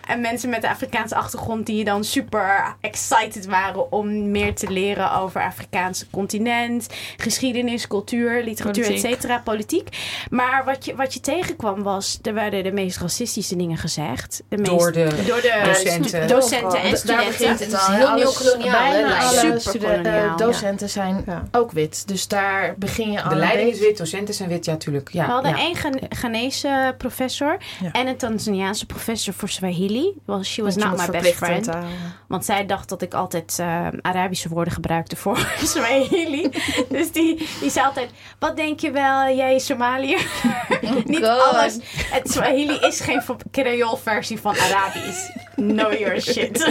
en 0.08 0.22
mensen 0.22 0.50
met 0.50 0.62
de 0.62 0.70
Afrikaanse 0.70 1.16
achtergrond 1.16 1.66
die 1.66 1.84
dan 1.84 2.04
super 2.04 2.76
excited 2.82 3.46
waren 3.46 3.92
om 3.92 4.32
meer 4.32 4.56
te 4.56 4.70
leren 4.72 5.12
over 5.14 5.42
Afrikaanse 5.42 6.06
continent, 6.10 6.88
geschiedenis, 7.18 7.88
cultuur, 7.88 8.44
literatuur, 8.44 8.84
et 8.84 8.90
Politiek. 8.92 9.12
cetera, 9.12 9.38
politiek. 9.44 9.88
Maar 10.30 10.64
wat 10.66 10.86
je, 10.86 10.96
wat 10.96 11.14
je 11.14 11.20
tegenkwam 11.20 11.84
was, 11.84 12.20
er 12.22 12.34
werden 12.34 12.64
de 12.64 12.72
meest 12.72 12.98
racistische 12.98 13.56
dingen 13.56 13.78
gezegd. 13.78 14.44
De 14.50 14.58
meest, 14.58 14.70
Door 14.72 14.92
de 14.92 15.24
door 15.28 15.42
de 15.42 15.62
docenten. 15.66 16.28
docenten 16.28 16.80
en 16.82 16.90
Daar 16.90 16.98
studenten. 16.98 17.28
begint 17.28 17.60
het 17.60 17.68
is 17.72 17.88
al. 17.88 17.94
heel 17.94 18.08
Alles- 18.08 18.40
neocoloniaal, 18.40 18.90
Bijna 18.92 19.20
alle 19.20 19.38
Super 19.40 19.60
studen- 19.62 20.06
eh, 20.06 20.38
docenten 20.38 20.90
zijn 20.90 21.24
Ja. 21.26 21.44
ook 21.52 21.72
wit. 21.72 22.08
Dus 22.08 22.28
daar 22.28 22.76
begin 22.78 23.12
je 23.12 23.22
al 23.22 23.30
De 23.30 23.36
leiding 23.36 23.70
is 23.72 23.80
wit, 23.80 23.98
docenten 23.98 24.34
zijn 24.34 24.50
wit, 24.50 24.66
ja, 24.66 24.72
natuurlijk. 24.72 25.10
Ja, 25.14 25.26
We 25.26 25.32
hadden 25.32 25.52
ja. 25.52 25.58
één 25.58 25.76
Ghan- 25.76 26.02
Ghanese 26.10 26.96
professor 26.98 27.58
Ja. 27.82 27.92
en 27.92 28.08
een 28.08 28.18
Tanzaniaanse 28.18 28.86
professor 28.86 29.34
voor 29.34 29.50
Swahili. 29.50 29.94
Well, 30.26 30.44
she 30.44 30.62
was 30.64 30.76
not 30.76 30.98
my 30.98 31.20
best 31.20 31.34
friend. 31.36 31.64
taal. 31.64 31.84
Want 32.28 32.46
zij 32.46 32.66
dacht 32.66 32.90
dat 32.90 33.02
ik 33.02 33.14
altijd 33.14 33.60
eh, 33.60 33.88
Arabische 34.02 34.50
woorden 34.50 34.74
gebruikte 34.74 35.16
voor 35.16 35.38
Swahili. 35.74 36.50
dus 36.90 37.12
die, 37.12 37.48
die 37.60 37.70
zei 37.70 37.86
altijd, 37.86 38.10
wat 38.40 38.56
denk 38.56 38.80
je 38.80 38.92
wel, 38.92 39.36
jij 39.36 39.56
is 39.56 39.66
Somaliër? 39.66 40.26
Niet 41.06 41.18
God. 41.26 41.54
alles. 41.54 41.78
Het 42.10 42.32
Swahili 42.32 42.78
is 42.80 43.00
geen 43.00 43.22
Creole 43.52 43.98
versie 43.98 44.40
van 44.40 44.56
Arabisch. 44.60 45.30
Know 45.56 45.94
your 46.00 46.22
shit. 46.22 46.64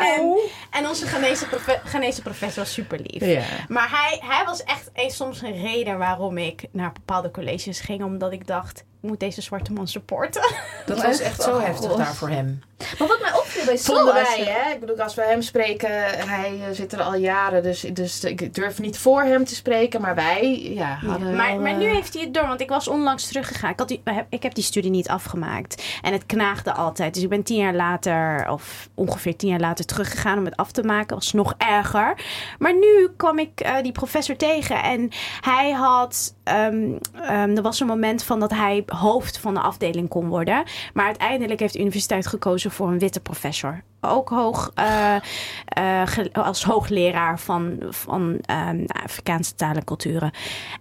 en, 0.00 0.38
en 0.70 0.88
onze 0.88 1.06
Ghanese, 1.06 1.46
profe- 1.46 1.80
Ghanese 1.84 2.22
professor 2.22 2.62
was 2.62 2.72
super 2.72 3.00
lief. 3.06 3.38
Maar 3.68 3.88
hij, 3.90 4.20
hij 4.24 4.44
was 4.44 4.62
echt 4.64 4.90
soms 5.14 5.42
een 5.42 5.60
reden 5.62 5.98
waarom 5.98 6.38
ik 6.38 6.64
naar 6.72 6.92
bepaalde 6.92 7.30
colleges 7.30 7.80
ging. 7.80 8.02
Omdat 8.04 8.32
ik 8.32 8.46
dacht, 8.46 8.84
moet 9.04 9.20
deze 9.20 9.40
zwarte 9.40 9.72
man 9.72 9.88
supporten. 9.88 10.54
Dat 10.86 11.02
was 11.02 11.20
echt 11.30 11.42
zo 11.42 11.60
heftig 11.60 11.96
daar 11.96 12.14
voor 12.14 12.28
hem. 12.28 12.60
Maar 12.98 13.08
wat 13.08 13.20
mij 13.20 13.32
opviel 13.32 13.64
bij 13.64 14.12
wij, 14.12 14.44
hè? 14.44 14.72
Ik 14.72 14.80
bedoel, 14.80 15.00
als 15.00 15.14
we 15.14 15.22
hem 15.22 15.42
spreken, 15.42 15.90
hij 16.28 16.60
eh, 16.60 16.72
zit 16.72 16.92
er 16.92 17.02
al 17.02 17.14
jaren, 17.14 17.62
dus, 17.62 17.80
dus 17.80 18.24
ik 18.24 18.54
durf 18.54 18.78
niet 18.78 18.98
voor 18.98 19.22
hem 19.22 19.44
te 19.44 19.54
spreken, 19.54 20.00
maar 20.00 20.14
wij, 20.14 20.60
ja, 20.74 20.98
hadden 21.06 21.36
maar, 21.36 21.50
wel, 21.50 21.60
maar 21.60 21.70
eh, 21.70 21.78
nu 21.78 21.86
heeft 21.86 22.14
hij 22.14 22.22
het 22.22 22.34
door, 22.34 22.46
want 22.46 22.60
ik 22.60 22.68
was 22.68 22.88
onlangs 22.88 23.26
teruggegaan. 23.26 23.70
Ik, 23.70 23.78
had 23.78 23.88
die, 23.88 24.02
ik 24.28 24.42
heb 24.42 24.54
die 24.54 24.64
studie 24.64 24.90
niet 24.90 25.08
afgemaakt. 25.08 25.82
En 26.02 26.12
het 26.12 26.26
knaagde 26.26 26.72
altijd. 26.72 27.14
Dus 27.14 27.22
ik 27.22 27.28
ben 27.28 27.42
tien 27.42 27.56
jaar 27.56 27.74
later, 27.74 28.48
of 28.50 28.88
ongeveer 28.94 29.36
tien 29.36 29.50
jaar 29.50 29.60
later, 29.60 29.84
teruggegaan 29.84 30.38
om 30.38 30.44
het 30.44 30.56
af 30.56 30.72
te 30.72 30.82
maken. 30.82 31.14
was 31.14 31.32
nog 31.32 31.54
erger. 31.58 32.14
Maar 32.58 32.74
nu 32.74 33.08
kwam 33.16 33.38
ik 33.38 33.60
eh, 33.60 33.82
die 33.82 33.92
professor 33.92 34.36
tegen 34.36 34.82
en 34.82 35.10
hij 35.40 35.70
had. 35.70 36.34
ehm, 36.44 36.92
ehm, 37.14 37.56
er 37.56 37.62
was 37.62 37.80
een 37.80 37.86
moment 37.86 38.24
van 38.24 38.40
dat 38.40 38.50
hij 38.50 38.82
hoofd 38.86 39.38
van 39.38 39.54
de 39.54 39.60
afdeling 39.60 40.08
kon 40.08 40.28
worden. 40.28 40.64
Maar 40.92 41.06
uiteindelijk 41.06 41.60
heeft 41.60 41.72
de 41.72 41.80
universiteit 41.80 42.26
gekozen 42.26 42.70
voor 42.74 42.88
een 42.88 42.98
witte 42.98 43.20
professor. 43.20 43.82
Ook 44.00 44.28
hoog, 44.28 44.70
eh, 44.74 45.16
eh, 45.64 46.08
als 46.32 46.64
hoogleraar 46.64 47.40
van, 47.40 47.82
van 47.88 48.38
ehm, 48.40 48.84
Afrikaanse 48.86 49.54
talen 49.54 49.76
en 49.76 49.84
culturen. 49.84 50.30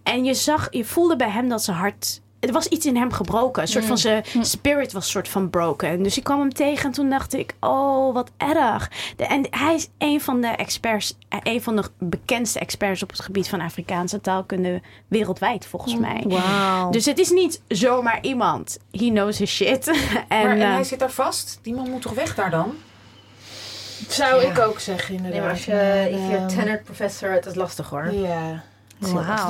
En 0.04 0.24
je 0.24 0.34
zag, 0.34 0.68
je 0.72 0.86
voelde 0.86 1.16
bij 1.16 1.30
hem 1.30 1.50
dat 1.50 1.64
zijn 1.64 1.78
hart. 1.78 2.22
Er 2.44 2.52
was 2.52 2.68
iets 2.68 2.86
in 2.86 2.96
hem 2.96 3.12
gebroken. 3.12 3.62
Een 3.62 3.68
soort 3.68 3.86
van 3.86 3.98
zijn 3.98 4.24
spirit 4.42 4.92
was 4.92 5.10
soort 5.10 5.28
van 5.28 5.50
broken. 5.50 6.04
Dus 6.04 6.18
ik 6.18 6.24
kwam 6.24 6.40
hem 6.40 6.54
tegen 6.54 6.86
en 6.86 6.92
toen 6.92 7.10
dacht 7.10 7.34
ik: 7.34 7.54
Oh, 7.60 8.14
wat 8.14 8.32
erg. 8.38 8.92
De, 9.16 9.26
en 9.26 9.48
hij 9.50 9.76
is 9.76 9.88
een 9.98 10.22
van 10.22 10.42
de 10.42 10.48
experts, 10.48 11.18
eh, 11.30 11.40
een 11.44 11.62
van 11.62 11.76
de 11.76 11.84
bekendste 12.00 12.60
experts 12.60 13.04
op 13.04 13.10
het 13.10 13.22
gebied 13.22 13.50
van 13.50 13.62
Afrikaanse 13.62 14.22
taalkunde 14.22 14.82
wereldwijd, 15.08 15.66
volgens 15.66 15.96
mij. 15.98 16.24
Wauw. 16.28 16.90
Dus 16.90 17.06
het 17.06 17.20
is 17.20 17.30
niet 17.30 17.62
zomaar 17.68 18.20
iemand. 18.22 18.78
He 18.92 19.10
knows 19.10 19.38
his 19.38 19.52
shit. 19.56 19.88
en, 19.88 19.98
maar, 20.30 20.56
en 20.56 20.62
eh, 20.62 20.74
hij 20.74 20.84
zit 20.84 21.00
daar 21.00 21.12
vast. 21.12 21.60
Die 21.62 21.74
man 21.74 21.90
moet 21.90 22.02
toch 22.02 22.14
weg 22.14 22.36
daar 22.36 22.50
dan? 22.50 22.74
Zou 24.08 24.42
Ja. 24.42 24.50
ik 24.50 24.60
ook 24.60 24.80
zeggen, 24.80 25.16
inderdaad. 25.16 25.32
Nee, 25.40 25.42
maar 25.48 25.56
als 25.56 25.66
je, 25.66 26.08
if 26.12 26.30
you're 26.32 26.46
tenured 26.46 26.84
professor, 26.84 27.32
het 27.32 27.46
is 27.46 27.56
lastig 27.56 27.90
hoor. 27.90 28.12
Ja. 28.14 28.64
Wauw. 29.12 29.48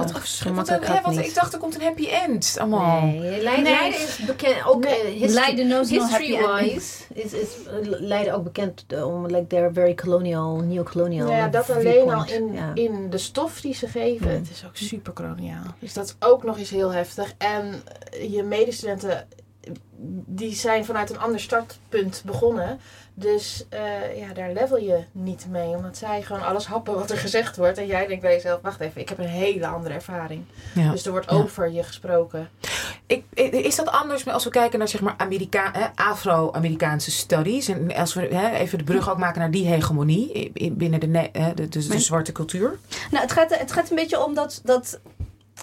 Wat 0.53 0.69
gaat 0.69 1.01
want 1.03 1.15
niet. 1.15 1.25
ik 1.27 1.33
dacht 1.35 1.53
er 1.53 1.59
komt 1.59 1.75
een 1.75 1.81
happy 1.81 2.07
end. 2.07 2.55
Allemaal. 2.59 3.01
Nee, 3.01 3.19
Leiden, 3.19 3.63
Nee. 3.63 3.73
Leiden 3.73 3.99
is 3.99 4.17
bekend, 4.25 4.65
ook 4.65 4.83
Nee, 4.83 4.99
eh, 5.01 5.07
history, 5.11 5.33
Leiden 5.33 5.65
knows 5.65 5.89
no 5.89 5.99
happy 5.99 6.25
history-wise 6.25 7.03
is, 7.13 7.33
is 7.33 7.47
Leiden 7.83 8.33
ook 8.33 8.43
bekend 8.43 8.85
eh, 8.87 9.07
om, 9.07 9.25
like, 9.25 9.47
they're 9.47 9.73
very 9.73 9.93
colonial, 9.95 10.55
neo-colonial. 10.55 11.29
Ja, 11.29 11.47
dat 11.47 11.69
alleen 11.69 12.13
al 12.13 12.25
in, 12.25 12.53
Ja. 12.53 12.71
in 12.73 13.09
de 13.09 13.17
stof 13.17 13.61
die 13.61 13.73
ze 13.73 13.87
geven. 13.87 14.27
Mm. 14.27 14.33
Het 14.33 14.49
is 14.49 14.65
ook 14.65 14.75
super 14.75 15.13
koloniaal. 15.13 15.63
Dus 15.79 15.93
dat 15.93 16.05
is 16.05 16.15
ook 16.27 16.43
nog 16.43 16.57
eens 16.57 16.69
heel 16.69 16.91
heftig. 16.91 17.33
En 17.37 17.83
je 18.29 18.43
medestudenten, 18.43 19.27
die 20.25 20.53
zijn 20.55 20.85
vanuit 20.85 21.09
een 21.09 21.19
ander 21.19 21.39
startpunt 21.39 22.21
begonnen. 22.25 22.79
Dus 23.15 23.65
eh, 23.69 24.17
ja, 24.17 24.33
daar 24.33 24.51
level 24.53 24.77
je 24.77 25.03
niet 25.11 25.45
mee. 25.49 25.67
Omdat 25.75 25.97
zij 25.97 26.21
gewoon 26.21 26.41
alles 26.43 26.65
happen 26.65 26.93
wat 26.93 27.11
er 27.11 27.17
gezegd 27.17 27.57
wordt. 27.57 27.77
En 27.77 27.85
jij 27.85 28.07
denkt 28.07 28.21
bij 28.21 28.33
jezelf, 28.33 28.61
wacht 28.61 28.79
even, 28.79 29.01
ik 29.01 29.09
heb 29.09 29.17
een 29.17 29.25
hele 29.25 29.67
andere 29.67 29.93
ervaring. 29.93 30.43
Ja. 30.75 30.91
Dus 30.91 31.05
er 31.05 31.11
wordt 31.11 31.29
Ja. 31.31 31.35
over 31.37 31.71
je 31.71 31.83
gesproken. 31.83 32.49
Ik, 33.05 33.23
is 33.51 33.75
dat 33.75 33.87
anders 33.89 34.27
als 34.27 34.43
we 34.43 34.49
kijken 34.49 34.79
naar 34.79 34.87
zeg 34.87 35.01
maar 35.01 35.13
Amerika, 35.17 35.69
hè, 35.73 35.85
Afro-Amerikaanse 35.95 37.11
studies? 37.11 37.67
En 37.67 37.95
als 37.95 38.13
we 38.13 38.21
hè, 38.21 38.49
even 38.49 38.77
de 38.77 38.83
brug 38.83 39.09
ook 39.09 39.17
maken 39.17 39.39
naar 39.39 39.51
die 39.51 39.65
hegemonie 39.67 40.51
binnen 40.73 40.99
de, 40.99 41.29
hè, 41.31 41.53
de, 41.53 41.69
dus 41.69 41.87
de 41.87 41.99
zwarte 41.99 42.31
cultuur. 42.31 42.77
Nou, 43.11 43.23
het 43.23 43.31
gaat, 43.31 43.57
het 43.57 43.71
gaat 43.71 43.89
een 43.89 43.95
beetje 43.95 44.25
om 44.25 44.33
dat. 44.33 44.61
dat 44.63 44.99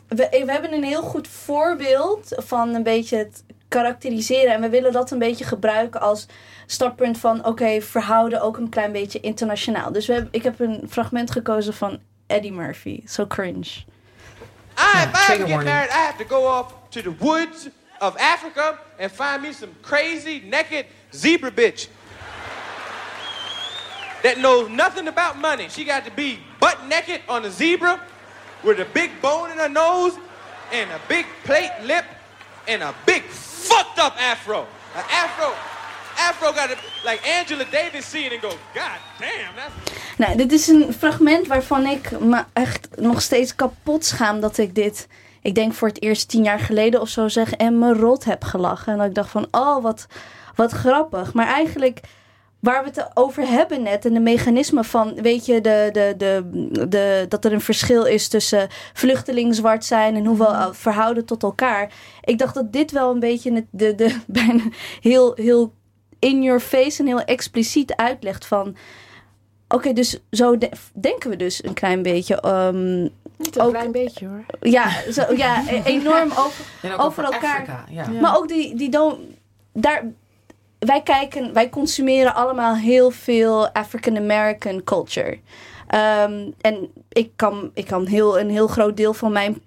we, 0.08 0.28
we 0.46 0.52
hebben 0.52 0.72
een 0.72 0.84
heel 0.84 1.02
goed 1.02 1.28
voorbeeld 1.28 2.28
van 2.36 2.74
een 2.74 2.82
beetje 2.82 3.16
het 3.16 3.42
karakteriseren. 3.68 4.52
En 4.54 4.60
we 4.60 4.68
willen 4.68 4.92
dat 4.92 5.10
een 5.10 5.18
beetje 5.18 5.44
gebruiken 5.44 6.00
als 6.00 6.26
startpunt 6.70 7.18
van: 7.18 7.44
oké, 7.44 7.80
verhouden 7.80 8.42
ook 8.42 8.56
een 8.56 8.68
klein 8.68 8.92
beetje 8.92 9.20
internationaal. 9.20 9.92
Dus 9.92 10.06
we 10.06 10.12
hebben, 10.12 10.32
ik 10.32 10.42
heb 10.42 10.60
een 10.60 10.86
fragment 10.90 11.30
gekozen 11.30 11.74
van 11.74 11.98
Eddie 12.26 12.52
Murphy. 12.52 13.02
Zo 13.06 13.26
cringe. 13.26 13.84
I, 14.78 15.02
if 15.04 15.28
I 15.28 15.32
ever 15.32 15.46
get 15.46 15.64
married, 15.64 15.90
I 15.90 16.02
have 16.04 16.24
to 16.24 16.36
go 16.36 16.46
off 16.46 16.74
to 16.88 17.02
the 17.02 17.14
woods 17.18 17.68
of 17.98 18.16
Africa 18.16 18.78
and 18.98 19.10
find 19.10 19.42
me 19.42 19.52
some 19.52 19.72
crazy, 19.80 20.42
naked 20.44 20.86
zebra 21.10 21.50
bitch 21.50 21.88
that 24.22 24.36
knows 24.36 24.68
nothing 24.68 25.08
about 25.08 25.36
money. 25.38 25.68
She 25.68 25.84
got 25.84 26.04
to 26.04 26.10
be 26.10 26.38
butt 26.60 26.78
naked 26.88 27.20
on 27.28 27.44
a 27.44 27.50
zebra 27.50 28.00
with 28.62 28.80
a 28.80 28.86
big 28.92 29.10
bone 29.20 29.50
in 29.50 29.58
her 29.58 29.68
nose 29.68 30.18
and 30.72 30.90
a 30.90 31.00
big 31.08 31.26
plate 31.44 31.72
lip 31.82 32.04
and 32.68 32.82
a 32.82 32.94
big 33.06 33.22
fucked 33.22 33.98
up 33.98 34.16
afro. 34.20 34.66
An 34.94 35.04
afro, 35.10 35.54
afro 36.28 36.52
got 36.52 36.76
like 37.04 37.20
Angela 37.38 37.64
Davis 37.70 38.10
see 38.10 38.24
it 38.24 38.32
and 38.32 38.40
go, 38.40 38.48
God 38.74 39.00
damn, 39.18 39.54
that's 39.56 39.90
Nou, 40.20 40.36
dit 40.36 40.52
is 40.52 40.68
een 40.68 40.92
fragment 40.98 41.46
waarvan 41.46 41.86
ik 41.86 42.20
me 42.20 42.44
echt 42.52 42.88
nog 42.96 43.22
steeds 43.22 43.54
kapot 43.54 44.04
schaam 44.04 44.40
dat 44.40 44.58
ik 44.58 44.74
dit, 44.74 45.08
ik 45.42 45.54
denk 45.54 45.74
voor 45.74 45.88
het 45.88 46.02
eerst 46.02 46.28
tien 46.28 46.42
jaar 46.42 46.58
geleden 46.58 47.00
of 47.00 47.08
zo 47.08 47.28
zeg, 47.28 47.52
en 47.52 47.78
me 47.78 47.92
rot 47.92 48.24
heb 48.24 48.44
gelachen. 48.44 48.92
En 48.92 48.98
dat 48.98 49.06
ik 49.06 49.14
dacht 49.14 49.30
van, 49.30 49.46
oh, 49.50 49.82
wat, 49.82 50.06
wat 50.54 50.72
grappig. 50.72 51.32
Maar 51.32 51.46
eigenlijk, 51.46 52.00
waar 52.58 52.82
we 52.84 52.90
het 52.94 53.10
over 53.14 53.48
hebben 53.48 53.82
net 53.82 54.04
en 54.04 54.14
de 54.14 54.20
mechanismen 54.20 54.84
van, 54.84 55.14
weet 55.14 55.46
je, 55.46 55.60
de, 55.60 55.88
de, 55.92 56.14
de, 56.16 56.88
de, 56.88 57.26
dat 57.28 57.44
er 57.44 57.52
een 57.52 57.60
verschil 57.60 58.04
is 58.04 58.28
tussen 58.28 58.68
vluchteling 58.92 59.54
zwart 59.54 59.84
zijn 59.84 60.16
en 60.16 60.24
hoe 60.24 60.38
we 60.38 60.44
uh, 60.44 60.66
verhouden 60.72 61.24
tot 61.24 61.42
elkaar. 61.42 61.92
Ik 62.24 62.38
dacht 62.38 62.54
dat 62.54 62.72
dit 62.72 62.90
wel 62.90 63.10
een 63.10 63.20
beetje 63.20 63.52
het, 63.52 63.66
de, 63.70 63.94
de, 63.94 64.16
bijna 64.26 64.62
heel, 65.00 65.32
heel 65.34 65.78
in 66.20 66.42
your 66.42 66.60
face 66.60 67.00
en 67.00 67.06
heel 67.06 67.20
expliciet 67.22 67.96
uitlegt 67.96 68.46
van. 68.46 68.76
Oké, 69.68 69.92
dus 69.92 70.18
zo 70.30 70.58
de- 70.58 70.70
denken 70.94 71.30
we 71.30 71.36
dus 71.36 71.64
een 71.64 71.74
klein 71.74 72.02
beetje. 72.02 72.40
ehm, 72.40 73.00
Niet 73.36 73.56
een 73.56 73.62
Ook- 73.62 73.70
klein 73.72 73.92
beetje 73.92 74.26
hoor. 74.26 74.44
ja, 74.60 74.90
zo, 75.12 75.22
ja, 75.36 75.62
e- 75.68 75.82
enorm 75.84 76.30
over. 76.30 76.64
En 76.82 76.92
ook 76.92 77.00
Over 77.02 77.24
over 77.24 77.24
elkaar. 77.24 77.60
Afrika, 77.60 77.84
ja. 77.90 78.08
Maar 78.20 78.36
ook 78.36 78.48
die, 78.48 78.74
die 78.76 78.88
don't, 78.88 79.18
daar, 79.72 80.04
wij 80.78 81.02
kijken, 81.02 81.52
wij 81.52 81.68
consumeren 81.68 82.34
allemaal 82.34 82.74
heel 82.74 83.10
veel 83.10 83.68
African 83.68 84.16
American 84.16 84.84
culture. 84.84 85.38
Ehm, 85.86 86.50
en 86.60 86.88
ik 87.08 87.30
kan, 87.36 87.70
ik 87.74 87.86
kan 87.86 88.06
heel, 88.06 88.40
een 88.40 88.50
heel 88.50 88.66
groot 88.66 88.96
deel 88.96 89.14
van 89.14 89.32
mijn 89.32 89.60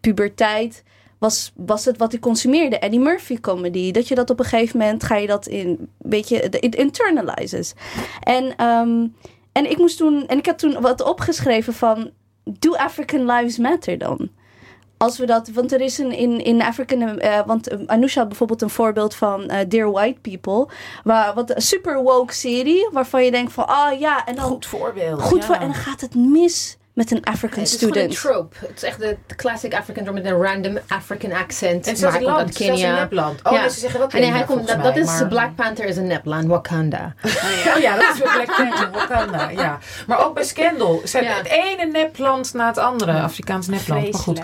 puberteit 0.00 0.82
was, 1.18 1.52
was 1.56 1.84
het 1.84 1.98
wat 1.98 2.12
ik 2.12 2.20
consumeerde. 2.20 2.78
Eddie 2.78 3.00
Murphy 3.00 3.40
comedy. 3.40 3.90
Dat 3.90 4.08
je 4.08 4.14
dat 4.14 4.30
op 4.30 4.38
een 4.38 4.44
gegeven 4.44 4.78
moment 4.78 5.04
ga 5.04 5.16
je 5.16 5.26
dat 5.26 5.46
in, 5.46 5.88
weet 5.98 6.28
je, 6.28 6.42
it 6.60 6.74
internalizes. 6.74 7.72
En, 8.20 8.56
ehm, 8.56 9.06
en 9.52 9.70
ik 9.70 9.78
moest 9.78 9.96
toen, 9.96 10.26
en 10.26 10.38
ik 10.38 10.46
heb 10.46 10.58
toen 10.58 10.80
wat 10.80 11.02
opgeschreven 11.02 11.74
van, 11.74 12.10
do 12.44 12.74
African 12.74 13.26
lives 13.26 13.58
matter 13.58 13.98
dan? 13.98 14.28
Als 14.98 15.18
we 15.18 15.26
dat, 15.26 15.48
want 15.48 15.72
er 15.72 15.80
is 15.80 15.98
een 15.98 16.12
in, 16.12 16.44
in 16.44 16.62
African, 16.62 17.18
eh, 17.18 17.46
want 17.46 17.88
Anousha 17.88 18.18
had 18.18 18.28
bijvoorbeeld 18.28 18.62
een 18.62 18.70
voorbeeld 18.70 19.14
van 19.14 19.48
eh, 19.48 19.68
Dear 19.68 19.90
White 19.90 20.20
People, 20.20 20.68
waar 21.04 21.34
wat 21.34 21.54
een 21.54 21.62
super 21.62 22.02
woke 22.02 22.34
serie, 22.34 22.88
waarvan 22.92 23.24
je 23.24 23.30
denkt 23.30 23.52
van, 23.52 23.66
ah 23.66 23.98
ja, 24.00 24.26
en 24.26 24.34
dan 24.34 24.44
Goed 24.44 24.66
voorbeeld. 24.66 25.22
goed 25.22 25.40
ja. 25.40 25.46
voor, 25.46 25.54
en 25.54 25.66
dan 25.66 25.74
gaat 25.74 26.00
het 26.00 26.14
mis 26.14 26.78
met 26.96 27.10
een 27.10 27.24
African 27.24 27.58
Het 27.58 27.68
is 27.72 27.78
gewoon 27.78 27.96
een 27.96 28.12
student. 28.12 28.20
trope. 28.20 28.56
Het 28.66 28.76
is 28.76 28.82
echt 28.82 28.98
de 29.00 29.16
de 29.26 29.34
classic 29.34 29.74
African 29.74 30.04
drama 30.04 30.20
met 30.20 30.30
een 30.32 30.42
random 30.42 30.78
African 30.88 31.32
accent. 31.32 31.86
En 31.86 32.00
maar 32.00 32.10
hij 32.12 32.20
komt 32.22 32.36
uit 32.36 32.54
zelfs 32.54 32.80
een 32.80 32.86
Kenia. 32.86 33.00
nepland. 33.00 33.40
Oh, 33.42 33.52
Ja. 33.52 33.60
nee, 33.60 33.70
ze 33.70 33.78
zeggen 33.78 33.98
wel 33.98 34.08
En 34.08 34.14
nee, 34.20 34.22
Kenia, 34.30 34.36
hij 34.44 34.46
komt, 34.56 34.68
dat, 34.68 34.82
dat 34.82 34.96
is 34.96 35.06
maar- 35.06 35.26
Black 35.28 35.54
Panther 35.54 35.84
is 35.86 35.96
een 35.96 36.06
nepland, 36.06 36.46
Wakanda. 36.46 37.14
Oh 37.74 37.80
ja, 37.80 37.96
dat 37.96 38.14
is 38.14 38.20
Black 38.20 38.56
Panther, 38.56 38.90
Wakanda, 38.92 39.48
ja. 39.50 39.78
Maar 40.06 40.24
ook 40.24 40.34
bij 40.34 40.44
Scandal. 40.44 41.00
Zijn 41.04 41.24
Ja. 41.24 41.36
Het 41.36 41.46
ene 41.46 41.84
nepland 41.86 42.54
na 42.54 42.66
het 42.66 42.78
andere. 42.78 43.20
Afrikaans 43.20 43.66
nepland. 43.66 44.12
Maar 44.12 44.20
goed. 44.20 44.40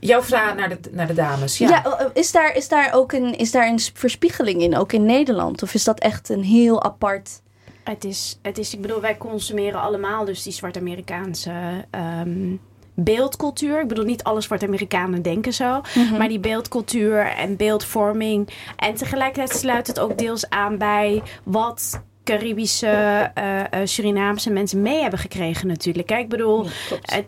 Jouw 0.00 0.22
vraag 0.22 0.54
naar 0.56 0.68
de, 0.68 0.78
naar 0.90 1.06
de 1.06 1.14
dames. 1.14 1.58
Ja. 1.58 1.68
Ja, 1.68 1.84
eh, 1.98 2.06
is, 2.12 2.32
daar, 2.32 2.54
is, 2.56 2.68
daar 2.68 2.92
ook 2.94 3.12
een, 3.12 3.36
is 3.38 3.50
daar 3.50 3.66
een 3.68 3.80
verspiegeling 3.94 4.60
in, 4.62 4.76
ook 4.76 4.92
in 4.92 5.04
Nederland? 5.04 5.62
Of 5.62 5.74
is 5.74 5.84
dat 5.84 5.98
echt 6.00 6.28
een 6.28 6.42
heel 6.42 6.82
apart... 6.84 7.30
Het 7.88 8.04
is, 8.04 8.38
het 8.42 8.58
is, 8.58 8.74
ik 8.74 8.80
bedoel, 8.80 9.00
wij 9.00 9.16
consumeren 9.16 9.80
allemaal 9.80 10.24
dus 10.24 10.42
die 10.42 10.52
zwart-Amerikaanse 10.52 11.84
ehm, 11.90 12.56
beeldcultuur. 12.94 13.80
Ik 13.80 13.88
bedoel, 13.88 14.04
niet 14.04 14.22
alle 14.22 14.40
zwart-Amerikanen 14.40 15.22
denken 15.22 15.52
zo. 15.52 15.80
Maar 16.18 16.28
die 16.28 16.38
beeldcultuur 16.38 17.26
en 17.26 17.56
beeldvorming. 17.56 18.48
En 18.76 18.94
tegelijkertijd 18.94 19.58
sluit 19.58 19.86
het 19.86 20.00
ook 20.00 20.18
deels 20.18 20.50
aan 20.50 20.78
bij 20.78 21.22
wat 21.42 22.02
Caribische, 22.26 22.86
eh, 23.34 23.60
eh, 23.60 23.66
Surinaamse 23.84 24.50
mensen 24.50 24.82
mee 24.82 25.00
hebben 25.00 25.18
gekregen 25.18 25.66
natuurlijk. 25.66 26.06
Kijk, 26.06 26.20
ik 26.20 26.28
bedoel, 26.28 26.66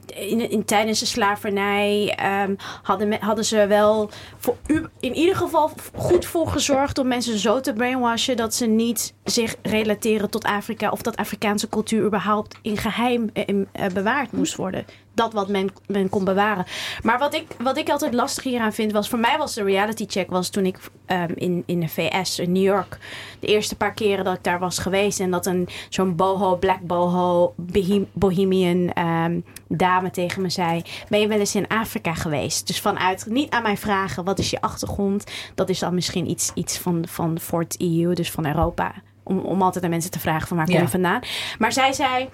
in, 0.06 0.50
in, 0.50 0.64
tijdens 0.64 1.00
de 1.00 1.06
slavernij 1.06 2.14
ehm, 2.16 2.54
hadden, 2.82 3.08
me- 3.08 3.18
hadden 3.20 3.44
ze 3.44 3.66
wel 3.66 4.10
voor 4.38 4.56
u, 4.66 4.86
in 5.00 5.14
ieder 5.14 5.36
geval 5.36 5.70
goed 5.94 6.26
voor 6.26 6.48
gezorgd 6.48 6.98
om 6.98 7.06
mensen 7.08 7.38
zo 7.38 7.60
te 7.60 7.72
brainwashen 7.72 8.36
dat 8.36 8.54
ze 8.54 8.66
niet 8.66 9.14
zich 9.24 9.54
relateren 9.62 10.30
tot 10.30 10.44
Afrika 10.44 10.90
of 10.90 11.02
dat 11.02 11.16
Afrikaanse 11.16 11.68
cultuur 11.68 12.04
überhaupt 12.04 12.58
in 12.62 12.76
geheim 12.76 13.30
eh, 13.32 13.42
in, 13.46 13.68
bewaard 13.94 14.32
moest 14.32 14.56
worden. 14.56 14.84
Dat 15.18 15.32
wat 15.32 15.48
men, 15.48 15.68
men 15.86 16.08
kon 16.08 16.24
bewaren. 16.24 16.64
Maar 17.02 17.18
wat 17.18 17.34
ik, 17.34 17.46
wat 17.62 17.76
ik 17.76 17.88
altijd 17.90 18.14
lastig 18.14 18.44
hieraan 18.44 18.72
vind 18.72 18.92
was, 18.92 19.08
voor 19.08 19.18
mij 19.18 19.38
was 19.38 19.54
de 19.54 19.62
reality 19.62 20.04
check 20.08 20.30
was 20.30 20.48
toen 20.48 20.66
ik 20.66 20.78
ehm, 21.06 21.32
in, 21.34 21.62
in 21.66 21.80
de 21.80 21.88
VS, 21.88 22.38
in 22.38 22.52
New 22.52 22.62
York, 22.62 22.98
de 23.40 23.46
eerste 23.46 23.76
paar 23.76 23.94
keren 23.94 24.24
dat 24.24 24.34
ik 24.36 24.44
daar 24.44 24.58
was 24.58 24.78
geweest 24.78 25.20
en 25.20 25.30
dat 25.30 25.46
een 25.46 25.68
zo'n 25.88 26.16
boho, 26.16 26.56
black 26.56 26.80
boho, 26.80 27.52
bohem- 27.56 28.08
bohemian 28.12 28.92
ehm, 28.92 29.40
dame 29.68 30.10
tegen 30.10 30.42
me 30.42 30.50
zei: 30.50 30.82
Ben 31.08 31.20
je 31.20 31.26
wel 31.28 31.38
eens 31.38 31.54
in 31.54 31.68
Afrika 31.68 32.14
geweest? 32.14 32.66
Dus 32.66 32.80
vanuit 32.80 33.26
niet 33.28 33.50
aan 33.50 33.62
mij 33.62 33.76
vragen: 33.76 34.24
wat 34.24 34.38
is 34.38 34.50
je 34.50 34.60
achtergrond? 34.60 35.24
Dat 35.54 35.68
is 35.68 35.78
dan 35.78 35.94
misschien 35.94 36.30
iets, 36.30 36.50
iets 36.54 36.78
van, 36.78 37.04
van 37.08 37.38
het 37.50 37.76
EU, 37.80 38.14
dus 38.14 38.30
van 38.30 38.46
Europa. 38.46 38.92
Om, 39.22 39.38
om 39.38 39.62
altijd 39.62 39.84
aan 39.84 39.90
mensen 39.90 40.10
te 40.10 40.20
vragen: 40.20 40.48
van 40.48 40.56
waar 40.56 40.66
kom 40.66 40.74
Ja. 40.74 40.80
je 40.80 40.88
vandaan? 40.88 41.20
Maar 41.58 41.72
zij 41.72 41.92
zei. 41.92 42.28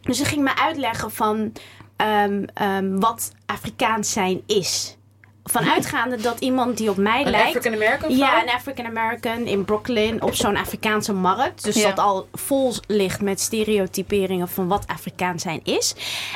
Dus 0.00 0.18
ze 0.18 0.24
ging 0.24 0.42
me 0.42 0.56
uitleggen 0.56 1.10
van 1.10 1.52
ehm, 1.96 2.98
wat 2.98 3.32
Afrikaans 3.46 4.12
zijn 4.12 4.42
is. 4.46 4.96
Vanuitgaande 5.50 6.16
dat 6.16 6.40
iemand 6.40 6.76
die 6.76 6.90
op 6.90 6.96
mij 6.96 7.24
Een 7.24 7.30
lijkt. 7.30 7.56
African 7.56 7.72
American 7.74 8.16
Ja, 8.16 8.42
een 8.42 8.48
African 8.50 8.86
American 8.86 9.46
in 9.46 9.64
Brooklyn 9.64 10.22
op 10.22 10.34
zo'n 10.34 10.56
Afrikaanse 10.56 11.12
markt. 11.12 11.64
Dus 11.64 11.74
Ja. 11.74 11.88
dat 11.88 11.98
al 11.98 12.28
vol 12.32 12.72
ligt 12.86 13.20
met 13.22 13.40
stereotyperingen 13.40 14.48
van 14.48 14.68
wat 14.68 14.86
Afrikaans 14.86 15.42
zijn 15.42 15.60
is. 15.64 15.94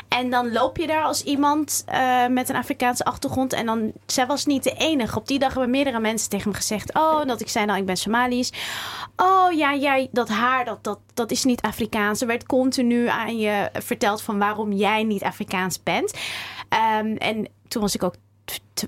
En 0.08 0.30
dan 0.30 0.52
loop 0.52 0.76
je 0.76 0.86
daar 0.86 1.02
als 1.02 1.22
iemand 1.22 1.82
eh, 1.86 2.26
met 2.26 2.48
een 2.48 2.56
Afrikaanse 2.56 3.04
achtergrond. 3.04 3.52
En 3.52 3.66
dan, 3.66 3.92
zij 4.06 4.26
was 4.26 4.46
niet 4.46 4.62
de 4.64 4.72
enige. 4.72 5.18
Op 5.18 5.26
die 5.26 5.38
dag 5.38 5.52
hebben 5.52 5.70
meerdere 5.70 6.00
mensen 6.00 6.30
tegen 6.30 6.50
me 6.50 6.56
gezegd: 6.56 6.94
Oh, 6.94 7.24
dat 7.26 7.40
ik 7.40 7.48
zei 7.48 7.66
nou, 7.66 7.78
ik 7.78 7.86
ben 7.86 7.96
Somalisch. 7.96 8.52
Oh 9.16 9.52
ja, 9.52 9.74
jij, 9.74 10.08
dat 10.12 10.28
haar, 10.28 10.64
dat, 10.64 10.84
dat, 10.84 10.98
dat 11.14 11.30
is 11.30 11.44
niet 11.44 11.60
Afrikaans. 11.60 12.20
Er 12.20 12.26
werd 12.26 12.46
continu 12.46 13.06
aan 13.06 13.38
je 13.38 13.68
verteld 13.72 14.22
van 14.22 14.38
waarom 14.38 14.72
jij 14.72 15.02
niet 15.02 15.22
Afrikaans 15.22 15.82
bent. 15.82 16.14
Ehm, 16.68 17.16
en 17.16 17.48
toen 17.68 17.82
was 17.82 17.94
ik 17.94 18.02
ook 18.02 18.14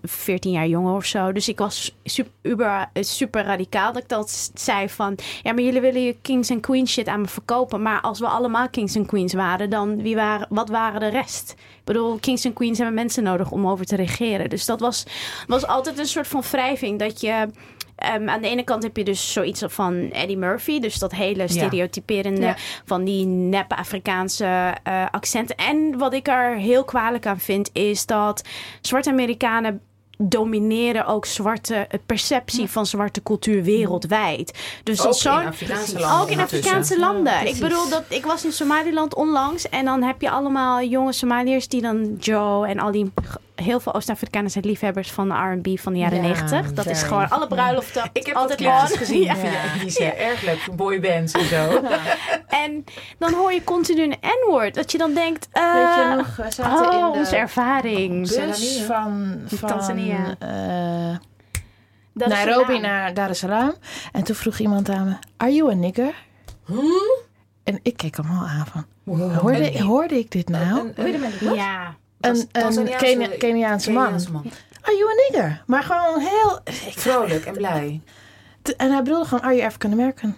14 0.03 0.53
jaar 0.53 0.67
jonger 0.67 0.95
of 0.95 1.05
zo. 1.05 1.33
Dus 1.33 1.49
ik 1.49 1.59
was 1.59 1.97
super, 2.05 2.91
eh, 2.93 3.03
super 3.03 3.45
radicaal. 3.45 3.93
Dat 3.93 4.03
ik 4.03 4.09
dat 4.09 4.51
zei 4.55 4.89
van... 4.89 5.19
Ja, 5.43 5.53
maar 5.53 5.63
jullie 5.63 5.81
willen 5.81 6.03
je 6.03 6.17
kings 6.23 6.51
en 6.51 6.61
queens 6.61 6.93
shit 6.93 7.07
aan 7.07 7.21
me 7.21 7.29
verkopen. 7.29 7.83
Maar 7.83 8.01
als 8.01 8.21
we 8.21 8.27
allemaal 8.27 8.69
kings 8.69 8.95
en 8.95 9.07
queens 9.07 9.33
waren... 9.33 9.71
dan 9.71 10.03
wie 10.03 10.15
waren, 10.15 10.47
wat 10.51 10.69
waren 10.69 11.01
de 11.01 11.09
rest? 11.09 11.51
Ik 11.51 11.85
bedoel, 11.85 12.19
kings 12.19 12.45
en 12.45 12.53
queens 12.53 12.79
hebben 12.79 12.95
mensen 12.95 13.23
nodig 13.23 13.51
om 13.51 13.67
over 13.67 13.85
te 13.85 13.97
regeren. 13.97 14.51
Dus 14.51 14.67
dat 14.67 14.81
was, 14.81 15.07
was 15.47 15.67
altijd 15.67 15.99
een 15.99 16.07
soort 16.07 16.29
van 16.29 16.43
wrijving. 16.51 16.99
Dat 16.99 17.21
je... 17.21 17.49
ehm, 18.01 18.29
aan 18.29 18.41
de 18.41 18.49
ene 18.49 18.65
kant 18.65 18.83
heb 18.83 18.97
je 18.97 19.05
dus 19.05 19.33
zoiets 19.33 19.63
van 19.67 20.11
Eddie 20.11 20.37
Murphy. 20.39 20.81
Dus 20.81 20.99
dat 20.99 21.13
hele 21.13 21.49
stereotyperende 21.49 22.41
Ja. 22.47 22.57
van 22.85 23.05
die 23.05 23.27
neppe 23.27 23.77
Afrikaanse 23.77 24.75
eh, 24.83 25.05
accenten. 25.11 25.57
En 25.57 25.99
wat 25.99 26.13
ik 26.15 26.29
er 26.29 26.57
heel 26.57 26.85
kwalijk 26.85 27.27
aan 27.27 27.41
vind, 27.41 27.71
is 27.73 28.07
dat 28.07 28.43
zwarte 28.81 29.11
Amerikanen 29.11 29.81
domineren 30.23 31.07
ook 31.07 31.27
zwarte 31.27 31.75
eh, 31.75 31.99
perceptie 32.07 32.69
van 32.71 32.87
zwarte 32.87 33.23
cultuur 33.23 33.63
wereldwijd. 33.63 34.59
Dus 34.85 35.01
Ook 35.07 35.23
dat 35.23 35.43
in 35.43 35.49
Afrikaanse 35.49 35.99
landen 35.99 36.21
ook 36.21 36.31
in. 36.31 36.41
Afrikaanse 36.41 36.99
landen. 36.99 37.47
ik 37.47 37.61
bedoel 37.61 37.89
dat 37.89 38.05
ik 38.09 38.25
was 38.27 38.45
in 38.45 38.53
Somaliland 38.53 39.15
onlangs 39.15 39.69
en 39.69 39.85
dan 39.85 40.03
heb 40.03 40.21
je 40.21 40.31
allemaal 40.31 40.83
jonge 40.83 41.13
Somaliërs 41.13 41.69
die 41.69 41.81
dan 41.83 42.17
Joe 42.19 42.67
en 42.67 42.79
al 42.79 42.91
die 42.91 43.13
heel 43.63 43.81
veel 43.81 43.95
Oost-Afrikanen 43.95 44.51
zijn 44.51 44.65
liefhebbers 44.67 45.11
van 45.13 45.29
de 45.29 45.35
R&B 45.35 45.79
van 45.81 45.93
de 45.93 45.99
jaren 45.99 46.17
Ja, 46.17 46.23
90. 46.23 46.73
Dat 46.73 46.87
is 46.87 47.03
gewoon 47.03 47.29
alle 47.31 47.47
bruiloften. 47.47 48.11
Ik 48.13 48.27
heb 48.27 48.37
altijd 48.37 48.61
on. 48.61 48.97
gezien 48.97 49.23
Ja. 49.31 49.37
via 49.37 49.51
die 49.81 49.91
zijn 49.91 50.15
erg 50.17 50.43
leuk 50.43 50.69
boybands 50.77 51.33
en 51.33 51.45
zo. 51.45 51.81
En 52.65 52.85
dan 53.19 53.33
hoor 53.33 53.53
je 53.53 53.65
continu 53.65 54.03
een 54.03 54.17
N-woord. 54.21 54.75
Dat 54.75 54.93
je 54.93 54.99
dan 54.99 55.15
denkt, 55.15 55.49
eh, 55.53 55.73
Weet 55.73 55.95
je 55.95 56.15
nog, 56.17 56.37
we 56.37 56.51
zaten 56.53 56.89
oh, 56.89 56.99
in 57.13 57.19
onze 57.19 57.37
ervaring. 57.37 58.21
bus 58.21 58.35
Tanzania. 58.35 58.85
van, 58.87 59.41
van 59.47 59.69
Tanzania. 59.69 60.19
eh, 60.39 61.17
Dat 62.15 62.29
is 62.33 62.39
de 62.39 62.45
Nairobi 62.45 62.79
naar 62.81 63.15
Dar 63.15 63.31
es 63.31 63.39
Salaam. 63.39 63.75
En 64.13 64.23
toen 64.25 64.35
vroeg 64.37 64.59
iemand 64.59 64.89
aan 64.89 65.05
me, 65.09 65.15
are 65.37 65.53
you 65.55 65.71
a 65.71 65.75
nigger? 65.75 66.15
En 67.65 67.81
ik 67.83 67.97
keek 67.97 68.17
hem 68.17 68.27
al 68.31 68.47
aan 68.47 68.67
van, 68.67 68.85
hoorde, 69.39 69.83
hoorde 69.83 70.19
ik 70.19 70.31
dit 70.31 70.49
nou? 70.49 70.93
Een- 70.97 71.15
een- 71.15 71.55
Ja. 71.55 71.95
Een, 72.21 72.37
een 72.37 72.49
Tanzaniaanse- 72.53 73.05
Kenia- 73.05 73.37
Keniaanse 73.39 73.91
man. 73.91 74.03
Keniaanse 74.05 74.33
man. 74.33 74.45
Are 74.83 74.97
you 74.97 75.11
a 75.11 75.15
nigger? 75.15 75.63
Maar 75.67 75.83
gewoon 75.83 76.21
heel... 76.21 76.59
Vrolijk 76.91 77.45
en 77.47 77.53
blij. 77.53 78.01
En 78.77 78.91
hij 78.93 79.03
bedoelde 79.03 79.25
gewoon, 79.25 79.43
are 79.45 79.55
you 79.55 79.67
African 79.67 79.93
American? 79.93 80.37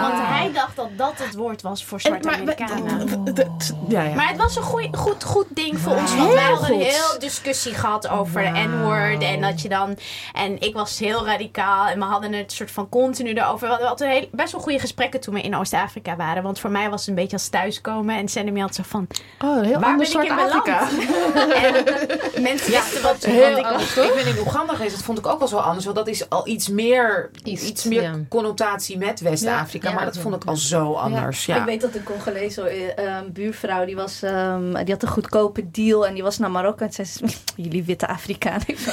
Want 0.00 0.14
hij 0.26 0.50
dacht 0.54 0.76
dat 0.76 0.88
dat 0.96 1.12
het 1.16 1.34
woord 1.34 1.62
was 1.62 1.84
voor 1.84 2.00
zwarte 2.00 2.26
maar- 2.28 2.34
Amerikanen. 2.36 3.24
d- 3.34 3.72
Ja, 3.88 4.02
ja. 4.02 4.14
Maar 4.14 4.28
het 4.28 4.36
was 4.36 4.56
een 4.56 4.62
goeie, 4.62 4.96
goed, 4.96 5.24
goed 5.24 5.46
ding 5.48 5.78
voor 5.78 5.92
ons. 5.96 6.14
Want 6.16 6.26
Heel 6.26 6.34
wij 6.36 6.44
hadden 6.44 6.72
een 6.72 6.80
heel 6.80 7.18
discussie 7.18 7.74
gehad 7.74 8.08
over 8.08 8.42
de 8.42 8.48
N-word. 8.68 9.22
En 9.22 9.40
dat 9.40 9.60
je 9.62 9.68
dan... 9.68 9.96
En 10.32 10.60
ik 10.60 10.74
was 10.74 10.98
heel 10.98 11.26
radicaal. 11.26 11.86
En 11.86 11.98
we 11.98 12.04
hadden 12.04 12.32
het 12.32 12.52
soort 12.52 12.70
van 12.70 12.88
continu 12.88 13.32
erover. 13.32 13.60
We 13.60 13.66
hadden 13.66 13.88
altijd 13.88 14.10
heel, 14.18 14.28
best 14.32 14.52
wel 14.52 14.60
goede 14.60 14.78
gesprekken 14.78 15.20
toen 15.20 15.34
we 15.34 15.40
in 15.40 15.56
Oost-Afrika 15.56 16.16
waren. 16.16 16.42
Want 16.42 16.60
voor 16.60 16.70
mij 16.70 16.90
was 16.90 17.00
het 17.00 17.08
een 17.08 17.14
beetje 17.14 17.36
als 17.36 17.48
thuiskomen. 17.48 18.16
En 18.16 18.28
Sandy 18.28 18.60
had 18.60 18.74
zo 18.74 18.82
van... 18.86 19.06
oh, 19.44 19.56
een 19.56 19.64
heel 19.64 19.80
Waar 19.80 19.96
ben 19.96 20.06
ik 20.06 20.22
in? 20.22 20.30
Afrika. 20.30 20.88
En 22.34 22.42
mensen 22.42 22.70
wisten 22.70 23.02
wat... 23.02 23.24
Heel 23.24 23.56
ik 23.58 23.64
was- 23.64 23.96
Ik 23.96 24.14
ben 24.14 24.26
in 24.26 24.38
Oeganda 24.38 24.72
geweest, 24.74 24.94
dat 24.94 25.04
vond 25.04 25.18
ik 25.18 25.26
ook 25.26 25.38
wel 25.38 25.48
zo 25.48 25.56
anders. 25.56 25.84
Want 25.84 25.96
dat 25.96 26.08
is 26.08 26.30
al 26.30 26.48
iets 26.48 26.68
meer, 26.68 27.30
Iets, 27.44 27.62
iets 27.62 27.84
meer 27.84 28.02
ja. 28.02 28.14
connotatie 28.28 28.98
met 28.98 29.20
West-Afrika. 29.30 29.88
Ja, 29.88 29.94
maar 29.94 30.04
ja. 30.04 30.10
dat 30.10 30.22
vond 30.22 30.34
ik 30.34 30.44
al 30.44 30.56
zo 30.56 30.92
anders. 30.92 31.46
Ja. 31.46 31.56
Ik 31.56 31.64
weet 31.64 31.80
dat 31.80 31.94
een 31.94 32.02
Congolese 32.02 32.62
eh, 32.62 33.04
een 33.04 33.32
buurvrouw, 33.32 33.84
die, 33.84 33.96
was, 33.96 34.22
ehm, 34.22 34.84
die 34.84 34.92
had 34.92 35.02
een 35.02 35.08
goedkope 35.08 35.70
deal 35.70 36.06
en 36.06 36.14
die 36.14 36.22
was 36.22 36.38
naar 36.38 36.50
Marokko. 36.50 36.84
En 36.84 36.92
zei 36.92 37.06
ze, 37.06 37.24
jullie 37.62 37.84
witte 37.84 38.06
Afrikanen. 38.06 38.68
Ik 38.68 38.78
zo. 38.78 38.90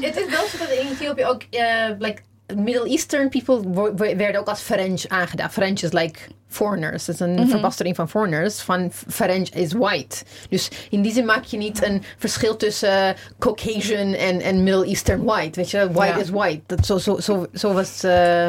Het 0.00 0.16
is 0.16 0.30
wel 0.30 0.46
zo 0.46 0.58
dat 0.58 0.68
in 0.68 0.88
Ethiopië 0.92 1.24
ook, 1.24 1.42
eh, 1.50 1.90
like, 1.98 2.22
Middle 2.56 2.88
Eastern 2.88 3.28
people 3.28 3.92
werden 4.16 4.40
ook 4.40 4.48
als 4.48 4.60
French 4.60 5.06
aangedaan. 5.08 5.50
French 5.50 5.82
is 5.82 5.92
like 5.92 6.18
foreigners. 6.48 7.06
Het 7.06 7.14
is 7.14 7.20
een 7.20 7.48
verbastering 7.48 7.96
van 7.96 8.08
foreigners. 8.08 8.60
Van 8.60 8.92
French 9.08 9.48
is 9.48 9.72
white. 9.72 10.16
Dus 10.48 10.70
in 10.90 11.02
die 11.02 11.12
zin 11.12 11.24
maak 11.24 11.44
je 11.44 11.56
niet 11.56 11.82
een 11.84 12.02
verschil 12.18 12.56
tussen 12.56 13.16
Caucasian 13.38 14.14
en, 14.14 14.40
en 14.40 14.62
Middle 14.62 14.84
Eastern 14.86 15.24
white. 15.24 15.60
Weet 15.60 15.70
je, 15.70 15.92
white 15.92 16.12
Ja. 16.16 16.22
is 16.22 16.30
white. 16.30 16.60
Dat, 16.66 16.86
zo, 16.86 16.98
zo, 16.98 17.16
zo, 17.20 17.46
zo 17.54 17.72
was... 17.72 18.02
eh, 18.02 18.48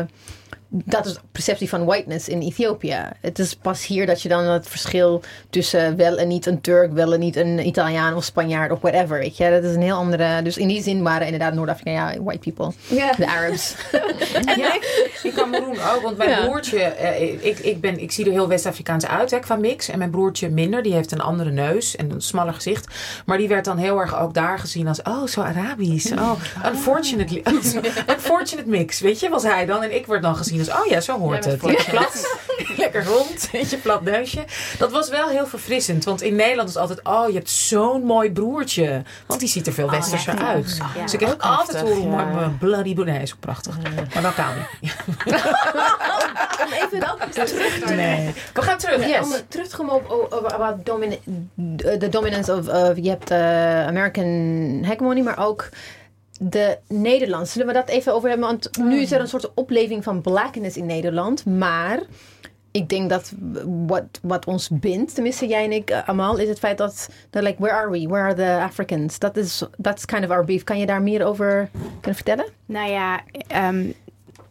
dat 0.71 1.05
is 1.05 1.13
de 1.13 1.19
perceptie 1.31 1.69
van 1.69 1.85
whiteness 1.85 2.27
in 2.27 2.41
Ethiopië. 2.41 2.97
Het 3.21 3.39
is 3.39 3.55
pas 3.55 3.85
hier 3.85 4.05
dat 4.05 4.21
je 4.21 4.29
dan 4.29 4.43
het 4.43 4.67
verschil 4.67 5.21
tussen 5.49 5.95
wel 5.95 6.17
en 6.17 6.27
niet 6.27 6.45
een 6.45 6.61
Turk, 6.61 6.91
wel 6.93 7.13
en 7.13 7.19
niet 7.19 7.35
een 7.35 7.67
Italiaan 7.67 8.15
of 8.15 8.23
Spanjaard 8.23 8.71
of 8.71 8.81
whatever. 8.81 9.19
Weet 9.19 9.37
je, 9.37 9.49
dat 9.49 9.63
is 9.63 9.75
een 9.75 9.81
heel 9.81 9.95
andere. 9.95 10.41
Dus 10.41 10.57
in 10.57 10.67
die 10.67 10.81
zin 10.83 11.03
waren 11.03 11.25
inderdaad 11.25 11.53
Noord-Afrika, 11.53 11.91
ja, 11.91 12.21
white 12.23 12.51
people, 12.51 12.71
de 13.17 13.27
Arabs. 13.27 13.75
Ja, 14.57 14.73
in 15.23 15.31
Cameroen 15.33 15.79
ook. 15.79 16.01
Want 16.01 16.17
mijn 16.17 16.29
Ja. 16.29 16.45
broertje, 16.45 16.79
eh, 16.79 17.45
ik, 17.45 17.59
ik, 17.59 17.81
ben, 17.81 17.99
ik 18.01 18.11
zie 18.11 18.25
er 18.25 18.31
heel 18.31 18.47
West-Afrikaans 18.47 19.07
uit 19.07 19.31
hè, 19.31 19.39
qua 19.39 19.55
mix. 19.55 19.89
En 19.89 19.97
mijn 19.97 20.09
broertje 20.09 20.49
minder. 20.49 20.83
Die 20.83 20.93
heeft 20.93 21.11
een 21.11 21.21
andere 21.21 21.51
neus 21.51 21.95
en 21.95 22.11
een 22.11 22.21
smaller 22.21 22.53
gezicht. 22.53 22.87
Maar 23.25 23.37
die 23.37 23.47
werd 23.47 23.65
dan 23.65 23.77
heel 23.77 23.99
erg 23.99 24.19
ook 24.19 24.33
daar 24.33 24.59
gezien 24.59 24.87
als, 24.87 25.01
oh, 25.01 25.25
zo 25.27 25.41
Arabisch. 25.41 26.11
Oh, 26.11 26.31
unfortunately. 26.71 27.41
unfortunate 28.15 28.69
mix, 28.69 28.99
weet 28.99 29.19
je, 29.19 29.29
was 29.29 29.43
hij 29.43 29.65
dan. 29.65 29.83
En 29.83 29.95
ik 29.95 30.05
werd 30.05 30.21
dan 30.21 30.35
gezien 30.35 30.58
oh 30.67 30.85
ja, 30.85 30.99
zo 30.99 31.19
hoort 31.19 31.45
het. 31.45 31.63
Lekker 31.63 31.89
plat, 31.89 32.39
lekker 32.77 33.05
rond, 33.05 33.49
weet 33.51 33.69
je, 33.69 33.77
plat 33.77 34.01
neusje. 34.01 34.43
Dat 34.77 34.91
was 34.91 35.09
wel 35.09 35.27
heel 35.27 35.47
verfrissend. 35.47 36.03
Want 36.03 36.21
in 36.21 36.35
Nederland 36.35 36.69
is 36.69 36.75
altijd, 36.75 36.99
oh, 37.03 37.27
je 37.27 37.33
hebt 37.33 37.49
zo'n 37.49 38.03
mooi 38.03 38.31
broertje. 38.31 39.03
Want 39.25 39.39
die 39.39 39.49
ziet 39.49 39.67
er 39.67 39.73
veel 39.73 39.89
westerser 39.89 40.31
heftig. 40.31 40.47
uit. 40.47 40.77
Ja. 40.95 41.01
Dus 41.01 41.13
ik 41.13 41.19
heb 41.19 41.29
Ook 41.29 41.41
altijd 41.41 41.81
horen, 41.81 42.09
ja. 42.09 42.25
mooi, 42.25 42.47
bloody 42.59 42.95
boy. 42.95 43.05
Nee, 43.05 43.21
is 43.21 43.33
ook 43.33 43.39
prachtig. 43.39 43.77
Maar 44.13 44.21
dan 44.21 44.33
kan 44.33 44.45
niet. 44.81 44.95
Om 46.65 46.71
even 46.71 46.99
terug 47.29 47.79
te 47.79 47.93
Nee. 47.93 48.33
We 48.53 48.61
gaan 48.61 48.77
terug, 48.77 49.07
yes. 49.07 49.25
Om 49.25 49.33
terug 49.47 49.67
te 49.67 49.75
komen 49.75 49.93
op, 49.95 50.09
de 51.99 52.09
dominance 52.09 52.55
of, 52.55 52.67
of 52.67 52.95
je 52.95 53.09
hebt 53.09 53.31
American 53.87 54.25
hegemony, 54.83 55.21
maar 55.21 55.47
ook 55.47 55.69
de 56.39 56.77
Nederlandse. 56.87 57.51
Zullen 57.51 57.67
we 57.67 57.73
dat 57.73 57.89
even 57.89 58.13
over 58.13 58.29
hebben? 58.29 58.47
Want 58.47 58.77
nu 58.77 59.01
is 59.01 59.11
er 59.11 59.19
een 59.19 59.27
soort 59.27 59.53
opleving 59.53 60.03
van 60.03 60.21
blackness 60.21 60.77
in 60.77 60.85
Nederland, 60.85 61.45
maar 61.45 61.99
ik 62.71 62.89
denk 62.89 63.09
dat 63.09 63.33
wat, 63.85 64.19
wat 64.21 64.45
ons 64.45 64.69
bindt, 64.69 65.13
tenminste 65.13 65.47
jij 65.47 65.63
en 65.63 65.71
ik, 65.71 65.91
uh, 65.91 66.09
Amal, 66.09 66.37
is 66.37 66.47
het 66.47 66.59
feit 66.59 66.77
dat, 66.77 67.09
like, 67.31 67.55
where 67.61 67.75
are 67.75 67.89
we? 67.89 68.07
Where 68.07 68.23
are 68.23 68.33
the 68.33 68.63
Africans? 68.63 69.19
Dat 69.19 69.37
is 69.37 69.63
that's 69.81 70.05
kind 70.05 70.23
of 70.23 70.29
our 70.29 70.45
beef. 70.45 70.63
Kan 70.63 70.79
je 70.79 70.85
daar 70.85 71.01
meer 71.01 71.25
over 71.25 71.69
kunnen 71.73 72.15
vertellen? 72.15 72.45
Nou 72.65 72.89
ja, 72.89 73.21
ehm, 73.47 73.91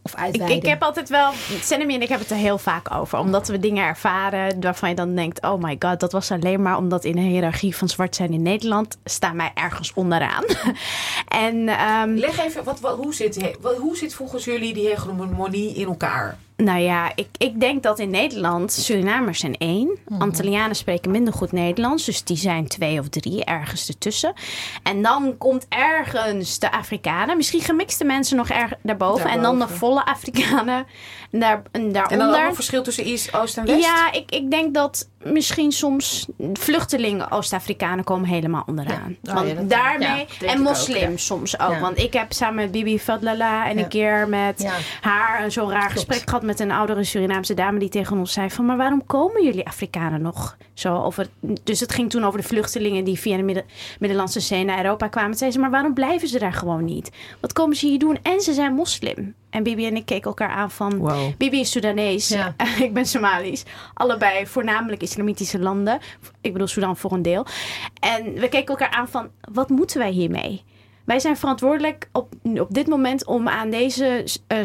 Of 0.08 0.14
ik, 0.14 0.24
uitweiden? 0.24 0.58
ik 0.58 0.66
heb 0.66 0.82
altijd 0.82 1.08
wel... 1.08 1.32
Sandy 1.60 1.94
en 1.94 2.02
ik 2.02 2.08
hebben 2.08 2.26
het 2.26 2.36
er 2.36 2.42
heel 2.42 2.58
vaak 2.58 2.94
over. 2.94 3.18
Omdat 3.18 3.48
we 3.48 3.58
dingen 3.58 3.84
ervaren 3.84 4.60
waarvan 4.60 4.88
je 4.88 4.94
dan 4.94 5.14
denkt... 5.14 5.42
Oh 5.42 5.62
my 5.62 5.76
god, 5.78 6.00
dat 6.00 6.12
was 6.12 6.30
alleen 6.30 6.62
maar 6.62 6.76
omdat 6.76 7.04
in 7.04 7.12
de 7.12 7.20
hiërarchie 7.20 7.76
van 7.76 7.88
zwart 7.88 8.14
zijn 8.14 8.32
in 8.32 8.42
Nederland... 8.42 8.96
staan 9.04 9.36
wij 9.36 9.50
ergens 9.54 9.92
onderaan. 9.94 10.44
en 11.46 11.68
ehm, 11.68 12.14
Leg 12.14 12.38
even, 12.38 12.64
wat, 12.64 12.80
wat, 12.80 12.96
hoe, 12.96 13.14
zit, 13.14 13.56
hoe 13.78 13.96
zit 13.96 14.14
volgens 14.14 14.44
jullie 14.44 14.74
die 14.74 14.86
hegemonie 14.86 15.74
in 15.74 15.86
elkaar? 15.86 16.38
Nou 16.64 16.78
ja, 16.78 17.12
ik, 17.14 17.28
ik 17.36 17.60
denk 17.60 17.82
dat 17.82 17.98
in 17.98 18.10
Nederland 18.10 18.72
Surinamers 18.72 19.40
zijn 19.40 19.56
één. 19.56 19.98
Antillianen 20.18 20.76
spreken 20.76 21.10
minder 21.10 21.34
goed 21.34 21.52
Nederlands. 21.52 22.04
Dus 22.04 22.24
die 22.24 22.36
zijn 22.36 22.68
twee 22.68 22.98
of 22.98 23.08
drie, 23.08 23.44
ergens 23.44 23.88
ertussen. 23.88 24.32
En 24.82 25.02
dan 25.02 25.36
komt 25.38 25.66
ergens 25.68 26.58
de 26.58 26.72
Afrikanen. 26.72 27.36
Misschien 27.36 27.60
gemixte 27.60 28.04
mensen 28.04 28.36
nog 28.36 28.48
erg 28.48 28.72
daarboven. 28.82 29.30
En 29.30 29.42
dan 29.42 29.58
de 29.58 29.68
volle 29.68 30.04
Afrikanen 30.04 30.86
daar, 31.30 31.62
en 31.72 31.92
daaronder. 31.92 32.26
En 32.26 32.32
dan 32.32 32.42
ook 32.42 32.48
een 32.48 32.54
verschil 32.54 32.82
tussen 32.82 33.04
East, 33.04 33.36
Oost 33.36 33.56
en 33.56 33.66
West? 33.66 33.84
Ja, 33.84 34.12
ik, 34.12 34.30
ik 34.30 34.50
denk 34.50 34.74
dat 34.74 35.08
misschien 35.32 35.72
soms 35.72 36.26
vluchtelingen 36.52 37.30
Oost-Afrikanen 37.30 38.04
komen 38.04 38.28
helemaal 38.28 38.62
onderaan. 38.66 39.16
Ja. 39.22 39.30
Oh, 39.32 39.36
Want 39.36 39.48
ja, 39.48 39.54
dat- 39.54 39.70
daarmee, 39.70 40.26
ja, 40.40 40.46
en 40.46 40.58
ook, 40.58 40.64
moslims 40.64 41.26
soms 41.26 41.60
ook. 41.60 41.70
Ja. 41.70 41.80
Want 41.80 41.98
ik 41.98 42.12
heb 42.12 42.32
samen 42.32 42.54
met 42.54 42.70
Bibi 42.70 42.98
Fadlala 42.98 43.68
en 43.68 43.76
Ja. 43.76 43.82
een 43.82 43.88
keer 43.88 44.28
met 44.28 44.62
Ja. 44.62 44.72
haar 45.00 45.44
een 45.44 45.52
zo'n 45.52 45.70
raar 45.70 45.90
gesprek 45.90 46.22
gehad 46.24 46.42
met 46.42 46.60
een 46.60 46.70
oudere 46.70 47.04
Surinaamse 47.04 47.54
dame 47.54 47.78
die 47.78 47.88
tegen 47.88 48.18
ons 48.18 48.32
zei 48.32 48.50
van, 48.50 48.66
maar 48.66 48.76
waarom 48.76 49.06
komen 49.06 49.44
jullie 49.44 49.66
Afrikanen 49.66 50.22
nog? 50.22 50.56
Zo 50.74 50.96
over, 51.02 51.26
dus 51.64 51.80
het 51.80 51.92
ging 51.94 52.10
toen 52.10 52.24
over 52.24 52.40
de 52.40 52.46
vluchtelingen 52.46 53.04
die 53.04 53.18
via 53.18 53.36
de 53.36 53.42
Midden- 53.42 53.64
Middellandse 53.98 54.40
Zee 54.40 54.64
naar 54.64 54.78
Europa 54.78 55.08
kwamen. 55.08 55.30
Toen 55.30 55.38
zei 55.38 55.50
ze, 55.50 55.58
maar 55.58 55.70
waarom 55.70 55.94
blijven 55.94 56.28
ze 56.28 56.38
daar 56.38 56.52
gewoon 56.52 56.84
niet? 56.84 57.10
Wat 57.40 57.52
komen 57.52 57.76
ze 57.76 57.86
hier 57.86 57.98
doen? 57.98 58.18
En 58.22 58.40
ze 58.40 58.52
zijn 58.52 58.74
moslim. 58.74 59.34
En 59.50 59.62
Bibi 59.62 59.86
en 59.86 59.96
ik 59.96 60.06
keken 60.06 60.24
elkaar 60.28 60.48
aan 60.50 60.70
van, 60.70 60.96
Wow. 60.98 61.30
Bibi 61.36 61.60
is 61.60 61.70
Soedanees. 61.70 62.28
Ja. 62.28 62.54
ik 62.86 62.92
ben 62.92 63.06
Somalisch. 63.06 63.62
Allebei 63.94 64.46
voornamelijk 64.46 65.02
islamitische 65.02 65.58
landen. 65.58 65.98
Ik 66.40 66.52
bedoel 66.52 66.66
Sudan 66.68 66.96
voor 66.96 67.12
een 67.12 67.22
deel. 67.22 67.46
En 68.00 68.32
we 68.34 68.48
keken 68.48 68.66
elkaar 68.66 68.90
aan 68.90 69.08
van, 69.08 69.28
wat 69.52 69.68
moeten 69.68 69.98
wij 69.98 70.10
hiermee? 70.10 70.62
Wij 71.04 71.18
zijn 71.20 71.36
verantwoordelijk 71.36 72.08
op, 72.12 72.32
op 72.42 72.74
dit 72.74 72.86
moment 72.86 73.26
om 73.26 73.48
aan 73.48 73.70
deze 73.70 74.24
eh, 74.46 74.58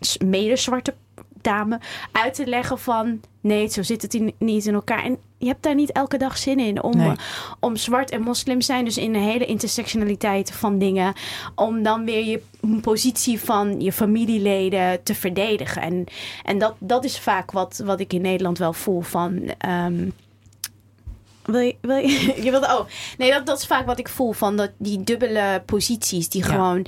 s- 0.00 0.18
mede-zwarte 0.18 0.94
dame 1.42 1.80
uit 2.12 2.34
te 2.34 2.46
leggen 2.46 2.78
van... 2.78 3.20
nee, 3.40 3.68
zo 3.68 3.82
zit 3.82 4.02
het 4.02 4.14
in- 4.14 4.34
niet 4.38 4.66
in 4.66 4.74
elkaar. 4.74 5.04
En 5.04 5.18
je 5.38 5.46
hebt 5.46 5.62
daar 5.62 5.74
niet 5.74 5.92
elke 5.92 6.16
dag 6.16 6.38
zin 6.38 6.58
in 6.58 6.82
om, 6.82 6.96
Nee. 6.96 7.12
om 7.60 7.76
zwart 7.76 8.10
en 8.10 8.20
moslim 8.22 8.60
zijn. 8.60 8.84
Dus 8.84 8.96
in 8.98 9.12
de 9.12 9.18
hele 9.18 9.44
intersectionaliteit 9.46 10.52
van 10.52 10.78
dingen. 10.78 11.12
Om 11.54 11.82
dan 11.82 12.04
weer 12.04 12.24
je 12.24 12.42
positie 12.80 13.40
van 13.40 13.80
je 13.80 13.92
familieleden 13.92 15.02
te 15.02 15.14
verdedigen. 15.14 15.82
En, 15.82 16.04
en 16.44 16.58
dat, 16.58 16.74
dat 16.78 17.04
is 17.04 17.18
vaak 17.18 17.50
wat, 17.50 17.82
wat 17.84 18.00
ik 18.00 18.12
in 18.12 18.20
Nederland 18.22 18.58
wel 18.58 18.72
voel 18.72 19.00
van... 19.00 19.40
ehm, 19.58 20.08
wil 21.50 21.60
je, 21.60 21.76
wil 21.80 21.96
je, 21.96 22.34
je 22.44 22.50
wilde, 22.50 22.66
oh, 22.66 22.80
nee, 23.18 23.30
dat, 23.32 23.46
dat 23.46 23.58
is 23.58 23.66
vaak 23.66 23.86
wat 23.86 23.98
ik 23.98 24.08
voel 24.08 24.32
van 24.32 24.56
dat, 24.56 24.70
die 24.78 25.04
dubbele 25.04 25.62
posities. 25.66 26.28
Die 26.28 26.42
Ja. 26.46 26.50
gewoon, 26.50 26.86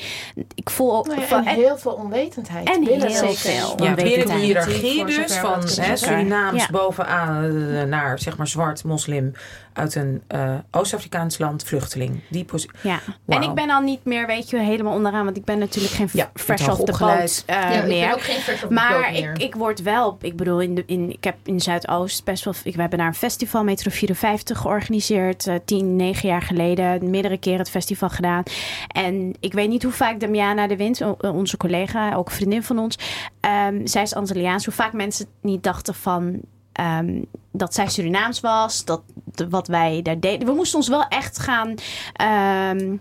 ik 0.54 0.70
voel 0.70 0.96
ook. 0.96 1.06
Nou 1.06 1.20
ja, 1.20 1.26
van, 1.26 1.46
en 1.46 1.54
heel 1.54 1.78
veel 1.78 1.92
onwetendheid. 1.92 2.68
en 2.68 2.86
heel 2.86 3.10
zeker. 3.10 3.34
veel. 3.36 3.68
Ja, 3.68 3.74
binnen 3.76 3.88
onwetendheid. 3.98 4.28
die 4.40 4.46
hiërarchie 4.46 5.04
dus, 5.04 5.36
van 5.36 5.84
hè. 5.84 5.96
Surinaams 5.96 6.62
Ja. 6.62 6.68
bovenaan 6.70 7.44
eh, 7.44 7.82
naar 7.82 8.18
zeg 8.18 8.36
maar 8.36 8.46
zwart 8.48 8.84
moslim 8.84 9.32
uit 9.72 9.94
een 9.94 10.22
eh, 10.26 10.54
Oost-Afrikaans 10.70 11.38
land, 11.38 11.64
vluchteling. 11.64 12.20
Die 12.30 12.46
Ja, 12.82 12.98
en 13.26 13.42
ik 13.42 13.54
ben 13.54 13.66
dan 13.68 13.84
niet 13.84 14.04
meer, 14.04 14.26
weet 14.26 14.50
je, 14.50 14.58
helemaal 14.58 14.94
onderaan, 14.94 15.24
want 15.24 15.36
ik 15.36 15.44
ben 15.44 15.58
natuurlijk 15.58 15.94
geen 15.94 16.08
Ja, 16.12 16.30
fresh 16.34 16.68
off 16.68 16.82
the 16.84 16.96
boat 16.98 17.42
eh, 17.46 17.56
ja, 17.56 17.70
ik 17.70 17.86
meer. 17.86 18.06
ben 18.06 18.14
ook 18.14 18.20
geen 18.22 18.40
fresh 18.40 18.54
off 18.54 18.66
the 18.68 18.72
Maar 18.72 19.00
boat 19.02 19.10
meer. 19.10 19.30
ik, 19.30 19.38
ik 19.38 19.54
word 19.54 19.82
wel, 19.82 20.16
ik 20.20 20.36
bedoel, 20.36 20.60
in 20.60 20.74
de, 20.74 20.82
in, 20.86 21.10
ik 21.10 21.24
heb 21.24 21.36
in 21.44 21.60
Zuidoost 21.60 22.24
best 22.24 22.44
wel, 22.44 22.54
ik, 22.62 22.74
we 22.74 22.80
hebben 22.80 22.98
daar 22.98 23.08
een 23.08 23.14
festival, 23.14 23.64
Metro 23.64 23.90
54, 23.90 24.49
Georganiseerd. 24.56 25.46
eh, 25.46 25.54
tien, 25.64 25.96
negen 25.96 26.28
jaar 26.28 26.42
geleden. 26.42 27.10
Meerdere 27.10 27.38
keren 27.38 27.58
het 27.58 27.70
festival 27.70 28.08
gedaan. 28.08 28.42
En 28.88 29.34
ik 29.40 29.52
weet 29.52 29.68
niet 29.68 29.82
hoe 29.82 29.92
vaak 29.92 30.20
Damiana 30.20 30.66
de 30.66 30.76
Wind, 30.76 31.02
o- 31.04 31.16
onze 31.20 31.56
collega, 31.56 32.14
ook 32.14 32.30
vriendin 32.30 32.62
van 32.62 32.78
ons. 32.78 32.98
ehm, 33.40 33.86
zij 33.86 34.02
is 34.02 34.14
Antilliaans. 34.14 34.64
Hoe 34.64 34.74
vaak 34.74 34.92
mensen 34.92 35.26
niet 35.42 35.62
dachten 35.62 35.94
van... 35.94 36.40
ehm, 36.72 37.22
dat 37.52 37.74
zij 37.74 37.88
Surinaams 37.88 38.40
was. 38.40 38.84
Dat 38.84 39.02
de- 39.34 39.48
wat 39.48 39.68
wij 39.68 40.02
daar 40.02 40.20
deden. 40.20 40.46
We 40.46 40.54
moesten 40.54 40.78
ons 40.78 40.88
wel 40.88 41.04
echt 41.08 41.38
gaan... 41.38 41.74
ehm, 42.12 42.96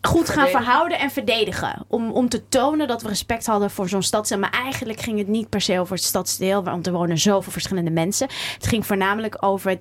goed 0.00 0.28
gaan 0.28 0.34
Verdedigen. 0.34 0.62
verhouden 0.64 0.98
en 0.98 1.10
verdedigen. 1.10 1.84
Om, 1.88 2.10
om 2.10 2.28
te 2.28 2.48
tonen 2.48 2.88
dat 2.88 3.02
we 3.02 3.08
respect 3.08 3.46
hadden 3.46 3.70
voor 3.70 3.88
zo'n 3.88 4.02
stadsdeel. 4.02 4.38
Maar 4.38 4.50
eigenlijk 4.62 5.00
ging 5.00 5.18
het 5.18 5.28
niet 5.28 5.48
per 5.48 5.60
se 5.60 5.80
over 5.80 5.94
het 5.94 6.04
stadsdeel. 6.04 6.62
Want 6.64 6.86
er 6.86 6.92
wonen 6.92 7.18
zoveel 7.18 7.52
verschillende 7.52 7.90
mensen. 7.90 8.28
Het 8.54 8.66
ging 8.66 8.86
voornamelijk 8.86 9.36
over 9.44 9.80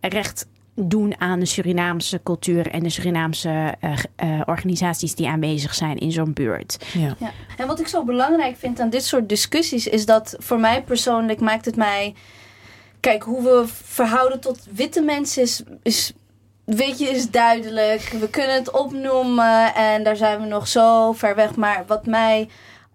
recht 0.00 0.46
doen 0.74 1.20
aan 1.20 1.38
de 1.38 1.46
Surinaamse 1.46 2.20
cultuur 2.22 2.70
en 2.70 2.82
de 2.82 2.88
Surinaamse 2.88 3.74
eh, 3.80 3.92
eh, 4.16 4.40
organisaties 4.46 5.14
die 5.14 5.28
aanwezig 5.28 5.74
zijn 5.74 5.98
in 5.98 6.12
zo'n 6.12 6.32
buurt. 6.32 6.86
Ja. 6.92 7.16
Ja. 7.18 7.32
En 7.56 7.66
wat 7.66 7.80
ik 7.80 7.86
zo 7.86 8.04
belangrijk 8.04 8.56
vind 8.56 8.80
aan 8.80 8.90
dit 8.90 9.04
soort 9.04 9.28
discussies 9.28 9.86
is 9.86 10.06
dat 10.06 10.36
voor 10.38 10.60
mij 10.60 10.82
persoonlijk 10.82 11.40
maakt 11.40 11.64
het 11.64 11.76
mij. 11.76 12.14
Kijk, 13.00 13.22
hoe 13.22 13.42
we 13.42 13.64
verhouden 13.66 14.40
tot 14.40 14.66
witte 14.70 15.00
mensen 15.00 15.42
is, 15.42 15.62
is 15.82 16.12
weet 16.64 16.98
je, 16.98 17.08
is 17.08 17.30
duidelijk. 17.30 18.02
We 18.20 18.28
kunnen 18.28 18.54
het 18.54 18.70
opnoemen 18.70 19.74
en 19.74 20.02
daar 20.02 20.16
zijn 20.16 20.40
we 20.40 20.46
nog 20.46 20.68
zo 20.68 21.12
ver 21.12 21.34
weg. 21.34 21.56
Maar 21.56 21.84
wat 21.86 22.06
mij 22.06 22.48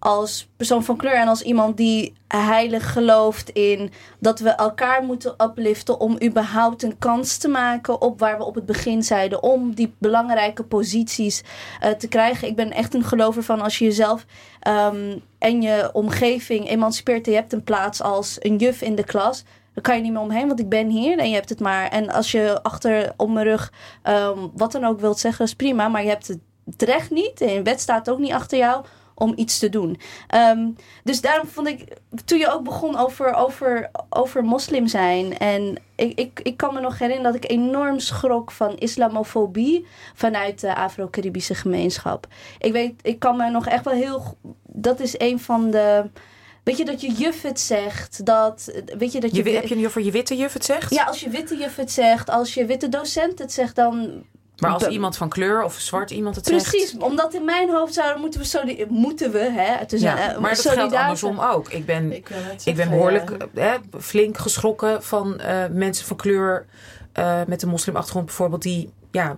als 0.04 0.50
persoon 0.58 0.84
van 0.84 0.98
kleur 0.98 1.14
en 1.14 1.28
als 1.28 1.42
iemand 1.42 1.78
die 1.78 2.14
heilig 2.28 2.94
gelooft 2.94 3.50
in 3.50 3.92
dat 4.20 4.40
we 4.40 4.50
elkaar 4.50 5.04
moeten 5.04 5.36
upliften 5.38 6.00
om 6.00 6.18
überhaupt 6.24 6.84
een 6.84 6.98
kans 6.98 7.38
te 7.38 7.48
maken 7.48 8.02
op 8.02 8.20
waar 8.20 8.38
we 8.38 8.44
op 8.44 8.56
het 8.56 8.66
begin 8.66 9.04
zeiden 9.04 9.44
om 9.44 9.76
die 9.76 9.94
belangrijke 9.98 10.64
posities 10.64 11.44
eh, 11.80 11.92
te 11.92 12.08
krijgen. 12.08 12.48
Ik 12.48 12.56
ben 12.56 12.72
echt 12.72 12.94
een 12.94 13.04
gelover 13.04 13.44
van 13.44 13.62
als 13.62 13.78
je 13.78 13.86
jezelf 13.86 14.26
ehm, 14.60 15.18
en 15.38 15.62
je 15.62 15.90
omgeving 15.94 16.70
emancipeert 16.70 17.26
je 17.26 17.34
hebt 17.34 17.54
een 17.54 17.64
plaats 17.64 18.02
als 18.02 18.38
een 18.40 18.56
juf 18.56 18.82
in 18.82 18.96
de 18.96 19.04
klas. 19.04 19.44
Dan 19.74 19.84
kan 19.84 19.96
je 19.96 20.02
niet 20.02 20.12
meer 20.12 20.22
omheen, 20.22 20.48
want 20.48 20.60
ik 20.60 20.70
ben 20.70 20.90
hier 20.90 21.18
en 21.18 21.30
je 21.30 21.36
hebt 21.36 21.50
het 21.50 21.60
maar. 21.60 21.88
En 21.88 22.10
als 22.10 22.32
je 22.32 22.64
achter 22.64 23.14
om 23.18 23.34
mijn 23.34 23.46
rug 23.46 23.74
ehm, 24.02 24.40
wat 24.54 24.72
dan 24.72 24.84
ook 24.84 25.00
wilt 25.00 25.20
zeggen, 25.20 25.46
is 25.46 25.56
prima. 25.56 25.88
Maar 25.88 26.04
je 26.04 26.10
hebt 26.10 26.28
het 26.28 26.40
terecht 26.78 27.10
niet. 27.10 27.42
En 27.42 27.54
je 27.54 27.62
wet 27.62 27.80
staat 27.80 28.10
ook 28.10 28.20
niet 28.20 28.34
achter 28.34 28.58
jou 28.58 28.86
om 29.22 29.34
iets 29.36 29.60
te 29.60 29.70
doen. 29.70 30.00
Ehm, 30.28 30.70
dus 31.04 31.22
daarom 31.22 31.48
vond 31.48 31.68
ik, 31.68 31.98
toen 32.26 32.40
je 32.40 32.52
ook 32.52 32.64
begon 32.64 32.98
over, 32.98 33.34
over, 33.34 33.90
over 34.10 34.44
moslim 34.44 34.88
zijn. 34.88 35.38
En 35.38 35.78
ik, 35.96 36.20
ik, 36.20 36.40
ik 36.44 36.58
kan 36.58 36.74
me 36.74 36.80
nog 36.80 37.00
herinneren 37.00 37.34
dat 37.34 37.44
ik 37.44 37.52
enorm 37.52 38.00
schrok 38.00 38.52
van 38.52 38.78
islamofobie 38.78 39.86
vanuit 40.14 40.60
de 40.60 40.76
Afro-Caribische 40.76 41.56
gemeenschap. 41.56 42.28
Ik 42.60 42.72
weet, 42.72 42.94
ik 43.02 43.20
kan 43.20 43.38
me 43.38 43.50
nog 43.50 43.68
echt 43.68 43.86
wel 43.86 43.94
heel. 43.94 44.38
Dat 44.64 45.00
is 45.00 45.16
een 45.18 45.40
van 45.40 45.72
de. 45.72 46.10
Weet 46.64 46.78
je 46.78 46.86
dat 46.86 47.02
je 47.02 47.12
juf 47.12 47.42
het 47.42 47.60
zegt? 47.60 48.26
Dat, 48.26 48.72
weet 48.98 49.12
je 49.12 49.20
dat 49.20 49.36
je. 49.36 49.44
Je, 49.44 49.50
heb 49.50 49.68
je 49.68 49.76
nu 49.76 49.86
over 49.86 50.02
je 50.02 50.12
witte 50.12 50.36
juf 50.36 50.54
het 50.54 50.66
zegt? 50.66 50.94
Ja, 50.94 51.04
als 51.04 51.20
je 51.20 51.30
witte 51.30 51.58
juf 51.58 51.76
het 51.76 51.92
zegt, 51.92 52.30
als 52.30 52.54
je 52.54 52.66
witte 52.66 52.90
docent 52.90 53.40
het 53.40 53.54
zegt, 53.54 53.76
dan. 53.76 54.24
Maar 54.62 54.72
als 54.72 54.88
iemand 54.88 55.18
van 55.18 55.30
kleur 55.30 55.64
of 55.64 55.74
zwart 55.74 56.12
iemand 56.12 56.36
het 56.36 56.46
zegt... 56.46 56.70
Precies, 56.70 56.98
omdat 56.98 57.34
in 57.34 57.46
mijn 57.46 57.70
hoofd 57.70 57.94
zouden 57.94 58.22
moeten 58.22 58.42
we 58.42 58.86
moeten 58.90 59.32
we, 59.32 59.52
hè, 59.52 59.86
tussen, 59.86 60.10
Ja, 60.10 60.34
eh, 60.34 60.40
maar 60.40 60.56
dat 60.56 60.68
geldt 60.68 60.94
andersom 60.94 61.40
ook. 61.40 61.70
Ik 61.70 61.86
ben, 61.86 62.14
Ik, 62.64 62.76
ben 62.76 62.90
behoorlijk 62.90 63.48
ja. 63.54 63.74
eh, 63.74 64.02
flink 64.02 64.38
geschrokken 64.38 65.04
van 65.04 65.40
eh, 65.40 65.64
mensen 65.72 66.06
van 66.06 66.18
kleur 66.18 66.66
eh, 67.14 67.42
met 67.48 67.62
een 67.62 67.70
moslimachtergrond 67.70 68.26
bijvoorbeeld 68.26 68.62
die 68.62 68.90
ja, 69.12 69.38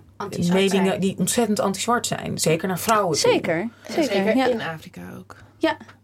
meningen 0.52 1.00
die 1.00 1.18
ontzettend 1.18 1.60
anti-zwart 1.60 2.06
zijn. 2.06 2.38
Zeker 2.38 2.68
naar 2.68 2.78
vrouwen. 2.78 3.18
toe. 3.18 3.30
Zeker, 3.30 3.68
zeker. 3.88 4.36
Ja. 4.36 4.46
in 4.46 4.60
Afrika 4.60 5.00
ook. 5.18 5.36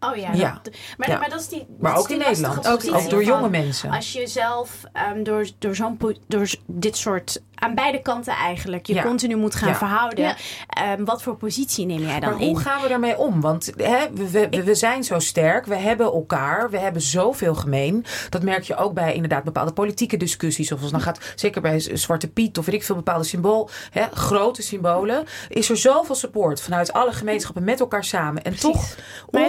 Oh 0.01 0.17
ja, 0.17 0.33
Ja. 0.33 0.61
dat- 0.63 0.75
maar, 0.97 1.09
Ja. 1.11 1.19
maar 1.19 1.29
dat 1.31 1.41
is 1.41 1.49
die. 1.49 1.67
Maar 1.79 1.97
ook 1.97 2.09
in 2.09 2.19
Nederland. 2.19 2.69
Ook, 2.69 2.85
door 2.85 3.01
van- 3.11 3.25
jonge 3.25 3.49
mensen. 3.49 3.91
Als 3.91 4.13
je 4.13 4.27
zelf 4.27 4.71
ehm, 4.93 5.23
door, 5.23 5.47
door, 5.59 5.75
zo'n, 5.75 5.97
po- 5.97 6.13
door 6.29 6.51
dit 6.67 6.97
soort, 6.97 7.43
aan 7.55 7.75
beide 7.75 8.03
kanten 8.03 8.33
eigenlijk, 8.35 8.87
je 8.87 8.95
Ja. 8.95 9.03
continu 9.03 9.37
moet 9.37 9.55
gaan 9.55 9.69
Ja. 9.69 9.75
verhouden. 9.75 10.25
Ja. 10.25 10.37
ehm, 10.69 11.05
wat 11.05 11.23
voor 11.23 11.37
positie 11.37 11.87
neem 11.87 12.01
jij 12.01 12.21
dan 12.21 12.31
Maar 12.31 12.41
in? 12.41 12.49
hoe 12.49 12.61
gaan 12.61 12.83
we 12.83 12.89
daarmee 12.89 13.19
om? 13.19 13.41
Want 13.41 13.73
hè, 13.77 13.99
we, 14.15 14.31
we, 14.31 14.49
we- 14.51 14.63
we 14.65 14.75
zijn 14.75 15.05
zo 15.05 15.19
sterk, 15.19 15.67
we 15.67 15.77
hebben 15.77 16.07
elkaar, 16.07 16.71
we 16.71 16.79
hebben 16.79 17.03
zoveel 17.03 17.55
gemeen. 17.55 18.05
Dat 18.29 18.43
merk 18.43 18.63
je 18.65 18.77
ook 18.77 18.95
bij 18.95 19.15
inderdaad 19.15 19.45
bepaalde 19.45 19.73
politieke 19.73 20.17
discussies. 20.17 20.73
Of 20.73 20.83
als 20.83 20.91
dan 20.91 21.01
gaat, 21.01 21.33
zeker 21.35 21.61
bij 21.63 21.81
Zwarte 21.81 22.29
Piet 22.29 22.59
of 22.59 22.65
weet 22.67 22.75
ik 22.75 22.83
veel, 22.85 22.95
bepaalde 22.95 23.25
symbool, 23.25 23.71
hè, 23.91 24.05
grote 24.15 24.63
symbolen. 24.63 25.25
Is 25.49 25.71
er 25.71 25.77
zoveel 25.77 26.15
support 26.15 26.61
vanuit 26.61 26.93
alle 26.93 27.13
gemeenschappen 27.13 27.65
met 27.65 27.81
elkaar 27.81 28.05
samen. 28.05 28.43
En 28.43 28.57
toch 28.59 28.97
Maar 29.31 29.43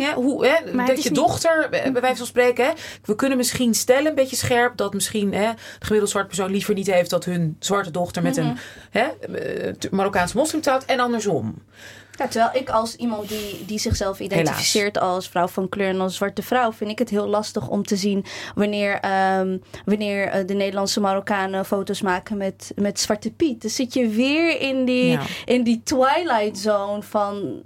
hè, 0.00 0.12
hoe, 0.12 0.46
hè, 0.46 0.54
dat 0.86 1.02
je 1.02 1.08
niet- 1.10 1.14
dochter, 1.14 1.68
eh, 1.70 1.92
bij 1.92 2.00
wijze 2.00 2.16
van 2.16 2.26
spreken, 2.26 2.64
hè, 2.64 2.70
we 3.04 3.14
kunnen 3.14 3.36
misschien 3.36 3.74
stellen, 3.74 4.06
een 4.06 4.14
beetje 4.14 4.36
scherp, 4.36 4.76
dat 4.76 4.94
misschien 4.94 5.32
hè, 5.34 5.50
de 5.52 5.58
gemiddelde 5.78 6.06
zwarte 6.10 6.28
persoon 6.28 6.50
liever 6.50 6.74
niet 6.74 6.86
heeft 6.86 7.10
dat 7.10 7.24
hun 7.24 7.56
zwarte 7.58 7.90
dochter 7.90 8.22
met 8.22 8.36
een 8.36 8.58
hè, 8.90 9.04
eh, 9.34 9.90
Marokkaanse 9.90 10.36
moslim 10.36 10.60
trouwt 10.60 10.84
en 10.84 11.00
andersom. 11.00 11.54
Ja, 12.18 12.28
terwijl 12.28 12.50
ik 12.62 12.68
als 12.70 12.96
iemand 12.96 13.28
die, 13.28 13.64
die 13.66 13.78
zichzelf 13.78 14.20
identificeert 14.20 14.98
als 14.98 15.28
vrouw 15.28 15.48
van 15.48 15.68
kleur 15.68 15.88
en 15.88 16.00
als 16.00 16.16
zwarte 16.16 16.42
vrouw, 16.42 16.72
vind 16.72 16.90
ik 16.90 16.98
het 16.98 17.10
heel 17.10 17.26
lastig 17.26 17.68
om 17.68 17.82
te 17.82 17.96
zien 17.96 18.24
wanneer, 18.54 19.00
ehm, 19.00 19.58
wanneer 19.84 20.28
eh, 20.28 20.46
de 20.46 20.54
Nederlandse 20.54 21.00
Marokkanen 21.00 21.64
foto's 21.64 22.02
maken 22.02 22.36
met, 22.36 22.72
met 22.74 23.00
Zwarte 23.00 23.30
Piet. 23.30 23.62
Dan 23.62 23.70
zit 23.70 23.94
je 23.94 24.08
weer 24.08 24.60
in 24.60 24.84
die, 24.84 25.04
Ja. 25.10 25.20
in 25.44 25.62
die 25.64 25.80
twilight 25.84 26.58
zone 26.58 27.02
van 27.02 27.62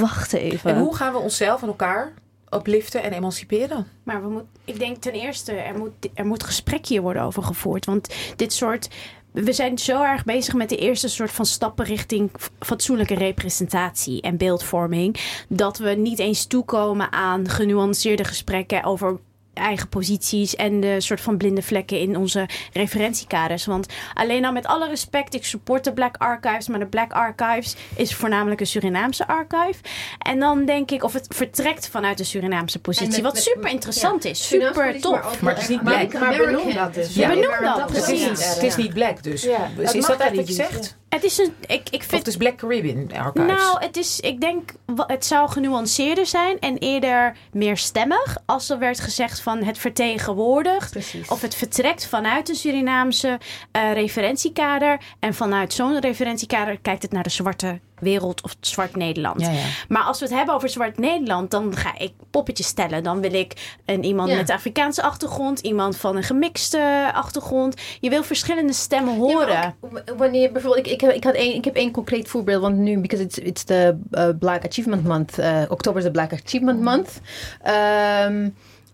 wacht 0.00 0.32
even. 0.32 0.70
En 0.70 0.78
hoe 0.80 0.96
gaan 0.96 1.12
we 1.12 1.18
onszelf 1.18 1.62
en 1.62 1.68
elkaar 1.68 2.12
upliften 2.50 3.02
en 3.02 3.12
emanciperen? 3.12 3.86
Maar 4.02 4.22
we 4.22 4.28
moet, 4.28 4.44
ik 4.64 4.78
denk 4.78 4.96
ten 4.96 5.12
eerste, 5.12 5.52
er 5.52 5.78
moet, 5.78 5.92
er 6.14 6.26
moet 6.26 6.44
gesprek 6.44 6.86
hier 6.86 7.02
worden 7.02 7.22
over 7.22 7.42
gevoerd. 7.42 7.84
Want 7.86 8.14
dit 8.36 8.52
soort. 8.52 8.88
We 9.34 9.52
zijn 9.52 9.78
zo 9.78 10.02
erg 10.02 10.24
bezig 10.24 10.54
met 10.54 10.68
de 10.68 10.76
eerste 10.76 11.08
soort 11.08 11.30
van 11.30 11.46
stappen 11.46 11.84
richting 11.84 12.30
fatsoenlijke 12.58 13.14
representatie 13.14 14.20
en 14.20 14.36
beeldvorming. 14.36 15.44
Dat 15.48 15.78
we 15.78 15.90
niet 15.90 16.18
eens 16.18 16.46
toekomen 16.46 17.12
aan 17.12 17.48
genuanceerde 17.48 18.24
gesprekken 18.24 18.84
over 18.84 19.18
eigen 19.54 19.88
posities 19.88 20.56
en 20.56 20.80
de 20.80 21.00
soort 21.00 21.20
van 21.20 21.36
blinde 21.36 21.62
vlekken 21.62 21.98
in 22.00 22.16
onze 22.16 22.48
referentiekaders. 22.72 23.66
Want 23.66 23.86
alleen 24.14 24.44
al 24.44 24.52
met 24.52 24.66
alle 24.66 24.88
respect, 24.88 25.34
ik 25.34 25.44
support 25.44 25.84
de 25.84 25.92
Black 25.92 26.16
Archives, 26.16 26.68
maar 26.68 26.78
de 26.78 26.86
Black 26.86 27.12
Archives 27.12 27.74
is 27.96 28.14
voornamelijk 28.14 28.60
een 28.60 28.66
Surinaamse 28.66 29.26
archive. 29.26 29.80
En 30.18 30.38
dan 30.38 30.64
denk 30.64 30.90
ik, 30.90 31.02
of 31.04 31.12
het 31.12 31.26
vertrekt 31.28 31.88
vanuit 31.88 32.18
de 32.18 32.24
Surinaamse 32.24 32.78
positie, 32.78 33.08
met- 33.10 33.20
wat 33.20 33.32
met- 33.34 33.42
super 33.42 33.70
interessant 33.70 34.22
ja, 34.22 34.30
is, 34.30 34.46
super 34.46 35.00
tof. 35.00 35.40
maar 35.40 35.52
het 35.54 35.62
is 35.62 35.68
niet 35.68 35.82
black. 35.82 36.12
Maar 36.12 36.36
benoem 36.36 36.74
dat 36.74 36.94
dus. 36.94 37.14
Ja, 37.14 37.28
benoem 37.28 37.42
dat, 37.60 37.90
is 37.90 37.96
Het 37.96 38.08
is, 38.08 38.22
precies. 38.26 38.54
het 38.54 38.62
is 38.62 38.76
niet 38.76 38.92
black 38.94 39.22
dus. 39.22 39.42
Ja, 39.42 39.70
is 39.78 39.92
dat 39.92 40.06
dat 40.06 40.20
eigenlijk 40.20 40.72
wat 40.72 40.96
Het 41.14 41.24
is 41.24 41.38
een, 41.38 41.54
ik, 41.60 41.88
ik 41.90 42.00
Of 42.00 42.06
vind 42.06 42.10
het 42.10 42.26
is 42.26 42.36
Black 42.36 42.56
Caribbean 42.56 43.12
Archives? 43.12 43.46
Nou, 43.46 43.84
het 43.84 43.96
is, 43.96 44.20
ik 44.20 44.40
denk, 44.40 44.72
het 44.96 45.24
zou 45.24 45.50
genuanceerder 45.50 46.26
zijn 46.26 46.58
en 46.60 46.78
eerder 46.78 47.36
meer 47.52 47.76
stemmig. 47.76 48.36
Als 48.46 48.70
er 48.70 48.78
werd 48.78 49.00
gezegd 49.00 49.40
van 49.40 49.62
het 49.62 49.78
vertegenwoordigt. 49.78 50.90
Precies. 50.90 51.28
Of 51.28 51.40
het 51.40 51.54
vertrekt 51.54 52.06
vanuit 52.06 52.48
een 52.48 52.54
Surinaamse 52.54 53.40
eh, 53.70 53.92
referentiekader. 53.92 55.00
En 55.20 55.34
vanuit 55.34 55.72
zo'n 55.72 56.00
referentiekader 56.00 56.78
kijkt 56.80 57.02
het 57.02 57.12
naar 57.12 57.22
de 57.22 57.30
zwarte 57.30 57.80
wereld 58.00 58.42
of 58.42 58.56
zwart 58.60 58.96
Nederland. 58.96 59.40
ja, 59.40 59.50
ja. 59.50 59.64
Maar 59.88 60.02
als 60.02 60.18
we 60.18 60.24
het 60.24 60.34
hebben 60.34 60.54
over 60.54 60.68
zwart 60.68 60.98
Nederland, 60.98 61.50
dan 61.50 61.76
ga 61.76 61.98
ik 61.98 62.12
poppetjes 62.30 62.66
stellen. 62.66 63.02
Dan 63.02 63.20
wil 63.20 63.32
ik 63.34 63.78
een, 63.84 64.04
iemand 64.04 64.30
Ja. 64.30 64.36
met 64.36 64.50
Afrikaanse 64.50 65.02
achtergrond, 65.02 65.60
iemand 65.60 65.96
van 65.96 66.16
een 66.16 66.22
gemixte 66.22 67.10
achtergrond. 67.14 67.80
Je 68.00 68.10
wil 68.10 68.22
verschillende 68.22 68.72
stemmen 68.72 69.16
horen. 69.16 69.74
ook 69.80 70.02
wanneer 70.16 70.52
bijvoorbeeld, 70.52 70.86
ik, 70.86 71.02
ik, 71.02 71.24
had 71.24 71.34
één, 71.34 71.54
ik 71.54 71.64
heb 71.64 71.74
één 71.76 71.90
concreet 71.90 72.28
voorbeeld, 72.28 72.62
want 72.62 72.76
nu, 72.76 72.98
because 72.98 73.24
it's, 73.24 73.38
it's 73.38 73.64
the 73.64 73.98
uh, 74.10 74.28
Black 74.38 74.64
Achievement 74.64 75.04
Month, 75.04 75.38
uh, 75.38 75.62
oktober 75.68 75.98
is 75.98 76.04
de 76.06 76.12
Black 76.12 76.32
Achievement 76.32 76.80
Month. 76.80 77.20
Ehm, 77.62 78.48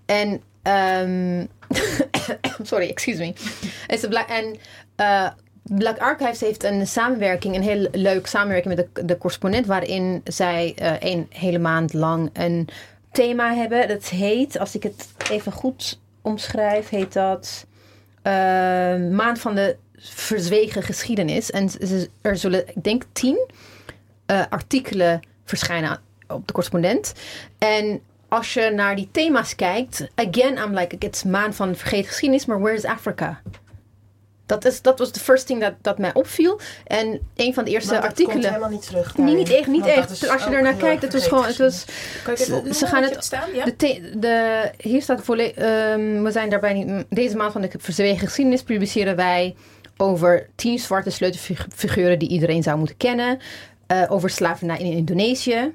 en, 0.06 0.42
ehm, 0.62 1.46
sorry, 2.62 2.88
excuse 2.88 3.18
me. 3.18 3.32
It's 3.86 4.00
the 4.00 4.08
Black, 4.08 4.28
en 4.28 4.56
uh, 4.96 5.28
Black 5.72 5.98
Archives 5.98 6.40
heeft 6.40 6.64
een 6.64 6.86
samenwerking, 6.86 7.54
een 7.54 7.62
heel 7.62 7.88
leuk 7.92 8.26
samenwerking 8.26 8.74
met 8.74 8.88
de, 8.94 9.04
de 9.04 9.18
correspondent, 9.18 9.66
waarin 9.66 10.20
zij 10.24 10.72
eh, 10.76 11.10
een 11.12 11.26
hele 11.28 11.58
maand 11.58 11.92
lang 11.92 12.30
een 12.32 12.68
thema 13.12 13.54
hebben. 13.54 13.88
Dat 13.88 14.08
heet, 14.08 14.58
als 14.58 14.74
ik 14.74 14.82
het 14.82 15.08
even 15.30 15.52
goed 15.52 15.98
omschrijf, 16.22 16.88
heet 16.88 17.12
dat 17.12 17.66
eh, 18.22 18.32
Maand 19.10 19.38
van 19.38 19.54
de 19.54 19.76
Verzwegen 19.96 20.82
Geschiedenis. 20.82 21.50
En 21.50 21.68
er 22.20 22.36
zullen, 22.36 22.68
ik 22.68 22.84
denk, 22.84 23.04
tien 23.12 23.48
eh, 24.26 24.42
artikelen 24.48 25.20
verschijnen 25.44 26.00
op 26.28 26.46
de 26.46 26.52
correspondent. 26.52 27.12
En 27.58 28.00
als 28.28 28.54
je 28.54 28.70
naar 28.70 28.96
die 28.96 29.08
thema's 29.10 29.54
kijkt, 29.54 30.06
again, 30.14 30.56
I'm 30.56 30.74
like, 30.74 30.96
it's 30.98 31.22
Maand 31.22 31.54
van 31.54 31.74
Vergeten 31.74 32.08
Geschiedenis, 32.08 32.46
maar 32.46 32.60
where 32.60 32.76
is 32.76 32.84
Africa? 32.84 33.40
Dat, 34.50 34.64
is, 34.64 34.82
dat 34.82 34.98
was 34.98 35.12
de 35.12 35.20
first 35.20 35.46
thing 35.46 35.60
dat, 35.60 35.72
dat 35.82 35.98
mij 35.98 36.14
opviel. 36.14 36.60
En 36.86 37.20
een 37.36 37.54
van 37.54 37.64
de 37.64 37.70
eerste 37.70 37.92
dat 37.94 38.02
artikelen. 38.02 38.30
komt 38.32 38.44
helemaal 38.46 38.70
niet 38.70 38.86
terug. 38.86 39.16
Nee, 39.16 39.34
niet 39.34 39.50
echt, 39.50 39.66
niet 39.66 39.86
echt. 39.86 40.28
Als 40.30 40.44
je 40.44 40.56
heel 40.56 40.76
kijkt, 40.76 41.02
het 41.02 41.12
was 41.12 41.26
gewoon, 41.26 41.44
het 41.44 41.56
was, 41.58 41.84
Kan 41.84 41.94
je 42.24 42.30
het 42.30 42.40
even 42.40 42.54
opnoemen? 42.54 42.74
ze 42.74 42.86
gaan 42.86 43.02
het- 43.02 43.24
staan? 43.24 43.48
Ja? 43.54 43.64
de, 43.76 44.10
de, 44.18 44.70
hier 44.78 45.02
staat 45.02 45.22
volle- 45.24 45.52
ehm, 45.54 46.22
we 46.22 46.30
zijn 46.30 46.50
daarbij 46.50 46.72
niet, 46.72 47.04
deze 47.08 47.36
maand 47.36 47.52
van 47.52 47.60
de 47.60 47.70
verzwegen 47.78 48.26
geschiedenis 48.26 48.62
publiceren 48.62 49.16
wij 49.16 49.54
over 49.96 50.48
tien 50.54 50.78
zwarte 50.78 51.10
sleutelfiguren 51.10 52.18
die 52.18 52.28
iedereen 52.28 52.62
zou 52.62 52.78
moeten 52.78 52.96
kennen. 52.96 53.38
eh, 53.86 54.02
over 54.08 54.30
slavernij 54.30 54.78
in 54.78 54.92
Indonesië. 54.92 55.72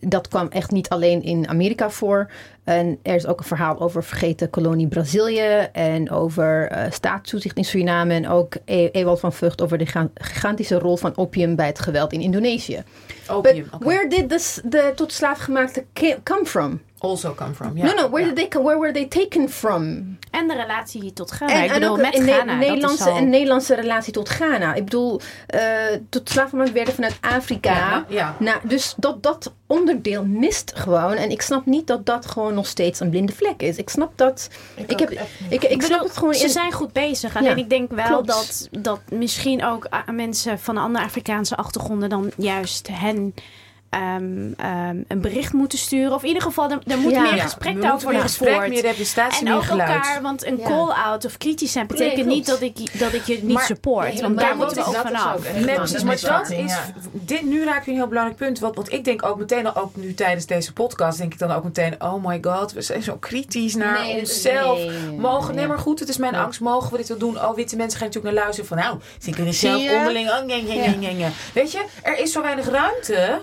Dat 0.00 0.28
kwam 0.28 0.48
echt 0.48 0.70
niet 0.70 0.88
alleen 0.88 1.22
in 1.22 1.48
Amerika 1.48 1.90
voor. 1.90 2.30
En 2.68 2.98
er 3.02 3.14
is 3.14 3.26
ook 3.26 3.38
een 3.38 3.44
verhaal 3.46 3.80
over 3.80 4.04
vergeten 4.04 4.50
kolonie 4.50 4.88
Brazilië. 4.88 5.68
En 5.72 6.10
over 6.10 6.66
eh 6.70 6.90
staatstoezicht 6.90 7.56
in 7.56 7.64
Suriname. 7.64 8.14
En 8.14 8.28
ook 8.28 8.54
E- 8.64 8.88
Ewald 8.92 9.20
van 9.20 9.32
Vught 9.32 9.62
over 9.62 9.78
de 9.78 9.86
giga- 9.86 10.10
gigantische 10.14 10.78
rol 10.78 10.96
van 10.96 11.16
opium 11.16 11.56
bij 11.56 11.66
het 11.66 11.78
geweld 11.78 12.12
in 12.12 12.20
Indonesië. 12.20 12.82
Opium. 13.30 13.66
where 13.78 14.08
did 14.08 14.28
this, 14.28 14.60
de 14.64 14.92
tot 14.94 15.12
slaafgemaakte 15.12 15.84
ki- 15.92 16.16
come 16.22 16.44
from? 16.46 16.80
Also 17.00 17.34
come 17.34 17.54
from. 17.54 17.76
Ja. 17.76 17.84
No, 17.84 17.94
no, 17.94 18.10
where, 18.10 18.20
Ja. 18.20 18.26
did 18.26 18.36
they, 18.36 18.48
come- 18.48 18.64
where 18.64 18.80
were 18.80 18.92
they 18.92 19.06
taken 19.06 19.48
from? 19.50 20.16
En 20.30 20.48
de 20.48 20.54
relatie 20.54 21.12
tot 21.12 21.30
Ghana. 21.30 21.52
En, 21.52 21.62
ik 21.64 21.68
en 21.70 21.80
bedoel, 21.80 21.90
ook 21.96 22.00
met 22.02 22.16
een, 22.18 22.24
Ne- 22.24 22.32
Ghana. 22.32 22.52
dat 22.54 22.62
is 22.62 22.68
Nederlandse, 22.68 23.10
al- 23.10 23.16
een 23.16 23.28
Nederlandse 23.28 23.74
relatie 23.74 24.12
tot 24.12 24.28
Ghana. 24.28 24.74
Ik 24.74 24.84
bedoel, 24.84 25.20
eh 25.46 25.62
tot 26.08 26.30
slaafgemaakt 26.30 26.72
werden 26.72 26.94
vanuit 26.94 27.16
Afrika. 27.20 27.72
Ja, 27.74 28.04
ja. 28.08 28.36
Nou, 28.38 28.58
dus 28.62 28.94
dat, 28.96 29.22
dat 29.22 29.52
onderdeel 29.66 30.24
mist 30.24 30.72
gewoon. 30.76 31.12
En 31.14 31.30
ik 31.30 31.42
snap 31.42 31.66
niet 31.66 31.86
dat 31.86 32.06
dat 32.06 32.26
gewoon 32.26 32.54
nog 32.54 32.66
steeds 32.66 33.00
een 33.00 33.10
blinde 33.10 33.32
vlek 33.32 33.62
is. 33.62 33.76
Ik 33.76 33.88
snap 33.88 34.12
dat. 34.16 34.48
Ik, 34.74 34.98
heb, 34.98 35.10
ik, 35.48 35.62
ik, 35.64 35.82
snap 35.82 36.02
het 36.02 36.16
gewoon 36.16 36.34
ze 36.34 36.44
in. 36.44 36.50
zijn 36.50 36.72
goed 36.72 36.92
bezig. 36.92 37.36
Alleen 37.36 37.50
Ja, 37.56 37.62
ik 37.62 37.70
denk 37.70 37.90
wel 37.92 38.06
klopt. 38.06 38.26
dat, 38.26 38.68
dat 38.82 39.00
misschien 39.10 39.64
ook 39.64 39.86
ah, 39.90 40.08
mensen 40.08 40.58
van 40.58 40.76
andere 40.76 41.04
Afrikaanse 41.04 41.56
achtergronden 41.56 42.08
dan 42.08 42.30
juist 42.36 42.88
hen 42.92 43.34
ehm, 43.90 44.52
ehm, 44.56 44.96
een 45.08 45.20
bericht 45.20 45.52
moeten 45.52 45.78
sturen. 45.78 46.12
Of 46.12 46.22
in 46.22 46.28
ieder 46.28 46.42
geval, 46.42 46.70
er, 46.70 46.78
er 46.86 46.98
moet 46.98 47.12
Ja. 47.12 47.20
meer 47.20 47.34
Ja, 47.34 47.42
gesprek 47.42 47.80
daarover 47.80 48.04
worden 48.04 48.22
gesprek, 48.22 48.48
gevoerd. 48.48 48.68
meer 48.68 48.82
representatie, 48.82 49.38
En 49.38 49.44
meer 49.44 49.54
ook 49.54 49.62
geluid. 49.64 49.90
elkaar, 49.90 50.22
want 50.22 50.46
een 50.46 50.56
Ja. 50.56 50.64
call-out 50.66 51.24
of 51.24 51.36
kritisch 51.36 51.72
zijn 51.72 51.86
betekent 51.86 52.26
Nee, 52.26 52.34
niet 52.34 52.46
dat 52.46 52.60
ik, 52.60 52.98
dat 52.98 53.12
ik 53.12 53.24
je 53.26 53.38
niet 53.42 53.52
Maar- 53.54 53.64
support. 53.64 54.12
Nee, 54.12 54.22
want 54.22 54.38
daar 54.38 54.56
moeten 54.56 54.76
we 54.76 54.84
ook 54.88 54.94
vanaf. 54.94 55.52
Nee, 55.54 55.74
precies, 55.74 56.02
maar 56.02 56.20
dat 56.20 56.50
is. 56.50 56.74
Dit, 57.12 57.42
nu 57.42 57.64
raak 57.64 57.84
je 57.84 57.90
een 57.90 57.96
heel 57.96 58.06
belangrijk 58.06 58.38
punt. 58.38 58.58
Wat, 58.58 58.74
wat 58.76 58.92
ik 58.92 59.04
denk 59.04 59.24
ook 59.26 59.38
meteen, 59.38 59.66
al 59.66 59.82
ook 59.82 59.96
nu 59.96 60.14
tijdens 60.14 60.46
deze 60.46 60.72
podcast, 60.72 61.18
denk 61.18 61.32
ik 61.32 61.38
dan 61.38 61.50
ook 61.52 61.64
meteen: 61.64 61.94
oh 62.02 62.24
my 62.26 62.38
god, 62.42 62.72
we 62.72 62.82
zijn 62.82 63.02
zo 63.02 63.16
kritisch 63.16 63.74
naar 63.74 64.00
Nee, 64.00 64.18
onszelf. 64.18 64.78
mogen, 65.16 65.46
nee, 65.48 65.56
nee. 65.56 65.66
maar 65.66 65.78
goed, 65.78 66.00
het 66.00 66.08
is 66.08 66.16
mijn 66.16 66.34
angst. 66.34 66.60
Mogen 66.60 66.90
we 66.90 66.96
dit 66.96 67.08
wel 67.08 67.18
doen? 67.18 67.36
Oh, 67.40 67.54
witte 67.54 67.76
mensen 67.76 67.98
gaan 67.98 68.06
natuurlijk 68.06 68.34
naar 68.34 68.44
luisteren 68.44 68.68
van, 68.68 68.78
nou, 68.78 68.98
ze 69.22 69.30
kunnen 69.30 69.54
Zie 69.54 69.68
zelf 69.68 69.98
onderling. 69.98 70.28
Oh. 70.30 71.26
Weet 71.54 71.72
je, 71.72 71.84
er 72.02 72.18
is 72.18 72.32
zo 72.32 72.42
weinig 72.42 72.68
ruimte. 72.68 73.42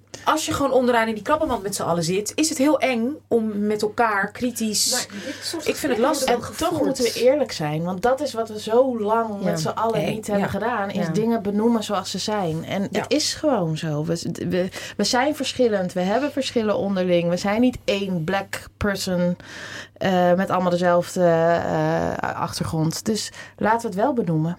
Als 0.23 0.45
je 0.45 0.53
gewoon 0.53 0.71
onderaan 0.71 1.07
in 1.07 1.13
die 1.13 1.23
klappermand 1.23 1.63
met 1.63 1.75
z'n 1.75 1.81
allen 1.81 2.03
zit, 2.03 2.31
is 2.35 2.49
het 2.49 2.57
heel 2.57 2.79
eng 2.79 3.15
om 3.27 3.65
met 3.67 3.81
elkaar 3.81 4.31
kritisch. 4.31 5.07
Ik 5.63 5.75
vind 5.75 5.91
het 5.91 6.01
lastig. 6.01 6.29
En 6.29 6.39
toch 6.57 6.81
moeten 6.83 7.03
we 7.03 7.13
eerlijk 7.13 7.51
zijn, 7.51 7.83
want 7.83 8.01
dat 8.01 8.21
is 8.21 8.33
wat 8.33 8.49
we 8.49 8.59
zo 8.59 8.99
lang 9.01 9.29
Ja. 9.39 9.45
met 9.49 9.59
z'n 9.59 9.67
allen 9.67 10.05
niet 10.05 10.27
hebben 10.27 10.45
ja. 10.45 10.51
gedaan, 10.51 10.89
is 10.89 11.05
Ja. 11.05 11.11
dingen 11.11 11.41
benoemen 11.41 11.83
zoals 11.83 12.11
ze 12.11 12.17
zijn. 12.17 12.65
En 12.65 12.87
Ja. 12.91 13.01
het 13.01 13.11
is 13.11 13.33
gewoon 13.33 13.77
zo. 13.77 14.03
We, 14.05 14.21
we, 14.49 14.69
we 14.97 15.03
zijn 15.03 15.35
verschillend, 15.35 15.93
we 15.93 16.01
hebben 16.01 16.31
verschillen 16.31 16.77
onderling. 16.77 17.29
We 17.29 17.37
zijn 17.37 17.61
niet 17.61 17.77
één 17.85 18.23
black 18.23 18.63
person 18.77 19.37
eh, 19.93 20.33
met 20.33 20.49
allemaal 20.49 20.71
dezelfde 20.71 21.23
eh, 21.25 22.13
achtergrond. 22.35 23.05
Dus 23.05 23.29
laten 23.57 23.81
we 23.81 23.87
het 23.87 23.95
wel 23.95 24.13
benoemen. 24.13 24.57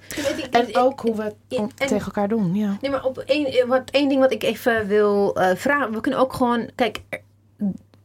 En 0.50 0.76
ook 0.76 1.00
hoe 1.00 1.14
we 1.16 1.22
het 1.22 1.70
tegen 1.76 2.04
elkaar 2.04 2.28
doen. 2.28 2.54
Ja. 2.54 2.76
Nee, 2.80 2.90
maar 2.90 3.04
op 3.04 3.18
één, 3.18 3.68
wat, 3.68 3.82
één 3.90 4.08
ding 4.08 4.20
wat 4.20 4.32
ik 4.32 4.42
even 4.42 4.86
wil 4.86 5.36
eh. 5.50 5.90
We 5.90 6.00
kunnen 6.00 6.20
ook 6.20 6.32
gewoon. 6.32 6.70
Kijk, 6.74 7.00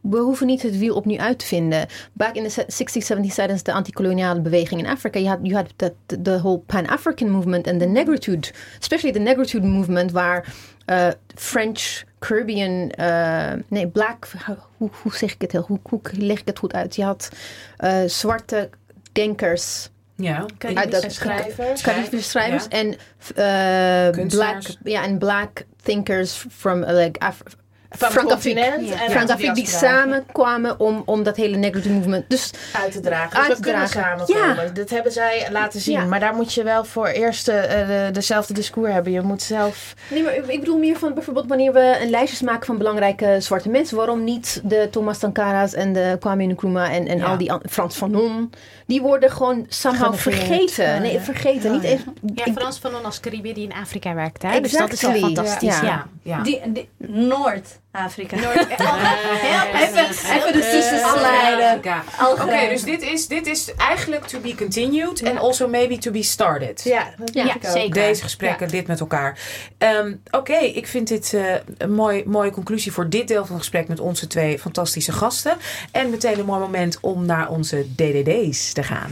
we 0.02 0.18
hoeven 0.18 0.48
niet 0.48 0.62
het 0.62 0.78
wiel 0.78 0.96
opnieuw 0.96 1.20
uit 1.20 1.40
te 1.40 1.46
vinden. 1.46 1.88
Back 2.14 2.36
in 2.36 2.48
the 2.48 2.66
60s, 2.66 3.16
70s, 3.16 3.34
tijdens 3.34 3.64
de 3.64 3.74
anti-koloniale 3.74 4.42
beweging 4.42 4.82
in 4.82 4.88
Afrika, 4.88 5.20
je 5.20 5.28
had, 5.28 5.40
you 5.42 5.56
had 5.56 5.74
the, 5.76 5.94
the 6.22 6.40
whole 6.40 6.58
Pan-African 6.58 7.30
movement 7.30 7.68
en 7.68 7.78
de 7.78 7.86
negritude, 7.86 8.48
especially 8.80 9.14
the 9.14 9.20
negritude 9.20 9.68
movement, 9.68 10.12
waar 10.12 10.54
eh, 10.86 11.08
French, 11.36 12.04
Caribbean, 12.20 12.90
eh, 12.90 13.54
nee, 13.68 13.88
black, 13.88 14.28
hoe, 14.78 14.90
zeg 15.12 15.34
ik 15.34 15.42
het 15.42 15.52
heel, 15.52 15.66
hoe, 15.68 15.80
hoe 15.90 16.02
leg 16.12 16.40
ik 16.40 16.48
het 16.48 16.60
goed 16.60 16.74
uit? 16.74 16.96
Je 16.96 17.04
had 17.04 17.30
zwarte 18.06 18.70
denkers. 19.12 19.90
Ja, 20.18 20.46
Uit 20.74 20.92
dat- 20.92 21.12
schrijvers. 21.12 21.82
Caribische 21.82 22.30
schrijvers 22.30 22.66
Ja. 22.70 22.78
en 22.78 22.96
eh, 24.18 24.28
black, 24.28 24.62
ja, 24.84 25.04
en 25.04 25.18
black 25.18 25.64
thinkers 25.84 26.46
from 26.58 26.82
uh, 26.84 26.88
like 26.90 27.20
Af 27.20 27.42
Van 27.90 28.26
continent. 28.26 28.88
Ja. 29.38 29.54
die 29.54 29.68
samenkwamen 29.68 30.80
om, 30.80 31.04
om 31.06 31.24
dat 31.24 31.36
hele 31.36 31.58
negritude 31.58 31.94
movement. 31.94 32.30
Dus 32.30 32.52
uit 32.74 32.92
te 32.92 33.00
dragen. 33.00 33.30
Dus 33.30 33.40
Uit 33.40 33.48
we 33.48 33.56
te 33.56 33.62
kunnen 33.62 33.88
dragen. 33.90 34.26
samenkomen. 34.28 34.74
Dat 34.74 34.90
hebben 34.90 35.12
zij 35.12 35.48
laten 35.52 35.80
zien. 35.80 36.00
Ja. 36.00 36.06
Maar 36.06 36.20
daar 36.20 36.34
moet 36.36 36.54
je 36.54 36.64
wel 36.64 36.84
voor 36.86 37.08
eerst 37.08 37.48
eh, 37.48 37.62
de, 37.88 38.10
dezelfde 38.12 38.54
discours 38.54 38.92
hebben. 38.92 39.12
Je 39.12 39.22
moet 39.22 39.42
zelf... 39.42 39.94
nee, 40.12 40.24
maar 40.24 40.36
ik 40.36 40.60
bedoel 40.60 40.78
meer 40.78 40.98
van 40.98 41.14
bijvoorbeeld 41.14 41.48
wanneer 41.48 41.74
we 41.74 41.98
een 42.02 42.10
lijstjes 42.10 42.42
maken 42.42 42.66
van 42.66 42.78
belangrijke 42.78 43.36
zwarte 43.40 43.70
mensen. 43.70 43.98
Waarom 43.98 44.24
niet 44.24 44.62
de 44.64 44.88
Thomas 44.92 45.20
Sankara's 45.20 45.74
en 45.74 45.94
de 45.94 46.16
Kwame 46.20 46.44
Nkrumah 46.46 46.94
en, 46.96 47.08
en 47.08 47.18
Ja. 47.18 47.26
al 47.26 47.38
die 47.38 47.52
an- 47.52 47.62
Frans 47.70 47.96
Fanon. 47.96 48.52
Die 48.88 49.02
worden 49.02 49.32
gewoon 49.32 49.66
somehow 49.68 50.16
vergeten. 50.16 51.02
Nee, 51.02 51.20
vergeten. 51.20 51.70
Oh, 51.70 51.76
niet 51.76 51.84
ja. 51.84 51.90
echt. 51.90 52.04
Ja, 52.36 52.54
Frans 52.54 52.78
Fanon 52.78 53.06
als 53.06 53.20
Caribier 53.20 53.54
die 53.54 53.64
in 53.64 53.74
Afrika 53.74 54.14
werkt. 54.14 54.42
Hè? 54.42 54.62
Dus 54.62 54.72
dat 54.72 54.92
is 54.92 55.04
Exactly. 55.04 55.22
wel 55.22 55.34
fantastisch. 55.34 55.80
Ja. 55.80 55.86
Ja. 55.86 56.08
ja. 56.22 56.44
Die, 56.44 56.62
Noord-Afrika. 57.98 58.36
Heel 58.38 59.82
Even, 59.82 60.10
even 60.36 60.54
de 60.54 60.60
tussen 60.72 61.00
slijden. 61.00 61.68
Afrika. 61.68 62.04
Oké, 62.32 62.70
dus 62.70 62.84
dit 62.84 63.02
is, 63.02 63.28
dit 63.28 63.48
is 63.48 63.74
eigenlijk 63.76 64.26
to 64.28 64.40
be 64.40 64.56
continued 64.56 65.24
and 65.28 65.40
also 65.40 65.68
maybe 65.68 65.98
to 65.98 66.12
be 66.12 66.24
started. 66.24 66.84
Ja, 66.84 67.14
dat 67.18 67.34
Ja, 67.34 67.44
denk 67.44 67.56
ik 67.56 67.66
ook. 67.66 67.72
zeker. 67.72 67.94
Deze 67.94 68.24
gesprekken, 68.24 68.68
dit 68.68 68.88
met 68.88 69.00
elkaar. 69.00 69.40
Ehm, 69.78 70.14
Oké, 70.32 70.56
ik 70.58 70.88
vind 70.88 71.08
dit 71.08 71.34
eh, 71.34 71.54
een 71.78 71.94
mooi, 71.94 72.24
mooie 72.26 72.52
conclusie 72.52 72.92
voor 72.92 73.10
dit 73.10 73.28
deel 73.28 73.42
van 73.46 73.56
het 73.56 73.60
gesprek 73.64 73.88
met 73.88 74.00
onze 74.00 74.28
twee 74.28 74.60
fantastische 74.60 75.12
gasten. 75.12 75.58
En 75.92 76.10
meteen 76.10 76.40
een 76.40 76.46
mooi 76.46 76.60
moment 76.60 76.98
om 77.02 77.26
naar 77.26 77.50
onze 77.50 77.86
DDD's 77.96 78.74
te 78.74 78.84
gaan. 78.84 79.10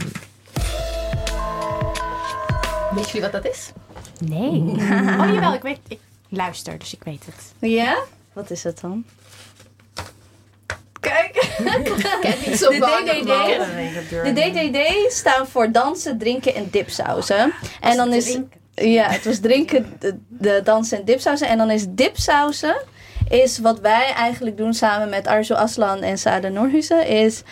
Weet 2.94 3.06
jullie 3.06 3.22
wat 3.30 3.32
dat 3.42 3.52
is? 3.52 3.70
Nee. 4.18 4.60
Oh 5.20 5.32
jawel, 5.32 5.54
ik 5.54 5.62
weet. 5.62 5.78
Ik 5.88 5.98
luister, 6.28 6.78
dus 6.78 6.94
ik 6.94 7.02
weet 7.04 7.22
het. 7.26 7.70
Ja? 7.70 7.96
Wat 8.36 8.50
is 8.50 8.62
het 8.62 8.80
dan? 8.80 9.04
Kijk, 11.00 11.32
Kijk, 12.20 12.46
niet 12.46 12.58
zo 12.58 12.70
de. 12.70 12.78
DDD. 12.78 14.24
De 14.24 14.32
DDD 14.32 15.12
staan 15.12 15.46
voor 15.46 15.72
dansen, 15.72 16.18
drinken 16.18 16.54
en 16.54 16.68
dipsausen. 16.70 17.52
En 17.80 17.96
dan 17.96 18.12
is... 18.12 18.38
Ja, 18.74 19.10
het 19.10 19.24
was 19.24 19.38
drinken, 19.38 19.96
de, 19.98 20.18
de 20.28 20.60
dansen 20.64 20.98
en 20.98 21.04
dipsausen. 21.04 21.48
En 21.48 21.58
dan 21.58 21.70
is 21.70 21.86
dipsausen, 21.88 22.76
is 23.28 23.58
wat 23.58 23.80
wij 23.80 24.12
eigenlijk 24.12 24.56
doen 24.56 24.74
samen 24.74 25.08
met 25.08 25.26
Arzo 25.26 25.54
Aslan 25.54 26.02
en 26.02 26.18
Sada 26.18 26.48
Norhusen, 26.48 27.06
is 27.06 27.42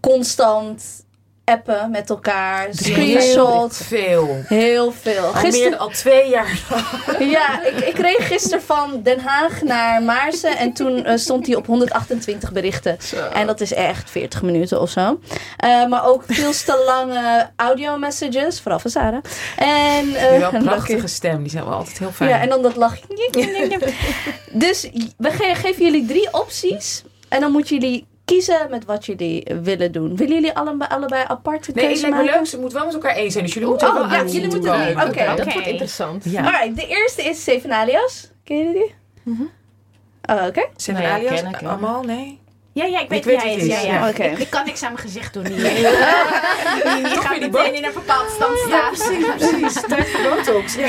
constant 0.00 1.03
appen 1.44 1.90
met 1.90 2.10
elkaar, 2.10 2.68
screenshots, 2.70 3.78
Veel. 3.82 4.42
heel 4.46 4.92
veel. 4.92 5.24
Al 5.24 5.50
meer 5.50 5.76
al 5.76 5.88
twee 5.88 6.28
jaar. 6.28 6.58
ja, 7.36 7.62
ik, 7.64 7.76
ik 7.80 7.98
reed 7.98 8.20
gisteren 8.20 8.62
van 8.62 9.00
Den 9.02 9.20
Haag 9.20 9.62
naar 9.62 10.02
Maarsen 10.02 10.56
en 10.58 10.72
toen 10.72 11.04
eh, 11.04 11.16
stond 11.16 11.46
hij 11.46 11.56
op 11.56 11.66
128 11.66 12.52
berichten. 12.52 12.98
En 13.32 13.46
dat 13.46 13.60
is 13.60 13.72
echt 13.72 14.10
40 14.10 14.42
minuten 14.42 14.80
of 14.80 14.90
zo. 14.90 15.20
Eh, 15.56 15.86
maar 15.86 16.06
ook 16.06 16.22
veel 16.26 16.52
te 16.52 16.82
lange 16.86 17.50
audio 17.56 17.96
messages, 17.98 18.60
vooral 18.60 18.78
van 18.78 18.90
Sarah. 18.90 19.22
En, 19.56 20.14
eh, 20.14 20.38
wel 20.38 20.48
een 20.48 20.54
en 20.54 20.62
prachtige 20.64 21.06
stem, 21.06 21.42
die 21.42 21.50
zijn 21.50 21.64
wel 21.64 21.74
altijd 21.74 21.98
heel 21.98 22.12
fijn. 22.12 22.30
Ja, 22.30 22.40
en 22.40 22.48
dan 22.48 22.62
dat 22.62 22.76
lachje. 22.76 23.02
dus 24.52 24.90
we 25.16 25.30
ge- 25.30 25.54
geven 25.54 25.84
jullie 25.84 26.06
drie 26.06 26.28
opties. 26.32 27.02
En 27.28 27.40
dan 27.40 27.52
moeten 27.52 27.78
jullie 27.78 28.06
kiezen 28.24 28.66
met 28.70 28.84
wat 28.84 29.06
jullie 29.06 29.46
willen 29.62 29.92
doen. 29.92 30.16
Willen 30.16 30.34
jullie 30.34 30.52
allebei, 30.56 30.90
allebei 30.90 31.24
apart 31.26 31.68
een 31.68 31.74
Nee, 31.74 31.84
keuze 31.86 32.08
maken? 32.08 32.24
leuk. 32.24 32.46
Ze 32.46 32.58
moeten 32.58 32.76
wel 32.78 32.86
met 32.86 32.94
elkaar 32.94 33.14
eens 33.14 33.32
zijn. 33.32 33.44
Dus 33.44 33.54
jullie 33.54 33.68
moeten 33.68 33.88
oh, 33.88 33.94
wel 33.94 34.04
ja, 34.08 34.16
uit 34.16 34.32
jullie 34.32 34.48
moeten 34.48 34.72
oké. 34.72 34.94
Dat 34.94 35.08
Oké. 35.40 35.52
wordt 35.52 35.66
interessant. 35.66 36.24
Ja. 36.24 36.42
Alright, 36.44 36.76
de 36.76 36.86
eerste 36.86 37.22
is 37.22 37.42
Seven 37.44 37.72
Alias. 37.72 38.30
Ken 38.44 38.56
jullie 38.58 38.72
die? 38.72 38.94
Oh, 40.30 40.46
oké. 40.46 40.66
Seven 40.76 41.02
Nee, 41.02 41.10
alias? 41.10 41.40
wel. 41.42 41.70
Allemaal? 41.70 42.02
Nee? 42.02 42.42
Ja, 42.72 42.84
ja, 42.84 43.00
ik 43.00 43.08
weet 43.08 43.18
Ik 43.18 43.24
weet 43.24 43.42
wie 43.42 43.66
Ja, 43.66 43.76
is, 43.76 43.82
ja. 43.82 43.92
ja. 43.92 44.08
Oké. 44.08 44.22
Ik, 44.24 44.38
ik 44.38 44.50
kan 44.50 44.64
niks 44.64 44.82
aan 44.82 44.92
mijn 44.92 45.04
gezicht 45.04 45.32
doen. 45.34 45.42
Die, 45.54 45.54
die, 45.54 45.64
die 45.64 45.82
gaat 47.20 47.38
die 47.40 47.50
meteen 47.50 47.74
in 47.74 47.84
een 47.84 47.92
bepaalde 47.94 48.30
stand 48.30 48.58
Ja, 48.58 48.66
staan. 48.66 48.90
precies, 48.92 49.48
precies. 49.48 49.80
Tijd 49.88 50.08
voor 50.08 50.22
botox. 50.36 50.74
Ja. 50.74 50.88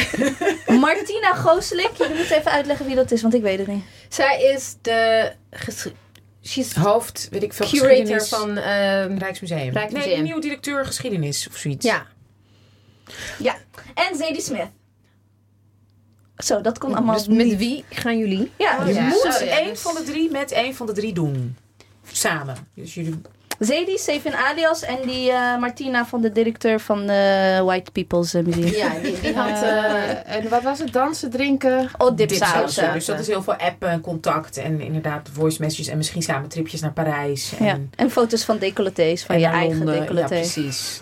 Martina 0.78 1.34
Gooselik. 1.34 1.90
Jullie 1.98 2.16
moeten 2.16 2.38
even 2.38 2.52
uitleggen 2.52 2.86
wie 2.86 2.96
dat 2.96 3.12
is, 3.12 3.22
want 3.22 3.34
ik 3.34 3.42
weet 3.42 3.58
het 3.58 3.68
niet. 3.68 3.84
Zij 4.10 4.42
is 4.42 4.76
de 4.82 5.32
she's 6.48 6.74
Hoofd, 6.74 7.28
weet 7.32 7.44
ik 7.44 7.54
veel, 7.54 7.68
curator 7.68 7.90
geschiedenis. 7.96 8.30
van 8.30 8.58
ehm, 8.58 9.18
Rijksmuseum. 9.18 9.74
Rijksmuseum. 9.74 10.12
Nee, 10.14 10.22
nieuwe 10.22 10.42
directeur 10.42 10.86
geschiedenis 10.86 11.48
of 11.48 11.56
zoiets. 11.58 11.86
ja. 11.86 12.06
Ja. 13.40 13.56
En 13.94 14.16
Zadie 14.18 14.42
Smith. 14.42 14.68
Zo, 16.38 16.62
dat 16.62 16.78
kon 16.78 16.96
allemaal 16.96 17.16
Dus 17.16 17.28
met 17.28 17.58
wie 17.58 17.86
gaan 17.90 18.18
jullie? 18.18 18.52
Ja, 18.58 18.80
Je 18.80 18.86
dus 18.86 18.96
ja. 18.96 19.08
moet 19.08 19.24
ja, 19.24 19.58
één 19.58 19.70
dus- 19.70 19.82
van 19.82 19.96
de 19.96 20.04
drie 20.04 20.32
met 20.32 20.52
één 20.52 20.76
van 20.76 20.86
de 20.86 20.92
drie 20.94 21.14
doen. 21.14 21.58
Samen. 22.12 22.56
Dus 22.74 22.94
jullie... 22.94 23.22
Zadie, 23.60 23.98
Stephen 23.98 24.34
Alias 24.34 24.82
en 24.84 24.98
die 25.06 25.32
eh, 25.32 25.58
Martina 25.60 26.06
van 26.06 26.22
de 26.22 26.32
directeur 26.32 26.80
van 26.80 27.08
de 27.08 27.62
White 27.66 27.92
People's 27.92 28.34
eh, 28.34 28.44
Museum. 28.44 28.66
Ja, 28.74 28.94
die, 29.04 29.20
die 29.22 29.34
had... 29.36 29.62
eh, 29.64 29.94
Eh, 30.12 30.36
en 30.36 30.50
wat 30.50 30.64
was 30.64 30.80
het? 30.80 30.94
Dansen, 30.94 31.30
drinken? 31.30 31.90
Oh, 31.98 32.16
dipsausen. 32.16 32.94
Dus 32.94 33.06
dat 33.06 33.20
is 33.20 33.28
heel 33.28 33.44
veel 33.44 33.54
appen 33.56 33.90
en 33.90 34.02
contact. 34.02 34.58
En 34.58 34.82
inderdaad 34.82 35.30
voice 35.34 35.62
messages. 35.62 35.88
En 35.88 35.98
misschien 35.98 36.22
samen 36.22 36.50
tripjes 36.50 36.82
naar 36.82 36.92
Parijs. 36.94 37.54
En, 37.60 37.66
Ja. 37.66 37.78
En 37.96 38.12
foto's 38.12 38.44
van 38.44 38.58
decolletés, 38.58 39.24
van 39.24 39.36
en 39.36 39.42
je 39.42 39.48
eigen 39.48 39.78
Londen. 39.78 40.00
decolleté. 40.00 40.34
Ja, 40.36 40.40
precies. 40.42 41.02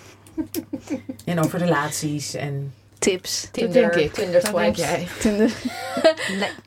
en 1.26 1.40
over 1.44 1.60
relaties. 1.60 2.34
En 2.34 2.74
Tips. 3.00 3.48
Tinder, 3.52 3.74
denk 3.74 3.94
ik. 3.94 4.14
Tinder 4.14 4.42
Dat 4.42 4.56
denk 4.56 4.76
swipes. 4.76 4.90
jij. 4.90 5.08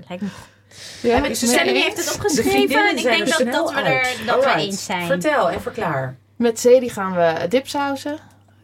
Lijkt 0.09 0.23
me 0.23 0.29
goed. 0.29 0.56
Sandy 1.03 1.35
ze- 1.35 1.59
heeft 1.59 1.97
het 1.97 2.15
opgeschreven 2.15 2.89
en 2.89 2.97
ik 2.97 3.03
denk 3.03 3.28
dat, 3.28 3.53
dat 3.53 3.70
we 3.70 3.77
uit. 3.77 3.86
er 3.86 4.27
dat 4.27 4.44
we 4.44 4.51
eens 4.51 4.85
zijn. 4.85 5.07
Vertel 5.07 5.51
en 5.51 5.61
verklaar. 5.61 6.16
Met 6.36 6.61
Zedi 6.61 6.89
gaan 6.89 7.15
we 7.15 7.48
dipsausen. 7.48 8.19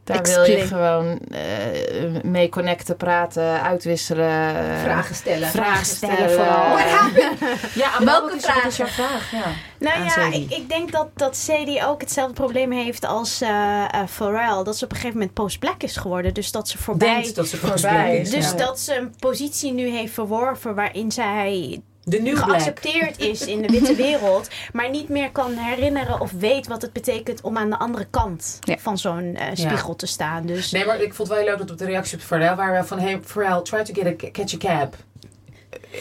Daar 0.04 0.22
wil 0.22 0.44
je 0.44 0.66
gewoon 0.66 1.18
eh, 1.30 2.22
mee 2.22 2.48
connecten, 2.48 2.96
praten, 2.96 3.62
uitwisselen. 3.62 4.54
Vragen 4.82 5.14
stellen. 5.14 5.48
Vragen 5.48 5.86
stellen 5.86 6.16
stellen. 6.16 6.30
vooral. 6.30 6.78
Ja, 7.74 8.04
Welke 8.04 8.26
wat 8.26 8.34
is, 8.34 8.44
vragen? 8.44 8.62
wat 8.62 8.70
is 8.70 8.76
jouw 8.76 8.86
vraag? 8.86 9.30
Ja. 9.30 9.44
Nou 9.78 9.96
aan 9.98 10.04
ja, 10.04 10.36
ik, 10.38 10.50
ik 10.50 10.68
denk 10.68 10.92
dat, 10.92 11.08
dat 11.14 11.36
Sadie 11.36 11.86
ook 11.86 12.00
hetzelfde 12.00 12.34
probleem 12.34 12.72
heeft 12.72 13.04
als 13.06 13.40
eh 13.40 13.48
eh, 13.90 14.06
Pharrell. 14.08 14.64
Dat 14.64 14.76
ze 14.76 14.84
op 14.84 14.90
een 14.90 14.96
gegeven 14.96 15.18
moment 15.18 15.34
post-black 15.34 15.82
is 15.82 15.96
geworden. 15.96 16.34
Dus 16.34 16.50
dat 16.50 16.68
ze 16.68 16.78
voorbij... 16.78 17.14
Denkt 17.20 17.34
dat 17.34 17.48
ze 17.48 17.56
Voorbij 17.56 18.16
is, 18.16 18.28
is. 18.28 18.34
dus 18.34 18.50
ja. 18.50 18.56
dat 18.56 18.80
ze 18.80 18.96
een 18.96 19.14
positie 19.18 19.72
nu 19.72 19.88
heeft 19.88 20.12
verworven 20.12 20.74
waarin 20.74 21.12
zij 21.12 21.80
De 22.04 22.20
new 22.20 22.34
black. 22.34 22.48
geaccepteerd 22.48 23.18
is 23.18 23.40
in 23.46 23.62
de 23.62 23.68
witte 23.68 23.94
wereld, 23.94 24.48
maar 24.72 24.90
niet 24.90 25.08
meer 25.08 25.30
kan 25.30 25.52
herinneren 25.56 26.20
of 26.20 26.30
weet 26.38 26.66
wat 26.66 26.82
het 26.82 26.92
betekent 26.92 27.40
om 27.40 27.56
aan 27.56 27.70
de 27.70 27.78
andere 27.78 28.06
kant 28.10 28.58
Ja. 28.60 28.76
van 28.78 28.98
zo'n 28.98 29.34
eh, 29.36 29.46
spiegel 29.54 29.96
te 29.96 30.06
staan. 30.06 30.46
Dus 30.46 30.70
Nee, 30.70 30.84
maar 30.84 31.00
ik 31.00 31.14
vond 31.14 31.18
het 31.18 31.28
wel 31.28 31.36
heel 31.36 31.46
leuk 31.46 31.58
dat 31.58 31.70
op 31.70 31.78
de 31.78 31.84
reactie 31.84 32.18
op 32.18 32.24
Pharrell 32.24 32.54
waren 32.54 32.86
van... 32.86 32.98
Hey, 32.98 33.20
Pharrell, 33.24 33.62
try 33.62 33.82
to 33.84 33.94
get 33.94 34.06
a, 34.24 34.30
catch 34.30 34.54
a 34.54 34.58
cab. 34.58 34.96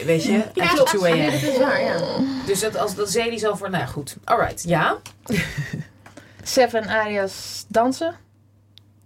Weet 0.04 0.24
je? 0.24 0.44
Ja, 0.54 0.64
At 0.64 0.70
klopt. 0.74 0.88
2 0.98 1.12
a.m. 1.12 1.16
Ja, 1.18 1.30
dat 1.30 1.42
is 1.42 1.58
waar, 1.58 1.82
ja. 1.82 1.96
Dus 2.46 2.60
dat, 2.60 2.76
als 2.76 2.94
dat 2.94 3.10
Zedie 3.10 3.38
zo 3.38 3.54
voor... 3.54 3.70
Nou 3.70 3.86
goed. 3.86 4.16
Alright, 4.24 4.62
ja. 4.62 4.96
Seven 6.42 6.88
alias 6.88 7.64
dansen. 7.68 8.14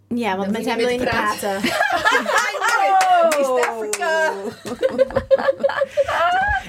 ja, 0.09 0.37
want 0.37 0.53
Dan 0.53 0.63
met 0.63 0.65
hem 0.71 0.77
wil 0.77 0.89
je 0.89 0.99
niet 0.99 1.09
praten. 1.09 1.61
East 3.29 3.67
Africa. 3.69 4.31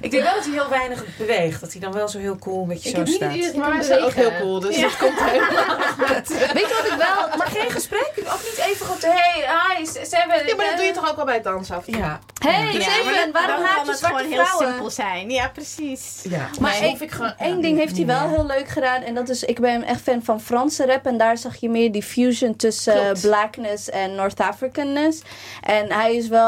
ik 0.01 0.11
denk 0.11 0.23
wel 0.23 0.33
dat 0.35 0.43
hij 0.45 0.53
heel 0.53 0.69
weinig 0.69 1.03
beweegt. 1.17 1.61
Dat 1.61 1.71
hij 1.71 1.81
dan 1.81 1.91
wel 1.93 2.07
zo 2.07 2.19
heel 2.19 2.37
cool 2.37 2.61
een 2.61 2.67
beetje 2.67 2.89
Ik 2.89 2.95
zo 2.95 3.01
heb 3.01 3.07
niet 3.07 3.15
staat. 3.15 3.29
het 3.29 3.37
idee 3.39 3.51
dat 3.51 3.61
Maar 3.61 3.73
hij 3.73 3.83
zijn 3.83 4.03
ook 4.03 4.11
heel 4.13 4.31
cool, 4.39 4.59
dus 4.59 4.81
dat 4.81 4.97
komt 4.97 5.19
helemaal 5.19 5.77
Weet 6.53 6.67
je 6.69 6.81
wat 6.83 6.91
ik 6.91 6.97
wel... 6.97 7.37
Maar 7.37 7.47
geen 7.47 7.71
gesprek? 7.71 8.11
Ook 8.17 8.39
niet 8.43 8.57
even 8.67 8.85
goed... 8.85 9.05
Hey, 9.05 9.45
hi, 9.77 9.85
Seven. 9.85 10.47
Ja, 10.47 10.55
maar 10.55 10.65
dat 10.65 10.75
doe 10.77 10.85
je 10.85 10.91
toch 10.91 11.09
ook 11.09 11.15
wel 11.15 11.25
bij 11.25 11.33
het 11.33 11.43
dansen 11.43 11.75
af? 11.75 11.83
Ja. 11.85 12.19
Hey, 12.39 12.71
dan- 12.73 13.31
waarom 13.31 13.65
haat 13.65 13.85
je 13.85 13.89
het 13.91 13.99
zwarte 13.99 14.17
gewoon 14.23 14.31
heel 14.31 14.45
simpel 14.67 14.89
zijn. 14.89 15.29
Ja, 15.29 15.47
precies. 15.49 16.19
Ja. 16.23 16.49
Maar 16.59 16.77
Nee, 16.79 16.97
ik 16.99 17.11
gewoon- 17.11 17.33
één 17.37 17.61
ding 17.61 17.77
heeft 17.77 17.95
hij 17.97 18.05
niet 18.05 18.15
wel 18.17 18.29
heel 18.29 18.45
leuk 18.45 18.67
gedaan. 18.67 19.01
En 19.01 19.15
dat 19.15 19.29
is, 19.29 19.43
ik 19.43 19.59
ben 19.59 19.83
echt 19.83 20.01
fan 20.01 20.23
van 20.23 20.41
Franse 20.41 20.85
rap. 20.85 21.05
En 21.05 21.17
daar 21.17 21.37
zag 21.37 21.55
je 21.55 21.69
meer 21.69 21.91
die 21.91 22.03
fusion 22.03 22.55
tussen 22.55 22.93
eh, 22.93 23.01
Klopt. 23.03 23.21
blackness 23.21 23.89
en 23.89 24.15
North 24.15 24.39
Africanness. 24.39 25.21
En 25.63 25.91
hij 25.91 26.15
is 26.15 26.27
wel, 26.27 26.46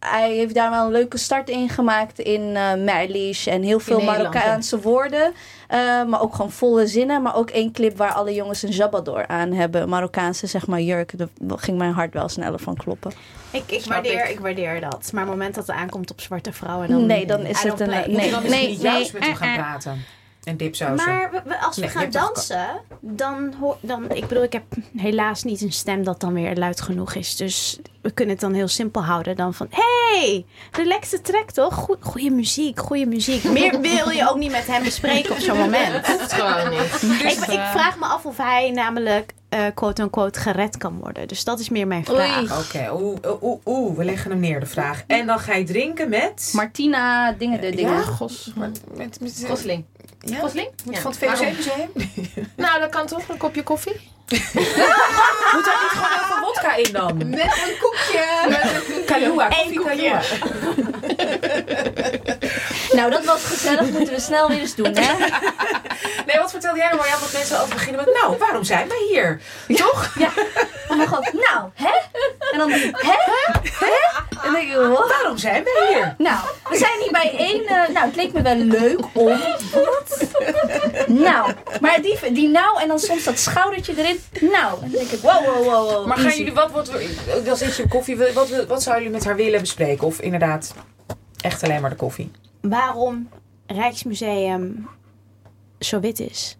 hij 0.00 0.32
heeft 0.32 0.54
daar 0.54 0.70
wel 0.70 0.84
een 0.84 0.92
leuke 0.92 1.18
start 1.18 1.48
in 1.48 1.68
gemaakt 1.68 2.18
in 2.18 2.56
eh 2.56 2.74
Merlish. 2.74 3.46
En 3.46 3.62
heel 3.62 3.80
veel 3.80 4.00
Marokkaanse 4.00 4.80
woorden. 4.80 5.32
Eh, 5.68 6.04
maar 6.04 6.20
ook 6.20 6.34
gewoon 6.34 6.50
volle 6.50 6.86
zinnen. 6.86 7.22
Maar 7.22 7.36
ook 7.36 7.50
één 7.50 7.72
clip 7.72 7.96
waar 7.96 8.12
alle 8.12 8.34
jongens 8.34 8.62
een 8.62 8.70
jabador 8.70 9.26
aan 9.26 9.52
hebben. 9.52 9.88
Marokkaanse, 9.88 10.46
zeg 10.46 10.66
maar, 10.66 10.80
jurk. 10.80 11.12
Daar 11.16 11.28
ging 11.58 11.78
mijn 11.78 11.92
hart 11.92 12.14
wel 12.14 12.28
sneller 12.28 12.58
van 12.58 12.76
kloppen. 12.76 13.12
Ik, 13.50 13.62
ik, 13.66 13.84
waardeer, 13.84 14.24
ik. 14.24 14.30
ik 14.30 14.40
waardeer 14.40 14.80
dat. 14.80 15.10
Maar 15.12 15.22
op 15.22 15.28
het 15.28 15.38
moment 15.38 15.54
dat 15.54 15.66
het 15.66 15.76
aankomt 15.76 16.10
op 16.10 16.20
zwarte 16.20 16.52
vrouwen, 16.52 16.88
dan... 16.88 17.06
nee, 17.06 17.26
dan 17.26 17.40
is 17.40 17.62
het 17.62 17.80
een... 17.80 17.90
je 17.90 18.16
Nee, 18.16 18.30
dan 18.30 18.42
misschien 18.42 18.50
nee, 18.50 18.68
niet 18.68 18.82
nee. 19.84 19.94
En 20.46 20.56
dipsausen. 20.56 21.06
Maar 21.08 21.30
we- 21.30 21.42
we- 21.44 21.58
als 21.60 21.74
we 21.76 21.80
Nee, 21.80 21.90
gaan 21.90 22.10
dansen, 22.10 22.66
dan, 23.00 23.54
hoor, 23.60 23.76
dan... 23.80 24.10
Ik 24.10 24.26
bedoel, 24.26 24.42
ik 24.42 24.52
heb 24.52 24.62
helaas 24.96 25.42
niet 25.42 25.60
een 25.60 25.72
stem 25.72 26.04
dat 26.04 26.20
dan 26.20 26.32
weer 26.32 26.54
luid 26.56 26.80
genoeg 26.80 27.14
is. 27.14 27.36
Dus 27.36 27.78
we 28.02 28.10
kunnen 28.10 28.34
het 28.34 28.42
dan 28.44 28.52
heel 28.54 28.68
simpel 28.68 29.04
houden. 29.04 29.36
Dan 29.36 29.54
van, 29.54 29.66
hey, 29.70 30.44
relaxte 30.72 31.20
track 31.20 31.50
toch? 31.50 31.74
Goe- 31.74 31.96
Goeie 32.00 32.30
muziek, 32.30 32.78
goede 32.80 33.06
muziek. 33.06 33.44
Meer 33.44 33.80
wil 33.90 34.10
je 34.10 34.28
ook 34.30 34.36
niet 34.36 34.50
met 34.50 34.66
hem 34.66 34.82
bespreken 34.82 35.30
op 35.30 35.38
zo'n 35.38 35.58
moment. 35.58 36.06
hoeft 36.06 36.32
gewoon 36.32 36.70
niet. 36.70 37.02
ik, 37.22 37.38
ik 37.38 37.60
vraag 37.72 37.98
me 37.98 38.04
af 38.04 38.24
of 38.26 38.36
hij 38.36 38.70
namelijk, 38.70 39.32
eh 39.48 39.64
quote-unquote, 39.74 40.40
gered 40.40 40.76
kan 40.76 40.98
worden. 40.98 41.28
Dus 41.28 41.44
dat 41.44 41.58
is 41.60 41.68
meer 41.68 41.86
mijn 41.86 42.04
vraag. 42.04 42.38
Oei. 42.38 42.50
Oké, 42.58 42.92
oeh, 42.92 43.18
oeh, 43.26 43.42
oeh, 43.42 43.60
oeh, 43.66 43.96
we 43.96 44.04
leggen 44.04 44.30
hem 44.30 44.40
neer, 44.40 44.60
de 44.60 44.66
vraag. 44.66 45.04
En 45.06 45.26
dan 45.26 45.38
ga 45.38 45.54
je 45.54 45.64
drinken 45.64 46.08
met... 46.08 46.50
Martina, 46.52 47.32
dingen 47.32 47.60
de 47.60 47.70
dingen. 47.70 47.92
Ja? 47.92 48.02
Gos. 48.02 48.52
Met, 48.54 48.80
met, 48.94 49.20
met, 49.20 49.44
Gosling. 49.48 49.84
ja? 50.20 50.38
Gosling? 50.38 50.68
Met 50.84 50.94
Ja. 50.94 51.00
Van 51.00 51.10
het 51.10 51.20
VOC 51.20 51.52
Museum? 51.56 51.90
Nou, 52.56 52.80
dat 52.80 52.90
kan 52.90 53.06
toch? 53.06 53.28
Een 53.28 53.36
kopje 53.36 53.62
koffie? 53.62 53.92
Moet 55.54 55.64
daar 55.64 55.80
niet 55.82 55.92
gewoon 55.92 56.10
heel 56.10 56.26
veel 56.28 56.40
wodka 56.40 56.74
in 56.74 56.92
dan? 56.92 57.16
Met 57.30 57.40
een 57.40 57.76
koekje. 57.80 58.24
Kalua, 59.06 59.44
Eén 59.44 59.56
koffie 59.56 59.78
koekje. 59.80 59.96
Kalua. 59.96 60.20
Nou, 62.92 63.10
dat 63.10 63.24
was 63.24 63.44
gezellig. 63.44 63.90
Moeten 63.90 64.14
we 64.14 64.20
snel 64.20 64.48
weer 64.48 64.58
eens 64.60 64.74
doen, 64.74 64.94
hè? 64.96 65.14
Wat 66.38 66.50
vertelde 66.50 66.78
jij 66.78 66.86
nou 66.86 66.98
maar? 66.98 67.08
Ja, 67.08 67.18
dat 67.18 67.32
mensen 67.32 67.56
altijd 67.56 67.74
beginnen 67.74 68.04
met... 68.04 68.14
Nou, 68.14 68.38
waarom 68.38 68.64
zijn 68.64 68.88
wij 68.88 69.06
hier? 69.08 69.40
Toch? 69.76 70.14
Ja. 70.18 70.30
En 70.88 70.98
dan 70.98 71.06
gewoon, 71.08 71.28
nou, 71.32 71.70
hè? 71.74 71.94
En 72.52 72.58
dan, 72.58 72.70
hè? 72.70 73.16
Hè? 73.78 73.96
En 74.30 74.42
dan 74.42 74.52
denk 74.52 74.68
ik, 74.68 74.76
wat? 74.76 75.08
Waarom 75.08 75.38
zijn 75.38 75.64
wij 75.64 75.86
hier? 75.88 76.14
Nou, 76.18 76.38
we 76.68 76.76
zijn 76.76 77.00
hier 77.00 77.12
bij 77.12 77.34
één... 77.38 77.66
eh, 77.66 77.88
nou, 77.94 78.06
het 78.06 78.16
leek 78.16 78.32
me 78.32 78.42
wel 78.42 78.56
leuk 78.56 79.00
om... 79.12 79.38
Wat? 79.72 80.26
Nou, 81.06 81.52
maar 81.80 82.02
die, 82.02 82.32
die 82.32 82.48
nou 82.48 82.80
en 82.80 82.88
dan 82.88 82.98
soms 82.98 83.24
dat 83.24 83.38
schoudertje 83.38 83.94
erin. 83.96 84.20
Nou, 84.40 84.74
en 84.82 84.90
dan 84.90 84.90
denk 84.90 85.10
ik, 85.10 85.20
wow, 85.20 85.44
wow, 85.44 85.64
wow, 85.64 85.90
wow. 85.90 86.06
Maar 86.06 86.16
gaan 86.16 86.26
easy. 86.26 86.38
jullie... 86.38 86.54
Wat, 86.54 86.70
wat, 86.70 86.90
dan 87.44 87.56
zit 87.56 87.76
je 87.76 87.82
op 87.82 87.90
koffie. 87.90 88.16
Wat, 88.16 88.32
wat, 88.32 88.48
wat 88.48 88.82
zouden 88.82 89.04
jullie 89.04 89.10
met 89.18 89.24
haar 89.24 89.36
willen 89.36 89.60
bespreken? 89.60 90.06
Of 90.06 90.20
inderdaad 90.20 90.74
echt 91.40 91.62
alleen 91.62 91.80
maar 91.80 91.90
de 91.90 91.96
koffie? 91.96 92.30
Waarom 92.60 93.28
Rijksmuseum 93.66 94.88
zo 95.78 96.00
wit 96.00 96.20
is. 96.20 96.56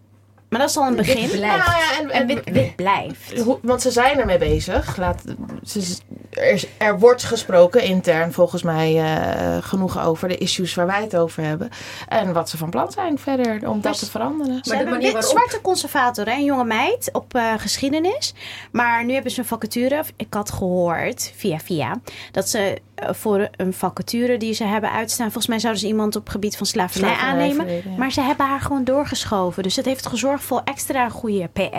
Maar 0.49 0.59
dat 0.59 0.69
is 0.69 0.77
al 0.77 0.87
een 0.87 0.95
begin. 0.95 1.29
Nou 1.29 1.41
ja, 1.41 1.97
en, 1.99 2.09
En 2.09 2.21
en, 2.21 2.27
wit, 2.27 2.49
wit 2.49 2.75
blijft. 2.75 3.39
Hoe- 3.41 3.59
Want 3.61 3.81
ze 3.81 3.91
zijn 3.91 4.19
ermee 4.19 4.37
bezig. 4.37 4.97
Laat, 4.97 5.21
ze, 5.63 5.97
er, 6.29 6.51
is- 6.51 6.67
er 6.77 6.99
wordt 6.99 7.23
gesproken 7.23 7.81
intern 7.83 8.33
volgens 8.33 8.63
mij 8.63 8.97
eh, 8.99 9.57
genoeg 9.61 9.99
over 10.05 10.27
de 10.27 10.37
issues 10.37 10.73
waar 10.75 10.85
wij 10.85 11.01
het 11.01 11.15
over 11.15 11.43
hebben. 11.43 11.69
En 12.07 12.33
wat 12.33 12.49
ze 12.49 12.57
van 12.57 12.69
plan 12.69 12.91
zijn 12.91 13.19
verder 13.19 13.69
om 13.69 13.81
dat 13.81 13.91
Dus- 13.91 13.99
te 14.01 14.09
veranderen. 14.09 14.59
Ze 14.63 14.69
Maar 14.69 14.77
hebben 14.77 14.95
een 14.95 15.11
waarop- 15.11 15.29
zwarte 15.29 15.61
conservator, 15.61 16.25
hè, 16.25 16.31
een 16.31 16.43
jonge 16.43 16.65
meid 16.65 17.09
op 17.13 17.33
eh, 17.35 17.53
geschiedenis. 17.57 18.33
Maar 18.71 19.05
nu 19.05 19.13
hebben 19.13 19.31
ze 19.31 19.39
een 19.39 19.45
vacature. 19.45 20.03
Ik 20.15 20.33
had 20.33 20.51
gehoord, 20.51 21.31
via 21.35 21.59
via, 21.59 21.99
dat 22.31 22.49
ze 22.49 22.77
voor 23.05 23.47
een 23.51 23.73
vacature 23.73 24.37
die 24.37 24.53
ze 24.53 24.63
hebben 24.63 24.91
uitstaan. 24.91 25.25
Volgens 25.25 25.47
mij 25.47 25.59
zouden 25.59 25.81
ze 25.81 25.87
iemand 25.87 26.15
op 26.15 26.29
gebied 26.29 26.57
van 26.57 26.65
slavernij 26.65 27.13
aannemen. 27.15 27.73
Ja. 27.73 27.81
Maar 27.97 28.11
ze 28.11 28.21
hebben 28.21 28.45
haar 28.45 28.61
gewoon 28.61 28.83
doorgeschoven. 28.83 29.63
Dus 29.63 29.75
dat 29.75 29.85
heeft 29.85 30.07
gezorgd 30.07 30.43
voor 30.43 30.61
extra 30.63 31.09
goede 31.09 31.49
PR. 31.53 31.69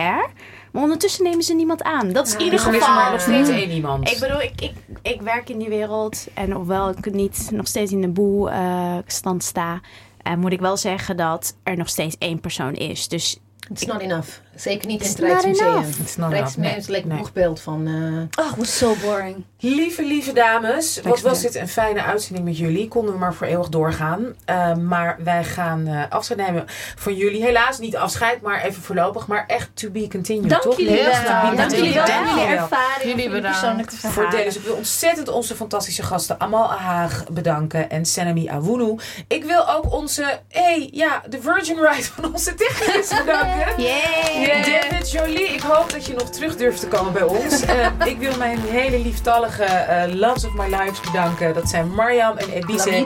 Maar 0.71 0.83
ondertussen 0.83 1.23
nemen 1.23 1.43
ze 1.43 1.53
niemand 1.53 1.83
aan. 1.83 2.11
Dat 2.11 2.27
is 2.27 2.33
in 2.33 2.39
ieder 2.39 2.59
Dus 2.59 2.67
er 2.67 2.73
is 2.73 2.79
er 2.79 2.85
geval. 2.87 3.01
maar 3.03 3.11
nog 3.11 3.21
steeds 3.21 3.49
één 3.49 3.71
iemand. 3.71 4.11
Ik 4.11 4.19
bedoel, 4.19 4.41
ik, 4.41 4.61
ik, 4.61 4.73
ik 5.01 5.21
werk 5.21 5.49
in 5.49 5.59
die 5.59 5.69
wereld. 5.69 6.27
En 6.33 6.51
hoewel 6.51 6.89
ik 6.89 7.13
niet 7.13 7.49
nog 7.51 7.67
steeds 7.67 7.91
in 7.91 8.01
de 8.01 8.09
boel 8.09 8.51
eh, 8.51 8.97
stand 9.05 9.43
sta, 9.43 9.79
eh, 10.21 10.35
moet 10.35 10.51
ik 10.51 10.59
wel 10.59 10.77
zeggen 10.77 11.17
dat 11.17 11.55
er 11.63 11.77
nog 11.77 11.89
steeds 11.89 12.15
één 12.17 12.39
persoon 12.39 12.73
is. 12.73 13.07
Dus 13.07 13.39
It's 13.69 13.85
not 13.85 14.01
enough. 14.01 14.27
Zeker 14.59 14.87
niet 14.87 14.99
in 15.01 15.05
It's 15.07 15.17
het 15.17 15.27
Rijksmuseum. 15.27 15.67
enough. 15.67 15.97
Het 15.97 16.15
Rijksmuseum 16.17 16.61
nee, 16.71 16.75
is 16.75 16.87
lekker 16.87 17.09
nee. 17.09 17.17
boegbeeld 17.17 17.61
van... 17.61 17.87
eh, 18.37 18.45
Oh, 18.45 18.53
was 18.57 18.77
so 18.77 18.95
boring. 19.01 19.43
Lieve, 19.59 20.03
lieve 20.03 20.33
dames, 20.33 20.99
wat 21.03 21.21
was 21.21 21.41
dit 21.41 21.55
een 21.55 21.67
fijne 21.67 22.03
uitzending 22.03 22.47
met 22.47 22.57
jullie. 22.57 22.87
Konden 22.87 23.13
we 23.13 23.19
maar 23.19 23.33
voor 23.33 23.47
eeuwig 23.47 23.69
doorgaan. 23.69 24.33
Uh, 24.49 24.75
maar 24.75 25.17
wij 25.23 25.43
gaan 25.43 25.87
uh, 25.87 26.03
afscheid 26.09 26.39
nemen 26.39 26.63
van 26.95 27.15
jullie. 27.15 27.43
Helaas 27.43 27.79
niet 27.79 27.95
afscheid, 27.97 28.41
maar 28.41 28.63
even 28.63 28.81
voorlopig. 28.81 29.27
Maar 29.27 29.43
echt 29.47 29.69
to 29.73 29.89
be 29.89 30.07
continued, 30.09 30.49
Dank 30.49 30.61
toch? 30.61 30.77
jullie 30.77 30.93
Heel 30.93 31.03
wel. 31.03 31.13
graag. 31.13 31.55
Dank 31.55 31.71
jullie 31.71 31.93
wel 31.93 32.05
voor 32.05 32.13
Dank 32.15 32.27
jullie 32.39 32.55
ervaring. 32.55 33.03
Jullie 33.03 33.29
bedankt. 33.29 33.95
Voor 33.95 34.29
delen. 34.29 34.45
Dus 34.45 34.55
ik 34.57 34.63
wil 34.63 34.75
ontzettend 34.75 35.27
onze 35.29 35.55
fantastische 35.55 36.03
gasten 36.03 36.39
Amal 36.39 36.71
Ahaag 36.71 37.23
bedanken 37.31 37.89
en 37.89 38.05
Senemi 38.05 38.47
Awunu. 38.49 38.95
Ik 39.27 39.43
wil 39.43 39.69
ook 39.69 39.93
onze, 39.93 40.39
hey, 40.47 40.89
ja, 40.91 41.23
de 41.29 41.41
Virgin 41.41 41.77
Ride 41.79 42.03
van 42.03 42.33
onze 42.33 42.53
technicus 42.55 43.07
bedanken. 43.25 43.67
David 44.49 45.11
Jolie, 45.11 45.47
ik 45.47 45.61
hoop 45.61 45.91
dat 45.91 46.05
je 46.05 46.13
nog 46.13 46.29
terug 46.29 46.55
durft 46.55 46.79
te 46.79 46.87
komen 46.87 47.13
bij 47.13 47.23
ons. 47.23 47.61
Eh, 47.69 48.05
ik 48.05 48.17
wil 48.17 48.37
mijn 48.37 48.59
hele 48.59 48.99
lieftallige 48.99 49.63
eh 49.63 50.13
loves 50.13 50.45
of 50.45 50.53
my 50.53 50.75
lives 50.75 50.99
bedanken. 50.99 51.53
Dat 51.53 51.69
zijn 51.69 51.93
Mariam 51.93 52.37
en 52.37 52.49
Ebise. 52.49 53.05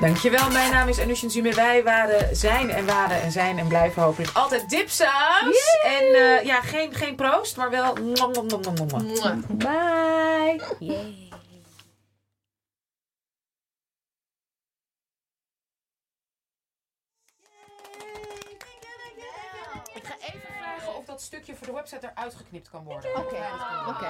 Dankjewel, 0.00 0.50
mijn 0.50 0.70
naam 0.70 0.88
is 0.88 1.00
Anushin 1.00 1.30
Zume. 1.30 1.54
Wij 1.54 1.82
waren, 1.82 2.36
zijn 2.36 2.70
en 2.70 2.86
waren 2.86 3.22
en 3.22 3.32
zijn 3.32 3.58
en 3.58 3.66
blijven 3.66 4.02
hopelijk 4.02 4.30
altijd 4.34 4.70
dipsaus. 4.70 5.78
En 5.84 6.14
eh, 6.14 6.44
ja, 6.44 6.60
geen, 6.60 6.94
geen 6.94 7.14
proost, 7.14 7.56
maar 7.56 7.70
wel... 7.70 7.92
Bye 9.48 10.60
ga 20.08 20.14
even 20.20 20.48
vragen 20.58 20.96
of 20.96 21.07
dat 21.18 21.26
stukje 21.26 21.54
voor 21.56 21.66
de 21.66 21.72
website 21.72 22.12
eruit 22.14 22.34
geknipt 22.34 22.70
kan 22.70 22.84
worden. 22.84 23.16
Oké, 23.16 23.46
oké. 23.88 24.08